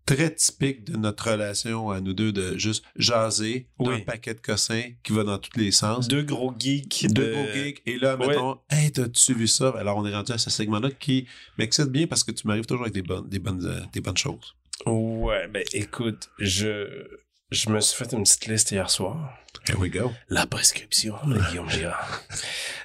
très 0.06 0.34
typique 0.34 0.84
de 0.84 0.96
notre 0.96 1.30
relation 1.30 1.90
à 1.90 2.00
nous 2.00 2.14
deux 2.14 2.32
de 2.32 2.56
juste 2.58 2.84
jaser 2.96 3.68
d'un 3.78 4.00
paquet 4.00 4.34
de 4.34 4.40
cossins 4.40 4.90
qui 5.02 5.12
va 5.12 5.22
dans 5.24 5.38
tous 5.38 5.56
les 5.58 5.70
sens. 5.70 6.08
Deux 6.08 6.22
gros 6.22 6.52
geeks. 6.58 7.06
Deux 7.12 7.32
gros 7.32 7.46
geeks. 7.52 7.82
Et 7.86 7.98
là, 7.98 8.16
mettons, 8.16 8.58
hey, 8.70 8.90
t'as-tu 8.90 9.34
vu 9.34 9.46
ça? 9.46 9.72
Alors, 9.78 9.96
on 9.98 10.06
est 10.06 10.14
rendu 10.14 10.32
à 10.32 10.38
ce 10.38 10.50
segment-là 10.50 10.90
qui 10.90 11.26
m'excite 11.58 11.88
bien 11.88 12.06
parce 12.06 12.24
que 12.24 12.32
tu 12.32 12.46
m'arrives 12.46 12.66
toujours 12.66 12.82
avec 12.82 12.94
des 12.94 13.02
bonnes, 13.02 13.28
des 13.28 13.38
bonnes, 13.38 13.64
euh, 13.64 13.80
des 13.92 14.00
bonnes 14.00 14.16
choses. 14.16 14.54
Ouais, 14.86 15.46
ben 15.48 15.62
écoute, 15.72 16.30
je, 16.38 17.06
je 17.50 17.70
me 17.70 17.80
suis 17.80 17.96
fait 18.04 18.12
une 18.12 18.22
petite 18.22 18.46
liste 18.46 18.70
hier 18.70 18.90
soir. 18.90 19.36
Here 19.68 19.78
we 19.78 19.90
go. 19.90 20.12
La 20.28 20.46
prescription 20.46 21.16
de 21.26 21.38
Guillaume 21.48 21.68
Girard. 21.68 22.22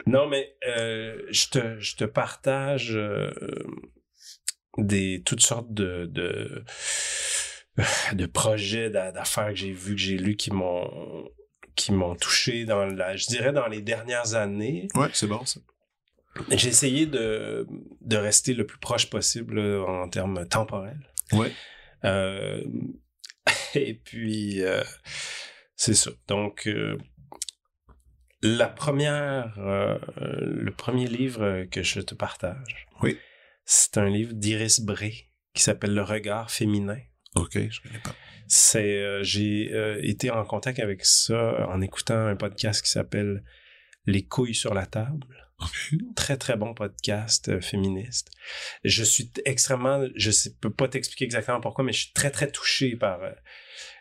non, 0.08 0.28
mais 0.28 0.56
euh, 0.68 1.22
je, 1.30 1.48
te, 1.48 1.80
je 1.80 1.96
te 1.96 2.04
partage 2.04 2.96
euh, 2.96 3.32
des 4.78 5.22
toutes 5.26 5.42
sortes 5.42 5.72
de, 5.74 6.06
de, 6.08 6.64
de 8.14 8.26
projets 8.26 8.90
d'affaires 8.90 9.50
que 9.50 9.56
j'ai 9.56 9.72
vus, 9.72 9.96
que 9.96 10.02
j'ai 10.02 10.18
lus 10.18 10.36
qui 10.36 10.52
m'ont 10.52 11.30
qui 11.76 11.92
m'ont 11.92 12.16
touché 12.16 12.64
dans 12.64 12.86
la, 12.86 13.18
je 13.18 13.28
dirais 13.28 13.52
dans 13.52 13.68
les 13.68 13.82
dernières 13.82 14.34
années. 14.36 14.88
Ouais, 14.96 15.10
c'est 15.14 15.28
bon 15.28 15.46
ça. 15.46 15.60
J'ai 16.50 16.70
essayé 16.70 17.06
de, 17.06 17.68
de 18.02 18.18
rester 18.18 18.54
le 18.54 18.66
plus 18.66 18.78
proche 18.80 19.10
possible 19.10 19.60
en 19.60 20.08
termes 20.10 20.48
temporels. 20.48 21.00
Ouais. 21.32 21.52
Euh, 22.04 22.62
Et 23.88 23.94
puis, 23.94 24.64
euh, 24.64 24.84
c'est 25.76 25.94
ça. 25.94 26.12
Donc, 26.28 26.68
euh, 26.68 26.98
la 28.42 28.68
première, 28.68 29.58
euh, 29.60 29.98
le 30.18 30.72
premier 30.72 31.08
livre 31.08 31.66
que 31.66 31.84
je 31.84 32.00
te 32.02 32.16
partage, 32.16 32.88
oui. 33.02 33.18
c'est 33.66 33.98
un 33.98 34.10
livre 34.10 34.34
d'Iris 34.34 34.82
Bray 34.82 35.30
qui 35.54 35.64
s'appelle 35.64 35.94
Le 35.94 36.04
regard 36.04 36.52
féminin. 36.52 37.00
OK, 37.36 37.54
je 37.54 37.82
connais 37.82 38.00
pas. 38.00 38.16
C'est, 38.48 39.24
j'ai 39.24 39.72
été 40.08 40.30
en 40.30 40.46
contact 40.46 40.80
avec 40.80 41.04
ça 41.04 41.68
en 41.68 41.82
écoutant 41.82 42.28
un 42.28 42.36
podcast 42.36 42.84
qui 42.84 42.92
s'appelle 42.92 43.44
Les 44.06 44.26
couilles 44.26 44.56
sur 44.56 44.74
la 44.74 44.86
table. 44.86 45.26
Très, 46.16 46.38
très 46.38 46.58
bon 46.58 46.74
podcast 46.74 47.48
euh, 47.48 47.62
féministe. 47.62 48.30
Je 48.84 49.04
suis 49.04 49.32
extrêmement, 49.46 50.06
je 50.16 50.32
sais, 50.32 50.54
peux 50.60 50.72
pas 50.72 50.88
t'expliquer 50.88 51.26
exactement 51.26 51.62
pourquoi, 51.62 51.86
mais 51.86 51.94
je 51.94 52.04
suis 52.04 52.14
très, 52.14 52.30
très 52.30 52.52
touché 52.52 52.96
par 52.96 53.24
euh, 53.24 53.32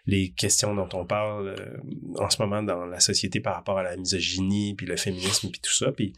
les 0.07 0.33
questions 0.33 0.75
dont 0.75 0.89
on 0.95 1.07
parle 1.07 1.49
euh, 1.49 1.79
en 2.19 2.29
ce 2.29 2.43
moment 2.43 2.63
dans 2.63 2.85
la 2.87 2.99
société 2.99 3.41
par 3.41 3.55
rapport 3.55 3.79
à 3.79 3.85
la 3.85 3.97
misogynie, 3.97 4.75
puis 4.75 4.87
le 4.87 4.97
féminisme, 4.97 5.51
puis 5.51 5.61
tout 5.61 5.73
ça. 5.73 5.93
Puis 5.93 6.13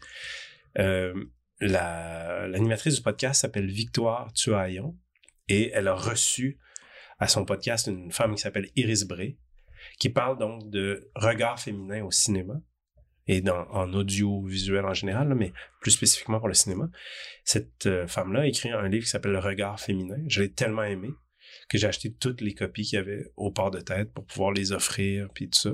la, 1.59 2.47
l'animatrice 2.47 2.95
du 2.95 3.01
podcast 3.01 3.41
s'appelle 3.41 3.69
Victoire 3.69 4.31
Tuaillon 4.33 4.95
et 5.47 5.71
elle 5.73 5.87
a 5.87 5.95
reçu 5.95 6.59
à 7.19 7.27
son 7.27 7.45
podcast 7.45 7.87
une 7.87 8.11
femme 8.11 8.35
qui 8.35 8.41
s'appelle 8.41 8.69
Iris 8.75 9.05
Bray 9.05 9.37
qui 9.99 10.09
parle 10.09 10.37
donc 10.37 10.69
de 10.69 11.09
regard 11.15 11.59
féminin 11.59 12.03
au 12.03 12.11
cinéma 12.11 12.61
et 13.27 13.41
dans, 13.41 13.67
en 13.69 13.93
audiovisuel 13.93 14.85
en 14.85 14.93
général, 14.93 15.33
mais 15.35 15.53
plus 15.81 15.91
spécifiquement 15.91 16.39
pour 16.39 16.47
le 16.47 16.53
cinéma. 16.53 16.89
Cette 17.43 17.85
euh, 17.85 18.07
femme-là 18.07 18.41
a 18.41 18.45
écrit 18.45 18.69
un 18.69 18.87
livre 18.87 19.05
qui 19.05 19.09
s'appelle 19.09 19.31
Le 19.31 19.39
regard 19.39 19.79
féminin. 19.79 20.17
Je 20.27 20.41
l'ai 20.41 20.51
tellement 20.51 20.83
aimé 20.83 21.09
que 21.69 21.77
j'ai 21.77 21.87
acheté 21.87 22.13
toutes 22.13 22.41
les 22.41 22.53
copies 22.53 22.83
qu'il 22.83 22.97
y 22.97 22.99
avait 22.99 23.31
au 23.35 23.51
port 23.51 23.71
de 23.71 23.79
tête 23.79 24.13
pour 24.13 24.25
pouvoir 24.25 24.51
les 24.51 24.71
offrir, 24.71 25.27
puis 25.33 25.49
tout 25.49 25.59
ça. 25.59 25.71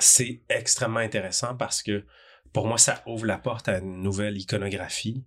C'est 0.00 0.42
extrêmement 0.48 1.00
intéressant 1.00 1.56
parce 1.56 1.82
que 1.82 2.04
pour 2.52 2.66
moi, 2.66 2.78
ça 2.78 3.02
ouvre 3.06 3.26
la 3.26 3.38
porte 3.38 3.68
à 3.68 3.78
une 3.78 4.02
nouvelle 4.02 4.36
iconographie. 4.38 5.24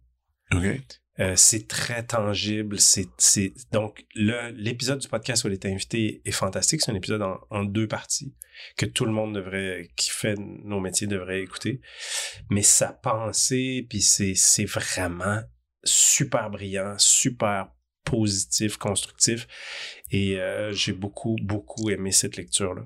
OK. 0.53 0.63
Euh, 1.19 1.35
c'est 1.35 1.67
très 1.67 2.05
tangible. 2.05 2.79
C'est, 2.79 3.07
c'est 3.17 3.53
donc 3.71 4.05
le 4.13 4.51
l'épisode 4.51 4.99
du 4.99 5.07
podcast 5.07 5.43
où 5.43 5.47
elle 5.47 5.53
était 5.53 5.71
invitée 5.71 6.21
est 6.25 6.31
fantastique. 6.31 6.81
C'est 6.81 6.91
un 6.91 6.95
épisode 6.95 7.23
en, 7.23 7.39
en 7.49 7.63
deux 7.63 7.87
parties 7.87 8.35
que 8.77 8.85
tout 8.85 9.05
le 9.05 9.11
monde 9.11 9.33
devrait, 9.33 9.89
qui 9.95 10.11
fait 10.11 10.35
nos 10.37 10.79
métiers 10.79 11.07
devrait 11.07 11.41
écouter. 11.41 11.81
Mais 12.51 12.61
sa 12.61 12.93
pensée, 12.93 13.87
puis 13.89 14.01
c'est 14.01 14.35
c'est 14.35 14.65
vraiment 14.65 15.41
super 15.83 16.51
brillant, 16.51 16.95
super 16.99 17.71
positif, 18.03 18.77
constructif. 18.77 19.47
Et 20.11 20.39
euh, 20.39 20.71
j'ai 20.71 20.93
beaucoup 20.93 21.35
beaucoup 21.41 21.89
aimé 21.89 22.11
cette 22.11 22.37
lecture 22.37 22.75
là. 22.75 22.85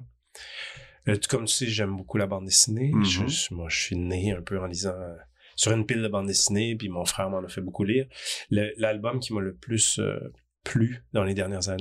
Euh, 1.10 1.16
tout 1.18 1.28
comme 1.30 1.46
tu 1.46 1.54
sais, 1.54 1.68
j'aime 1.68 1.98
beaucoup 1.98 2.18
la 2.18 2.28
bande 2.28 2.46
dessinée. 2.46 2.92
Mhm. 2.94 3.04
Je- 3.28 3.54
moi, 3.54 3.68
je 3.70 3.78
suis 3.82 3.98
né 3.98 4.32
un 4.32 4.42
peu 4.42 4.58
en 4.60 4.68
lisant 4.68 4.92
euh, 4.96 5.16
sur 5.62 5.72
une 5.74 5.86
pile 5.86 6.02
de 6.02 6.08
bande 6.08 6.26
dessinée, 6.28 6.76
puis 6.76 6.90
mon 6.90 7.06
frère 7.06 7.30
m'en 7.30 7.44
a 7.44 7.48
fait 7.48 7.62
beaucoup 7.62 7.84
lire. 7.84 8.08
L'album 8.50 9.20
qui 9.20 9.32
m'a 9.34 9.42
le 9.42 9.56
plus 9.56 10.00
euh, 10.00 10.20
plu 10.64 11.04
dans 11.14 11.24
les 11.24 11.36
dernières, 11.36 11.70
an- 11.70 11.78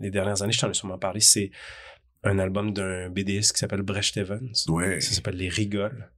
les 0.00 0.10
dernières 0.10 0.42
années, 0.42 0.52
je 0.52 0.60
t'en 0.60 0.70
ai 0.70 0.74
sûrement 0.74 0.98
parlé, 0.98 1.20
c'est 1.20 1.50
un 2.24 2.38
album 2.40 2.72
d'un 2.72 3.10
BDiste 3.10 3.52
qui 3.52 3.58
s'appelle 3.60 3.82
Brecht 3.82 4.16
Evans. 4.16 4.52
Ouais. 4.68 5.00
Ça 5.00 5.12
s'appelle 5.14 5.36
Les 5.36 5.48
Rigoles. 5.48 6.10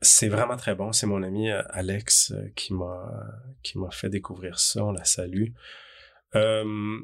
C'est 0.00 0.28
vraiment 0.28 0.56
très 0.56 0.74
bon. 0.74 0.92
C'est 0.92 1.06
mon 1.06 1.22
ami 1.22 1.50
euh, 1.50 1.62
Alex 1.70 2.30
euh, 2.32 2.48
qui 2.54 2.74
m'a 2.74 3.10
qui 3.62 3.78
m'a 3.78 3.90
fait 3.90 4.10
découvrir 4.10 4.58
ça. 4.60 4.84
On 4.84 4.92
la 4.92 5.04
salue. 5.04 5.48
Euh, 6.36 6.98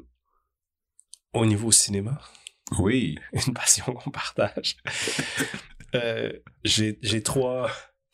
au 1.33 1.45
niveau 1.45 1.71
cinéma, 1.71 2.21
Oui. 2.79 3.17
une 3.47 3.53
passion 3.53 3.93
qu'on 3.93 4.11
partage. 4.11 4.77
Euh, 5.95 6.31
j'ai 6.63 7.23
trois, 7.23 7.69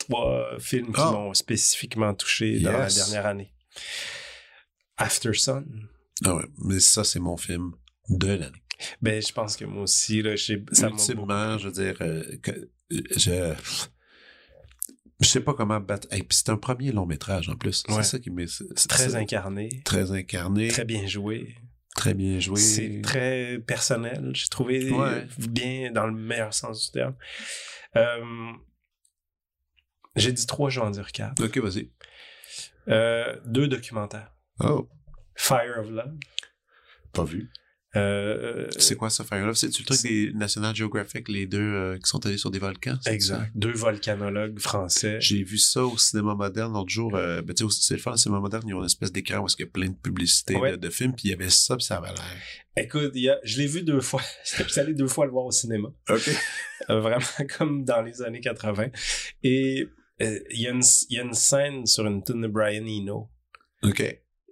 trois 0.10 0.60
films 0.60 0.88
qui 0.94 1.02
Ah. 1.02 1.12
m'ont 1.12 1.34
spécifiquement 1.34 2.14
touché 2.14 2.60
dans 2.60 2.72
la 2.72 2.88
dernière 2.90 3.26
année. 3.26 3.54
After 4.98 5.34
Sun. 5.34 5.88
Ah 6.26 6.36
ouais. 6.36 6.46
Mais 6.58 6.80
ça, 6.80 7.04
c'est 7.04 7.20
mon 7.20 7.38
film 7.38 7.72
de 8.10 8.28
l'année. 8.28 8.62
Ben, 9.02 9.22
je 9.22 9.32
pense 9.32 9.56
que 9.58 9.66
moi 9.66 9.84
aussi, 9.84 10.22
là, 10.22 10.36
j'ai- 10.36 10.64
ça 10.72 10.90
Ultimement, 10.90 11.58
je 11.58 11.68
veux 11.70 11.74
dire, 11.74 11.98
euh, 12.02 12.24
que, 12.42 12.52
euh, 12.52 13.02
je. 13.16 13.54
Je 15.20 15.28
sais 15.28 15.42
pas 15.42 15.56
comment 15.56 15.80
battre. 15.80 16.08
Et 16.12 16.20
puis 16.22 16.38
c'est 16.38 16.50
un 16.50 16.58
premier 16.58 16.92
long 16.92 17.08
métrage 17.08 17.50
en 17.50 17.56
plus. 17.56 17.84
Ouais. 17.90 17.96
C'est 17.98 18.04
ça 18.04 18.20
qui 18.20 18.30
m'est. 18.30 18.46
très 18.88 19.16
incarné, 19.16 19.70
Très 19.84 20.12
incarné. 20.12 20.68
très 20.68 20.86
bien 20.86 21.08
joué. 21.08 21.56
très 21.96 22.14
bien 22.14 22.40
joué. 22.40 22.60
C'est 22.60 23.02
très 23.02 23.58
personnel. 23.66 24.30
J'ai 24.36 24.48
trouvé 24.50 24.92
Ouais. 24.92 25.26
bien 25.50 25.92
dans 25.92 26.06
le 26.06 26.14
meilleur 26.14 26.54
sens 26.54 26.86
du 26.86 26.92
terme. 26.92 27.16
Euh, 27.96 28.52
j'ai 30.18 30.32
dit 30.32 30.46
trois, 30.46 30.70
je 30.70 30.80
vais 30.80 30.86
en 30.86 30.92
dire 30.92 31.12
quatre. 31.12 31.44
Ok, 31.44 31.58
vas-y. 31.60 31.92
Euh, 32.90 33.36
deux 33.46 33.68
documentaires. 33.68 34.32
Oh, 34.62 34.88
Fire 35.36 35.78
of 35.80 35.90
Love. 35.90 36.14
pas 37.14 37.24
vu. 37.24 37.50
Euh, 37.96 38.68
C'est 38.78 38.96
quoi 38.96 39.10
ça, 39.10 39.24
Fire 39.24 39.46
Love? 39.46 39.56
C'est-tu 39.56 39.82
le 39.82 39.88
truc 39.88 40.02
des 40.04 40.32
National 40.34 40.76
Geographic, 40.76 41.28
les 41.30 41.48
deux 41.48 41.60
euh, 41.60 41.96
qui 41.98 42.08
sont 42.10 42.24
allés 42.26 42.38
sur 42.38 42.52
des 42.52 42.60
volcans? 42.60 42.98
c'est 43.02 43.14
exact. 43.14 43.52
Deux 43.56 43.72
volcanologues 43.72 44.60
français. 44.60 45.18
J'ai 45.20 45.44
vu 45.44 45.58
ça 45.58 45.84
au 45.84 45.98
cinéma 45.98 46.36
moderne 46.36 46.74
l'autre 46.74 46.90
jour. 46.90 47.16
Euh, 47.16 47.42
ben, 47.42 47.54
tu 47.56 47.60
sais, 47.60 47.64
au- 47.64 47.70
c'est 47.70 47.96
le 47.96 48.00
fun, 48.00 48.12
le 48.12 48.18
cinéma 48.18 48.40
moderne, 48.40 48.64
ils 48.68 48.74
ont 48.74 48.80
une 48.80 48.86
espèce 48.86 49.12
d'écran 49.12 49.40
où 49.40 49.46
qu'il 49.48 49.66
y 49.66 49.68
a 49.68 49.72
plein 49.72 49.90
de 49.90 49.96
publicités 49.96 50.56
Ouais. 50.58 50.72
de, 50.72 50.76
de 50.78 50.90
films, 50.90 51.14
puis 51.14 51.30
il 51.30 51.32
y 51.32 51.34
avait 51.34 51.50
ça, 51.50 51.76
puis 51.76 51.86
ça 51.86 51.98
avait 51.98 52.10
l'air. 52.10 52.24
Écoute, 52.76 53.12
il 53.16 53.22
y 53.24 53.30
a- 53.30 53.40
je 53.44 53.58
l'ai 53.58 53.68
vu 53.68 53.82
deux 53.84 54.02
fois. 54.02 54.22
Je 54.46 54.64
suis 54.68 54.80
allé 54.80 54.94
deux 54.94 55.08
fois 55.08 55.26
le 55.26 55.32
voir 55.32 55.46
au 55.46 55.52
cinéma. 55.52 55.88
OK. 56.10 56.30
Vraiment 56.90 57.20
comme 57.58 57.84
dans 57.84 58.02
les 58.02 58.22
années 58.22 58.42
80. 58.42 58.88
Et 59.44 59.88
il 60.20 60.62
y, 60.62 60.68
a 60.68 60.72
une- 60.72 60.82
il 61.10 61.16
y 61.18 61.20
a 61.20 61.24
une 61.24 61.34
scène 61.34 61.86
sur 61.86 62.06
une 62.08 62.24
tune 62.24 62.42
de 62.42 62.48
Brian 62.48 62.86
Eno 62.86 63.30
OK. 63.84 64.02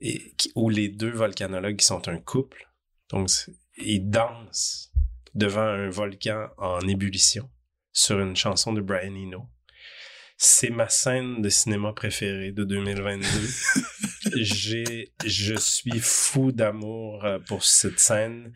et, 0.01 0.33
qui- 0.37 0.51
où 0.55 0.69
les 0.69 0.89
deux 0.89 1.11
volcanologues 1.11 1.77
qui 1.77 1.85
sont 1.85 2.07
un 2.07 2.17
couple, 2.19 2.67
donc 3.09 3.29
ils 3.77 4.07
dansent 4.09 4.91
devant 5.33 5.61
un 5.67 5.89
volcan 5.89 6.47
en 6.57 6.79
ébullition 6.81 7.49
sur 7.91 8.19
une 8.19 8.35
chanson 8.35 8.73
de 8.73 8.81
Brian 8.81 9.15
Eno. 9.15 9.49
C'est 10.37 10.69
ma 10.69 10.89
scène 10.89 11.41
de 11.41 11.47
cinéma 11.49 11.93
préférée 11.93 12.51
de 12.51 12.65
2022. 12.65 13.25
J'ai, 14.35 15.13
je 15.23 15.55
suis 15.55 15.99
fou 15.99 16.51
d'amour 16.51 17.23
euh, 17.23 17.39
pour 17.39 17.63
cette 17.63 17.99
scène. 17.99 18.51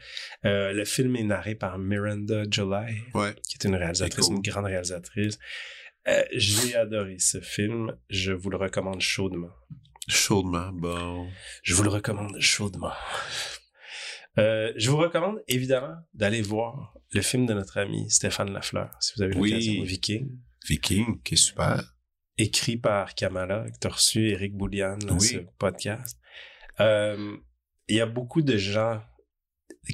Euh, 0.45 0.73
le 0.73 0.83
film 0.83 1.15
est 1.15 1.23
narré 1.23 1.55
par 1.55 1.77
Miranda 1.79 2.43
July, 2.51 2.97
Ouais. 3.13 3.33
qui 3.47 3.55
est 3.57 3.67
une 3.67 3.75
réalisatrice, 3.75 4.25
cool. 4.27 4.35
une 4.37 4.41
grande 4.41 4.65
réalisatrice. 4.65 5.39
Euh, 6.07 6.23
j'ai 6.33 6.75
adoré 6.75 7.17
ce 7.19 7.39
film. 7.41 7.95
Je 8.09 8.31
vous 8.31 8.49
le 8.49 8.57
recommande 8.57 9.01
chaudement. 9.01 9.51
Chaudement, 10.07 10.71
bon. 10.71 11.27
Je 11.61 11.73
vous 11.75 11.83
le 11.83 11.89
recommande 11.89 12.39
chaudement. 12.39 12.93
Euh, 14.37 14.71
je 14.77 14.89
vous 14.89 14.97
recommande 14.97 15.43
évidemment 15.47 15.95
d'aller 16.13 16.41
voir 16.41 16.95
le 17.11 17.21
film 17.21 17.45
de 17.45 17.53
notre 17.53 17.77
ami 17.77 18.09
Stéphane 18.09 18.51
Lafleur, 18.51 18.89
si 19.01 19.13
vous 19.15 19.23
avez 19.23 19.35
Oui. 19.35 19.51
l'occasion, 19.51 19.83
Viking, 19.83 20.39
Viking, 20.67 21.21
qui 21.23 21.33
est 21.33 21.37
super. 21.37 21.93
écrit 22.37 22.77
par 22.77 23.15
Kamala, 23.15 23.69
que 23.69 23.77
tu 23.81 23.87
as 23.87 23.91
reçu 23.91 24.29
Eric 24.29 24.55
Boulian 24.55 24.97
dans 24.99 25.15
Oui. 25.17 25.27
ce 25.27 25.37
podcast. 25.57 26.17
Euh, 26.79 27.35
Il 27.89 27.95
y 27.95 28.01
a 28.01 28.05
beaucoup 28.05 28.41
de 28.43 28.55
gens 28.55 29.01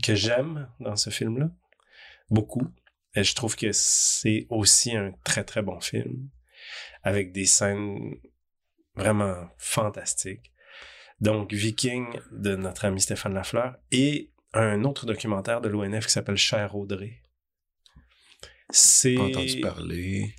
que 0.03 0.13
j'aime 0.15 0.69
dans 0.81 0.97
ce 0.97 1.09
film-là, 1.09 1.49
beaucoup. 2.29 2.67
Et 3.15 3.23
je 3.23 3.33
trouve 3.35 3.55
que 3.55 3.71
c'est 3.71 4.45
aussi 4.49 4.95
un 4.95 5.11
très 5.23 5.43
très 5.43 5.61
bon 5.61 5.79
film, 5.79 6.29
avec 7.03 7.31
des 7.31 7.45
scènes 7.45 8.15
vraiment 8.95 9.49
fantastiques. 9.57 10.51
Donc, 11.21 11.53
Viking 11.53 12.19
de 12.31 12.55
notre 12.55 12.85
ami 12.85 12.99
Stéphane 12.99 13.33
Lafleur 13.33 13.77
et 13.91 14.31
un 14.53 14.83
autre 14.83 15.05
documentaire 15.05 15.61
de 15.61 15.69
l'ONF 15.69 16.07
qui 16.07 16.11
s'appelle 16.11 16.35
Cher 16.37 16.75
Audrey. 16.75 17.21
C'est 18.69 19.17
entendu 19.17 19.61
parler. 19.61 20.35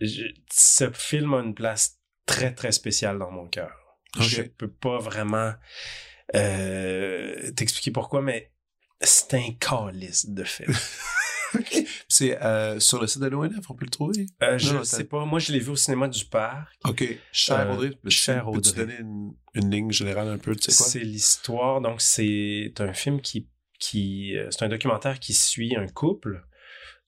je- 0.00 0.24
ce 0.52 0.90
film 0.90 1.34
a 1.34 1.40
une 1.40 1.54
place 1.54 2.00
très 2.26 2.52
très 2.54 2.72
spéciale 2.72 3.18
dans 3.18 3.30
mon 3.30 3.46
cœur. 3.48 3.70
Ok. 4.16 4.22
Je 4.24 4.42
peux 4.42 4.70
pas 4.70 4.98
vraiment 4.98 5.52
euh, 6.34 7.50
t'expliquer 7.52 7.90
pourquoi, 7.90 8.22
mais 8.22 8.50
c'est 9.00 9.34
un 9.34 9.52
calice 9.60 10.28
de 10.30 10.42
film. 10.44 10.72
C'est 12.16 12.40
euh, 12.42 12.78
sur 12.80 13.00
le 13.00 13.06
site 13.06 13.22
de 13.22 13.26
l'ONF, 13.26 13.70
on 13.70 13.74
peut 13.74 13.84
le 13.86 13.90
trouver? 13.90 14.26
Euh, 14.42 14.56
je 14.58 14.76
ne 14.76 14.84
sais 14.84 15.04
pas. 15.04 15.24
Moi, 15.24 15.38
je 15.40 15.52
l'ai 15.52 15.58
vu 15.58 15.70
au 15.70 15.76
cinéma 15.76 16.06
du 16.08 16.24
parc. 16.26 16.68
OK. 16.84 17.04
Cher 17.32 17.58
Euh, 17.60 17.72
Audrey. 17.74 17.90
Peux-tu- 17.90 18.16
Cher 18.16 18.44
Peux-tu 18.44 18.56
Audrey. 18.70 18.86
donner 18.86 18.98
une, 19.00 19.32
une 19.54 19.70
ligne 19.70 19.90
générale 19.90 20.28
un 20.28 20.38
peu, 20.38 20.54
tu 20.54 20.70
sais 20.70 20.76
quoi? 20.76 20.86
C'est 20.86 21.00
l'histoire. 21.00 21.80
Donc, 21.80 22.00
c'est 22.00 22.72
un 22.78 22.92
film 22.92 23.20
qui, 23.20 23.48
qui 23.80 24.36
euh, 24.36 24.48
c'est 24.50 24.64
un 24.64 24.68
documentaire 24.68 25.18
qui 25.18 25.34
suit 25.34 25.74
un 25.76 25.88
couple 25.88 26.44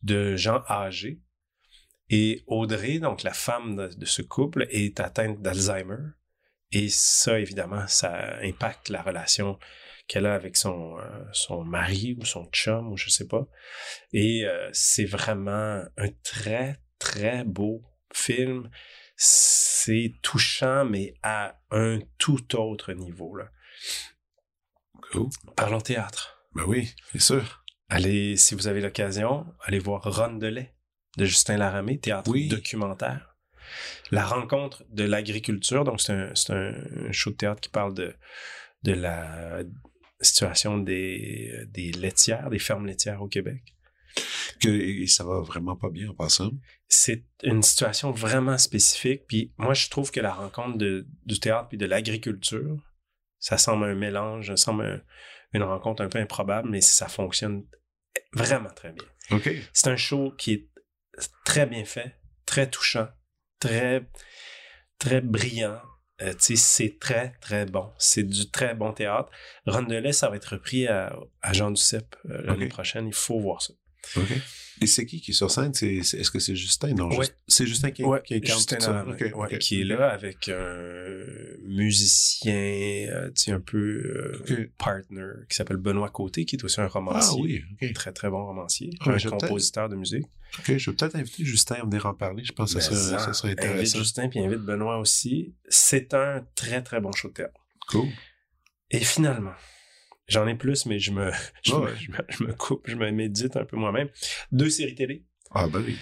de 0.03 0.35
gens 0.37 0.63
âgés. 0.69 1.21
Et 2.11 2.43
Audrey, 2.47 2.99
donc 2.99 3.23
la 3.23 3.33
femme 3.33 3.77
de, 3.77 3.89
de 3.95 4.05
ce 4.07 4.23
couple, 4.23 4.67
est 4.71 4.99
atteinte 5.01 5.41
d'Alzheimer. 5.43 5.99
Et 6.73 6.89
ça, 6.89 7.39
évidemment, 7.39 7.87
ça 7.87 8.39
impacte 8.43 8.89
la 8.89 9.03
relation 9.03 9.59
qu'elle 10.09 10.27
a 10.27 10.35
avec 10.35 10.57
son, 10.57 10.99
euh, 10.99 11.25
son 11.33 11.65
mari 11.65 12.17
ou 12.21 12.25
son 12.25 12.45
chum 12.47 12.93
ou 12.93 12.97
je 12.97 13.11
sais 13.11 13.27
pas. 13.27 13.47
Et 14.13 14.45
euh, 14.45 14.69
c'est 14.73 15.05
vraiment 15.05 15.83
un 15.97 16.09
très, 16.23 16.79
très 16.99 17.45
beau 17.45 17.83
film. 18.13 18.71
C'est 19.17 20.13
touchant, 20.23 20.85
mais 20.85 21.15
à 21.23 21.59
un 21.71 21.99
tout 22.19 22.57
autre 22.57 22.93
niveau. 22.93 23.35
Là. 23.37 23.49
Cool. 25.13 25.29
Parlons 25.57 25.81
théâtre. 25.81 26.47
Ben 26.55 26.65
oui, 26.67 26.95
bien 27.13 27.21
sûr. 27.21 27.65
Allez, 27.89 28.37
si 28.37 28.55
vous 28.55 28.67
avez 28.69 28.81
l'occasion, 28.81 29.47
allez 29.63 29.79
voir 29.79 30.03
Rondelet 30.03 30.75
de 31.17 31.25
Justin 31.25 31.57
Laramé, 31.57 31.99
théâtre 31.99 32.31
Oui. 32.31 32.49
documentaire. 32.49 33.37
La 34.11 34.25
rencontre 34.25 34.85
de 34.91 35.05
l'agriculture, 35.05 35.85
donc 35.85 36.01
c'est 36.01 36.13
un, 36.13 36.35
c'est 36.35 36.53
un, 36.53 36.75
un 37.09 37.13
show 37.13 37.31
de 37.31 37.37
théâtre 37.37 37.61
qui 37.61 37.69
parle 37.69 37.95
de, 37.95 38.15
de 38.83 38.93
la 38.93 39.63
situation 40.21 40.79
des, 40.79 41.53
des 41.69 41.93
laitières, 41.93 42.51
des 42.51 42.59
fermes 42.59 42.87
laitières 42.87 43.23
au 43.23 43.29
Québec. 43.29 43.63
Que, 44.61 44.69
et 44.69 45.07
ça 45.07 45.25
va 45.25 45.41
vraiment 45.41 45.77
pas 45.77 45.91
bien 45.91 46.09
en 46.11 46.15
passant? 46.15 46.51
c'est 46.89 47.25
une 47.43 47.63
situation 47.63 48.13
vraiment 48.13 48.57
spécifique. 48.59 49.27
Puis 49.27 49.53
moi, 49.59 49.75
je 49.75 49.89
trouve 49.91 50.11
que 50.13 50.21
la 50.21 50.33
rencontre 50.33 50.79
de, 50.79 51.07
du 51.27 51.39
théâtre 51.41 51.69
puis 51.69 51.77
de 51.79 51.85
l'agriculture, 51.85 52.77
ça 53.41 53.59
semble 53.59 53.85
un 53.85 53.95
mélange, 53.95 54.47
ça 54.49 54.57
semble 54.57 54.85
un- 54.87 55.03
une 55.53 55.65
rencontre 55.65 56.03
un 56.03 56.09
peu 56.09 56.19
improbable, 56.19 56.71
mais 56.71 56.81
ça 56.81 57.09
fonctionne 57.09 57.65
vraiment 58.33 58.71
très 58.71 58.93
bien. 58.93 59.05
C'est 59.73 59.89
un 59.91 59.97
show 59.97 60.33
qui 60.39 60.53
est 60.53 60.69
très 61.45 61.67
bien 61.67 61.85
fait, 61.85 62.17
très 62.47 62.71
touchant, 62.71 63.09
très, 63.61 64.09
très 64.99 65.21
brillant. 65.21 65.81
Euh, 66.23 66.33
c'est 66.39 66.99
très, 66.99 67.35
très 67.41 67.67
bon. 67.67 67.93
C'est 67.99 68.23
du 68.23 68.51
très 68.51 68.75
bon 68.75 68.93
théâtre. 68.93 69.31
Rondelet, 69.67 70.13
ça 70.13 70.31
va 70.31 70.37
être 70.37 70.47
repris 70.47 70.87
à, 70.87 71.15
à 71.43 71.53
Jean 71.53 71.71
Duceppe 71.71 72.17
euh, 72.31 72.43
l'année 72.43 72.69
prochaine. 72.69 73.07
Il 73.07 73.15
faut 73.15 73.39
voir 73.39 73.61
ça. 73.61 73.75
Et 74.83 74.87
c'est 74.87 75.07
qui 75.07 75.23
qui 75.23 75.31
est 75.31 75.35
sur 75.35 75.51
scène? 75.51 75.73
Est-ce 75.81 76.31
que 76.31 76.39
c'est 76.39 76.55
Justin? 76.55 76.93
Non, 76.93 77.09
Ouais. 77.17 77.27
c'est 77.49 77.67
Justin 77.67 77.91
qui, 77.93 78.05
Ouais, 78.05 78.21
qui 78.23 78.35
incarne 78.35 78.59
Justin 78.59 78.77
tout 78.77 78.83
ça. 78.85 79.07
Ouais, 79.39 79.59
qui 79.59 79.81
est 79.81 79.85
là 79.85 80.11
avec 80.11 80.51
un 80.51 81.15
musicien, 81.65 82.53
euh, 82.55 83.29
tu 83.29 83.43
sais, 83.45 83.53
un 83.53 83.61
peu 83.61 83.79
euh, 84.49 84.71
partner, 84.79 85.25
qui 85.49 85.57
s'appelle 85.57 85.79
Benoît 85.79 86.11
Côté, 86.11 86.45
qui 86.45 86.57
est 86.57 86.65
aussi 86.65 86.81
un 86.81 86.85
Ah 86.85 86.89
romancier. 86.89 87.41
oui, 87.43 87.63
OK. 87.83 87.93
Très, 87.95 88.13
très 88.13 88.29
bon 88.29 88.45
romancier. 88.45 88.91
Ouais, 89.07 89.15
un 89.15 89.31
compositeur 89.31 89.89
de 89.89 89.97
musique. 89.97 90.25
OK, 90.59 90.77
je 90.77 90.91
vais 90.91 90.97
peut-être 90.97 91.17
inviter 91.17 91.45
Justin 91.45 91.77
à 91.77 91.85
venir 91.85 92.05
en 92.07 92.15
parler. 92.15 92.45
Je 92.45 92.53
pense 92.53 92.75
que 92.75 92.81
ça 92.81 92.91
Mais 92.91 92.97
serait, 92.97 93.19
ça, 93.19 93.25
ça 93.25 93.33
serait 93.33 93.49
Invite 93.53 93.65
intéressant. 93.65 93.99
Justin 93.99 94.29
puis 94.29 94.41
invite 94.41 94.61
Benoît 94.61 94.99
aussi. 94.99 95.55
C'est 95.69 96.15
un 96.15 96.47
très, 96.55 96.83
très 96.83 97.01
bon 97.01 97.13
show 97.13 97.29
de 97.29 97.35
théâtre. 97.35 97.61
Cool. 97.89 98.09
Et 98.91 99.01
finalement, 99.01 99.55
j'en 100.27 100.47
ai 100.47 100.55
plus, 100.55 100.87
mais 100.87 100.99
je 100.99 101.13
me, 101.13 101.31
je, 101.63 101.75
me, 101.75 101.81
ouais. 101.81 101.97
je, 101.99 102.11
me, 102.11 102.19
je 102.29 102.45
me 102.45 102.53
coupe, 102.53 102.89
je 102.89 102.97
me 102.97 103.11
médite 103.11 103.57
un 103.57 103.65
peu 103.65 103.77
moi-même. 103.77 104.09
Deux 104.53 104.71
séries 104.71 104.95
télé. 104.95 105.25
Ah 105.51 105.67
ben 105.69 105.83
oui. 105.87 105.97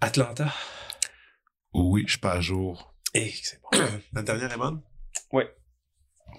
Atlanta. 0.00 0.52
Oui, 1.74 2.04
je 2.06 2.12
suis 2.12 2.20
pas 2.20 2.32
à 2.32 2.40
jour. 2.40 2.94
Et 3.14 3.30
c'est 3.42 3.60
bon. 3.60 3.78
La 4.12 4.22
dernière 4.22 4.52
est 4.52 4.58
bonne? 4.58 4.82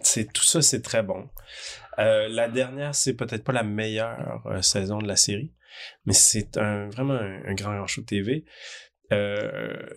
C'est 0.04 0.32
tout 0.32 0.44
ça, 0.44 0.62
c'est 0.62 0.82
très 0.82 1.04
bon. 1.04 1.30
Euh, 1.98 2.28
la 2.30 2.48
dernière, 2.48 2.96
c'est 2.96 3.16
peut-être 3.16 3.44
pas 3.44 3.52
la 3.52 3.64
meilleure 3.64 4.46
euh, 4.48 4.62
saison 4.62 5.00
de 5.00 5.08
la 5.08 5.16
série, 5.16 5.54
mais 6.06 6.14
c'est 6.14 6.58
un 6.58 6.90
vraiment 6.90 7.16
un, 7.16 7.44
un 7.46 7.54
grand 7.54 7.86
show 7.88 8.02
de 8.02 8.06
TV. 8.06 8.46
Euh, 9.12 9.90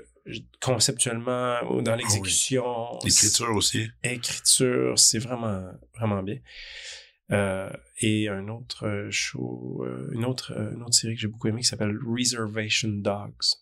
conceptuellement, 0.61 1.59
ou 1.71 1.83
dans 1.83 1.97
l'exécution, 1.97 2.65
L'écriture 3.05 3.51
aussi. 3.55 3.89
écriture, 4.05 4.99
c'est 4.99 5.19
vraiment 5.19 5.73
vraiment 5.99 6.23
bien. 6.23 6.39
Euh, 7.31 7.71
et 8.01 8.29
un 8.29 8.49
autre 8.49 8.87
euh, 8.87 9.09
show, 9.11 9.83
euh, 9.87 10.11
une 10.13 10.25
autre 10.25 10.53
une 10.75 10.83
autre 10.83 10.95
série 10.95 11.15
que 11.15 11.21
j'ai 11.21 11.29
beaucoup 11.29 11.49
aimé 11.49 11.61
qui 11.63 11.67
s'appelle 11.67 11.97
Reservation 12.07 12.89
Dogs. 12.91 13.57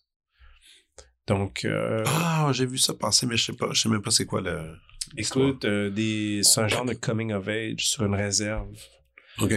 Donc, 1.27 1.63
euh, 1.65 2.03
Ah, 2.07 2.49
j'ai 2.53 2.65
vu 2.65 2.77
ça 2.77 2.93
passer, 2.93 3.25
mais 3.25 3.37
je 3.37 3.45
sais 3.45 3.53
pas. 3.53 3.69
Je 3.73 3.79
sais 3.81 3.89
même 3.89 4.01
pas 4.01 4.11
c'est 4.11 4.25
quoi 4.25 4.41
le. 4.41 4.75
écoute, 5.17 5.65
euh, 5.65 5.89
des, 5.89 6.41
c'est 6.43 6.61
un 6.61 6.67
genre 6.67 6.85
de 6.85 6.93
coming 6.93 7.31
of 7.31 7.47
age 7.47 7.87
sur 7.87 8.03
une 8.05 8.15
réserve 8.15 8.75
OK. 9.39 9.53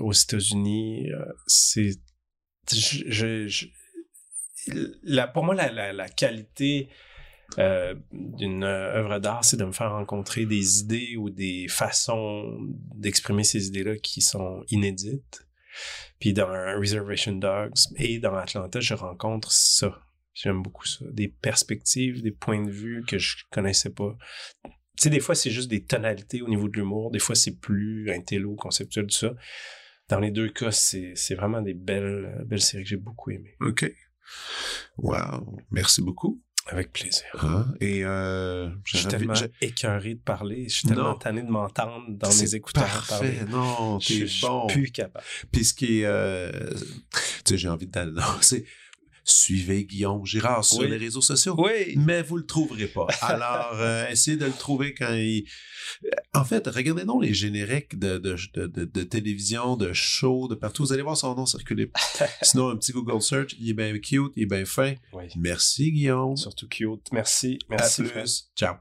aux 0.00 0.12
États-Unis. 0.12 1.08
c'est, 1.46 1.90
je, 2.72 3.04
je- 3.06 3.46
je- 3.48 3.66
pour 5.32 5.44
moi, 5.44 5.54
la, 5.54 6.08
qualité 6.08 6.88
euh, 7.58 7.94
d'une 8.12 8.64
œuvre 8.64 9.18
d'art, 9.18 9.44
c'est 9.44 9.56
de 9.56 9.64
me 9.64 9.72
faire 9.72 9.92
rencontrer 9.92 10.46
des 10.46 10.80
idées 10.80 11.16
ou 11.16 11.30
des 11.30 11.66
façons 11.68 12.58
d'exprimer 12.94 13.44
ces 13.44 13.68
idées-là 13.68 13.96
qui 13.96 14.20
sont 14.20 14.64
inédites. 14.68 15.46
Puis 16.18 16.32
dans 16.32 16.48
Reservation 16.78 17.32
Dogs 17.32 17.74
et 17.96 18.18
dans 18.18 18.34
Atlanta, 18.34 18.80
je 18.80 18.94
rencontre 18.94 19.52
ça. 19.52 20.00
J'aime 20.34 20.62
beaucoup 20.62 20.86
ça. 20.86 21.04
Des 21.12 21.28
perspectives, 21.28 22.22
des 22.22 22.30
points 22.30 22.62
de 22.62 22.70
vue 22.70 23.04
que 23.06 23.18
je 23.18 23.36
connaissais 23.50 23.90
pas. 23.90 24.16
Tu 24.64 24.70
sais, 24.98 25.10
des 25.10 25.20
fois, 25.20 25.34
c'est 25.34 25.50
juste 25.50 25.68
des 25.68 25.84
tonalités 25.84 26.42
au 26.42 26.48
niveau 26.48 26.68
de 26.68 26.76
l'humour. 26.76 27.10
Des 27.10 27.18
fois, 27.18 27.34
c'est 27.34 27.58
plus 27.58 28.10
intello, 28.10 28.54
conceptuel, 28.54 29.06
tout 29.06 29.16
ça. 29.16 29.34
Dans 30.08 30.20
les 30.20 30.30
deux 30.30 30.48
cas, 30.48 30.70
c'est 30.70 31.12
c'est 31.14 31.34
vraiment 31.34 31.62
des 31.62 31.74
belles, 31.74 32.44
belles 32.46 32.60
séries 32.60 32.84
que 32.84 32.90
j'ai 32.90 32.96
beaucoup 32.96 33.30
aimées. 33.30 33.56
OK. 33.60 33.90
Wow. 34.98 35.58
Merci 35.70 36.02
beaucoup. 36.02 36.40
Avec 36.68 36.92
plaisir. 36.92 37.22
Hein? 37.42 37.66
Et 37.80 38.04
euh, 38.04 38.68
Je 38.84 38.96
suis 38.96 39.06
tellement 39.06 39.34
écarré 39.60 40.14
de 40.14 40.20
parler. 40.20 40.68
Je 40.68 40.74
suis 40.78 40.88
tellement 40.88 41.10
Non. 41.10 41.14
tanné 41.18 41.42
de 41.42 41.48
m'entendre 41.48 42.04
dans 42.08 42.28
mes 42.28 42.54
écouteurs 42.56 43.04
parler. 43.08 43.32
Parfait. 43.34 43.46
Non, 43.52 44.00
Je 44.00 44.24
suis 44.24 44.46
plus 44.68 44.90
capable. 44.90 45.24
Puis 45.52 45.64
ce 45.64 45.74
qui 45.74 46.00
est, 46.00 46.06
euh, 46.06 46.50
tu 46.74 47.50
sais, 47.50 47.58
j'ai 47.58 47.68
envie 47.68 47.86
d'annoncer, 47.86 48.66
suivez 49.28 49.84
Guillaume 49.84 50.24
Girard 50.24 50.64
sur 50.64 50.78
Oui. 50.80 50.88
les 50.88 50.96
réseaux 50.96 51.20
sociaux. 51.20 51.54
Oui! 51.58 51.94
Mais 51.96 52.22
vous 52.22 52.36
le 52.36 52.46
trouverez 52.46 52.86
pas. 52.86 53.06
Alors, 53.20 53.72
euh, 53.74 54.06
essayez 54.10 54.36
de 54.36 54.46
le 54.46 54.52
trouver 54.52 54.94
quand 54.94 55.12
il... 55.12 55.44
En 56.34 56.44
fait, 56.44 56.66
regardez 56.66 57.04
donc 57.04 57.22
les 57.24 57.34
génériques 57.34 57.98
de, 57.98 58.18
de, 58.18 58.36
de, 58.54 58.66
de, 58.66 58.84
de 58.84 59.02
télévision, 59.02 59.76
de 59.76 59.92
shows, 59.92 60.46
de 60.48 60.54
partout. 60.54 60.84
Vous 60.84 60.92
allez 60.92 61.02
voir 61.02 61.16
son 61.16 61.34
nom 61.34 61.44
circuler. 61.46 61.90
Sinon, 62.42 62.70
un 62.70 62.76
petit 62.76 62.92
Google 62.92 63.20
search, 63.20 63.54
il 63.58 63.70
est 63.70 63.74
bien 63.74 63.98
cute, 63.98 64.32
il 64.36 64.44
est 64.44 64.46
bien 64.46 64.64
fin. 64.64 64.94
Oui. 65.12 65.24
Merci, 65.36 65.90
Guillaume. 65.92 66.36
Surtout 66.36 66.68
cute. 66.68 67.10
Merci. 67.12 67.58
À 67.68 67.74
Merci. 67.76 68.02
plus. 68.02 68.10
Fred. 68.10 68.26
Ciao. 68.56 68.74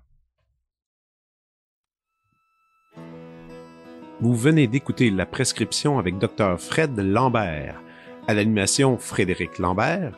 Vous 4.22 4.36
venez 4.36 4.68
d'écouter 4.68 5.10
La 5.12 5.26
Prescription 5.26 6.00
avec 6.00 6.18
Dr. 6.18 6.60
Fred 6.60 6.98
Lambert. 6.98 7.82
À 8.28 8.34
l'animation, 8.34 8.98
Frédéric 8.98 9.60
Lambert. 9.60 10.18